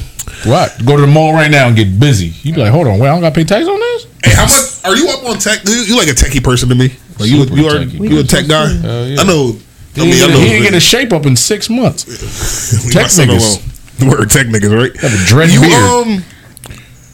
[0.46, 0.76] What?
[0.86, 2.28] Go to the mall right now and get busy.
[2.44, 4.08] You be like, hold on, wait, I don't got to pay tax on this.
[4.24, 5.60] Hey, how much are you up on tech?
[5.68, 6.90] You, you like a techie person to me?
[7.20, 8.10] Like you, Super you are techie.
[8.10, 8.68] you a tech guy?
[8.74, 9.20] Hell yeah.
[9.22, 9.56] I know.
[9.96, 10.38] He I mean, I ain't, know.
[10.40, 12.04] get, he ain't get a shape up in six months.
[12.94, 13.69] Tech my niggas.
[14.02, 14.18] alone.
[14.18, 14.96] Word tech niggas, right?
[14.98, 15.74] Have a dread you beard.
[15.74, 16.24] um,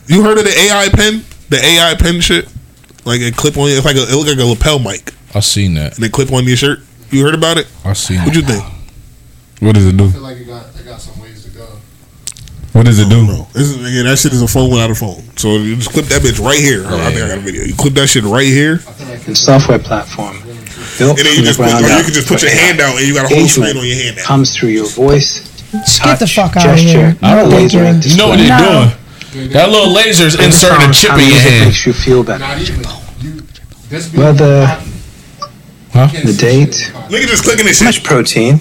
[0.08, 1.24] you heard of the AI Pin?
[1.50, 2.48] The AI Pin shit,
[3.06, 3.70] like a clip on.
[3.70, 5.96] It's like a, it look like a lapel mic, I seen that.
[5.96, 6.80] and they clip on your shirt.
[7.12, 7.68] You heard about it?
[7.84, 8.36] I seen What it.
[8.36, 8.64] you think?
[9.62, 10.10] What does it do?
[10.10, 11.66] Feel like it got, it got some ways to go.
[12.74, 13.26] What does it do?
[13.26, 15.22] No, this is, again, that shit is a phone without a phone.
[15.38, 16.84] So you just clip that bitch right here.
[16.86, 17.64] I think I got a video.
[17.64, 18.82] You clip that shit right here,
[19.28, 20.36] And software platform
[20.98, 22.40] built and then from you the just put, ground or you up can just put
[22.42, 22.62] for your AI.
[22.68, 24.16] hand out, and you got a whole Engagement screen on your hand.
[24.18, 24.24] Now.
[24.26, 25.55] comes through your voice,
[26.04, 27.16] Get the fuck out of here.
[27.22, 27.58] I don't No, know.
[27.58, 27.80] thank you.
[28.12, 28.92] You know what they're No.
[29.34, 29.50] doing?
[29.50, 31.66] That little laser's inserting a chip how in your music hand.
[31.66, 32.40] makes you feel better.
[32.40, 32.86] Not even.
[33.22, 33.44] You,
[33.90, 34.66] this be Whether
[35.94, 36.08] Huh?
[36.24, 38.60] the date, Look at just clicking this how much protein,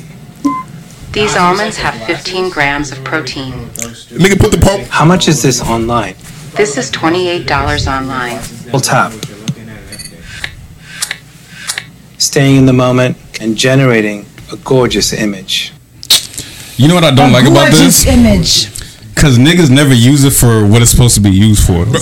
[1.12, 3.52] These almonds have 15 grams of protein.
[4.10, 4.84] Nigga, put the pump.
[4.88, 6.14] how much is this online?
[6.56, 8.38] This is $28 online.
[8.40, 9.12] Full tap.
[12.18, 15.72] Staying in the moment and generating a gorgeous image.
[16.76, 18.06] You know what I don't like about this?
[18.06, 18.70] image.
[19.14, 21.86] Cause niggas never use it for what it's supposed to be used for.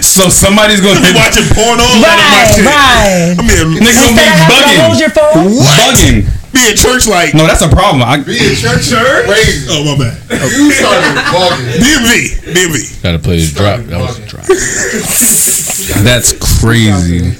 [0.00, 1.84] so somebody's gonna be watching porn porno?
[1.98, 3.34] Right, right.
[3.36, 5.00] I mean, Niggas gonna be Instead of having to hold bugging.
[5.02, 5.50] your phone.
[5.66, 6.41] Bugging.
[6.52, 7.34] Be in church like.
[7.34, 8.02] No, that's a problem.
[8.02, 8.92] I, be in church.
[8.92, 9.66] Crazy.
[9.70, 10.20] Oh my bad.
[10.52, 11.80] You started bugging.
[11.80, 13.02] DMV, DMV.
[13.02, 13.80] Gotta play the drop.
[13.88, 14.44] That was a drop.
[16.04, 17.32] that's crazy.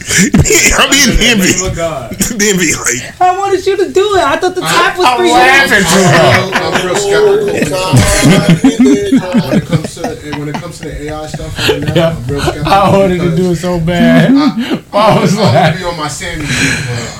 [0.73, 1.69] I mean DMV.
[2.41, 3.21] DMV like.
[3.21, 4.25] I wanted you to do it.
[4.25, 5.33] I thought the top was for you.
[5.33, 5.85] I'm, laughing
[6.55, 7.93] I'm real oh, skeptical.
[9.49, 10.03] when it comes to
[10.39, 12.73] when it comes to the AI stuff, right now, I'm real skeptical.
[12.73, 14.33] I wanted to do it so bad.
[14.33, 16.49] I, I was I want like, to be on my sanity,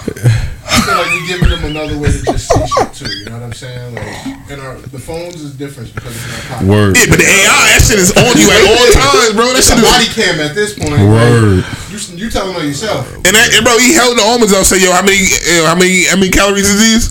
[0.07, 3.11] but I feel like you're giving them another way to just see shit too.
[3.13, 3.95] You know what I'm saying?
[3.95, 6.67] Like, and our, the phones is different because it's not pocket.
[6.69, 6.97] Word.
[6.97, 9.45] Yeah, but the AI, that shit is on you at all times, bro.
[9.53, 9.93] That It's shit a is.
[9.93, 10.97] body cam at this point.
[11.05, 11.63] Word.
[11.63, 13.05] Like, you, you telling on yourself.
[13.23, 14.65] And, that, and bro, he held the almonds out.
[14.65, 17.05] Say, yo, how many, uh, how many, how many calories is these?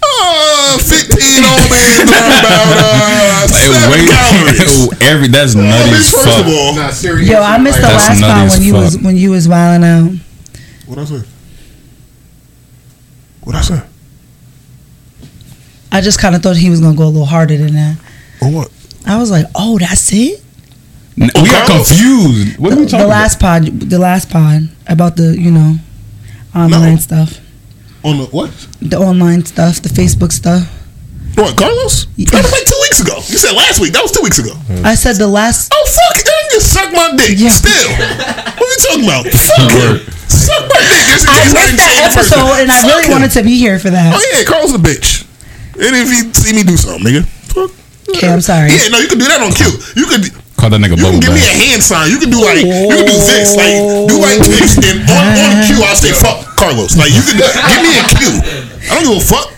[0.00, 2.00] Uh, fifteen almonds.
[2.08, 4.88] about uh, seven way, calories.
[5.02, 6.46] every that's nutty as First of fuck.
[6.46, 7.28] all, Nah, serious.
[7.28, 8.80] Yo, I missed the last nutty part when you fuck.
[8.82, 10.12] was when you was wilding out.
[10.86, 11.22] what I say?
[13.50, 13.82] What I say?
[15.90, 17.96] I just kind of thought he was gonna go a little harder than that.
[18.40, 18.70] Or what?
[19.04, 20.40] I was like, oh, that's it.
[21.16, 22.58] We got confused.
[22.60, 25.74] What are we The, talking the last pod, the last pod about the you know
[26.54, 27.40] online stuff,
[28.04, 28.52] On the what?
[28.80, 30.62] the online stuff, the Facebook stuff.
[31.34, 32.04] What, Carlos?
[32.18, 33.16] That was like two weeks ago.
[33.16, 33.92] You said last week.
[33.94, 34.52] That was two weeks ago.
[34.86, 35.72] I said the last.
[35.74, 36.20] Oh fuck!
[36.20, 37.34] it, Then you suck my dick.
[37.36, 37.48] Yeah.
[37.50, 39.26] Still, what are you talking about?
[39.26, 40.19] Fuck it.
[40.50, 40.66] Suck.
[40.66, 42.60] This, I missed that saying the first episode, time.
[42.66, 43.12] and I Fuck really him.
[43.14, 44.10] wanted to be here for that.
[44.10, 45.22] Oh yeah, Carl's a bitch.
[45.78, 47.22] And if you see me do something, nigga.
[47.54, 47.70] Fuck.
[48.16, 48.74] Okay, I'm sorry.
[48.74, 49.70] Yeah, no, you can do that on cue.
[49.94, 50.26] You could.
[50.58, 52.12] Call that nigga You can bubble give me a hand sign.
[52.12, 53.80] You can do like you can do this, like
[54.12, 54.50] do like oh.
[54.52, 57.00] this, and on, on cue I'll say fuck Carlos.
[57.00, 58.36] Like you can give me a cue.
[58.92, 59.48] I don't give a fuck.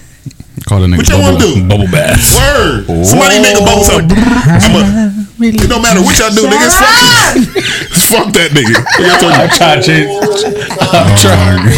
[0.70, 1.66] Call that nigga What y'all wanna bubble, do?
[1.66, 2.23] bubble bath.
[2.39, 2.86] Word.
[3.02, 4.06] Somebody make a bubble sound.
[4.14, 6.66] I'm a, it don't matter what y'all do, nigga.
[6.66, 8.78] It's fuck, fuck that nigga.
[9.35, 10.10] I'm trying to change.
[10.93, 11.73] I'm trying.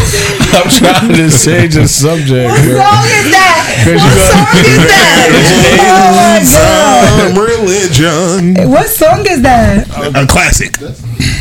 [0.55, 2.47] I'm trying to change the subject.
[2.47, 2.79] What bro.
[2.79, 3.65] song is that?
[3.85, 5.29] What song is that?
[5.83, 8.69] Oh my Some religion.
[8.69, 9.87] What song is that?
[10.15, 10.77] A classic.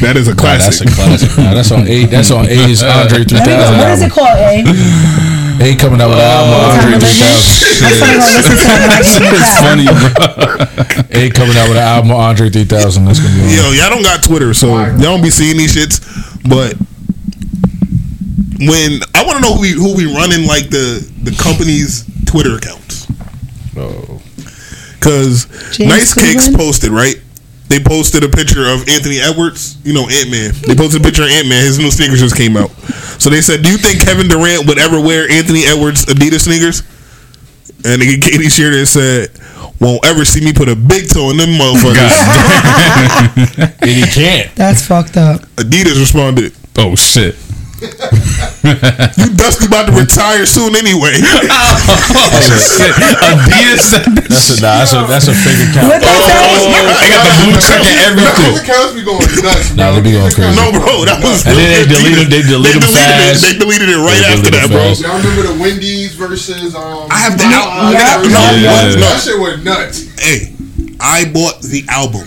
[0.00, 1.38] That is a Nah, that's a classic.
[1.38, 2.04] Nah, that's on A.
[2.06, 3.78] That's on A's Andre 3000 Let me go.
[3.78, 4.38] What is it called?
[4.38, 5.23] A.
[5.60, 7.64] A coming out with an album Time Andre 3000.
[7.84, 10.08] I'm gonna go listen to that when I get in the It's funny, bro.
[11.10, 13.04] A coming out with an album Andre 3000.
[13.04, 13.54] That's gonna be.
[13.54, 16.00] Yo, y'all don't got Twitter, so y'all don't be seeing these shits.
[16.48, 16.74] But
[18.66, 22.56] when I want to know who we who we running like the the company's Twitter
[22.56, 23.06] accounts.
[23.76, 24.22] Oh.
[25.00, 27.16] Cause James Nice Cakes posted right.
[27.74, 30.52] They posted a picture of Anthony Edwards, you know Ant Man.
[30.62, 31.60] They posted a picture of Ant Man.
[31.64, 32.70] His new sneakers just came out.
[33.18, 36.84] So they said, "Do you think Kevin Durant would ever wear Anthony Edwards Adidas sneakers?"
[37.84, 39.30] And nigga KD shared it and said,
[39.80, 42.14] "Won't ever see me put a big toe in them motherfuckers."
[43.82, 44.54] And he can't.
[44.54, 45.40] That's fucked up.
[45.56, 47.34] Adidas responded, Oh shit.
[47.82, 52.94] "You Dusty about to retire soon anyway." Oh shit.
[53.20, 54.04] Adidas.
[54.30, 55.88] That's a nah, that's a that's a fake account.
[55.90, 56.38] What they say?
[57.00, 58.54] They got the blue check and Those everything.
[58.64, 59.78] accounts be going nuts, bro.
[59.78, 60.54] Nah, they be going crazy.
[60.56, 61.44] no, bro, that was.
[61.46, 63.44] And then they delete them- they delete them deleted fast.
[63.44, 64.84] It, they deleted it right They after that, them bro.
[64.94, 67.08] Y'all remember the Wendy's versus um?
[67.10, 67.92] I have the album.
[67.92, 68.22] Yeah.
[68.22, 68.94] No, Yeah.
[68.96, 70.08] no, That shit went nuts.
[70.18, 70.54] Hey,
[71.00, 72.24] I bought the album.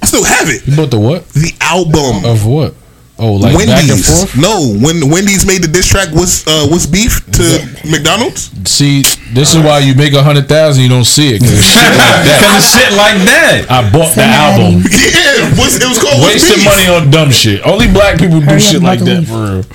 [0.11, 0.67] still have it.
[0.67, 1.23] You bought the what?
[1.31, 2.75] The album of what?
[3.21, 4.09] Oh, like back and Wendy's.
[4.09, 4.33] forth.
[4.33, 7.45] No, when Wendy's made the diss track was uh was beef to
[7.85, 8.49] McDonald's.
[8.65, 9.03] See,
[9.37, 10.81] this is why you make a hundred thousand.
[10.81, 12.25] You don't see it because it's shit like that.
[12.41, 13.69] Because it's shit like that.
[13.69, 14.81] I bought the album.
[14.89, 16.65] Yeah, what's, it was called Wasting Beef.
[16.65, 17.61] money on dumb shit.
[17.61, 19.29] Only black people do Hurry up, shit like that Leaf.
[19.29, 19.65] for real.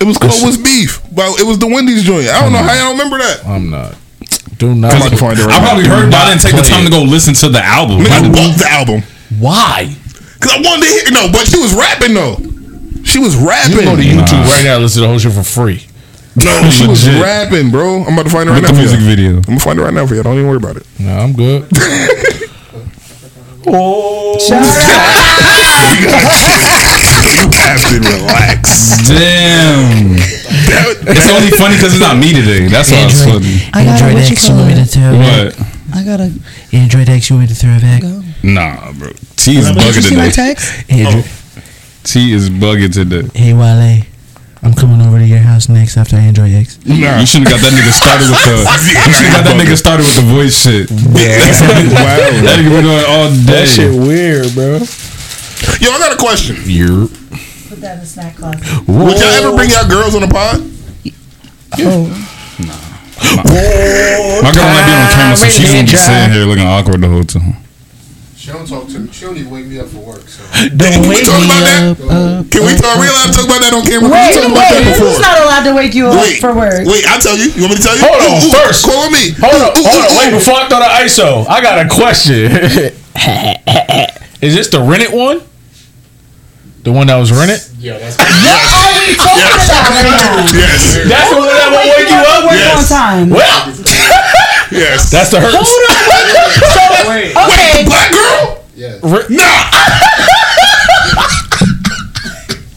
[0.00, 1.04] It was called was Beef.
[1.12, 2.32] Well, it was the Wendy's joint.
[2.32, 3.44] I don't know how y'all remember that.
[3.44, 3.92] I'm not.
[4.56, 4.94] Do not.
[4.96, 6.00] I'm about to find it right I probably now.
[6.00, 8.00] heard, but I didn't take the Play time to go listen to the album.
[8.00, 9.00] Nigga, I bought the album.
[9.38, 9.94] Why?
[10.40, 11.02] Cause I wanted to hear.
[11.12, 12.36] No, but she was rapping though.
[13.04, 13.76] She was You rapping.
[13.76, 14.78] can go to YouTube right now.
[14.78, 15.86] Listen to the whole shit for free.
[16.36, 18.02] No, she was rapping, bro.
[18.04, 18.76] I'm about to find it right With now.
[18.76, 19.06] the music you.
[19.06, 19.36] video.
[19.36, 20.22] I'm gonna find it right now for you.
[20.22, 20.86] Don't even worry about it.
[20.98, 21.68] No, I'm good.
[23.66, 24.54] oh, you
[27.54, 28.98] have to relax.
[29.08, 30.16] Damn.
[31.06, 32.66] It's only funny because it's not me today.
[32.68, 33.60] That's why it's funny.
[33.72, 35.58] I got a Android what you X, you want me to throw it back?
[35.58, 35.63] What?
[35.94, 36.32] I got a.
[36.72, 38.02] Android X, you want me to throw it back?
[38.42, 39.10] Nah, bro.
[39.36, 40.54] T is Did you bugging see my today.
[40.54, 40.90] text?
[40.90, 41.24] Android.
[41.24, 41.62] Oh.
[42.02, 43.28] T is bugging today.
[43.38, 44.02] Hey, Wale.
[44.62, 46.78] I'm coming over to your house next after Android X.
[46.86, 47.20] Nah.
[47.20, 48.56] You shouldn't have got that nigga started with the.
[49.06, 50.90] You should have got that nigga started with the voice shit.
[50.90, 51.52] Yeah,
[52.42, 53.62] that nigga been doing all day.
[53.62, 54.80] that shit weird, bro.
[55.80, 56.56] Yo, I got a question.
[56.64, 57.08] You're.
[57.68, 58.60] Put that in the snack closet.
[58.88, 60.64] Would y'all ever bring y'all girls on the pod?
[61.78, 62.90] Oh.
[63.24, 67.08] My girl might be on camera, so she's gonna be sitting here looking awkward the
[67.08, 67.56] whole time.
[68.36, 69.08] She don't talk to me.
[69.10, 70.20] She don't even wake me up for work.
[70.28, 71.96] So Can we talk about that?
[71.96, 72.92] Uh, Can we uh, talk?
[72.92, 74.12] Are we allowed to talk about that on camera?
[74.12, 74.92] Wait, we talked about that wait.
[74.92, 75.08] before.
[75.16, 76.84] Who's not allowed to wake you up Wait, for work?
[76.84, 77.48] Wait, I'll tell you.
[77.56, 78.04] You want me to tell you?
[78.04, 78.84] Hold on, Ooh, ooh, first.
[78.84, 79.32] Call on me.
[79.40, 80.12] Hold on, Ooh, ooh, hold on.
[80.12, 80.36] ooh, Wait, ooh.
[80.36, 82.52] before I throw the ISO, I got a question.
[84.44, 85.40] Is this the rented one?
[86.84, 87.64] The one that was rented?
[87.84, 90.48] Yeah, that's What are we talking about right now?
[90.56, 91.04] Yes.
[91.04, 92.48] That's the one that will wake you up?
[92.48, 92.80] Work Yes.
[92.80, 93.26] on time.
[93.28, 93.60] Well,
[94.72, 95.10] Yes.
[95.12, 95.52] that's the hurts.
[95.52, 96.00] Hold on.
[96.64, 97.84] So, Wait, okay.
[97.84, 98.64] the black girl?
[98.74, 98.96] yeah.
[99.02, 99.68] Re- Nah.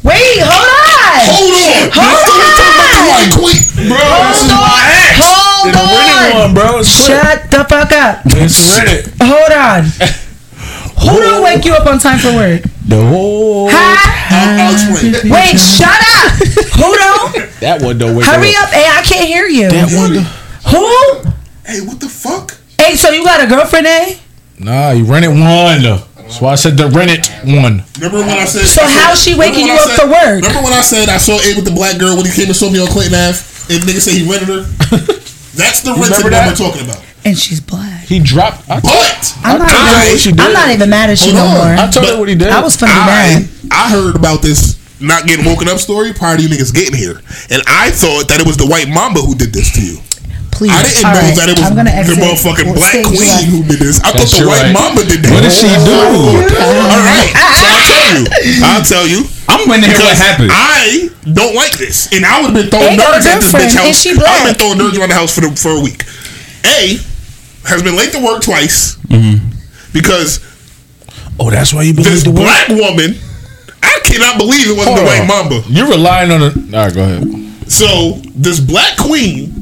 [0.04, 1.24] Wait, hold on.
[1.32, 1.88] Hold on.
[1.96, 3.08] Hold Let's talk about the on.
[3.08, 3.60] white queen.
[3.88, 5.20] Bro, this is my ex.
[5.24, 6.42] Hold The rented on.
[6.42, 6.68] one, bro.
[6.80, 7.08] It's quick.
[7.08, 8.14] Shut the fuck up.
[8.26, 9.08] It's rented.
[9.22, 9.82] Hold on.
[11.00, 12.62] Who don't wake you up on time for work?
[12.88, 13.70] The whole.
[13.70, 15.32] I'll, I'll.
[15.32, 16.32] Wait, shut up.
[16.76, 17.60] Who don't?
[17.62, 18.36] That one don't wake up.
[18.36, 18.64] Hurry up.
[18.64, 18.70] up.
[18.74, 19.70] Hey, I can't hear you.
[19.70, 20.14] That one.
[20.14, 20.28] don't-
[20.74, 21.32] Who?
[21.66, 22.58] Hey, what the fuck?
[22.80, 24.16] Hey, so you got a girlfriend, eh?
[24.60, 25.84] Nah, you rented one.
[26.18, 27.84] That's why I said the rented one.
[27.98, 28.66] Remember when I said?
[28.68, 30.42] So I said- how's she waking you I up said- for work?
[30.44, 32.56] Remember when I said I saw A with the black girl when he came and
[32.56, 33.40] saw me on Clayton Ave,
[33.74, 34.62] and nigga said he rented her?
[35.58, 36.48] That's the rented remember one that?
[36.60, 37.04] we're talking about.
[37.26, 37.97] And she's black.
[38.08, 38.64] He dropped.
[38.72, 40.40] I, But I'm not, told her even, what she did.
[40.40, 41.76] I'm not even mad at you Hold no on.
[41.76, 41.76] more.
[41.76, 42.48] I told her what he did.
[42.50, 43.50] I was finna be I, mad.
[43.72, 47.20] I heard about this not getting woken up story prior to you niggas getting here,
[47.52, 50.00] and I thought that it was the white mamba who did this to you.
[50.56, 50.74] Please.
[50.74, 52.18] I didn't All know right, that it was I'm gonna the exit.
[52.18, 53.46] motherfucking black queen left.
[53.46, 54.02] who did this.
[54.02, 54.74] I That's thought the white right.
[54.74, 55.30] mamba did that.
[55.38, 55.94] What did she do?
[55.94, 57.30] All right,
[57.62, 58.26] so I'll tell you.
[58.66, 59.20] I'll tell you.
[59.52, 60.50] I'm waiting to hear what happened.
[60.50, 63.76] I don't like this, and I would have been throwing Ain't nerds at this bitch
[63.78, 63.86] house.
[63.86, 66.08] and she I've been throwing nerds around the house for the, for a week.
[66.66, 66.98] A
[67.68, 69.44] has been late to work twice mm-hmm.
[69.94, 70.40] because
[71.40, 72.50] Oh, that's why you believe this the word.
[72.50, 73.14] black woman.
[73.84, 75.28] I cannot believe it wasn't Hold the white on.
[75.30, 75.62] mamba.
[75.70, 76.50] You're relying on a.
[76.50, 77.24] All right, go ahead.
[77.70, 79.54] So this black queen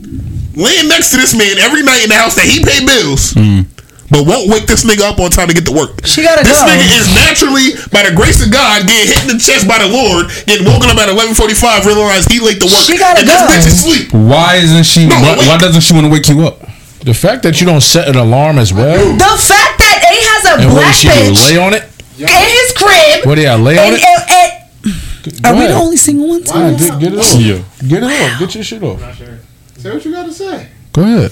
[0.55, 3.67] laying next to this man every night in the house that he pay bills, mm.
[4.07, 5.99] but won't wake this nigga up on time to get to work.
[6.07, 6.71] She gotta This go.
[6.71, 9.91] nigga is naturally, by the grace of God, getting hit in the chest by the
[9.91, 12.87] Lord, getting woken up at eleven forty five, realize he late to work.
[12.87, 13.35] She gotta and go.
[13.35, 14.15] this bitch is asleep.
[14.15, 15.11] Why isn't she?
[15.11, 16.63] No, why, why doesn't she want to wake you up?
[17.05, 18.97] The fact that you don't set an alarm as well.
[18.97, 21.13] The fact that A has a And what black does she do?
[21.13, 21.83] bitch Lay on it?
[22.17, 23.25] in his crib.
[23.25, 24.03] What do you lay on and, it?
[24.03, 26.51] and- and- Go are we the only single ones?
[26.51, 26.71] Why?
[26.75, 27.39] Get, get it off.
[27.41, 27.63] Yeah.
[27.87, 28.39] Get it off.
[28.39, 28.99] Get your shit off.
[29.77, 30.67] Say what you got to say.
[30.93, 31.31] Go ahead.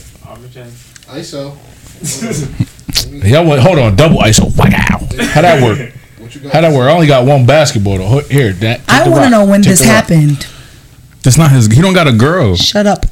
[1.13, 1.57] ISO.
[3.23, 3.95] Y'all want, hold on.
[3.95, 4.45] Double ISO.
[4.57, 5.25] Wow.
[5.33, 5.93] How that work?
[6.19, 6.53] What you got?
[6.53, 6.89] How that work?
[6.89, 8.07] I only got one basketball though.
[8.07, 8.81] Ho- Here, that.
[8.87, 9.95] I want to know when Take this the rock.
[10.09, 10.47] happened.
[11.23, 11.67] That's not his.
[11.67, 12.55] He don't got a girl.
[12.55, 13.05] Shut up.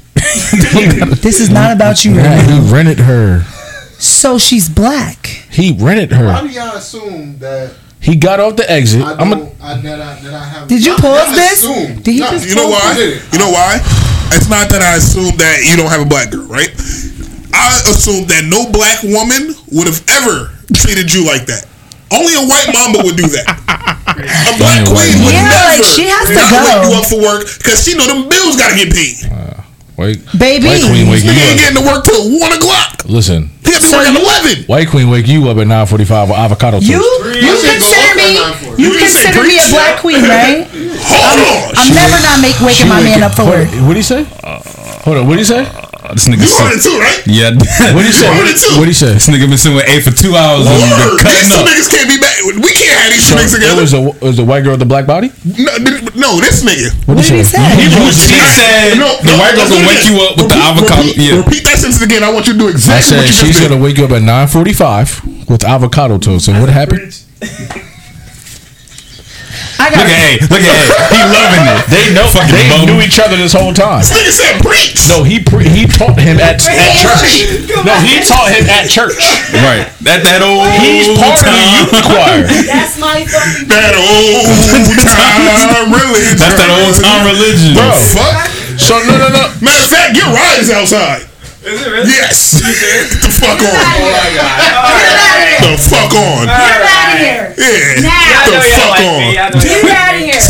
[1.21, 3.41] This is not about you Nah, right he rented her.
[3.99, 5.25] So she's black.
[5.27, 6.47] He rented Why her.
[6.47, 9.01] do y'all assume that He got off the exit.
[9.03, 9.59] I I'm don't?
[9.61, 10.67] a, I, that, I, that I have.
[10.67, 11.63] Did you y'all- pause y'all this?
[11.63, 11.95] Assume.
[12.01, 12.95] Did he Y'all- just You know why?
[12.97, 13.21] it.
[13.33, 13.77] You know why?
[14.33, 16.71] It's not that I assume that you don't have a black girl, right?
[17.53, 21.67] I assume that no black woman would have ever treated you like that.
[22.11, 23.45] Only a white mama would do that.
[23.47, 26.57] A black queen would Yeah, never like, she has to not go.
[26.63, 29.29] wake you up for work because she know them bills gotta get paid.
[30.01, 30.17] Wait.
[30.37, 30.67] Baby.
[30.67, 31.59] White queen wake This you nigga ain't up.
[31.61, 33.05] getting to work till one o'clock.
[33.05, 33.49] Listen.
[33.63, 34.55] He got to So work at you- eleven.
[34.65, 36.89] White queen wake you up at 9:45 with avocado toast.
[36.89, 38.29] You you said consider me
[38.81, 39.71] you You consider me a preach.
[39.71, 40.67] black queen, right?
[40.67, 41.77] Hold on.
[41.77, 43.69] I'm never not make waking my man up for work.
[43.87, 44.25] What do you say?
[45.05, 45.27] Hold on.
[45.27, 45.65] What do you say?
[45.65, 46.45] Uh, this nigga.
[46.45, 47.21] You heard it too, right?
[47.25, 47.49] Yeah.
[47.93, 48.27] What he You say?
[48.29, 48.73] heard it too.
[48.77, 49.13] What he say?
[49.17, 51.17] This nigga been sitting with A for two hours and been Word.
[51.17, 51.65] These cutting two up.
[51.69, 52.20] niggas can't be back.
[52.41, 53.81] We can't have these two So niggas it together.
[53.81, 55.29] was a it was a white girl with the black body.
[55.45, 55.71] No,
[56.15, 56.91] no, this nigga.
[57.07, 57.57] What did he say?
[57.59, 60.49] He, wrote she said No, the no, white girl let's gonna wake you up with
[60.49, 61.01] the avocado.
[61.07, 61.37] Repeat, yeah.
[61.37, 62.23] repeat that sentence again.
[62.23, 62.95] I want you to do exactly.
[62.95, 65.09] I exactly said what you she's just gonna wake you up at nine forty five
[65.49, 66.47] with avocado toast.
[66.47, 67.13] And what happened?
[69.81, 70.31] I got Look at A.
[70.45, 70.85] Look at A.
[71.09, 71.81] He loving it.
[71.89, 72.85] They know Fucking they bum.
[72.85, 74.05] knew each other this whole time.
[74.05, 74.93] This nigga said preach.
[75.09, 77.49] No, he pre- he taught him at, at church.
[77.81, 79.17] No, he taught him at church.
[79.57, 79.89] Right.
[80.05, 80.69] That that old.
[80.77, 82.45] He's part of the youth choir.
[82.69, 83.65] That's my fucking.
[83.73, 84.45] That old
[85.17, 86.37] time religion.
[86.37, 87.73] That's that old time religion.
[87.73, 88.37] Bro, fuck.
[88.77, 89.43] So no no no.
[89.65, 91.25] Matter of fact, your ride outside.
[91.61, 92.09] Is it really?
[92.09, 92.57] Yes.
[92.57, 93.69] Get oh the fuck on.
[93.69, 95.61] Oh my god.
[95.61, 96.49] The fuck on.
[96.49, 97.53] Get out of here.
[97.53, 98.01] Yeah.
[98.01, 98.17] Now.
[98.17, 99.21] I The fuck like on.
[99.21, 99.37] me.
[99.37, 100.41] I know you Get like out of here.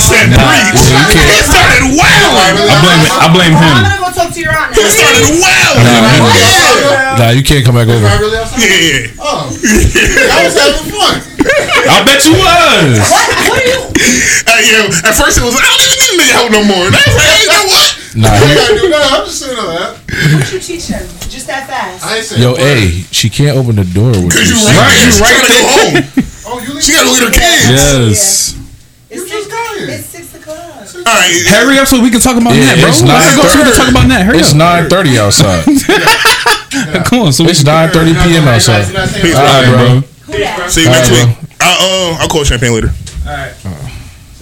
[0.00, 1.28] This nigga said preach.
[1.28, 2.56] He started wailing.
[2.64, 5.84] I blame I blame I'm gonna go talk to your aunt He started wailing.
[5.84, 7.20] Yeah.
[7.20, 8.00] Nah, you can't come back over.
[8.00, 9.12] Yeah.
[9.20, 11.20] Oh, I was having fun.
[11.40, 12.96] I bet you was.
[13.12, 13.28] What?
[13.44, 13.80] What are you?
[14.48, 16.88] Hey, yo, at first it was, I don't even need nigga help no more.
[16.88, 17.88] That's like, hey, you know what?
[18.16, 19.04] Nah, I he, gotta do that.
[19.12, 20.00] I'm just saying that.
[20.00, 21.04] What you teach him?
[21.28, 22.04] Just that fast?
[22.04, 22.88] I ain't saying yo, a word.
[23.12, 24.56] She can't open the door with Cause you.
[24.56, 25.28] you right, you Right.
[25.28, 25.96] right to go home.
[26.48, 27.68] Oh, you leave She gotta look at her kids.
[27.68, 28.56] Yes.
[29.10, 29.59] You just got here.
[29.88, 30.58] It's six o'clock.
[30.58, 31.32] All right.
[31.46, 32.88] Hurry up so we can talk about Yeah, that, bro.
[32.90, 34.26] it's Let's go so we can talk about that.
[34.26, 34.56] Hurry It's up.
[34.56, 35.64] nine thirty outside.
[37.06, 38.46] Come on, so we It's nine thirty p.m.
[38.48, 38.84] outside.
[39.20, 40.00] Peace, All right, bro.
[40.00, 40.36] bro.
[40.36, 40.70] Who?
[40.70, 41.36] See you next right, week.
[41.60, 42.90] I, uh, I'll call champagne later.
[43.26, 43.52] All right.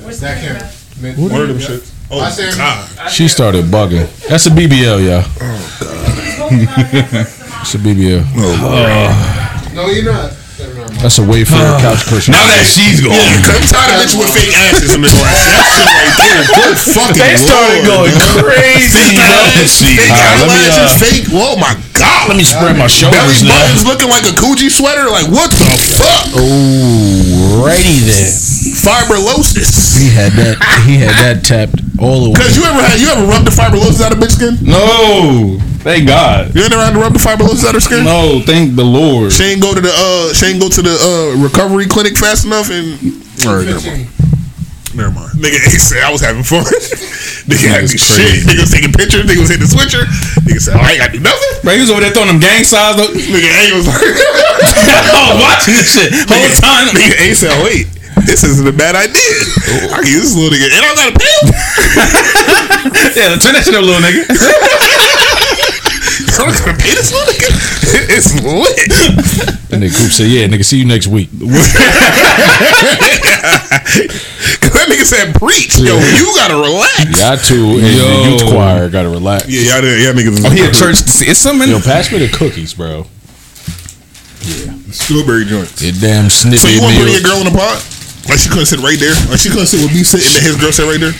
[0.02, 1.18] Where's That the camera.
[1.30, 1.92] One of them shits.
[2.10, 2.20] Oh,
[2.56, 3.10] God.
[3.10, 4.08] She started bugging.
[4.28, 5.24] That's a BBL, y'all.
[6.40, 7.26] Oh God!
[7.60, 8.24] it's a BBL.
[8.36, 9.72] Oh.
[9.74, 10.32] No, you're not.
[10.98, 12.32] That's a Wayfair couch cushion.
[12.32, 13.14] Now that she's gone.
[13.14, 15.30] Yeah, I'm tired of bitches with fake asses in this life.
[15.30, 16.42] That shit right there.
[16.58, 18.42] Good fucking They started Lord, going man.
[18.42, 19.34] crazy, Fake bro.
[19.68, 21.26] fake All right, let me, eyelashes, uh, fake.
[21.36, 22.28] Oh my god.
[22.32, 23.54] Let me spread my Belly shoulders now.
[23.54, 25.06] buttons looking like a Coogi sweater.
[25.12, 25.66] Like what the
[25.98, 26.32] fuck?
[26.34, 28.32] Alrighty then.
[28.78, 29.98] Fibrosis.
[29.98, 30.56] He had that.
[30.86, 32.36] He had that tapped all the way.
[32.36, 34.56] Cause you ever had you ever rubbed the fibrosis out of bitch skin?
[34.62, 35.58] No.
[35.78, 36.54] Thank God.
[36.54, 38.04] You ever had to rub the fibrosis out of her skin?
[38.04, 39.32] No, thank the Lord.
[39.32, 42.44] She ain't go to the uh she ain't go to the uh recovery clinic fast
[42.44, 42.98] enough and
[43.46, 44.08] Alright, never mind.
[44.96, 45.30] Never mind.
[45.38, 46.64] Nigga A said I was having fun.
[47.46, 48.18] nigga had me Nigga's shit.
[48.18, 48.46] crazy.
[48.50, 50.02] Nigga was taking pictures, nigga was hitting the switcher.
[50.48, 51.50] Nigga said, Oh, I ain't gotta do nothing.
[51.62, 52.96] Bro, he was over there throwing them gang signs.
[52.98, 53.12] Though.
[53.14, 56.90] Nigga A was like I was watching this shit whole nigga, time.
[56.96, 57.86] Nigga A said, oh, wait.
[58.26, 59.30] This isn't a bad idea.
[59.94, 60.66] I can use this little nigga.
[60.74, 61.40] And I got a pill.
[63.14, 64.26] yeah, turn that shit up, little nigga.
[66.38, 67.50] I'm gonna pay this little nigga.
[68.14, 69.72] It's lit.
[69.72, 71.28] And then Coop said, "Yeah, nigga, see you next week."
[74.58, 75.78] Cause that nigga said preach.
[75.78, 77.18] Yo, you gotta relax.
[77.18, 78.24] Y'all two in the Yo.
[78.30, 79.48] youth choir gotta relax.
[79.48, 80.44] Yeah, y'all, y'all niggas.
[80.44, 81.00] Oh, he at church.
[81.26, 81.68] It's something.
[81.68, 83.06] Yo, pass me the cookies, bro.
[84.42, 84.72] Yeah.
[84.92, 85.82] Strawberry joints.
[85.82, 87.82] Your damn snippy So you want to put your girl in the pot?
[88.28, 89.14] Like she couldn't sit right there.
[89.28, 91.12] Like she couldn't sit with me sitting, and his girl sit right there.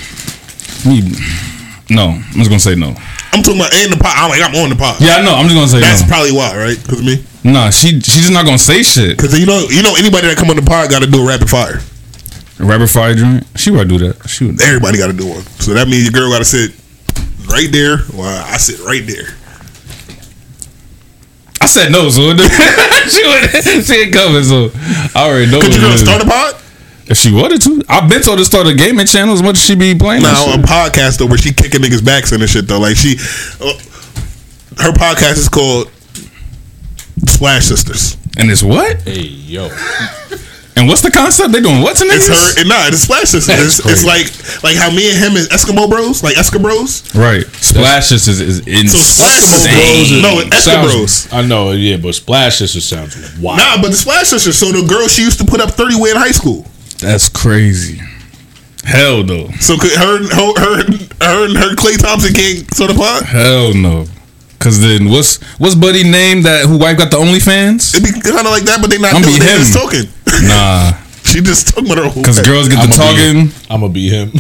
[1.90, 2.95] No, I'm just gonna say no.
[3.33, 4.15] I'm talking about in the pot.
[4.17, 5.01] I'm like I'm on the pot.
[5.01, 5.35] Yeah, I know.
[5.35, 6.09] I'm just gonna say That's no.
[6.09, 6.79] probably why, right?
[6.81, 7.25] Because me.
[7.45, 9.17] Nah, she she's just not gonna say shit.
[9.17, 11.27] Because you know, you know, anybody that come on the pod got to do a
[11.27, 11.81] rapid fire.
[12.59, 13.47] Rapid fire joint.
[13.57, 14.29] She would do that.
[14.29, 14.61] She would.
[14.61, 15.43] Everybody got to do one.
[15.63, 16.75] So that means your girl got to sit
[17.47, 17.99] right there.
[18.17, 19.37] While I sit right there.
[21.61, 22.35] I said no, so
[23.09, 23.45] she would.
[23.85, 24.71] She ain't coming, so
[25.15, 25.61] I already know.
[25.61, 26.55] Could your what girl start a pod?
[27.09, 29.32] If she wanted to, I've been told to start a gaming channel.
[29.35, 30.22] As much as she be playing.
[30.22, 32.78] Now a podcast though, where she kicking niggas backs and shit though.
[32.80, 33.16] Like she,
[33.61, 33.72] uh,
[34.82, 35.90] her podcast is called
[37.27, 38.16] Splash Sisters.
[38.37, 39.01] and it's what?
[39.03, 39.69] Hey yo,
[40.77, 41.53] And what's the concept?
[41.53, 42.61] They doing what to It's her.
[42.61, 43.80] And nah, it's Splash Sisters.
[43.80, 44.28] It's, it's like
[44.62, 47.14] like how me and him is Eskimo Bros, like Eskimo Bros.
[47.14, 47.46] Right.
[47.56, 50.04] Splashes is, is insane.
[50.06, 51.32] So No, it's sounds- Eskimos.
[51.32, 53.59] I know, yeah, but Splash Sisters sounds wild.
[53.59, 54.59] Nah, but the Splash Sisters.
[54.59, 56.66] So the girl she used to put up thirty way in high school.
[57.01, 58.01] That's crazy.
[58.85, 59.48] Hell no.
[59.60, 60.82] So could her, her, her,
[61.22, 63.22] her, and her Klay Thompson can't sort of pod.
[63.24, 64.06] Hell no.
[64.59, 67.94] Cause then what's what's Buddy name that who wife got the OnlyFans?
[67.94, 69.35] It'd be kind of like that, but they not I'm doing.
[69.35, 69.59] be They him.
[69.62, 70.04] just talking.
[70.48, 70.93] Nah.
[71.28, 72.09] She just talking about her.
[72.09, 72.46] whole Cause life.
[72.46, 73.52] girls get the talking.
[73.68, 74.30] I'm gonna be him.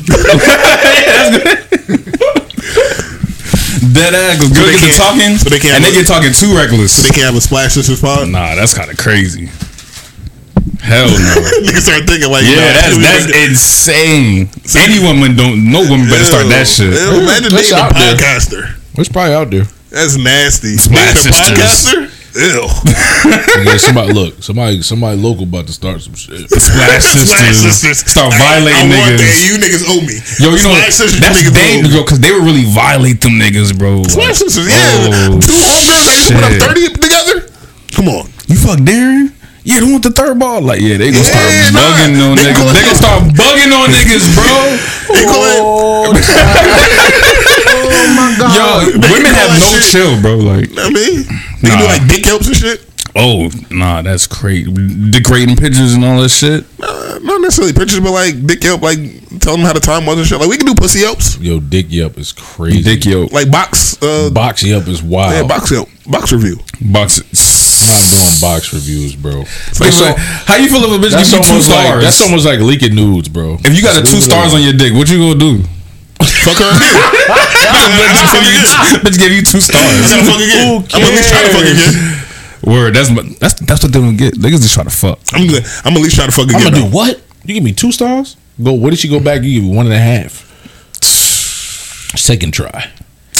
[3.92, 4.38] Dead ass.
[4.40, 5.36] Cause So girls they get the talking.
[5.36, 6.96] so they can't and they have get talking too reckless.
[6.96, 8.28] So they can't have a Splash Sisters pod.
[8.28, 9.48] nah, that's kind of crazy.
[10.80, 11.34] Hell no.
[11.66, 14.48] Niggas start thinking like, yeah, nah, that's that's gonna- insane.
[14.78, 15.70] Any woman don't.
[15.70, 16.92] No woman better start that shit.
[16.94, 18.62] Ew, imagine That's dating a podcaster.
[18.96, 19.66] It's probably out there.
[19.90, 20.76] That's nasty.
[20.76, 21.58] Splash Dating a Sisters.
[21.58, 22.00] podcaster.
[22.38, 22.68] Ew.
[23.58, 26.48] Yeah, somebody look, somebody, somebody local about to start some shit.
[26.48, 29.26] Splash sisters start violating I want niggas.
[29.26, 29.42] that.
[29.50, 30.14] You niggas owe me.
[30.38, 31.82] Yo, you know Splash sisters, that's you niggas owe me.
[31.82, 34.04] dangerous, because they would really violate them niggas, bro.
[34.04, 35.10] Splash Like, sisters, yeah.
[35.10, 37.36] oh, Two homegirls that used to put up thirty together.
[37.98, 38.30] Come on.
[38.46, 39.34] You fuck Darren?
[39.64, 40.62] Yeah, the one with the third ball.
[40.62, 41.80] Like, yeah, they gonna start Yeah, nah.
[41.80, 42.72] bugging on They niggas.
[42.72, 44.54] They gonna start bugging on niggas, bro.
[45.14, 46.14] They call.
[47.70, 48.54] Oh my god.
[48.54, 50.36] Yo, They women have no shit- chill, bro.
[50.36, 51.24] Like, I mean,
[51.62, 52.84] they do like dick helps and shit.
[53.16, 54.70] oh, nah, that's crazy.
[55.10, 56.64] Degrading pictures and all that shit.
[56.82, 58.98] Uh, not necessarily pictures, but like dick help, like
[59.40, 60.38] tell them how the time was and shit.
[60.38, 62.82] Like we can do pussy helps, Yo, Dick Yelp is crazy.
[62.82, 65.32] Dick yo, like box, uh, Box Yelp is wild.
[65.32, 66.58] yeah, box help, box review.
[66.80, 67.22] box.
[67.88, 69.40] I'm not doing box reviews, bro.
[69.80, 70.12] Wait, so
[70.46, 72.02] how you feel if a bitch That's gives you two almost like stars?
[72.04, 73.56] that's almost like leaking nudes, bro.
[73.64, 75.62] if you got a two stars on your dick, what you gonna do?
[76.44, 76.98] Fuck her again.
[77.98, 78.64] bitch, give you,
[79.04, 80.08] bitch give you two I stars.
[80.10, 80.84] gotta fuck again.
[80.94, 81.94] I'm at least try to fuck again.
[82.74, 84.34] Word, that's my- that's that's what they don't get.
[84.34, 85.18] Niggas just try to fuck.
[85.32, 86.56] I'm gonna, I'm gonna at least try to fuck again.
[86.60, 86.80] I'm again.
[86.80, 87.20] gonna do what?
[87.44, 88.36] You give me two stars?
[88.62, 88.72] Go.
[88.72, 89.42] What did she go back?
[89.42, 90.44] You give me one and a half.
[92.18, 92.90] Second try.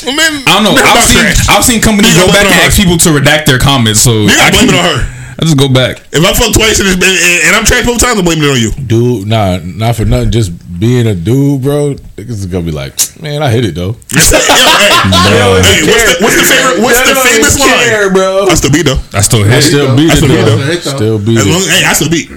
[0.04, 0.74] Well, man, I don't know.
[0.78, 1.26] I've seen.
[1.50, 2.84] I've seen companies go back and it ask her.
[2.84, 4.00] people to redact their comments.
[4.00, 5.14] So You I gotta blame it on her.
[5.38, 6.02] I just go back.
[6.10, 8.50] If I fuck twice and, it's, and, and I'm trash both times, I'm blaming it
[8.50, 8.70] on you.
[8.74, 10.30] Dude, nah, not for nothing.
[10.32, 11.94] Just being a dude, bro.
[12.18, 13.94] Niggas is gonna be like, man, I hit it though.
[14.10, 15.86] Yo, hey, Bro.
[15.86, 16.82] hey, what's the, what's the favorite?
[16.82, 18.12] What's the famous line?
[18.12, 18.46] bro.
[18.50, 19.00] I still beat though.
[19.14, 19.62] I still I hit.
[19.62, 20.58] still beat I it still beat though.
[20.58, 20.96] it, though.
[20.96, 21.70] Still beat As long, it.
[21.70, 22.30] hey, I still beat.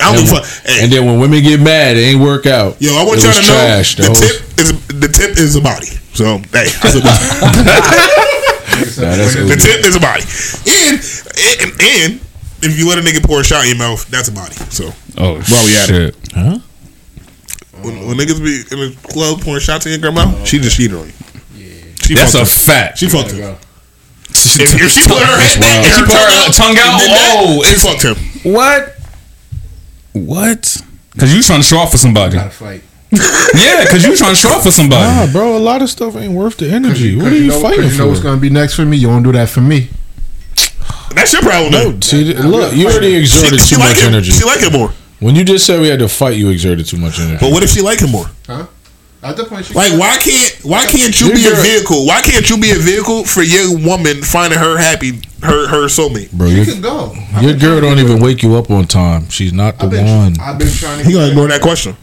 [0.00, 0.66] I don't And, give a when- fuck.
[0.68, 2.76] Hey, and then when women get mad, it ain't work out.
[2.80, 4.14] yo, I want it y'all was to know trash, the though.
[4.14, 5.88] tip is the tip is a body.
[6.14, 7.20] So hey, I still beat.
[8.98, 9.56] Nah, that's the ugly.
[9.56, 10.22] tip is a body,
[10.68, 10.98] and,
[11.60, 12.20] and and
[12.62, 14.54] if you let a nigga pour a shot in your mouth, that's a body.
[14.70, 16.16] So Oh While we at it.
[16.34, 16.58] Huh?
[17.82, 20.76] when, when niggas be in the club pouring shots in your girl mouth, she just
[20.76, 21.12] cheated on you.
[22.02, 22.44] She That's a her.
[22.44, 22.98] fact.
[22.98, 23.56] She fucked him.
[24.30, 26.92] If, If, if she put her head back, and She put her tongue tongue out.
[26.92, 28.02] and did that, Oh, she it's fucked
[28.44, 28.52] him.
[28.52, 28.96] what?
[30.12, 30.76] What?
[31.12, 32.34] Because you trying to show off for somebody.
[32.36, 32.82] Gotta fight.
[33.12, 35.04] Yeah, because you're trying to show up for somebody.
[35.04, 37.14] Nah, bro, a lot of stuff ain't worth the energy.
[37.16, 37.92] What are Cause you know, fighting for?
[37.92, 38.96] you know what's gonna be next for me.
[38.96, 39.88] You won't do that for me.
[41.14, 41.72] That's your problem.
[41.72, 44.08] No, see, th- look, you already exerted she too like much him.
[44.14, 44.30] energy.
[44.32, 44.90] She like it more.
[45.20, 47.38] When you just said we had to fight, you exerted too much energy.
[47.40, 48.26] But what if she like it more?
[48.46, 48.66] Huh?
[49.22, 52.06] At the point, she Like, why can't why can't you be a vehicle?
[52.06, 56.32] Why can't you be a vehicle for your woman finding her happy, her her soulmate?
[56.32, 57.14] Bro, She your, can go.
[57.40, 59.28] your girl don't even wake you up on time.
[59.28, 60.40] She's not the I've been, one.
[60.40, 61.04] I've been trying to.
[61.04, 61.94] He gonna ignore that question.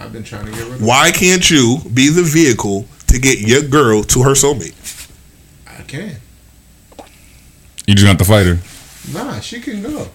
[0.00, 0.82] I've been trying to get rid of.
[0.82, 4.74] Why can't you be the vehicle to get your girl to her soulmate?
[5.66, 6.16] I can.
[7.86, 8.58] You just got to fight her.
[9.12, 10.08] Nah, she can go.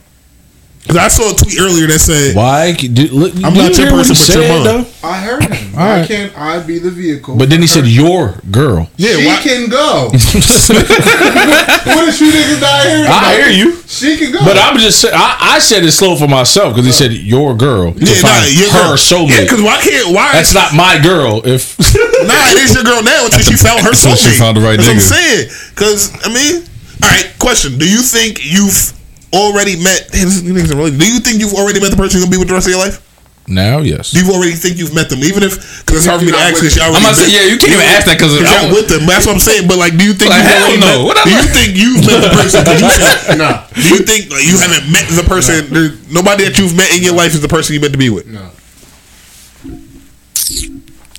[0.83, 2.73] Because I saw a tweet earlier that said, Why?
[2.73, 4.63] Did, look, I'm not your person, but your mom.
[4.67, 4.85] though?
[5.07, 5.73] I heard him.
[5.73, 6.07] All Why right.
[6.07, 7.37] can't I be the vehicle?
[7.37, 8.89] But then he said your girl.
[8.97, 10.11] "Yeah, she why, can go.
[10.11, 13.07] what if you niggas not hearing?
[13.07, 13.79] I hear you.
[13.87, 14.39] She can go.
[14.43, 17.93] But I'm just I, I said it slow for myself because he said your girl
[17.93, 18.97] to yeah, nah, find your her girl.
[18.97, 19.29] soulmate.
[19.29, 20.31] Yeah, because why can't why?
[20.33, 21.41] That's not my girl.
[21.45, 21.79] If
[22.27, 24.33] Nah, it is your girl now until she found her until soulmate.
[24.33, 25.49] she found the right That's what I'm saying.
[25.75, 26.63] Because I mean,
[27.03, 27.31] all right.
[27.39, 28.93] Question: Do you think you've
[29.33, 30.09] already met?
[30.13, 32.35] Hey, this, you are really, do you think you've already met the person you're gonna
[32.35, 33.01] be with the rest of your life?
[33.45, 34.11] now, yes.
[34.15, 35.19] Do you already think you've met them?
[35.19, 36.79] Even if because it's hard for me to ask this.
[36.79, 38.73] I'm about to say, yeah, you can't even ask that 'cause you're I not don't-
[38.73, 39.03] with them.
[39.05, 39.67] That's what I'm saying.
[39.67, 41.11] But like, do you think Like, you've hell already no.
[41.11, 41.23] met?
[41.27, 42.63] Do you think you've met the person?
[42.63, 43.67] you said, Nah.
[43.75, 45.67] do you think like, you haven't met the person?
[45.75, 48.07] There, nobody that you've met in your life is the person you meant to be
[48.09, 48.27] with.
[48.31, 48.47] no,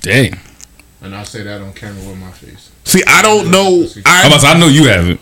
[0.01, 0.39] Dang.
[1.01, 2.71] and I'll say that on camera with my face.
[2.85, 3.85] See, I don't know.
[4.05, 5.19] I'm about to say, I know you haven't.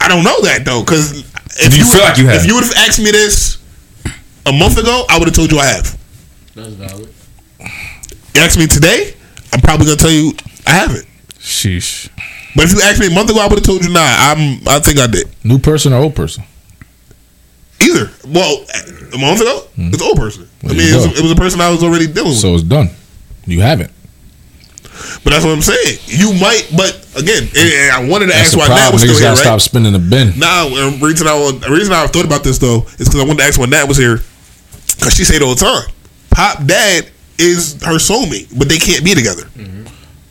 [0.00, 1.12] I don't know that though, because
[1.58, 2.40] if Do you feel would- like you have?
[2.40, 3.58] if you would have asked me this
[4.46, 5.98] a month ago, I would have told you I have.
[6.54, 7.08] That's valid.
[7.60, 9.14] You ask me today,
[9.52, 10.32] I'm probably gonna tell you
[10.66, 11.06] I haven't.
[11.38, 12.08] Sheesh.
[12.56, 14.00] But if you asked me a month ago, I would have told you nah.
[14.02, 14.60] I'm.
[14.68, 15.28] I think I did.
[15.44, 16.44] New person or old person?
[17.80, 18.10] Either.
[18.26, 18.64] Well,
[19.12, 19.88] a month ago, hmm.
[19.92, 20.48] it's old person.
[20.62, 22.38] I mean, it was, it was a person I was already dealing with.
[22.38, 22.90] So it's done.
[23.46, 23.90] You haven't.
[25.24, 25.98] But that's what I'm saying.
[26.06, 28.92] You might, but again, and- and I wanted to That's ask the why Nat problem.
[28.94, 29.38] was still here, right?
[29.38, 30.38] stop spinning the bin.
[30.38, 33.24] Now, the um, reason I the reason I thought about this though is because I
[33.24, 34.20] wanted to ask when Nat was here,
[34.98, 35.88] because she said all the time,
[36.30, 39.83] Pop Dad is her soulmate, but they can't be together, mm-hmm.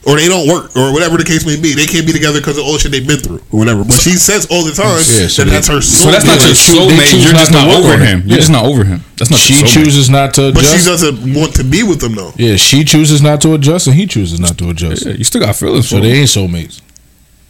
[0.06, 1.74] Or they don't work, or whatever the case may be.
[1.74, 3.84] They can't be together because of all the shit they've been through, or whatever.
[3.84, 5.82] But she says all the time Yeah, so that they- that's her.
[5.82, 6.44] So that's not soulmate.
[6.44, 6.76] your They choose-
[7.14, 7.24] soulmate.
[7.24, 8.02] You're just not over him.
[8.02, 8.20] him.
[8.26, 8.36] You're Yeah.
[8.38, 9.04] just not over him.
[9.18, 12.34] That's not She chooses not to But she doesn't want to be with him though.
[12.38, 15.06] yeah, she chooses not to adjust, and he chooses not to adjust.
[15.06, 16.16] Yeah, you still got feelings So for they him.
[16.18, 16.82] ain't soulmates.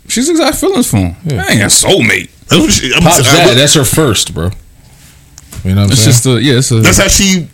[0.07, 1.15] She's got feelings for him.
[1.25, 1.43] Yeah.
[1.47, 2.29] I ain't a soulmate.
[2.49, 2.93] That's what she.
[2.93, 4.51] I'm, Pop's I- that's her first, bro.
[5.63, 6.11] You know what I'm It's saying?
[6.11, 6.57] just a yeah.
[6.57, 7.47] It's a that's how she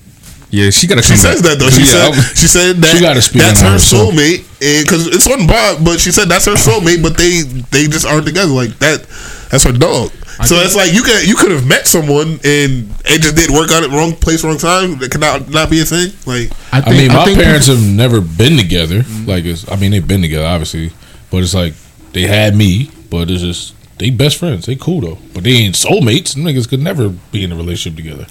[0.51, 1.57] Yeah, she gotta She come says back.
[1.57, 1.69] that though.
[1.69, 4.85] She Yeah, said I- she said that She gotta speak that's her her soulmate, and
[4.85, 8.25] because it's on Bob, but she said that's her soulmate, but they they just aren't
[8.25, 8.51] together.
[8.51, 9.05] Like that,
[9.51, 10.11] that's her dog.
[10.45, 13.71] so it's like you could you could have met someone and it just didn't work
[13.71, 14.97] out at wrong place, wrong time.
[14.99, 16.13] That could not not be a thing.
[16.25, 19.01] Like I, mean, my parents have never been together.
[19.01, 19.29] Mm-hmm.
[19.29, 20.91] Like, it's, I mean, they've been together, obviously,
[21.29, 21.73] but it's like
[22.13, 24.65] they had me, but it's just they best friends.
[24.65, 26.35] They cool though, but they ain't soulmates.
[26.35, 28.25] Niggas could never be in a relationship together.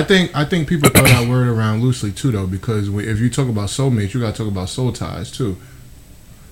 [0.00, 3.18] I think I think people throw that word around loosely too, though, because we- if
[3.20, 5.56] you talk about soulmates, you got to talk about soul ties too.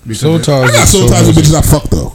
[0.02, 2.12] Because Soul ties I got is soul ties with bitches I fuck though.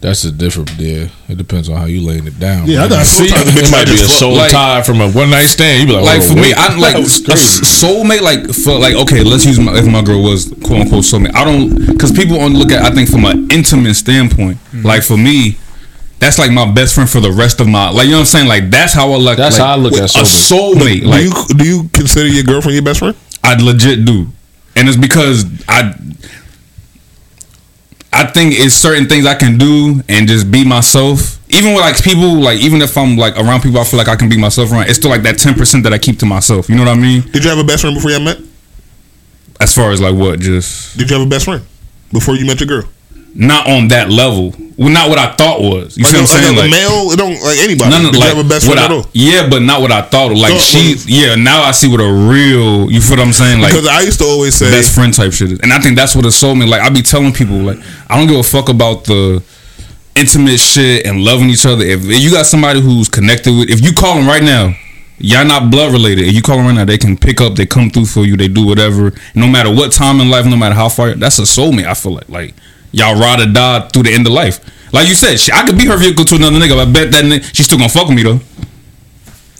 [0.00, 0.70] That's a different.
[0.78, 2.66] Yeah, it depends on how you laying it down.
[2.66, 5.10] Yeah, I got soul See, ties it might be a soul Like- tie from a
[5.10, 5.80] one night stand.
[5.80, 7.64] You be like, like oh, for me, I'm like a was crazy.
[7.64, 8.20] soulmate.
[8.20, 11.34] Like for like okay, let's use my, if my girl was quote unquote soulmate.
[11.34, 14.58] I don't because people only look at I think from an intimate standpoint.
[14.58, 14.82] Mm-hmm.
[14.86, 15.56] Like for me,
[16.18, 18.26] that's like my best friend for the rest of my like you know what I'm
[18.26, 18.48] saying.
[18.48, 20.72] Like that's how I look That's like, how I look at a soulmate.
[20.72, 21.00] soulmate.
[21.00, 23.16] do Like you do you consider your girlfriend your best friend?
[23.44, 24.26] I legit do,
[24.74, 25.94] and it's because I.
[28.12, 31.38] I think it's certain things I can do and just be myself.
[31.50, 34.16] Even with like people, like even if I'm like around people, I feel like I
[34.16, 34.88] can be myself around.
[34.88, 36.70] It's still like that ten percent that I keep to myself.
[36.70, 37.20] You know what I mean?
[37.30, 38.38] Did you have a best friend before y'all met?
[39.60, 41.62] As far as like what, just Did you have a best friend
[42.10, 42.88] before you met your girl?
[43.36, 44.54] Not on that level.
[44.78, 45.96] Well, not what I thought was.
[45.96, 46.56] You like see what I'm saying?
[46.56, 47.90] Like, male, it don't like anybody.
[47.90, 49.06] no, no, Did like you have a best friend I- at all?
[49.14, 50.32] Yeah, but not what I thought.
[50.36, 51.34] Like No, she, yeah.
[51.34, 52.90] Now I see what a real.
[52.90, 53.60] You feel what I'm saying?
[53.62, 55.60] Like Because I used to always say best friend type shit is.
[55.60, 56.66] And I think that's what it sold me.
[56.66, 57.78] Like I be telling people, like
[58.10, 59.42] I don't give a fuck about the
[60.14, 61.84] intimate shit and loving each other.
[61.84, 64.74] If, if you got somebody who's connected with, if you call them right now,
[65.18, 66.26] y'all not blood related.
[66.26, 68.36] If you call them right now, they can pick up, they come through for you,
[68.36, 69.12] they do whatever.
[69.34, 71.86] No matter what time in life, no matter how far, that's a soulmate.
[71.86, 72.54] I feel like like
[72.96, 74.58] y'all ride or die through the end of life.
[74.92, 76.70] Like you said, shit, I could be her vehicle to another nigga.
[76.74, 78.40] but I bet that nigga, she's still gonna fuck with me though.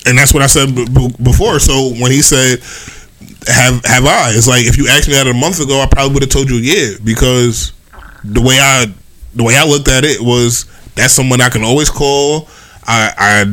[0.06, 1.58] and that's what I said b- b- before.
[1.58, 2.60] So when he said,
[3.46, 6.14] "Have have I?" It's like if you asked me that a month ago, I probably
[6.14, 7.72] would have told you yeah, because
[8.24, 8.86] the way I
[9.34, 12.48] the way I looked at it was that's someone I can always call.
[12.86, 13.44] I, I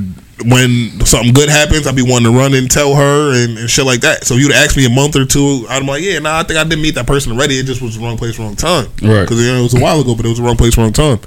[0.45, 3.85] when something good happens, I'd be wanting to run and tell her and, and shit
[3.85, 4.25] like that.
[4.25, 6.59] So if you'd ask me a month or two, I'm like, yeah, nah, I think
[6.59, 7.55] I didn't meet that person already.
[7.55, 8.85] It just was the wrong place, wrong time.
[9.01, 9.21] Right.
[9.21, 10.91] Because you know, it was a while ago, but it was the wrong place, wrong
[10.91, 11.19] time.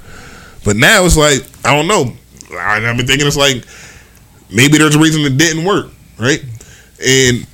[0.63, 2.13] But now it's like I don't know.
[2.57, 3.65] I, I've been thinking it's like
[4.53, 6.41] maybe there's a reason it didn't work, right?
[6.99, 7.47] And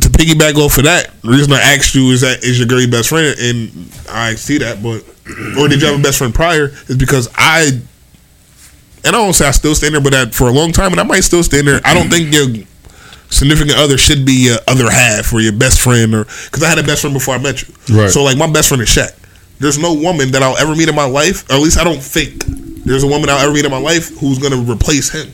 [0.00, 2.80] to piggyback off of that, the reason I asked you is that is your girl
[2.80, 5.04] your best friend, and I see that, but
[5.58, 6.66] or did you have a best friend prior?
[6.86, 7.80] Is because I
[9.06, 11.00] and I don't say I still stand there, but that for a long time, and
[11.00, 11.80] I might still stand there.
[11.84, 12.46] I don't think your
[13.30, 16.78] significant other should be your other half or your best friend, or because I had
[16.78, 17.74] a best friend before I met you.
[17.96, 18.10] Right.
[18.10, 19.14] So like my best friend is Shaq.
[19.58, 22.02] There's no woman that I'll ever meet in my life, or at least I don't
[22.02, 22.44] think
[22.84, 25.32] there's a woman I'll ever meet in my life who's gonna replace him.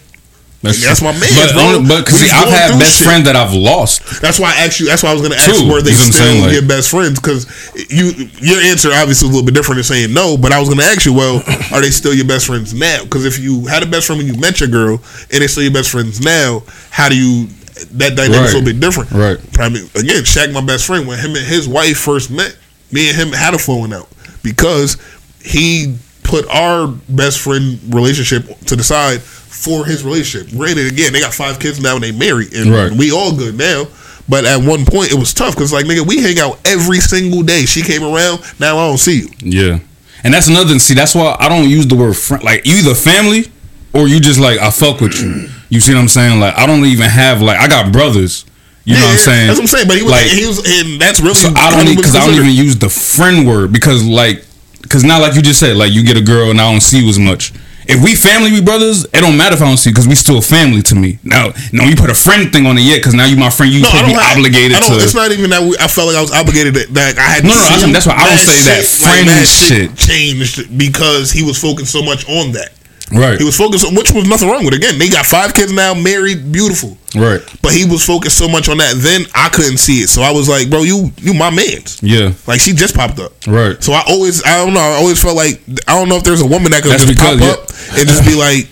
[0.65, 1.62] And that's my man, But, bro.
[1.62, 3.07] only- but 'cause We see, I've had best shit.
[3.07, 4.00] friends that I've lost.
[4.20, 4.86] That's why I asked you.
[4.86, 5.65] That's why I was going to ask True.
[5.65, 6.34] you, were they You know what still?
[6.42, 7.18] Like- your best friends?
[7.18, 7.47] Because
[7.91, 10.36] you, your answer obviously a little bit different than saying no.
[10.36, 11.42] But I was going to ask you, well,
[11.73, 13.02] are they still your best friends now?
[13.02, 15.65] Because if you had a best friend when you met your girl, and they're still
[15.65, 17.49] your best friends now, how do you?
[17.94, 18.47] That dynamic's a Right.
[18.47, 19.10] little bit different.
[19.10, 19.39] Right.
[19.52, 22.55] Probably, again, Shaq, my best friend, when him and his wife first met,
[22.92, 24.08] me and him had a falling out
[24.44, 24.97] because
[25.42, 29.20] he put our best friend relationship to the side
[29.62, 30.50] for his relationship.
[30.57, 32.91] Granted, again, they got five kids now and they married, and Right.
[32.92, 33.86] we all good now.
[34.28, 37.42] But at one point, it was tough because, like, nigga, we hang out every single
[37.42, 37.65] day.
[37.66, 38.41] She came around.
[38.58, 39.28] Now I don't see you.
[39.41, 39.78] Yeah,
[40.24, 40.78] and that's another thing.
[40.78, 42.42] See, that's why I don't use the word friend.
[42.42, 43.47] Like you either family
[43.92, 45.49] or you just like I fuck with you.
[45.68, 46.39] You see what I'm saying?
[46.41, 48.44] Like I don't even have like I got brothers.
[48.84, 49.47] You know what I'm saying?
[49.47, 49.86] That's what I'm saying.
[49.89, 51.34] But he was, like he was, and that's really.
[51.34, 54.44] so I don't because I don't even use the friend word because like
[54.82, 57.00] because now like you just said like you get a girl and I don't see
[57.02, 57.52] you as much.
[57.86, 60.14] If we family, we brothers, it don't matter if I don't see you because we
[60.14, 61.18] still family to me.
[61.24, 63.72] Now, no, you put a friend thing on it yet because now you my friend.
[63.72, 65.04] You No, supposed be have- obligated I don't, to.
[65.04, 67.44] It's not even that we, I felt like I was obligated that, that I had.
[67.44, 69.96] No, no, see that's- that's why I don't say that friend mad shit.
[69.96, 72.70] changed because he was focused so much on that.
[73.12, 73.39] Right.
[73.39, 74.74] He was focused, on, which was nothing wrong with.
[74.74, 74.78] it.
[74.78, 76.97] Again, they got five kids now, married, beautiful.
[77.15, 77.41] right.
[77.62, 78.94] But he was focused so much on that.
[78.97, 82.32] Then I couldn't see it, so I was like, "Bro, you you my man's." Yeah.
[82.47, 83.32] Like she just popped up.
[83.47, 83.82] Right.
[83.82, 86.41] So I always, I don't know, I always felt like I don't know if there's
[86.41, 87.52] a woman that could That's just because, pop yeah.
[87.62, 87.68] up
[87.99, 88.70] and just be like,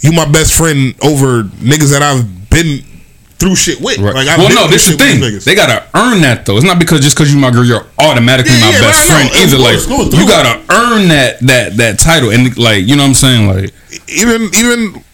[0.00, 2.84] "You my best friend over niggas that I've been
[3.38, 4.14] through shit with." Right.
[4.14, 5.20] Like, I've well, no, this is the thing.
[5.44, 6.56] They gotta earn that though.
[6.56, 9.30] It's not because just because you my girl, you're automatically Yeah, my yeah, best friend
[9.36, 9.58] either.
[9.58, 13.46] like you gotta earn that that that title and like you know what I'm saying.
[13.48, 13.72] Like
[14.08, 15.04] even even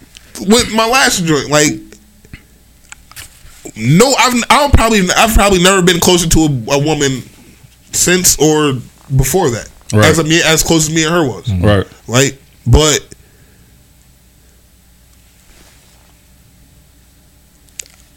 [0.49, 1.73] with my last joint, like
[3.77, 7.23] no, I've I'll probably I've probably never been closer to a, a woman
[7.93, 8.75] since or
[9.17, 9.69] before that.
[9.93, 10.05] Right.
[10.07, 11.53] As a, me as close as me and her was.
[11.53, 11.87] right.
[12.07, 12.39] Right?
[12.67, 13.01] But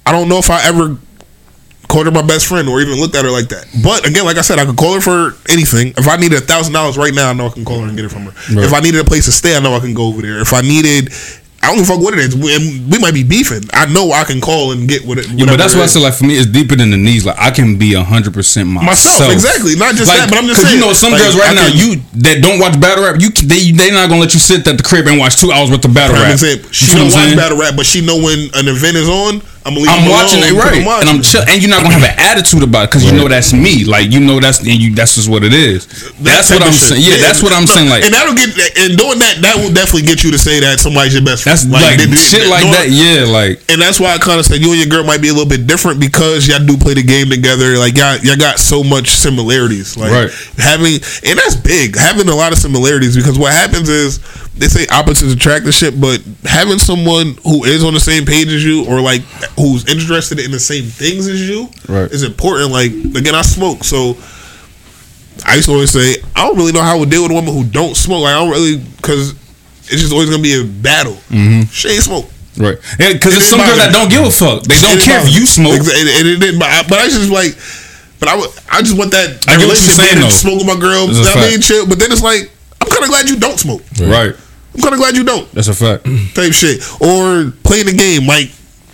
[0.06, 0.98] I don't know if I ever
[1.88, 3.66] called her my best friend or even looked at her like that.
[3.84, 5.94] But again, like I said, I could call her for anything.
[5.98, 7.96] If I needed a thousand dollars right now, I know I can call her and
[7.96, 8.32] get it from her.
[8.56, 8.66] Right.
[8.66, 10.40] If I needed a place to stay, I know I can go over there.
[10.40, 11.10] If I needed
[11.64, 12.36] I don't give a fuck what it is.
[12.36, 12.52] We,
[12.92, 13.64] we might be beefing.
[13.72, 15.32] I know I can call and get what it.
[15.32, 17.26] Yeah, but that's why I said like for me it's deeper than the knees.
[17.26, 18.92] Like I can be hundred percent myself.
[18.92, 19.80] Myself, exactly.
[19.80, 21.68] Not just that, but I'm just saying, you know some like, girls right I now
[21.72, 21.90] can- you
[22.28, 23.16] that don't watch battle rap.
[23.24, 25.72] You they they not gonna let you sit at the crib and watch two hours
[25.72, 26.36] worth of battle rap.
[26.36, 26.68] example.
[26.68, 29.08] You She feel don't what watch battle rap, but she know when an event is
[29.08, 29.40] on.
[29.66, 32.04] I'm I'm watching it right, I'm watching and I'm chill, and you're not gonna have
[32.04, 33.86] an attitude about it because you know that's me.
[33.86, 35.88] Like you know that's and you that's just what it is.
[36.20, 37.00] That's That what I'm saying.
[37.00, 37.88] Yeah, that's what I'm no, saying.
[37.90, 38.52] Like and that'll get
[38.84, 41.44] and doing that that will definitely get you to say that somebody's your best.
[41.48, 41.56] friend.
[41.56, 41.80] that's friend.
[41.80, 42.88] like, they- they- shit like doing- that.
[42.92, 45.30] Yeah, like And that's why I kind of said you and your girl might be
[45.30, 47.78] a little bit different because y'all do play the game together.
[47.80, 49.96] Like y'all, y'all got so much similarities.
[49.96, 50.32] Like Right.
[50.60, 51.96] having, and that's big.
[51.96, 54.20] Having a lot of similarities because what happens is
[54.56, 58.48] they say opposites attract and shit, but having someone who is on the same page
[58.50, 59.22] as you or like
[59.58, 62.10] who's interested in the same things as you Right.
[62.12, 62.72] is important.
[62.72, 64.16] Like again, I smoke, so
[65.46, 67.36] I used to always say I don't really know how I would deal with a
[67.36, 68.24] woman who don't smoke.
[68.24, 69.32] Like I don't really because
[69.90, 71.18] it's just always gonna be a battle.
[71.34, 71.64] Mm-hmm.
[71.72, 72.26] She ain't smoke.
[72.58, 72.78] right.
[73.00, 74.64] Yeah, because It there's some girls that don't give a fuck.
[74.64, 75.82] They don't care if you smoke.
[75.82, 76.60] Exa- And, and it didn't.
[76.60, 77.58] But I, but I just like.
[78.22, 80.32] But I, I just want that I get what you're relationship saying, being though.
[80.32, 81.08] to smoke with my girl.
[81.12, 81.84] that I mean, chill.
[81.90, 82.48] But then it's like
[82.80, 83.82] I'm kind of glad you don't smoke.
[84.00, 84.32] Right.
[84.74, 86.06] I'm kind of glad you don't That's a fact.
[86.36, 86.82] type shit.
[87.02, 88.26] Or playing the game.
[88.28, 88.50] Like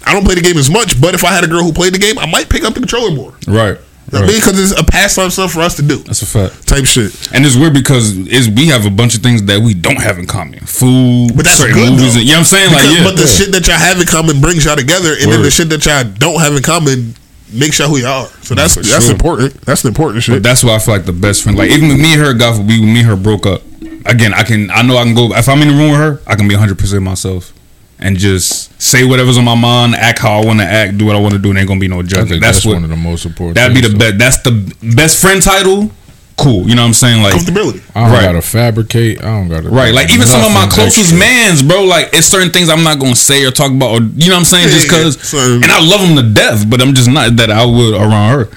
[0.06, 1.93] I don't play the game as much, but if I had a girl who played
[1.93, 3.33] the game, I might pick up the controller more.
[3.48, 3.77] Right.
[4.11, 5.98] Mean, because it's a pastime stuff for us to do.
[5.98, 6.67] That's a fact.
[6.67, 7.14] Type shit.
[7.32, 10.17] And it's weird because it's we have a bunch of things that we don't have
[10.17, 10.61] in common.
[10.61, 12.16] Food, But that's certain good movies.
[12.16, 12.19] though.
[12.22, 12.69] and- you know what I'm saying?
[12.69, 13.03] Because- like, yeah.
[13.03, 15.69] But the shit that y'all have in common brings y'all together, and then the shit
[15.69, 17.14] that y'all don't have in common
[17.53, 18.30] makes y'all who y'all are.
[18.41, 19.11] So that's that's sure.
[19.14, 19.61] important.
[19.61, 20.38] That's the important shit.
[20.38, 21.56] But that's why I feel like the best friend.
[21.56, 23.61] Like even with me and her, God forbid, me and her broke up.
[24.06, 24.69] Again, I can.
[24.72, 25.34] I know I can go.
[25.34, 27.53] If I'm in the room with her, I can be 100 percent myself
[28.00, 31.16] and just say whatever's on my mind, act how I want to act, do what
[31.16, 32.42] I want to do, and ain't gonna be no judgment.
[32.42, 32.76] That's, that's, what.
[32.76, 33.56] one of the most important.
[33.56, 34.18] That'd be the things, best.
[34.19, 35.92] That's the best friend title.
[36.38, 36.69] Cool.
[36.69, 37.22] You know what I'm saying?
[37.22, 37.84] Like comfortability.
[37.94, 38.22] I don't Right.
[38.24, 39.19] gotta fabricate.
[39.22, 39.68] I don't gotta.
[39.69, 41.19] Right, like even some of my closest extra.
[41.19, 41.84] mans, bro.
[41.84, 44.40] Like it's certain things I'm not gonna say or talk about, or you know what
[44.40, 45.03] I'm saying, just Yeah, yeah.
[45.10, 45.34] because.
[45.64, 48.50] And I love them to death, but I'm just not that I would around her.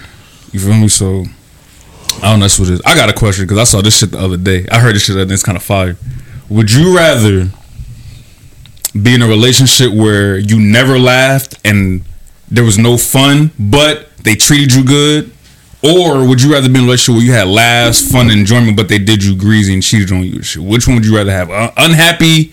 [0.52, 0.86] You feel me?
[0.86, 1.24] So
[2.18, 2.44] I don't know.
[2.44, 2.82] That's what it is.
[2.84, 4.66] I got a question because I saw this shit the other day.
[4.70, 5.96] I heard this shit and it's kind of fire.
[6.48, 7.48] Would you rather
[9.00, 12.02] be in a relationship where you never laughed and
[12.50, 15.32] there was no fun, but they treated you good?
[15.84, 18.88] Or would you rather be in a relationship where you had laughs, fun, enjoyment, but
[18.88, 20.40] they did you greasy and cheated on you?
[20.62, 21.50] Which one would you rather have?
[21.50, 22.52] A unhappy,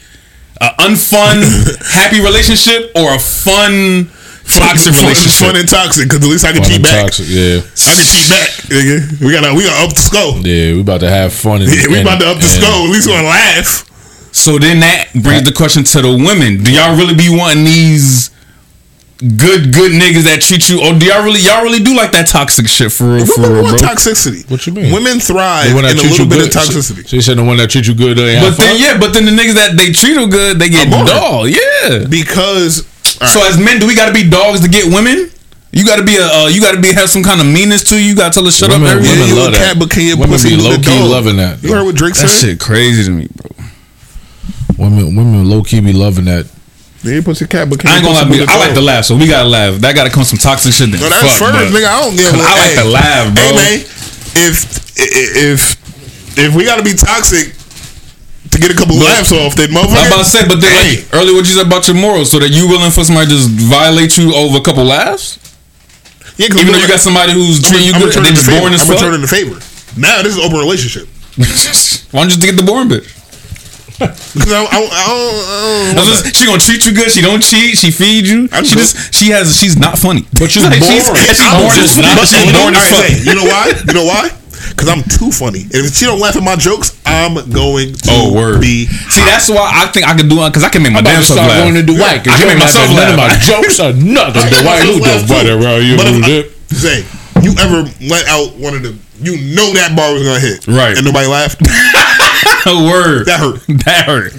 [0.59, 1.43] a unfun,
[1.93, 4.09] happy relationship, or a fun,
[4.57, 5.47] toxic fun, relationship?
[5.47, 7.01] fun and toxic because at least I can Fun cheat back.
[7.05, 7.61] toxic, yeah.
[7.61, 8.49] I can cheat back.
[8.73, 8.97] Nigga.
[9.21, 10.37] We got we got up the skull.
[10.41, 11.61] Yeah, we about to have fun.
[11.61, 12.85] And, Yeah, we and- about to up the and- skull.
[12.85, 13.85] At least we gonna laugh.
[14.31, 18.29] So then that brings the question to the women: Do y'all really be wanting these
[19.19, 22.27] good, good niggas that treat you, or do y'all really, y'all really do like that
[22.27, 23.75] toxic shit for real, for real, bro?
[23.75, 24.49] toxicity.
[24.49, 24.93] What you mean?
[24.93, 26.55] Women thrive The one that in a little you bit good.
[26.55, 27.01] of toxicity.
[27.03, 28.15] She, she said the one that treat you good.
[28.17, 30.87] They But then yeah, but then the niggas that they treat them good, they get
[30.87, 31.09] I'm on it.
[31.11, 31.49] dog.
[31.49, 32.07] Yeah.
[32.07, 32.87] Because
[33.27, 35.30] So as men, do we got to be dogs to get women?
[35.72, 37.83] You got to be a, uh, you got to be have some kind of meanness
[37.91, 38.01] to you.
[38.11, 38.95] You got to tell us shut Women- up.
[38.95, 39.57] Every women you love a that.
[39.73, 41.09] cat, but can your Women pussy be low key dog?
[41.11, 41.61] loving that.
[41.61, 42.30] You heard what Drake that said?
[42.30, 43.65] That shit crazy to me, bro.
[44.77, 46.48] Women, women low key be loving that.
[47.03, 48.38] Yeah, you pussy cat, but can I ain't gonna lie, me.
[48.39, 48.75] do the I like dog?
[48.75, 49.75] to laugh, so we gotta laugh.
[49.80, 50.91] That gotta come some toxic shit.
[50.91, 51.88] Then No, that's fuck, first, but- nigga.
[51.88, 52.33] I don't give.
[52.33, 53.43] I like hey, to laugh, bro.
[53.43, 53.80] Hey man,
[54.35, 54.56] if
[54.98, 55.59] if
[56.38, 57.53] if we gotta be toxic
[58.51, 59.99] to get a couple laughs off, then motherfucker.
[60.01, 61.01] I'm about to say, but then Hey.
[61.05, 63.35] like, earlier what you said about your morals, so that you willing for somebody to
[63.35, 65.37] just violate you over a couple laughs?
[66.37, 68.35] Yeah, Even we though you got somebody who's treating you I'm good, and they returning
[68.35, 68.61] just the favor.
[68.61, 68.95] boring as I'm fuck.
[68.97, 69.55] returning the favor.
[69.99, 71.07] Now this is open relationship.
[72.11, 73.05] Why don't you just get the boring bitch?
[73.99, 77.11] Because I, I, I, don't- I don't just- she gonna treat you good.
[77.11, 77.77] She don't cheat.
[77.77, 78.47] She feed you.
[78.53, 78.87] I'm she good.
[78.87, 80.23] just she has she's not funny.
[80.39, 80.95] But you Like, boring.
[81.03, 82.15] She's, she's boring as just fuck.
[82.15, 83.11] not She's boring as All right, fuck.
[83.11, 83.65] say, You know why?
[83.75, 84.31] You know why?
[84.69, 85.64] Because I'm too funny.
[85.69, 88.61] And if she don't laugh at my jokes, I'm going to Oh word.
[88.61, 88.85] be.
[88.88, 91.06] See, that's why I think I can do it because I can make my I'm
[91.06, 91.64] about damn to self start laugh.
[91.65, 92.22] going to Dwight.
[92.22, 94.45] I Cause can you make myself myself none of my jokes are nothing.
[94.48, 95.95] I Dwight, who laugh the butter around you?
[95.98, 96.43] But if I- did?
[96.69, 97.01] Zay,
[97.41, 98.93] you ever let out one of the?
[99.19, 100.95] You know that bar was gonna hit, Right.
[100.95, 101.59] And nobody laughed.
[102.69, 103.25] Word.
[103.27, 103.59] That hurt.
[103.83, 104.31] That hurt.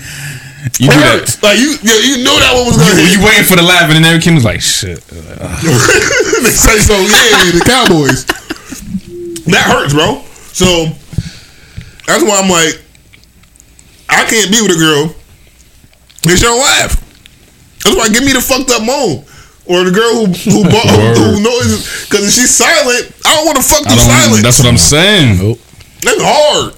[0.81, 1.42] You That do that.
[1.42, 3.18] Like you, you, you know that one was gonna You, hit.
[3.18, 6.97] you waiting for the laugh, and then every kid was like, "Shit." they say so.
[7.00, 8.25] Yeah, the Cowboys.
[9.53, 10.23] That hurts, bro.
[10.53, 10.87] So
[12.07, 12.81] that's why I'm like,
[14.09, 15.15] I can't be with a girl.
[16.29, 16.99] And she don't laugh.
[17.85, 19.25] That's why give me the fucked up moan.
[19.67, 23.57] Or the girl who who, who, who knows because if she's silent, I don't want
[23.59, 24.11] to fuck I through don't.
[24.11, 24.43] silence.
[24.43, 25.57] That's what I'm saying.
[26.03, 26.75] That's hard.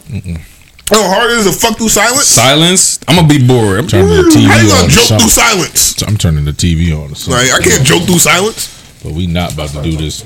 [0.93, 2.27] How hard it is to fuck through silence?
[2.29, 3.01] Silence.
[3.09, 3.79] I'm gonna be bored.
[3.79, 4.77] I'm turning the TV How you on.
[4.85, 6.03] gonna or joke through silence?
[6.03, 7.15] I'm turning the TV on.
[7.15, 7.31] or.
[7.33, 8.69] Like I can't joke through silence.
[9.03, 10.23] But we not about to do this.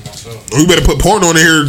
[0.53, 1.65] We better put porn on here.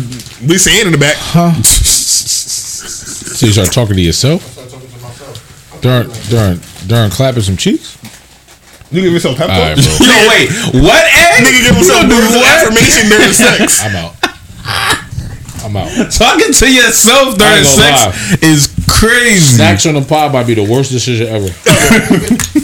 [0.47, 1.17] We saying in the back.
[1.19, 1.53] Huh?
[1.63, 4.43] so you start talking to yourself?
[4.45, 5.81] I start talking to myself.
[5.81, 7.97] During during during clapping some cheeks?
[8.91, 9.85] You give yourself pep All right, talk?
[9.99, 10.07] bro.
[10.07, 10.49] Yo, wait,
[10.85, 11.05] what?
[11.05, 11.45] Ed?
[11.45, 13.81] Nigga give himself You gonna do words of affirmation during sex.
[13.85, 14.15] I'm out.
[15.65, 15.91] I'm out.
[16.13, 19.57] Talking to yourself during ain't gonna sex is crazy.
[19.57, 21.49] Snacks on the pod might be the worst decision ever.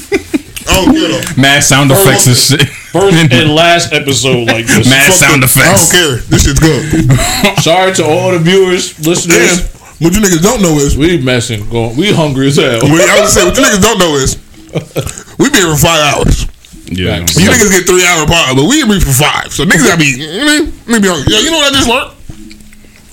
[0.77, 1.35] Oh.
[1.37, 2.69] Mad sound effects and shit.
[2.91, 4.89] First and last episode like this.
[4.91, 5.51] Mad Fuck sound it.
[5.57, 6.17] I don't care.
[6.27, 7.59] This shit's good.
[7.63, 9.63] Sorry to all the viewers, listeners.
[9.63, 9.75] Damn.
[10.03, 11.97] What you niggas don't know is We messing, going.
[11.97, 12.83] We hungry as hell.
[12.83, 14.37] What I was say, what you niggas don't know is
[15.39, 16.47] we be here for five hours.
[16.91, 17.19] Yeah.
[17.19, 19.53] You niggas get three hour pod, but we be for five.
[19.53, 20.67] So niggas gotta be, you know, mean?
[20.91, 21.33] Niggas be hungry.
[21.33, 22.11] Yo, you know what I just learned?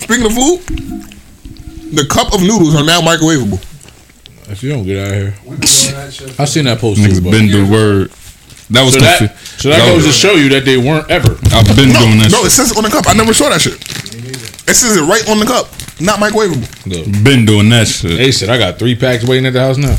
[0.02, 0.60] Speaking of food,
[1.94, 3.62] the cup of noodles are now microwavable.
[4.52, 5.34] If you don't get out of here,
[6.40, 7.00] I seen that post.
[7.02, 8.12] Niggas too, but- been doing word.
[8.72, 11.32] That was so that, so that goes to show you that they weren't ever.
[11.52, 12.32] I've been No, doing that.
[12.32, 13.04] no, it says it on the cup.
[13.06, 13.74] I never saw that shit.
[13.76, 15.68] It says it right on the cup.
[16.00, 16.64] Not microwavable.
[16.90, 17.24] shit.
[17.24, 18.16] Been doing that shit.
[18.18, 19.94] They said I got three packs waiting at the house now.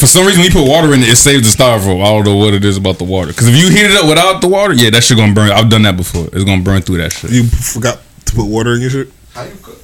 [0.00, 2.00] For some reason, when you put water in it, it saves the styrofoam.
[2.00, 3.28] I don't know what it is about the water.
[3.32, 5.50] Because if you heat it up without the water, yeah, that shit gonna burn.
[5.50, 6.24] I've done that before.
[6.32, 7.30] It's gonna burn through that shit.
[7.32, 9.12] You forgot to put water in your shit?
[9.34, 9.76] How you cook?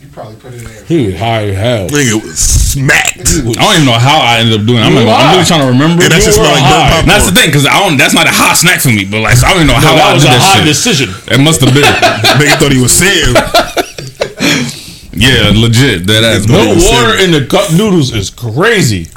[0.00, 0.84] You probably put it in there.
[0.86, 1.88] He was high as hell.
[1.90, 3.18] Nigga was smacked.
[3.34, 4.78] I don't even know how I ended up doing.
[4.78, 4.86] it.
[4.86, 6.06] I'm, You like, I'm really trying to remember.
[6.06, 7.02] And that shit smell like high.
[7.02, 7.10] popcorn.
[7.10, 7.98] That's the thing, because I don't.
[7.98, 9.02] That's not a hot snack for me.
[9.10, 10.46] But like, so I don't even know how No, I that was did a that
[10.46, 10.70] high shit.
[10.70, 11.08] decision.
[11.34, 11.82] It must have been.
[12.38, 13.34] Nigga thought he was saying.
[15.18, 16.06] yeah, legit.
[16.06, 16.46] That ass.
[16.46, 19.10] No But- water in the cup noodles is crazy.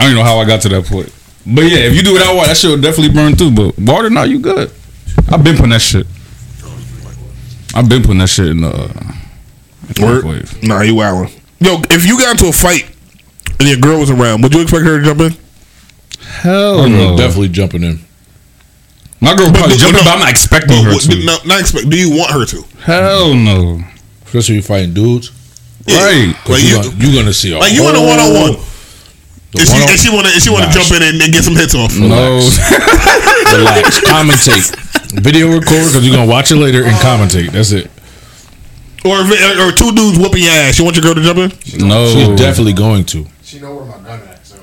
[0.00, 1.12] I don't even know how I got to that point.
[1.44, 3.52] But yeah, if you do it without water, that shit will definitely burn through.
[3.52, 4.72] But water, now you good.
[5.28, 6.06] I've been putting that shit.
[7.76, 9.12] I've been putting that shit in the uh,
[10.00, 10.24] Word?
[10.62, 11.32] Nah, you wildin'.
[11.60, 12.90] Yo, if you got into a fight
[13.58, 15.32] and your girl was around, would you expect her to jump in?
[16.42, 17.16] Hell I'm no.
[17.16, 18.00] definitely jumping in.
[19.20, 20.04] My girl probably but- jumping, no.
[20.04, 21.24] but I'm not expecting her to.
[21.24, 21.88] No, not expect.
[21.88, 22.62] Do you want her to?
[22.82, 23.80] Hell no.
[24.26, 25.30] Especially if you're fighting dudes.
[25.88, 26.34] Right.
[26.48, 28.52] Like you, you, gonna, you gonna see a like you in a one on one.
[28.52, 31.44] the If she, if she wanna, if she wanna Nah, jump in and, and get
[31.44, 31.96] some hits off.
[31.96, 32.42] No.
[33.56, 34.00] Relax.
[34.02, 34.74] commentate.
[35.22, 37.52] Video record because you're gonna watch it later and commentate.
[37.52, 37.88] That's it.
[39.06, 40.78] Or if, or two dudes whooping your ass.
[40.78, 41.86] You want your girl to jump in?
[41.88, 42.06] No.
[42.12, 43.24] She's definitely going to.
[43.42, 44.56] She know where my gun at, so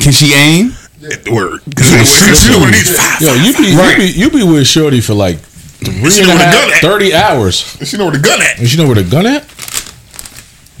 [0.00, 0.72] Can she aim?
[0.98, 1.10] Yeah.
[1.32, 1.60] Word.
[1.68, 1.86] Because
[2.42, 2.72] she know where
[3.20, 3.98] Yo, you be, Right.
[4.14, 6.70] you be you be with Shorty for like three She and know a half, gun
[6.72, 6.80] at.
[6.80, 7.56] 30 hours.
[7.86, 8.58] She know where the gun at.
[8.58, 9.44] And she know where the gun at?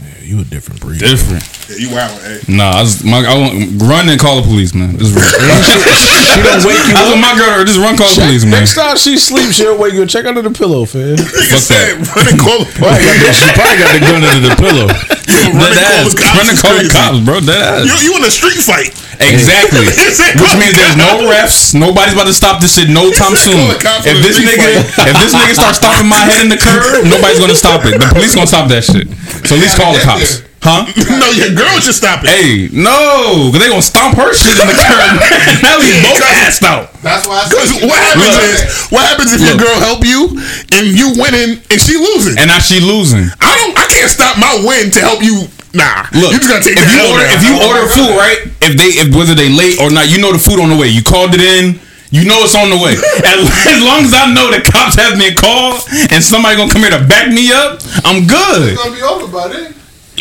[0.00, 1.00] Yeah, you a different breed.
[1.00, 1.44] Different.
[1.66, 2.38] Yeah, you wildin', hey.
[2.38, 2.56] Eh?
[2.56, 4.94] Nah, I, was, my, I won't run and call the police, man.
[4.94, 5.26] This is real.
[6.36, 7.16] She don't wake you I up.
[7.16, 7.64] was my girl.
[7.64, 8.60] Just run, call the police, man.
[8.60, 10.10] Next time she sleeps, she'll wake you up.
[10.12, 11.16] Check under the pillow, fam.
[11.16, 14.56] Nigga said, run and call the Probably the, she probably got the gun under the
[14.60, 14.86] pillow.
[15.32, 16.36] Yo, run and call the cops.
[16.36, 17.34] Run and call the cops, bro.
[17.40, 17.88] Dead ass.
[17.88, 18.92] You, you in a street fight.
[19.16, 19.88] Exactly.
[20.44, 21.72] Which means there's no refs.
[21.72, 23.56] Nobody's about to stop this shit no time soon.
[23.56, 26.60] call the cops If this nigga, if this nigga starts stopping my head in the
[26.60, 27.96] curb, nobody's gonna stop it.
[27.96, 29.08] The police gonna stop that shit.
[29.48, 30.82] So at least call the cops, huh?
[31.22, 32.34] no, your girl should stop it.
[32.34, 35.14] Hey, no, cause they gonna stomp her shit in the curb.
[35.62, 36.90] now we both assed out.
[37.06, 38.42] that's why I Because what happens Look.
[38.42, 38.58] is,
[38.90, 40.34] what happens if your girl help you
[40.74, 42.34] and you winning and she losing?
[42.34, 43.30] And now she losing.
[43.38, 45.46] I don't, I can't stop my win to help you.
[45.76, 47.36] Nah, Look, you just gotta take if you order now.
[47.36, 50.32] if you order food right, if they if whether they late or not, you know
[50.32, 50.88] the food on the way.
[50.88, 51.78] You called it in.
[52.08, 52.94] You know it's on the way.
[53.26, 55.82] As, as long as I know the cops have been called
[56.14, 58.72] and somebody gonna come here to back me up, I'm good.
[58.72, 59.74] it's gonna be over by then.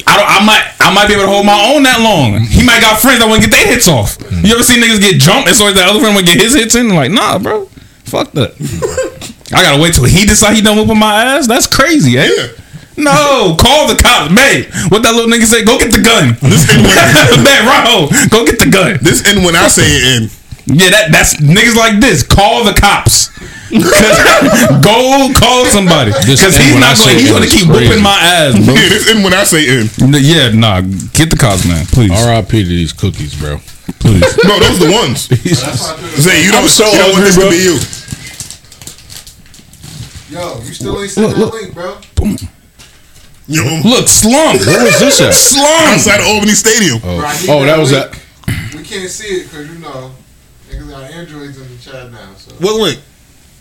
[0.03, 0.27] I don't.
[0.27, 0.65] I might.
[0.79, 2.41] I might be able to hold my own that long.
[2.43, 4.17] He might got friends that want to get their hits off.
[4.31, 6.75] You ever see niggas get jumped and so that other friend to get his hits
[6.75, 6.89] in?
[6.89, 7.65] Like, nah, bro.
[8.05, 8.53] Fuck that.
[9.53, 11.47] I gotta wait till he decide he done whooping my ass.
[11.47, 12.27] That's crazy, eh?
[12.27, 12.47] Yeah.
[12.97, 14.71] No, call the cops, babe.
[14.87, 15.65] What that little nigga say?
[15.67, 16.37] Go get the gun.
[16.39, 18.99] This when, Man, Raho, go get the gun.
[19.01, 20.29] this in when I say it in.
[20.79, 22.23] Yeah, that that's niggas like this.
[22.23, 23.29] Call the cops.
[24.85, 27.17] go call somebody because and he's not going.
[27.17, 27.89] He's going to keep crazy.
[27.89, 28.73] whooping my ass, bro.
[28.75, 29.89] Yeah, this in when I say in.
[30.13, 30.81] yeah, nah.
[31.13, 31.85] Get the cops, man.
[31.87, 32.63] Please, R.I.P.
[32.63, 33.57] to these cookies, bro.
[33.99, 34.21] please.
[34.45, 35.21] Bro, those the ones.
[36.23, 37.45] Say you don't, I'm so you don't want this bro.
[37.45, 37.77] to be you.
[40.29, 41.97] Yo, you still ain't seen that link, bro.
[43.47, 44.57] You know, Look, slum.
[44.57, 45.33] Where was this at?
[45.33, 45.93] Slum.
[45.93, 46.99] outside of Albany Stadium.
[47.03, 48.11] Oh, Bro, oh that was link.
[48.11, 48.73] that.
[48.75, 50.11] We can't see it because you know
[50.69, 52.33] niggas got androids in the chat now.
[52.35, 52.99] So What link?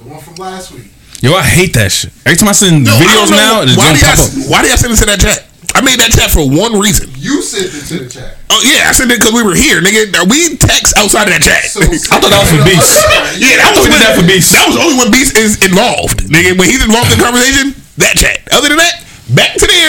[0.04, 0.90] The one from last week.
[1.22, 2.12] Yo, I hate that shit.
[2.28, 4.50] Every time I send No, videos don't now, it's why gonna pop y'all, up.
[4.52, 5.40] why do y'all send it to that chat?
[5.74, 7.10] I made that chat for one reason.
[7.18, 8.36] You sent it to the chat.
[8.52, 10.12] Oh yeah, I sent it because we were here, nigga.
[10.28, 11.66] We text outside of that chat.
[11.72, 11.80] So
[12.12, 12.92] I thought that was for Beast.
[13.40, 14.48] yeah, that I thought was we did when- that for Beast.
[14.52, 16.54] That was only when Beast is involved, nigga.
[16.54, 18.44] When he's involved in the conversation, that chat.
[18.52, 19.02] Other than that,
[19.32, 19.80] back to the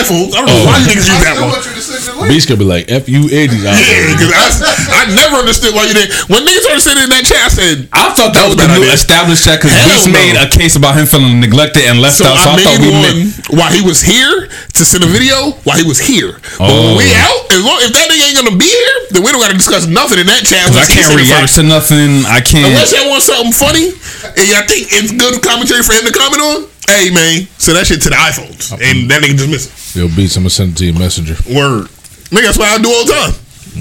[0.00, 0.32] iPhones.
[0.32, 0.86] I don't know why oh.
[0.88, 1.50] niggas use that one.
[1.52, 2.30] want you to send the link.
[2.32, 5.94] Beast could be like, F you 80s Yeah, because I, I never understood why you
[5.94, 6.14] didn't.
[6.32, 8.68] When niggas started sitting in that chat, I said, I thought that, was a the
[8.78, 8.94] new idea.
[8.96, 10.16] established chat because Hell Beast no.
[10.16, 12.38] made a case about him feeling neglected and left So out.
[12.40, 13.32] So I, I, thought we made made.
[13.52, 16.38] one while he was here to send a video while he was here.
[16.56, 17.24] But when we Oh.
[17.28, 19.84] out, as long, if that nigga ain't gonna be here, then we don't gotta discuss
[19.90, 20.64] nothing in that chat.
[20.70, 22.10] 'Cause I unless he can't react to nothing.
[22.28, 22.68] I can't.
[22.72, 23.92] Unless y'all want something funny,
[24.36, 26.56] and y'all think it's good commentary for him to comment on.
[26.88, 30.00] Hey man, send that shit to the iPhones, and that nigga just miss it.
[30.00, 30.36] Yo, beats.
[30.36, 31.34] I'm gonna send it to your messenger.
[31.52, 31.86] Word,
[32.32, 33.34] nigga, that's what I do all the time.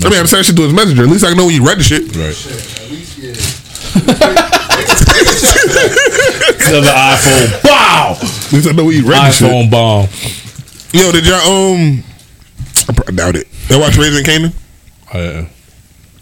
[0.06, 1.04] I mean, I'm sending shit to his messenger.
[1.04, 2.04] At least I know when you read the shit.
[2.16, 2.36] Right.
[6.68, 7.64] Another iPhone.
[7.64, 8.18] Wow.
[8.20, 9.48] At least I know when you read the shit.
[9.50, 10.08] iPhone bomb.
[10.94, 12.04] Yo, did y'all um?
[12.90, 13.48] I probably doubt it.
[13.70, 14.54] Y'all watch Raising Kanan?
[15.12, 15.48] Uh,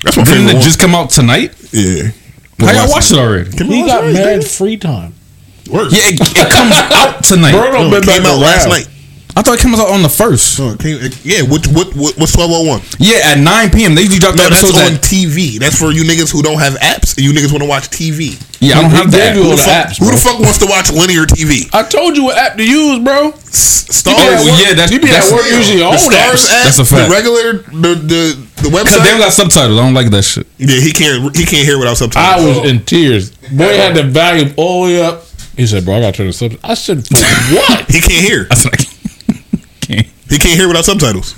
[0.03, 0.63] That's my Didn't favorite it one.
[0.63, 1.53] just come out tonight?
[1.73, 2.11] Yeah.
[2.59, 3.49] How y'all watched it already?
[3.51, 5.13] He got mad free time.
[5.69, 5.91] Word.
[5.91, 7.51] Yeah, it, it comes out tonight.
[7.51, 8.87] Bro, don't No, it came out last night.
[9.37, 10.55] I thought it came out on the first.
[10.63, 12.79] No, it came, it- yeah, what, what, what, what's 1201?
[13.03, 13.91] Yeah, at 9 p.m.
[13.91, 15.03] They usually drop the No, that's episodes on at.
[15.03, 15.59] TV.
[15.59, 18.39] That's for you niggas who don't have apps and you niggas want to watch TV.
[18.63, 19.35] Yeah, I don't have that.
[19.35, 21.67] gave Who all the, the fuck, apps, who the fuck wants to watch linear TV?
[21.75, 23.35] I told you what app to use, bro.
[23.35, 24.15] Starz.
[24.47, 26.51] You Oh, yeah, that's- you be that's- at work using your the own Starz apps.
[26.55, 27.09] app, That's a fact.
[27.09, 28.21] The regular, the the
[28.63, 29.19] the Because they website.
[29.19, 29.75] got subtitles.
[29.79, 30.47] I don't like that shit.
[30.57, 31.35] Yeah, he can't.
[31.35, 32.23] He can't hear without subtitles.
[32.23, 32.61] I subtitles.
[32.63, 33.31] was in tears.
[33.51, 35.24] Boy had the volume all the way up.
[35.55, 38.25] He said, "Bro, I got to turn the subtitles." I said, "For what?" he can't
[38.25, 38.47] hear.
[38.51, 39.81] I said, I can't.
[39.81, 40.07] can't.
[40.27, 41.35] He can't hear without subtitles.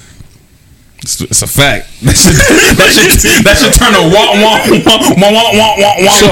[1.04, 1.92] It's, it's a fact.
[2.08, 6.16] That should, that should, that should turn to wah wah wah wah wah wah wah.
[6.16, 6.32] So,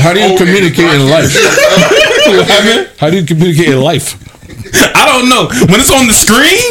[0.00, 1.34] how do you communicate in life?
[2.98, 4.14] How do you communicate in life?
[4.74, 5.48] I don't know.
[5.66, 6.62] When it's on the screen,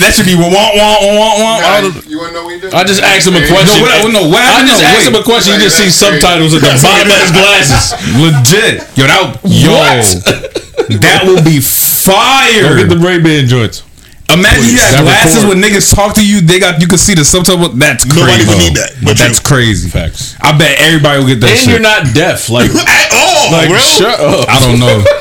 [0.00, 1.60] that should be wah wah wah wah wah.
[1.60, 2.70] all the- You wanna know what he do?
[2.72, 3.80] I just asked him a question.
[3.80, 4.68] No, what- no, what I happened?
[4.68, 5.54] just No, asked him a question.
[5.54, 7.84] You just see subtitles at the bottom of his glasses.
[8.18, 8.82] Legit.
[8.96, 12.76] Yo, that yo, that will be Go fire.
[12.76, 13.82] get the Ray Ban joints.
[14.30, 15.48] Imagine you That have glasses record.
[15.48, 16.40] when niggas talk to you.
[16.40, 17.68] They got you can see the subtitle.
[17.70, 19.44] That's Nobody would need that, but That's you.
[19.44, 19.88] crazy.
[19.90, 20.36] Facts.
[20.40, 21.68] I bet everybody will get that And shit.
[21.68, 23.78] you're not deaf, like At all, like bro.
[23.78, 24.46] shut up.
[24.48, 25.02] I don't know.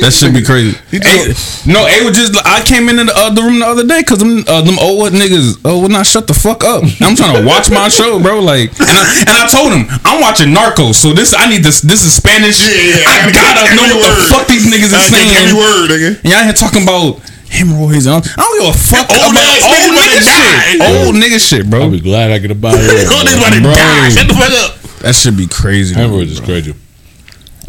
[0.00, 0.76] That should be crazy.
[0.90, 1.32] Hey,
[1.68, 2.32] no, A was just.
[2.46, 5.60] I came into the, other room the other day because them uh, them old niggas.
[5.64, 6.82] Oh, would not shut the fuck up.
[7.04, 8.40] I'm trying to watch my show, bro.
[8.40, 11.80] Like, and I, and I told him I'm watching Narcos, so this I need this.
[11.84, 12.60] This is Spanish.
[12.64, 15.20] Yeah, yeah, I I gotta know every what the fuck these niggas I is get
[15.36, 15.56] every saying.
[15.56, 16.10] word, nigga.
[16.24, 17.20] And y'all here talking about
[17.52, 18.06] hemorrhoids.
[18.06, 20.60] and all- I don't give a fuck Old about ass old niggas nigga to die.
[20.64, 20.80] shit.
[20.80, 21.80] Old nigga shit, bro.
[21.84, 22.88] I'll be glad I get about it.
[23.10, 23.74] All niggas about to Bro.
[23.76, 24.08] die.
[24.10, 24.70] Shut the fuck up.
[25.04, 25.94] That should be crazy.
[25.94, 26.74] Hemorrhoids is crazy.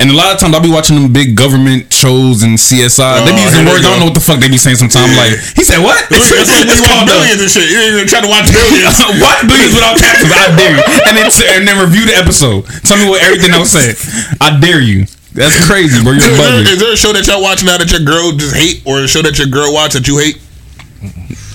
[0.01, 3.21] And a lot of times I'll be watching them big government shows and CSI.
[3.21, 5.13] they be Oh, using words I don't know what the fuck they be saying sometimes.
[5.13, 5.21] Yeah.
[5.21, 5.93] Like he said, what?
[6.09, 7.69] That's like when you watch billions and shit.
[7.69, 8.97] You ain't even trying to watch billions.
[9.21, 10.33] watch billions without captions.
[10.33, 10.83] I dare you.
[11.05, 12.65] And then and then review the episode.
[12.89, 13.93] Tell me what everything else said.
[14.41, 15.05] I dare you.
[15.37, 16.17] That's crazy, bro.
[16.17, 18.81] You're Is there, there a show that y'all watch now that your girl just hate,
[18.89, 20.41] or a show that your girl watch that you hate?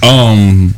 [0.07, 0.75] Um.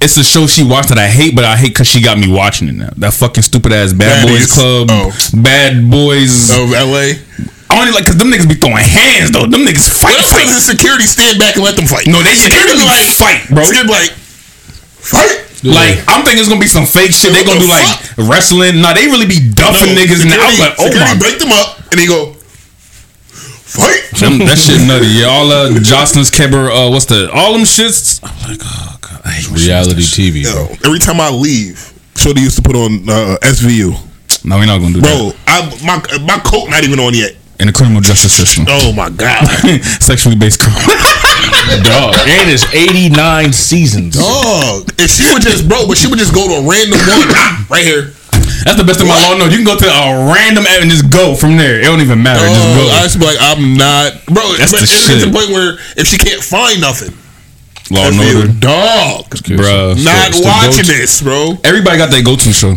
[0.00, 2.28] It's a show she watched that I hate, but I hate because she got me
[2.30, 2.90] watching it now.
[3.00, 5.08] That fucking stupid ass Bad Boys Club, Oh.
[5.40, 6.50] Bad Boys.
[6.52, 7.16] Of LA.
[7.68, 9.48] I only like because them niggas be throwing hands though.
[9.48, 10.44] Them niggas fight, What else fight.
[10.46, 12.06] does the security stand back and let them fight?
[12.06, 13.64] No, they security they be really like fight, bro.
[13.64, 14.12] Security be like
[15.00, 15.34] fight.
[15.64, 17.32] Like I'm thinking it's gonna be some fake shit.
[17.32, 17.88] They gonna the do like
[18.30, 18.78] wrestling.
[18.84, 20.22] Nah, they really be duffing niggas.
[20.28, 20.38] now.
[20.38, 22.36] I was like, oh security my, break them up, and he go
[23.32, 24.04] fight.
[24.20, 25.08] Them- that shit nutty.
[25.08, 26.70] Yeah, all uh, Joseline's Cabaret.
[26.70, 28.20] Uh, what's the all them shits?
[28.22, 28.95] I'm like, oh
[29.26, 30.34] god, I hate when she does Reality that shit.
[30.34, 30.76] TV, Yo, bro.
[30.86, 33.92] every time I leave, Shorty used to put on uh, SVU.
[34.44, 35.10] No, we're not gonna do that.
[35.10, 37.34] Bro, I my my coat not even on yet.
[37.58, 38.64] in the criminal justice system.
[38.68, 39.42] Oh my god,
[40.00, 40.76] Sexually based crime.
[41.82, 42.14] Dog.
[42.30, 44.14] And it's 89 seasons.
[44.14, 44.86] dog!
[45.02, 47.26] If she would just bro, but she would just go to a random one
[47.70, 48.14] right here.
[48.62, 49.46] That's the best of my law know.
[49.50, 51.80] You can go to a random app and just go from there.
[51.80, 52.46] It don't even matter.
[52.46, 52.86] just go.
[52.94, 54.42] I just be like, I'm not, bro.
[54.58, 55.26] That's but the it's, it's shit.
[55.26, 57.10] the point where if she can't find nothing,
[57.90, 60.04] Law and order, dog, Bruh.
[60.04, 60.86] not It's the watching go-to.
[60.86, 61.52] this, bro.
[61.62, 62.74] Everybody got that go-to show.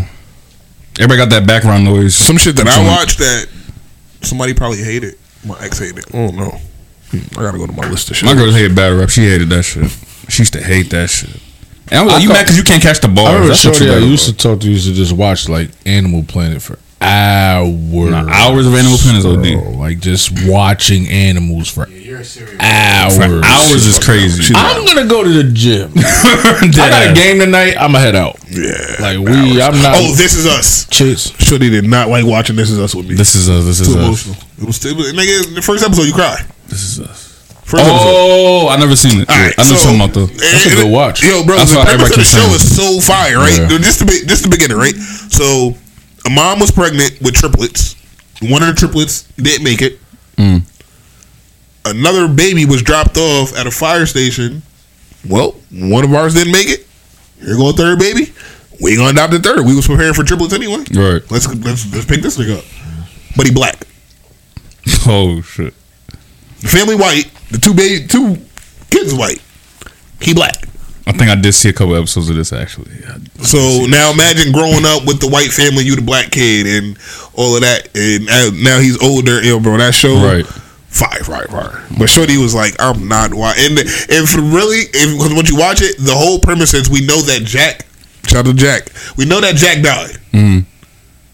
[1.00, 2.16] Everybody got that background noise.
[2.16, 2.88] Some shit that I Joint.
[2.88, 3.48] watched that
[4.22, 5.16] somebody probably hated.
[5.46, 6.00] My ex hated.
[6.00, 6.06] it.
[6.14, 6.50] Oh no,
[7.12, 8.26] Hmm, I gotta go to my list of shit.
[8.28, 9.10] My girl hated battle rap.
[9.10, 9.90] She hated that shit.
[10.28, 11.30] She used to hate that shit.
[11.92, 13.26] And I'm like, I you thought- mad because you can't catch the ball?
[13.28, 15.72] I remember That's Shorty you I used to talk to used to just watch like
[15.88, 18.12] Animal Planet for hours.
[18.12, 19.54] Nah, hours of Animal Planet is OD.
[19.64, 19.72] bro.
[19.80, 23.18] Like just watching animals for hours.
[23.18, 24.54] For hours is crazy.
[24.56, 25.92] I'm gonna go to the gym.
[25.98, 27.76] I got a game tonight.
[27.78, 28.38] I'm gonna head out.
[28.50, 29.96] Yeah, Like we, I'm not.
[29.98, 30.86] Oh, this is us.
[30.90, 31.30] Chits.
[31.44, 33.16] Shorty did not like watching This Is Us with me.
[33.16, 33.66] This is us.
[33.66, 34.06] This is Too us.
[34.26, 34.36] emotional.
[34.60, 35.56] It was too, nigga.
[35.56, 36.38] The first episode, you cry.
[36.68, 37.28] This is us.
[37.64, 38.08] First episode.
[38.10, 39.30] Oh, I never seen it.
[39.30, 40.26] All right, I know so- something about though.
[40.26, 41.24] That's a good watch.
[41.24, 43.58] Yo, bro, That's the why premise of everybody the show keeps is so fire, right?
[43.60, 43.78] Yeah.
[43.78, 44.96] Just the be- just the beginning, right?
[44.96, 45.76] So,
[46.26, 47.96] a mom was pregnant with triplets.
[48.42, 50.00] One of the triplets didn't make it.
[50.38, 50.64] Mm.
[51.86, 54.62] Another baby was dropped off at a fire station.
[55.28, 56.86] Well, one of ours didn't make it.
[57.42, 58.34] Here go a third baby.
[58.82, 59.66] we gonna adopt the third.
[59.66, 60.84] We was preparing for triplets anyway.
[60.94, 61.22] Right.
[61.32, 62.66] Let's let's let's pick this nigga up.
[63.36, 63.86] But he black.
[65.08, 65.74] Oh shit.
[66.62, 67.32] The family white.
[67.52, 68.38] The two baby two
[68.92, 69.42] kids white.
[70.22, 70.56] He black.
[71.08, 72.92] I think I did see a couple episodes of this actually.
[73.42, 76.98] So now imagine growing up with the white family, you the black kid, and
[77.34, 79.42] all of that, and now- now he's older.
[79.42, 80.46] You know, bro, that show, Right.
[80.90, 81.84] Fire, fire, fire.
[81.98, 85.96] But Shorty was like, "I'm not white." And if really, if once you watch it,
[86.00, 87.86] the whole premise is we know that Jack,
[88.28, 90.66] shout out to Jack, we know that Jack died, Mm.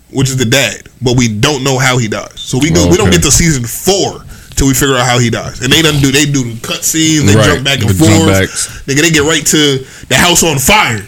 [0.09, 2.33] which is the dad, but we don't know how he dies.
[2.35, 4.23] So we go, Oh, we don't get to season four
[4.55, 5.61] till we figure out how he dies.
[5.61, 7.45] And they don't do they do cut scenes, they Right.
[7.45, 8.83] jump back and The forth.
[8.87, 11.07] Nigga, they get right to the house on fire,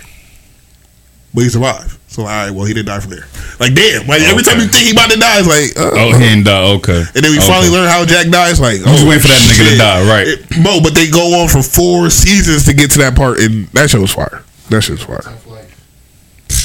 [1.34, 1.97] but he survived.
[2.18, 3.28] So all right, well he didn't die from there.
[3.60, 6.18] Like damn, like every time you think he about to die, it's like uh, Oh,
[6.18, 6.64] he didn't die.
[6.82, 7.06] Okay.
[7.14, 7.46] and then we Okay.
[7.46, 8.60] finally learn how Jack dies.
[8.60, 10.26] Like, I'm just waiting for that nigga to die, right.
[10.28, 13.68] It- Mo, but they go on for four seasons to get to that part, and
[13.78, 14.42] that show was fire.
[14.72, 15.22] That shit was fire.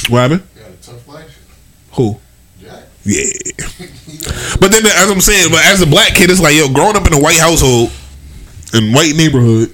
[0.08, 0.42] What happened?
[1.92, 2.16] Who?
[2.58, 2.84] Jack.
[3.04, 3.22] Yeah.
[4.58, 7.06] but then, as I'm saying, but as a black kid, it's like, yo, growing up
[7.06, 7.90] in a white household,
[8.72, 9.68] in white neighborhood,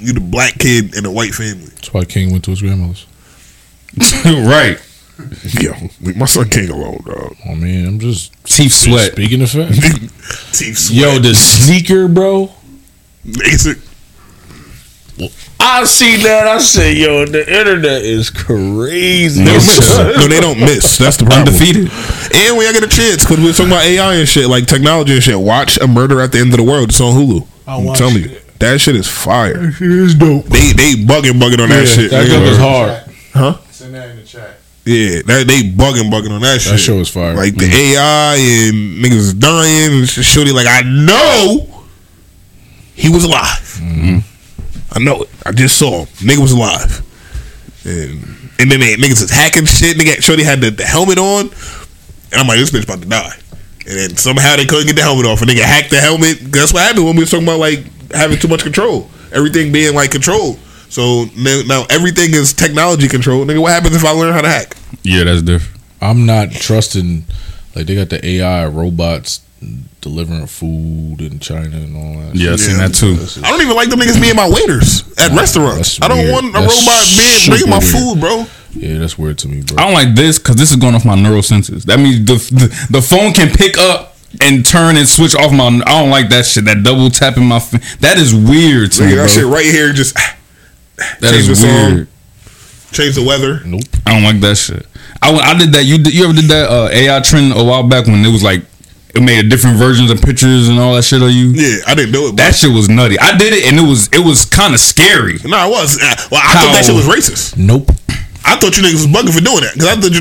[0.00, 1.66] you the black kid in a white family.
[1.66, 3.06] That's why King went to his grandmother's.
[4.26, 4.78] right.
[5.60, 7.36] Yo, leave my son King alone, dog.
[7.48, 9.12] I mean, I'm just Teeth sweat.
[9.12, 9.72] Speaking of fact,
[10.52, 10.98] Teeth sweat.
[10.98, 12.50] yo, the sneaker, bro.
[13.24, 13.78] Basic.
[15.60, 16.46] I see that.
[16.48, 19.44] I said, yo, the internet is crazy.
[19.44, 19.98] They don't miss.
[19.98, 20.98] no, they don't miss.
[20.98, 21.46] That's the problem.
[21.54, 21.90] Undefeated.
[22.34, 24.66] And when I get a chance, because we were talking about AI and shit, like
[24.66, 26.90] technology and shit, watch A Murder at the End of the World.
[26.90, 27.46] It's on Hulu.
[27.66, 28.40] I I'm telling you.
[28.58, 29.54] That shit is fire.
[29.54, 30.44] That shit is dope.
[30.46, 32.10] They they bugging bugging on that shit.
[32.10, 32.46] that nigga.
[32.50, 33.02] is hard.
[33.32, 33.58] Huh?
[33.68, 34.58] It's in there in the chat.
[34.86, 36.72] Yeah, that, they bugging bugging on that shit.
[36.72, 37.34] That show was fire.
[37.34, 37.94] Like the Mm.
[37.94, 40.08] AI and niggas dying and.
[40.08, 41.66] Shorty like I know
[42.94, 43.78] he was alive.
[43.80, 44.18] Mm-hmm.
[44.92, 45.30] I know it.
[45.46, 46.06] I just saw him.
[46.28, 47.00] Nigga was alive.
[47.84, 48.20] And
[48.58, 49.96] and then they niggas is hacking shit.
[49.96, 51.46] Nigga Shorty had the, the helmet on.
[52.30, 53.36] And I'm like, this bitch about to die.
[53.86, 55.40] And then somehow they couldn't get the helmet off.
[55.40, 56.38] And nigga hacked the helmet.
[56.52, 59.08] That's what happened when we was talking about like having too much control.
[59.32, 60.58] Everything being like controlled.
[60.94, 63.48] So now, now everything is technology controlled.
[63.48, 64.76] Nigga, what happens if I learn how to hack?
[65.02, 65.82] Yeah, that's different.
[66.00, 67.24] I'm not trusting.
[67.74, 69.40] Like they got the AI robots
[70.02, 72.36] delivering food in China and all that.
[72.36, 73.14] Yeah, I've seen that too.
[73.44, 76.00] I don't even like them niggas being my waiters at restaurants.
[76.00, 76.32] I don't weird.
[76.32, 77.90] want a That's robot being super bringing my weird.
[77.92, 78.46] food, bro.
[78.74, 79.78] Yeah, that's weird to me, bro.
[79.78, 81.86] I don't like this because this is going off my neural senses.
[81.86, 85.66] That means the, the the phone can pick up and turn and switch off my.
[85.66, 86.66] I don't like that shit.
[86.66, 87.58] That double tapping my.
[87.98, 89.22] That is weird to me, Nigga, bro.
[89.24, 90.16] that shit right here just
[90.96, 92.08] That change is the song, weird.
[92.92, 93.60] change the weather.
[93.64, 93.82] Nope.
[94.06, 94.86] I don't like that shit.
[95.22, 95.84] I, I did that.
[95.84, 98.42] You did, you ever did that uh, AI trend a while back when it was
[98.42, 98.62] like
[99.14, 101.48] it made different versions of pictures and all that shit of you.
[101.54, 102.36] Yeah, I didn't do it.
[102.36, 103.18] That shit was nutty.
[103.18, 105.38] I did it and it was it was kind of scary.
[105.44, 105.96] No, I was.
[106.00, 107.56] Uh, Well, I thought that shit was racist.
[107.56, 107.90] Nope.
[108.44, 110.20] I thought you niggas was bugging for doing that because I thought you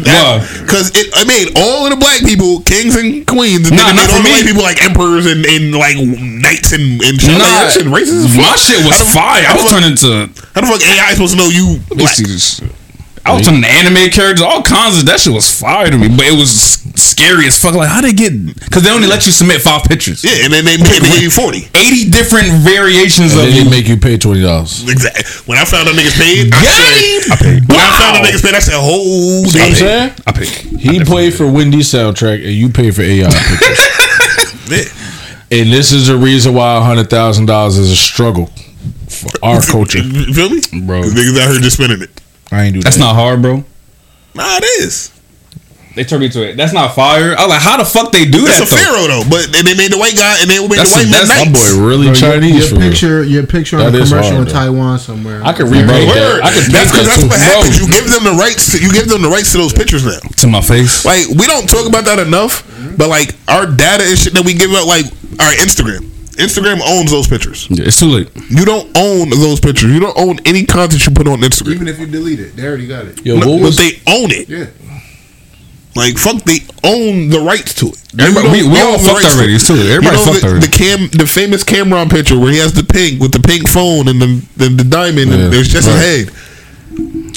[0.64, 4.00] because it, it made all of the black people kings and queens, and Nah, then
[4.00, 7.20] it not made all the white people like emperors and, and like knights and and
[7.20, 7.32] shit.
[7.36, 8.32] Nah, like, that shit racist.
[8.36, 9.44] my shit was How fire.
[9.48, 12.16] I was fuck- turning to How the fuck AI supposed to know you black?
[13.32, 13.56] See this shit.
[13.56, 16.26] I was to animated characters, all kinds of that shit was fire to me, but
[16.28, 17.74] it was scary as fuck.
[17.76, 18.34] Like, how they get?
[18.56, 20.24] Because they only let you submit five pictures.
[20.24, 21.70] Yeah, and then they made they gave you forty.
[21.76, 23.64] Eighty different variations And of then you.
[23.64, 24.84] they make you pay twenty dollars.
[24.90, 25.24] Exactly.
[25.48, 27.60] When I found out niggas paid, I said, I paid.
[27.70, 30.12] when I found out niggas paid, I said, hold See what I'm saying?
[30.28, 30.52] I paid.
[30.80, 34.92] He paid for Wendy's soundtrack, and you paid for AI pictures.
[35.52, 38.48] And this is the reason why hundred thousand dollars is a struggle
[39.08, 40.00] for our culture.
[40.04, 40.26] Me?
[40.28, 41.04] Bro.
[41.04, 42.10] Niggas out here just spending it.
[42.54, 43.02] I ain't do That's that.
[43.04, 43.64] not hard, bro.
[44.36, 45.10] Nah, it is.
[45.96, 46.58] They turned me to it.
[46.58, 47.38] That's not fire.
[47.38, 48.82] I was like, how the fuck they do That's that a though?
[48.82, 51.06] pharaoh though, but they they made the white guy and they made That's the white
[51.06, 52.90] a- man that's- My boy really Bro, your- Chinese your, for real.
[52.90, 54.54] picture, your picture on a commercial hard, in.
[54.54, 55.46] Taiwan somewhere.
[55.46, 56.42] I could remake Word.
[56.42, 56.46] that.
[56.46, 57.30] I could That's because that that's too.
[57.30, 57.78] what Bro, happens.
[57.78, 58.74] You give them the rights.
[58.74, 60.18] To, you give them the rights to those pictures now.
[60.42, 61.06] To my face.
[61.06, 62.66] Like we don't talk about that enough,
[62.98, 65.06] but like our data and shit that we give out, like
[65.38, 66.10] our Instagram.
[66.38, 67.68] Instagram owns those pictures.
[67.70, 68.30] Yeah, it's too late.
[68.50, 69.92] You don't own those pictures.
[69.92, 71.76] You don't own any content you put on Instagram.
[71.76, 73.24] Even if you delete it, they already got it.
[73.26, 74.50] Yo, No, what but was they own it.
[74.50, 74.66] Yeah.
[75.96, 77.98] Like fuck, they own the rights to it.
[78.20, 79.54] Everybody- we- we all the fucked rights to already.
[79.54, 79.56] it.
[79.58, 79.90] It's too late.
[79.92, 80.66] Everybody you know fucked the, already.
[80.68, 84.08] the cam, the famous Cameron picture where he has the pink with the pink phone
[84.08, 85.96] and the the, the diamond Yeah, and there's just right.
[85.96, 86.32] a head.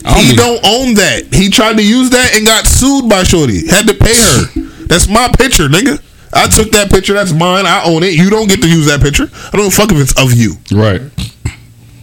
[0.06, 1.34] I don't He be- don't own that.
[1.34, 3.66] He tried to use that and got sued by Shorty.
[3.68, 4.60] Had to pay her.
[4.86, 6.00] That's my picture, nigga.
[6.32, 7.14] I took that picture.
[7.14, 7.66] That's mine.
[7.66, 8.14] I own it.
[8.14, 9.28] You don't get to use that picture.
[9.52, 10.54] I don't fuck if it's of you.
[10.72, 11.00] Right.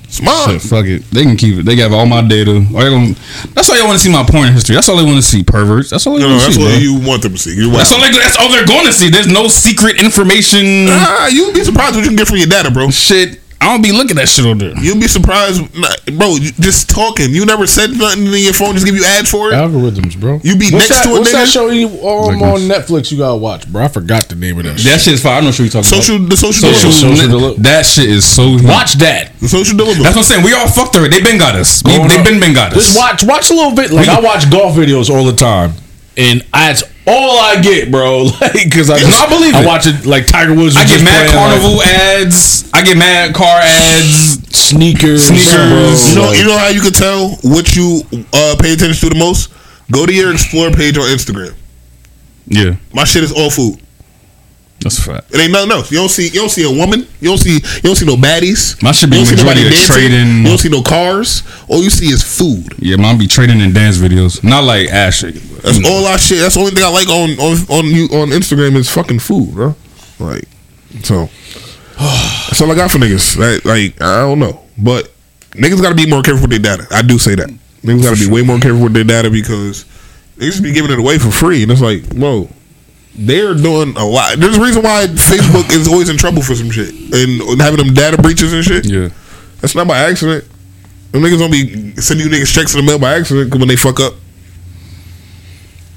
[0.04, 0.60] It's mine.
[0.60, 1.04] Shit, fuck it.
[1.12, 1.64] They can keep it.
[1.66, 2.52] They got all my data.
[2.58, 3.16] All gonna-
[3.54, 4.76] that's all you want to see my porn history.
[4.76, 5.44] That's all they want to see.
[5.44, 5.90] Perverts.
[5.90, 6.62] That's all they You want to that's see.
[6.64, 6.78] what bro.
[6.80, 7.56] you want them to see.
[7.56, 8.00] You're That's all.
[8.00, 9.10] They, that's all they're going to see.
[9.10, 10.86] There's no secret information.
[10.90, 12.90] Ah, you'd be surprised what you can get from your data, bro.
[12.92, 13.40] Shit.
[13.64, 14.74] I don't be looking at shit on there.
[14.78, 15.64] You'll be surprised,
[16.18, 16.36] bro.
[16.60, 17.32] Just talking.
[17.32, 18.74] You never said nothing in your phone.
[18.74, 19.54] Just give you ads for it.
[19.56, 20.40] Algorithms, bro.
[20.44, 23.18] You be what's next that, to a what's that show you, um, on Netflix you
[23.20, 23.86] gotta watch, bro?
[23.86, 24.78] I forgot the name of that.
[24.80, 25.34] That shit is fire.
[25.34, 26.30] I don't know what you're talking Social- about.
[26.30, 27.16] the social social, dilemma.
[27.16, 27.64] Social dilemma.
[27.64, 28.58] That shit is so.
[28.64, 29.32] Watch that.
[29.40, 30.04] The social dilemma.
[30.04, 30.44] That's what I'm saying.
[30.46, 31.08] We all fucked her.
[31.08, 31.82] They been got us.
[31.84, 32.26] We, Going they up.
[32.26, 32.84] been been got us.
[32.86, 33.92] Just watch, watch a little bit.
[33.92, 35.74] Like We- I watch golf videos all the time,
[36.18, 38.30] and that's all I get, bro.
[38.42, 39.66] Like because I, No, just, I believe I it.
[39.68, 40.76] watch it like Tiger Woods.
[40.78, 42.70] I get mad playing, carnival like, ads.
[42.74, 44.40] I get mad car ads.
[44.56, 45.54] sneakers, Sneakers.
[45.54, 45.92] bro.
[45.92, 48.02] You know, you know how you can tell what you
[48.34, 49.52] uh, pay attention to the most.
[49.92, 51.54] Go to your explore page on Instagram.
[52.48, 53.80] Yeah, My shit is all food.
[54.84, 55.34] That's a fact.
[55.34, 55.92] It ain't nothing else.
[55.92, 56.28] You don't see.
[56.28, 57.08] You don't see a woman.
[57.20, 57.56] You don't see.
[57.56, 58.82] You don't see no baddies.
[58.84, 59.96] My shit be you majority of dancing.
[59.96, 60.38] trading.
[60.40, 61.44] You don't see no cars.
[61.68, 62.76] All you see is food.
[62.78, 64.44] Yeah, mine be trading in dance videos.
[64.44, 65.42] Not like ass shaking.
[65.64, 65.90] That's you know.
[65.90, 66.40] all I shit.
[66.40, 69.54] That's the only thing I like on on on you on Instagram is fucking food,
[69.54, 69.76] bro.
[70.20, 70.48] Like,
[71.04, 71.30] so
[71.98, 73.38] that's all I got for niggas.
[73.38, 75.12] Like, like I don't know, but
[75.52, 76.88] niggas got to be more careful with their data.
[76.92, 77.50] I do say that
[77.82, 79.86] niggas got to be way more careful with their data because
[80.38, 82.50] they just be giving it away for free, and it's like, whoa.
[83.16, 84.38] They're doing a lot.
[84.40, 87.94] There's a reason why Facebook is always in trouble for some shit and having them
[87.94, 88.86] data breaches and shit.
[88.86, 89.10] Yeah.
[89.62, 90.46] That's not by accident.
[91.12, 93.68] Them niggas don't be sending you niggas checks in the mail by accident 'cause when
[93.68, 94.16] they fuck up.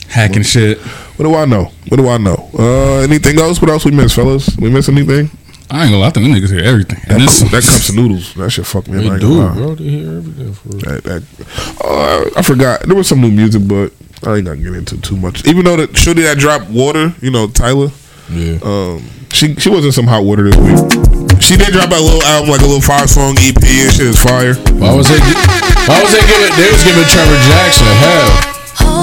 [0.09, 0.79] Hacking shit.
[1.17, 1.71] What do I know?
[1.89, 2.51] What do I know?
[2.59, 3.61] Uh, anything else?
[3.61, 4.55] What else we miss, fellas?
[4.59, 5.31] We miss anything?
[5.69, 6.07] I ain't gonna lie.
[6.07, 7.01] I think them niggas hear everything.
[7.09, 8.35] That, And this, that cups of noodles.
[8.35, 9.13] That shit fuck me up.
[9.15, 9.75] They do, bro.
[9.75, 10.79] They hear everything for real.
[10.81, 11.23] That, that,
[11.85, 12.83] uh, I forgot.
[12.83, 13.93] There was some new music, but
[14.25, 15.47] I ain't gonna get into too much.
[15.47, 17.91] Even though that shorty that dropped water, you know, Tyla.
[18.31, 18.59] Yeah.
[18.63, 21.43] Um, she she was in some hot water this week.
[21.43, 24.19] She did drop a little album, like a little five song EP, and shit is
[24.19, 24.55] fire.
[24.81, 25.21] Why was they?
[25.87, 26.53] Why was they giving?
[26.57, 28.31] They was giving Trevor Jackson hell.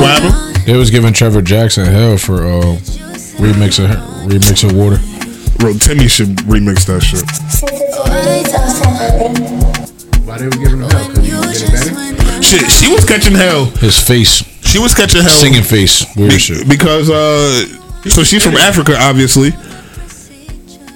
[0.01, 0.55] What happened?
[0.65, 2.75] They was giving Trevor Jackson hell for uh,
[3.37, 3.87] remixing
[4.27, 4.97] remixing water.
[5.59, 7.23] Bro, Timmy should remix that shit.
[10.25, 11.07] Why they were giving hell?
[11.07, 12.43] Because he was getting better?
[12.43, 13.65] Shit, she was catching hell.
[13.65, 14.41] His face,
[14.73, 15.29] She was catching hell.
[15.29, 16.67] singing face, weird Be- shit.
[16.67, 17.63] because uh
[18.09, 19.51] so she's from Africa obviously.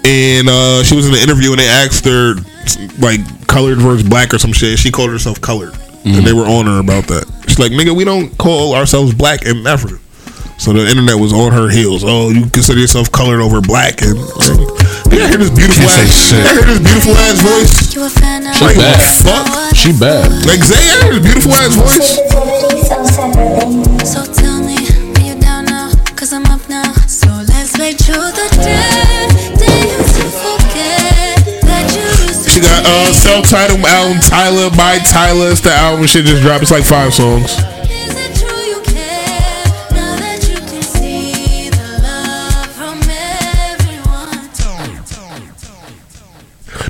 [0.04, 2.34] And uh she was in an interview and they asked her
[2.98, 4.80] like colored versus black or some shit.
[4.80, 5.74] She called herself colored.
[6.06, 7.26] And they were on her about that.
[7.48, 10.00] She's like nigga we don't call ourselves black in Africa.
[10.58, 12.04] So the internet was on her heels.
[12.04, 14.18] Oh you consider yourself colored over black and
[15.12, 16.46] yeah hear this beautiful Can't say ass shit.
[16.46, 18.00] I hear this beautiful ass voice She
[18.66, 19.00] like bad.
[19.24, 20.28] fuck She bad.
[20.46, 22.10] like Zay I hear this beautiful ass voice
[24.08, 24.78] So tell me,
[25.18, 25.92] are you down now?
[26.16, 26.92] Cause I'm up now.
[27.08, 31.38] So let's make sure the day, day you to forget
[31.68, 35.52] that you used to She got uh self-titled album Tyla by Tyla.
[35.52, 36.64] It's the album shit just dropped.
[36.64, 37.56] It's like five songs.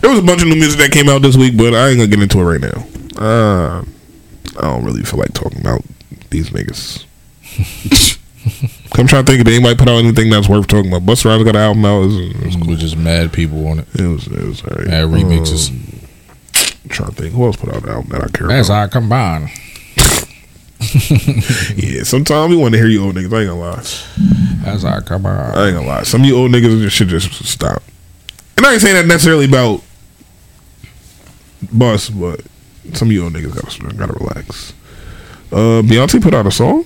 [0.02, 1.98] There was a bunch of new music that came out this week, but I ain't
[1.98, 2.86] gonna get into it right now.
[3.20, 3.84] Uh,
[4.58, 5.82] I don't really feel like talking about
[6.30, 7.06] these niggas.
[8.98, 11.04] I'm trying to think if anybody put out anything that's worth talking about.
[11.06, 12.04] Busta Rhymes got an album out.
[12.04, 13.88] It was, it was, With just mad people on it.
[14.00, 14.88] it was, it was alright.
[14.88, 15.70] Mad remixes.
[15.70, 16.00] Um,
[16.84, 18.76] I'm trying to think who else put out an album that I care That's about.
[18.78, 19.50] how I combine.
[21.76, 23.34] Yeah, sometimes we want to hear you old niggas.
[23.34, 23.76] I ain't gonna lie.
[24.64, 25.56] That's how I combine.
[25.58, 26.04] I ain't gonna lie.
[26.04, 27.82] Some of you old niggas should just stop.
[28.58, 29.84] And I ain't saying that necessarily about
[31.72, 32.42] Bus, but
[32.94, 34.74] some of you old niggas gotta gotta relax.
[35.52, 36.86] Uh, Beyonce put out a song.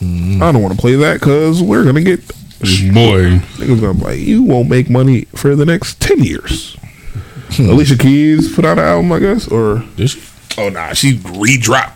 [0.00, 3.38] I don't want to play that because we're gonna get boy.
[3.58, 6.76] niggas gonna like, you won't make money for the next ten years.
[7.58, 10.22] Alicia Keys put out an album, I guess, or Did she?
[10.58, 11.95] Oh nah, she re-dropped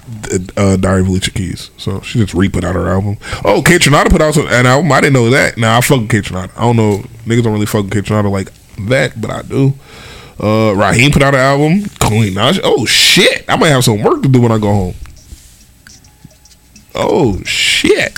[0.57, 3.17] uh, Diary of Keys, so she just re-put out her album.
[3.45, 4.91] Oh, Kaytranada put out an album.
[4.93, 5.57] I didn't know that.
[5.57, 6.51] Now I fuck with Kaytranada.
[6.57, 8.53] I don't know niggas don't really fuck with Kaytranada like
[8.89, 9.75] that, but I do.
[10.43, 11.89] Uh, Raheem put out an album.
[12.01, 12.61] Queen Naija.
[12.65, 14.95] Oh shit, I might have some work to do when I go home.
[16.95, 18.15] Oh shit,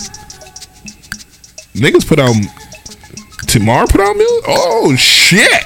[1.74, 2.34] niggas put out.
[3.46, 4.44] Tamar put out music.
[4.48, 5.64] Oh shit.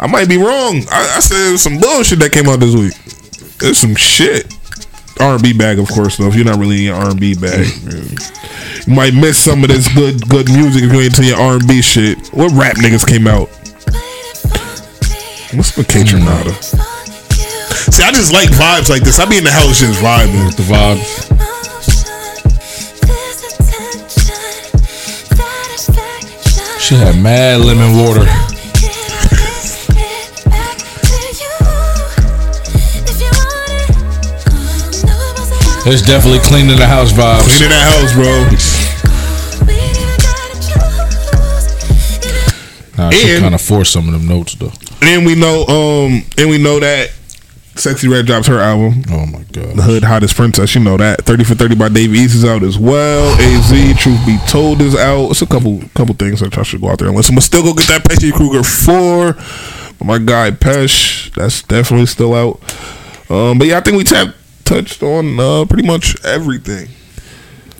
[0.00, 0.82] I might be wrong.
[0.90, 2.94] I, I said some bullshit that came out this week.
[3.60, 4.52] There's some shit.
[5.20, 6.16] R and B bag, of course.
[6.16, 7.66] Though if you're not really in R and B bag,
[8.86, 11.54] you might miss some of this good good music if you ain't to your R
[11.54, 12.28] and B shit.
[12.28, 13.48] What rap niggas came out?
[15.52, 16.54] What's the Kaytranada?
[17.92, 19.18] See, I just like vibes like this.
[19.18, 21.26] I be in the house just vibing with the vibes.
[26.80, 28.49] She had mad lemon water.
[35.86, 37.42] It's definitely cleaning the house vibes.
[37.56, 38.46] Cleaning that house, bro.
[42.98, 44.72] Nah, she And- kind of forced some of them notes though.
[45.02, 47.10] And we know, um, and we know that
[47.76, 49.04] Sexyy Red drops her album.
[49.10, 50.74] Oh my god, The Hood Hottest Princess.
[50.74, 51.24] You know that.
[51.24, 53.30] Thirty for Thirty by Dave East is out as well.
[53.40, 55.30] Az Truth Be Told is out.
[55.30, 57.34] It's a couple couple things that y'all should go out there and listen.
[57.34, 59.34] But still go get that Pesci Kruger four.
[60.04, 62.60] My guy Pesh, that's definitely still out.
[63.30, 64.32] Um, but yeah, I think we tapped
[64.64, 66.88] touched on uh, pretty much everything.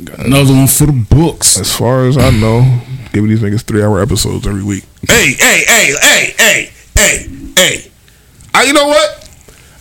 [0.04, 1.58] Got Another one for the books.
[1.58, 2.80] As far as I know,
[3.12, 4.84] giving these niggas three hour episodes every week.
[5.08, 7.90] Hey, hey, hey, hey, hey, hey, hey.
[8.54, 9.28] I, you know what?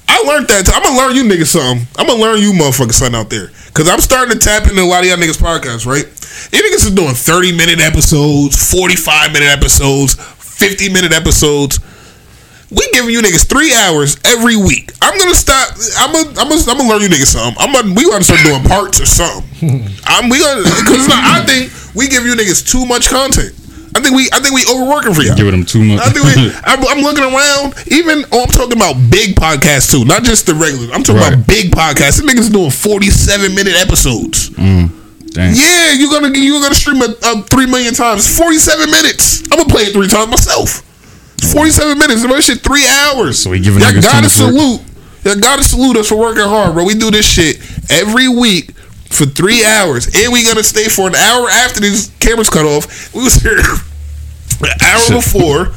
[0.07, 0.69] I learned that.
[0.73, 1.87] I'm gonna learn you niggas something.
[1.97, 3.51] I'm gonna learn you motherfuckers something out there.
[3.73, 6.03] Cause I'm starting to tap into a lot of y'all niggas podcasts, right?
[6.51, 11.79] You niggas is doing 30 minute episodes, 45 minute episodes, 50 minute episodes.
[12.71, 14.91] We giving you niggas three hours every week.
[15.01, 15.73] I'm gonna stop.
[15.97, 16.29] I'm gonna.
[16.39, 16.61] I'm gonna.
[16.69, 17.57] I'm gonna learn you niggas something.
[17.57, 17.93] I'm gonna.
[17.97, 19.89] We gonna start doing parts or something.
[20.05, 20.29] I'm.
[20.29, 20.61] We gonna.
[20.85, 23.57] Cause I think we give you niggas too much content.
[23.97, 24.29] I think we.
[24.31, 25.35] I think we overworking for y'all.
[25.35, 25.97] Giving them too much.
[26.05, 27.73] I think we, I'm, I'm looking around.
[27.89, 30.93] Even oh, I'm talking about big podcasts too, not just the regular.
[30.93, 31.33] I'm talking Right.
[31.33, 32.21] about big podcasts.
[32.21, 34.51] These niggas doing 47 minute episodes.
[34.51, 34.93] Mm,
[35.33, 35.55] dang.
[35.57, 38.29] Yeah, you're gonna you're gonna stream it uh, three million times.
[38.37, 39.41] 47 minutes.
[39.49, 40.85] I'm gonna play it three times myself.
[41.43, 42.21] 47 minutes.
[42.23, 43.39] That shit three hours.
[43.41, 44.81] So we giving Y'all gotta salute.
[45.23, 46.85] Y'all gotta salute us for working hard, bro.
[46.85, 47.57] We do this shit
[47.89, 48.71] every week
[49.09, 53.13] for three hours, and we gonna stay for an hour after these cameras cut off.
[53.13, 53.57] We was here
[54.61, 55.15] an hour Shit.
[55.23, 55.73] before.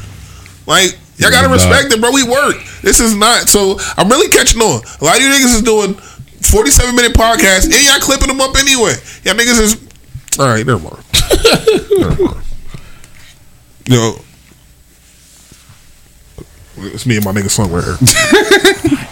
[0.67, 2.13] Like y'all gotta Yeah, respect it, bro.
[2.13, 2.57] We work.
[2.83, 3.79] This is not so.
[3.97, 4.83] I'm really catching on.
[5.01, 8.57] A lot of you niggas is doing 47 minute podcasts, and y'all clipping them up
[8.57, 8.95] anyway.
[9.25, 9.77] Y'all niggas is
[10.39, 10.65] all right.
[10.65, 11.05] Never mind.
[11.99, 12.37] never mind.
[13.87, 14.15] Yo,
[16.85, 17.97] it's me and my nigga somewhere.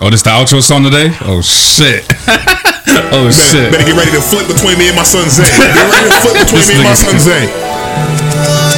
[0.00, 1.12] Oh, this the outro song today?
[1.28, 2.08] Oh shit.
[3.12, 3.68] oh Better, shit.
[3.68, 5.44] better get ready to flip between me and my son Zay.
[5.44, 7.44] Get ready to flip between me and my son Zay.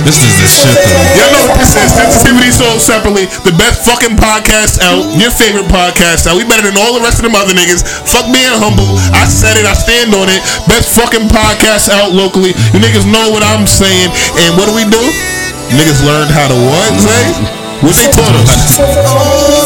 [0.03, 1.07] This is the shit though.
[1.15, 1.95] Y'all know what this is.
[1.95, 3.31] Sensitivity Sold Separately.
[3.47, 5.15] The best fucking podcast out.
[5.15, 6.35] Your favorite podcast out.
[6.35, 7.87] We better than all the rest of them other niggas.
[8.11, 8.99] Fuck being humble.
[9.15, 9.63] I said it.
[9.63, 10.43] I stand on it.
[10.67, 12.51] Best fucking podcast out locally.
[12.75, 14.11] You niggas know what I'm saying.
[14.43, 14.99] And what do we do?
[15.73, 17.33] Niggas learned how to what, Zay?
[17.81, 18.53] What they taught us?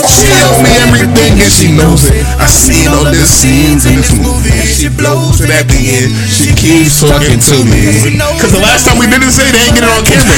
[0.08, 2.24] She tells me everything and she knows it.
[2.40, 4.54] I seen all the scenes in this movie.
[4.54, 6.14] And she blows it at the end.
[6.30, 7.92] She keeps talking to me.
[8.40, 10.30] Cause the last time we did this, they ain't get it on camera.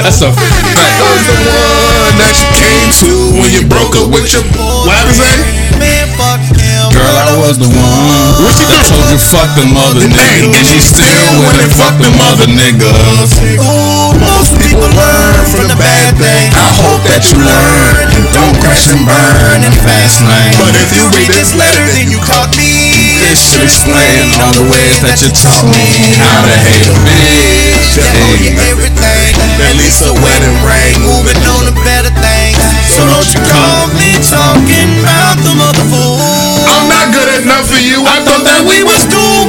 [0.00, 3.98] That's a That's a I was the one that you came to when you broke
[3.98, 4.46] up with your
[4.86, 5.66] What happened, Zay?
[6.96, 8.96] Girl, I was the one What she that do?
[8.96, 10.48] told you fuck them other niggas.
[10.56, 13.36] And she still went and fuck them other niggas.
[13.60, 16.48] Ooh, most people learn from the bad thing.
[16.56, 20.56] I hope that you learn and don't crash and burn in the fast lane.
[20.56, 22.72] But if you read this letter, then you caught me.
[23.28, 25.84] This should explain all the ways that you taught me
[26.16, 28.00] how to hate a bitch.
[28.00, 29.32] That owe you everything.
[29.60, 30.96] At least a wedding ring.
[31.04, 32.56] Moving on to better things.
[32.88, 36.25] So don't you call me talking about the mother fool.
[37.56, 38.04] I'm not good enough for you.
[38.04, 39.48] I thought that we was cool.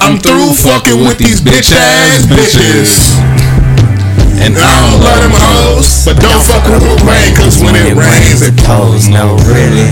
[0.00, 3.47] I'm through fucking with these bitch ass bitches.
[4.38, 7.98] And I don't love them hoes, but don't fuck with the rain, cause when it
[7.98, 9.08] rains, it pours.
[9.08, 9.90] no really.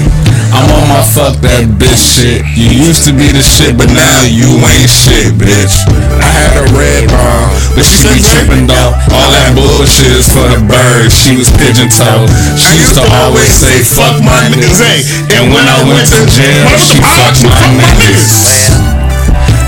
[0.55, 2.41] I'm on my fuck that bitch shit.
[2.55, 5.85] You used to be the shit, but now you ain't shit, bitch.
[6.17, 8.95] I had a red bomb, But she be tripping though.
[9.13, 11.13] All that bullshit is for the birds.
[11.13, 12.31] She was pigeon toed.
[12.57, 14.81] She used to always say fuck my niggas.
[15.35, 19.06] And when I went to jail, she fucked my niggas.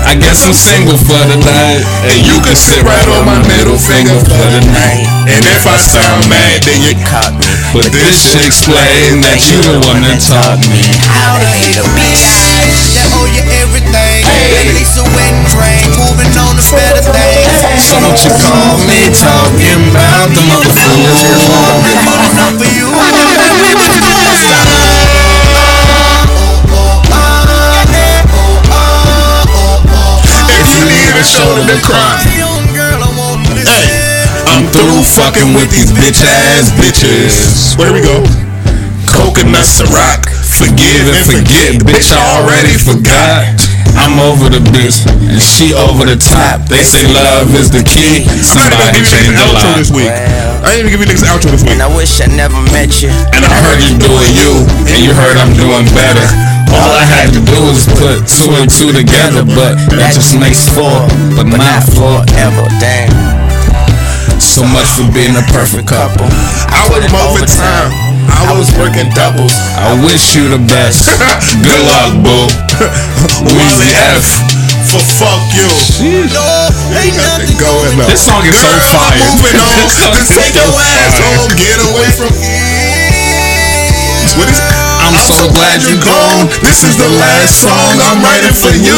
[0.09, 1.85] I guess I'm single for the night.
[2.09, 5.05] And you can sit right on my middle finger for the night.
[5.29, 7.45] And if I sound mad, then you caught me.
[7.77, 10.81] But this shit explain that you the one that taught me.
[11.05, 12.25] How to hate a bitch
[12.97, 14.25] that owe you everything.
[14.25, 15.85] At least a wedding ring.
[15.93, 17.85] Moving on to better things.
[17.85, 21.21] So don't you call me talking about the motherfuckers.
[22.33, 22.89] Enough for you.
[22.97, 24.78] If
[35.19, 37.75] fucking with these bitch ass bitches.
[37.75, 38.23] Where we go?
[39.03, 40.31] Coconuts to rock.
[40.31, 42.15] Forgive and forget, bitch.
[42.15, 43.59] I already forgot.
[43.99, 46.63] I'm over the bitch and she over the top.
[46.71, 48.23] They say love is the key.
[48.23, 49.79] I'm not Somebody even giving change you the an outro line.
[49.83, 50.07] this week.
[50.07, 51.75] I ain't even give you niggas an outro this week.
[51.75, 53.11] And I wish I never met you.
[53.35, 54.51] And I heard you doing you,
[54.87, 56.23] and you heard I'm doing better.
[56.71, 60.63] All I had to do was put two and two together, but that just makes
[60.69, 61.03] four,
[61.35, 62.63] but not forever.
[62.79, 63.48] Damn.
[64.49, 66.25] So much for being a perfect couple.
[66.25, 67.93] I was over time.
[68.33, 69.53] I was working doubles.
[69.77, 71.05] I wish you the best.
[71.61, 72.49] Good luck, boo.
[73.45, 74.25] Weezy F.
[74.89, 75.69] For fuck you.
[76.01, 78.09] Ain't nothing going on.
[78.09, 79.21] This song is so Girl, fire.
[79.21, 80.17] I'm moving on.
[80.17, 81.53] Just take so your ass home.
[81.53, 83.29] Get away from here.
[84.33, 84.68] What is
[85.29, 86.49] so glad you're gone.
[86.65, 88.97] This is the last song I'm writing for you.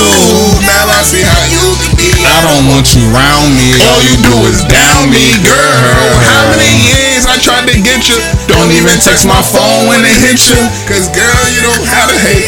[0.63, 2.07] Now I see how you can be.
[2.23, 3.75] I don't want you around me.
[3.83, 6.07] All you do is down me, girl.
[6.23, 8.15] How many years I tried to get you?
[8.47, 10.61] Don't even text my phone when it hits you.
[10.87, 12.47] Cause girl, you don't have to hate.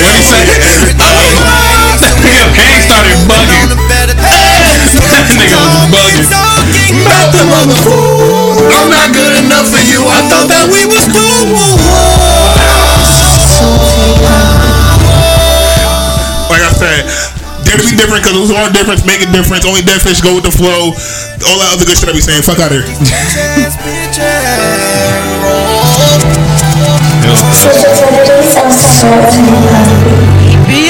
[0.00, 0.40] What he say?
[2.22, 3.68] Nigga, Hank started bugging.
[3.90, 4.08] that
[5.38, 6.26] Nigga was bugging.
[7.04, 8.72] About the motherfucker.
[8.72, 10.00] I'm not good enough for you.
[10.08, 12.11] I thought that we was cool.
[18.02, 19.62] Different because those are difference, make a difference.
[19.62, 20.90] Only dead fish go with the flow.
[21.46, 22.42] All that other good shit I be saying.
[22.42, 22.82] Fuck out here.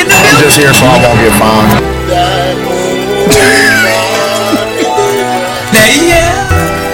[0.08, 1.84] I'm just here so I won't get fined.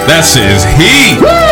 [0.09, 1.48] That shit is heat.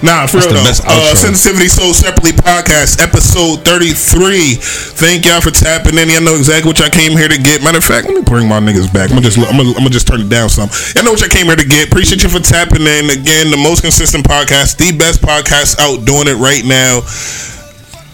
[0.00, 1.12] Nah, for That's real though.
[1.12, 1.14] Uh.
[1.14, 4.56] Sensitivity Sold Separately podcast, episode 33.
[4.96, 6.08] Thank y'all for tapping in.
[6.08, 7.60] Y'all know exactly what y'all came here to get.
[7.60, 9.12] Matter of fact, let me bring my niggas back.
[9.12, 10.72] I'm gonna just I'm gonna, I'm gonna just turn it down some.
[10.96, 11.88] Y'all know what y'all came here to get.
[11.92, 13.12] Appreciate you for tapping in.
[13.12, 17.04] Again, the most consistent podcast, the best podcast out doing it right now.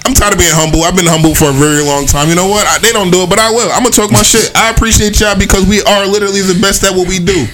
[0.07, 0.83] I'm tired of being humble.
[0.83, 2.31] I've been humble for a very long time.
[2.31, 2.67] You know what?
[2.67, 3.71] I, they don't do it, but I will.
[3.71, 4.51] I'm gonna talk my shit.
[4.59, 7.47] I appreciate y'all because we are literally the best at what we do.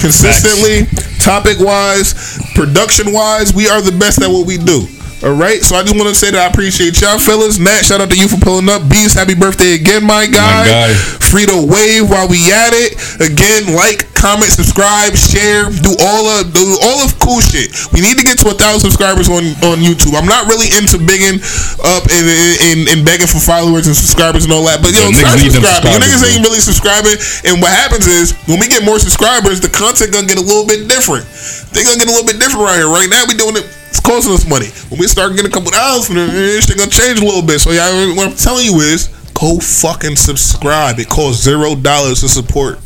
[0.00, 0.86] Consistently,
[1.18, 4.86] topic wise, production wise, we are the best at what we do.
[5.20, 7.60] All right, so I just want to say that I appreciate y'all, fellas.
[7.60, 8.88] Matt, shout out to you for pulling up.
[8.88, 10.64] Beast, happy birthday again, my guy.
[10.64, 10.90] guy.
[11.20, 12.96] Free to wave while we at it.
[13.20, 17.68] Again, like, comment, subscribe, share, do all of do all of cool shit.
[17.92, 20.16] We need to get to a thousand subscribers on on YouTube.
[20.16, 21.36] I'm not really into bigging
[21.84, 22.24] up and,
[22.72, 25.44] and, and begging for followers and subscribers and all that, but yo, But start niggas
[25.44, 25.92] need them subscribing.
[25.92, 29.68] You niggas ain't really subscribing, and what happens is when we get more subscribers, the
[29.68, 31.28] content gonna get a little bit different.
[31.76, 32.88] They gonna get a little bit different right here.
[32.88, 33.68] Right now, we doing it.
[33.90, 34.70] It's costing us money.
[34.88, 36.16] When we start getting a couple dollars from
[36.62, 37.58] shit gonna change a little bit.
[37.60, 40.98] So yeah, what I'm telling you is, go fucking subscribe.
[40.98, 42.78] It costs zero dollars to support.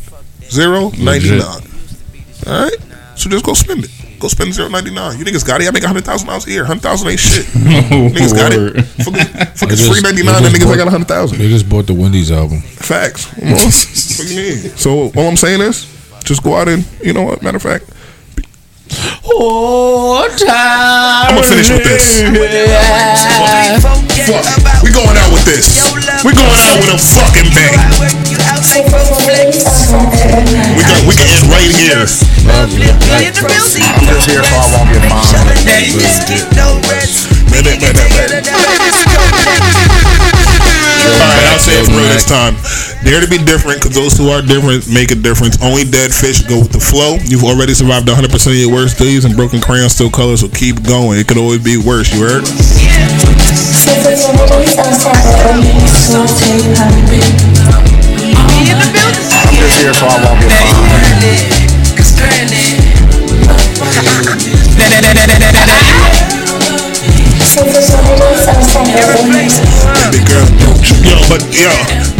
[0.49, 1.61] Zero ninety nine.
[2.47, 2.77] All right.
[3.15, 3.91] So just go spend it.
[4.19, 5.17] Go spend zero ninety nine.
[5.19, 5.67] You niggas got it.
[5.67, 6.65] I make a hundred thousand dollars a year.
[6.65, 7.45] Hundred thousand ain't shit.
[7.53, 8.83] niggas got it.
[9.03, 10.43] Fuck, it- fuck it's free ninety they.
[10.43, 11.37] And niggas I got a hundred thousand.
[11.37, 12.61] They just bought the Wendy's album.
[12.61, 13.25] Facts.
[13.37, 13.51] What
[14.19, 14.57] what you mean?
[14.77, 15.85] So all I'm saying is,
[16.23, 17.41] just go out and you know what?
[17.43, 17.85] Matter of fact,
[19.25, 21.29] Oh, time.
[21.29, 22.21] I'm gonna finish with this.
[24.25, 24.45] Fuck.
[24.83, 25.81] We going out with this.
[26.23, 27.77] We going out with a fucking bang.
[30.75, 32.05] We can we can end right here.
[32.45, 35.45] I'm just here so I won't get fined.
[41.05, 42.57] All right, I'll say it for real this time.
[43.05, 45.61] Dare to be different, because those who are different make a difference.
[45.61, 47.21] Only dead fish go with the flow.
[47.21, 50.81] You've already survived 100% of your worst days, and broken crayons still color, so keep
[50.81, 51.19] going.
[51.19, 52.09] It could always be worse.
[52.09, 52.41] You heard?
[52.41, 52.49] I'm
[59.61, 60.85] just here so I won't get fined.
[70.11, 70.64] Big girl.
[71.03, 72.14] Yo, but yo.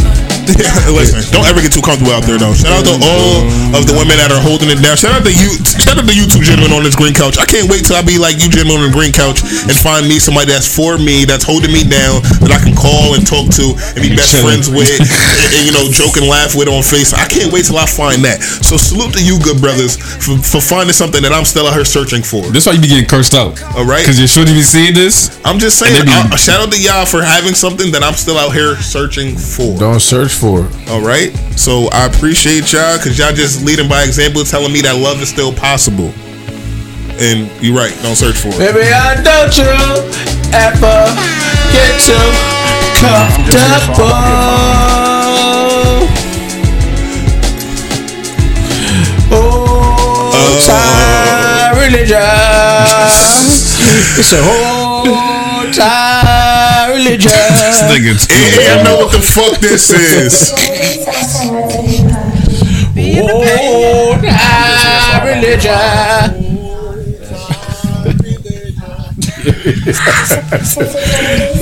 [0.96, 2.54] Listen, don't ever get too comfortable out there though.
[2.54, 4.96] Shout out to all of the women that are holding it down.
[4.96, 7.38] Shout out to you shout out to you two gentlemen on this green couch.
[7.42, 10.06] I can't wait till I be like you gentlemen on the green couch and find
[10.06, 13.50] me somebody that's for me, that's holding me down, that I can call and talk
[13.58, 16.86] to and be best friends with and, and, you know, joke and laugh with on
[16.86, 17.12] face.
[17.14, 18.42] I can't wait till I find that.
[18.42, 21.88] So salute to you good brothers for, for finding something that I'm still out here
[21.88, 22.46] searching for.
[22.54, 23.58] This why you be getting cursed out.
[23.74, 24.04] All right.
[24.04, 25.34] Because you should be seeing this.
[25.46, 28.38] I'm just saying, be- uh, shout out to y'all for having something that I'm still
[28.38, 29.78] out here searching for.
[29.78, 30.90] Don't search for it.
[30.90, 31.32] All right.
[31.58, 35.30] So I appreciate y'all because y'all just leading by example, telling me that love is
[35.30, 36.14] still possible.
[37.18, 37.96] And you're right.
[38.04, 38.60] Don't search for it.
[38.60, 39.72] Baby, I don't you
[40.52, 41.08] ever
[41.72, 42.28] get too
[43.00, 44.12] comfortable.
[49.32, 52.20] Oh, time religion.
[54.18, 56.45] It's a whole time
[56.96, 57.32] religion.
[57.32, 58.16] this nigga
[58.56, 60.52] yeah, I know what the fuck this is.
[62.96, 65.72] Lord, I religion.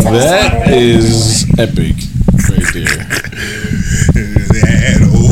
[0.03, 1.95] that is epic
[2.49, 3.07] right there.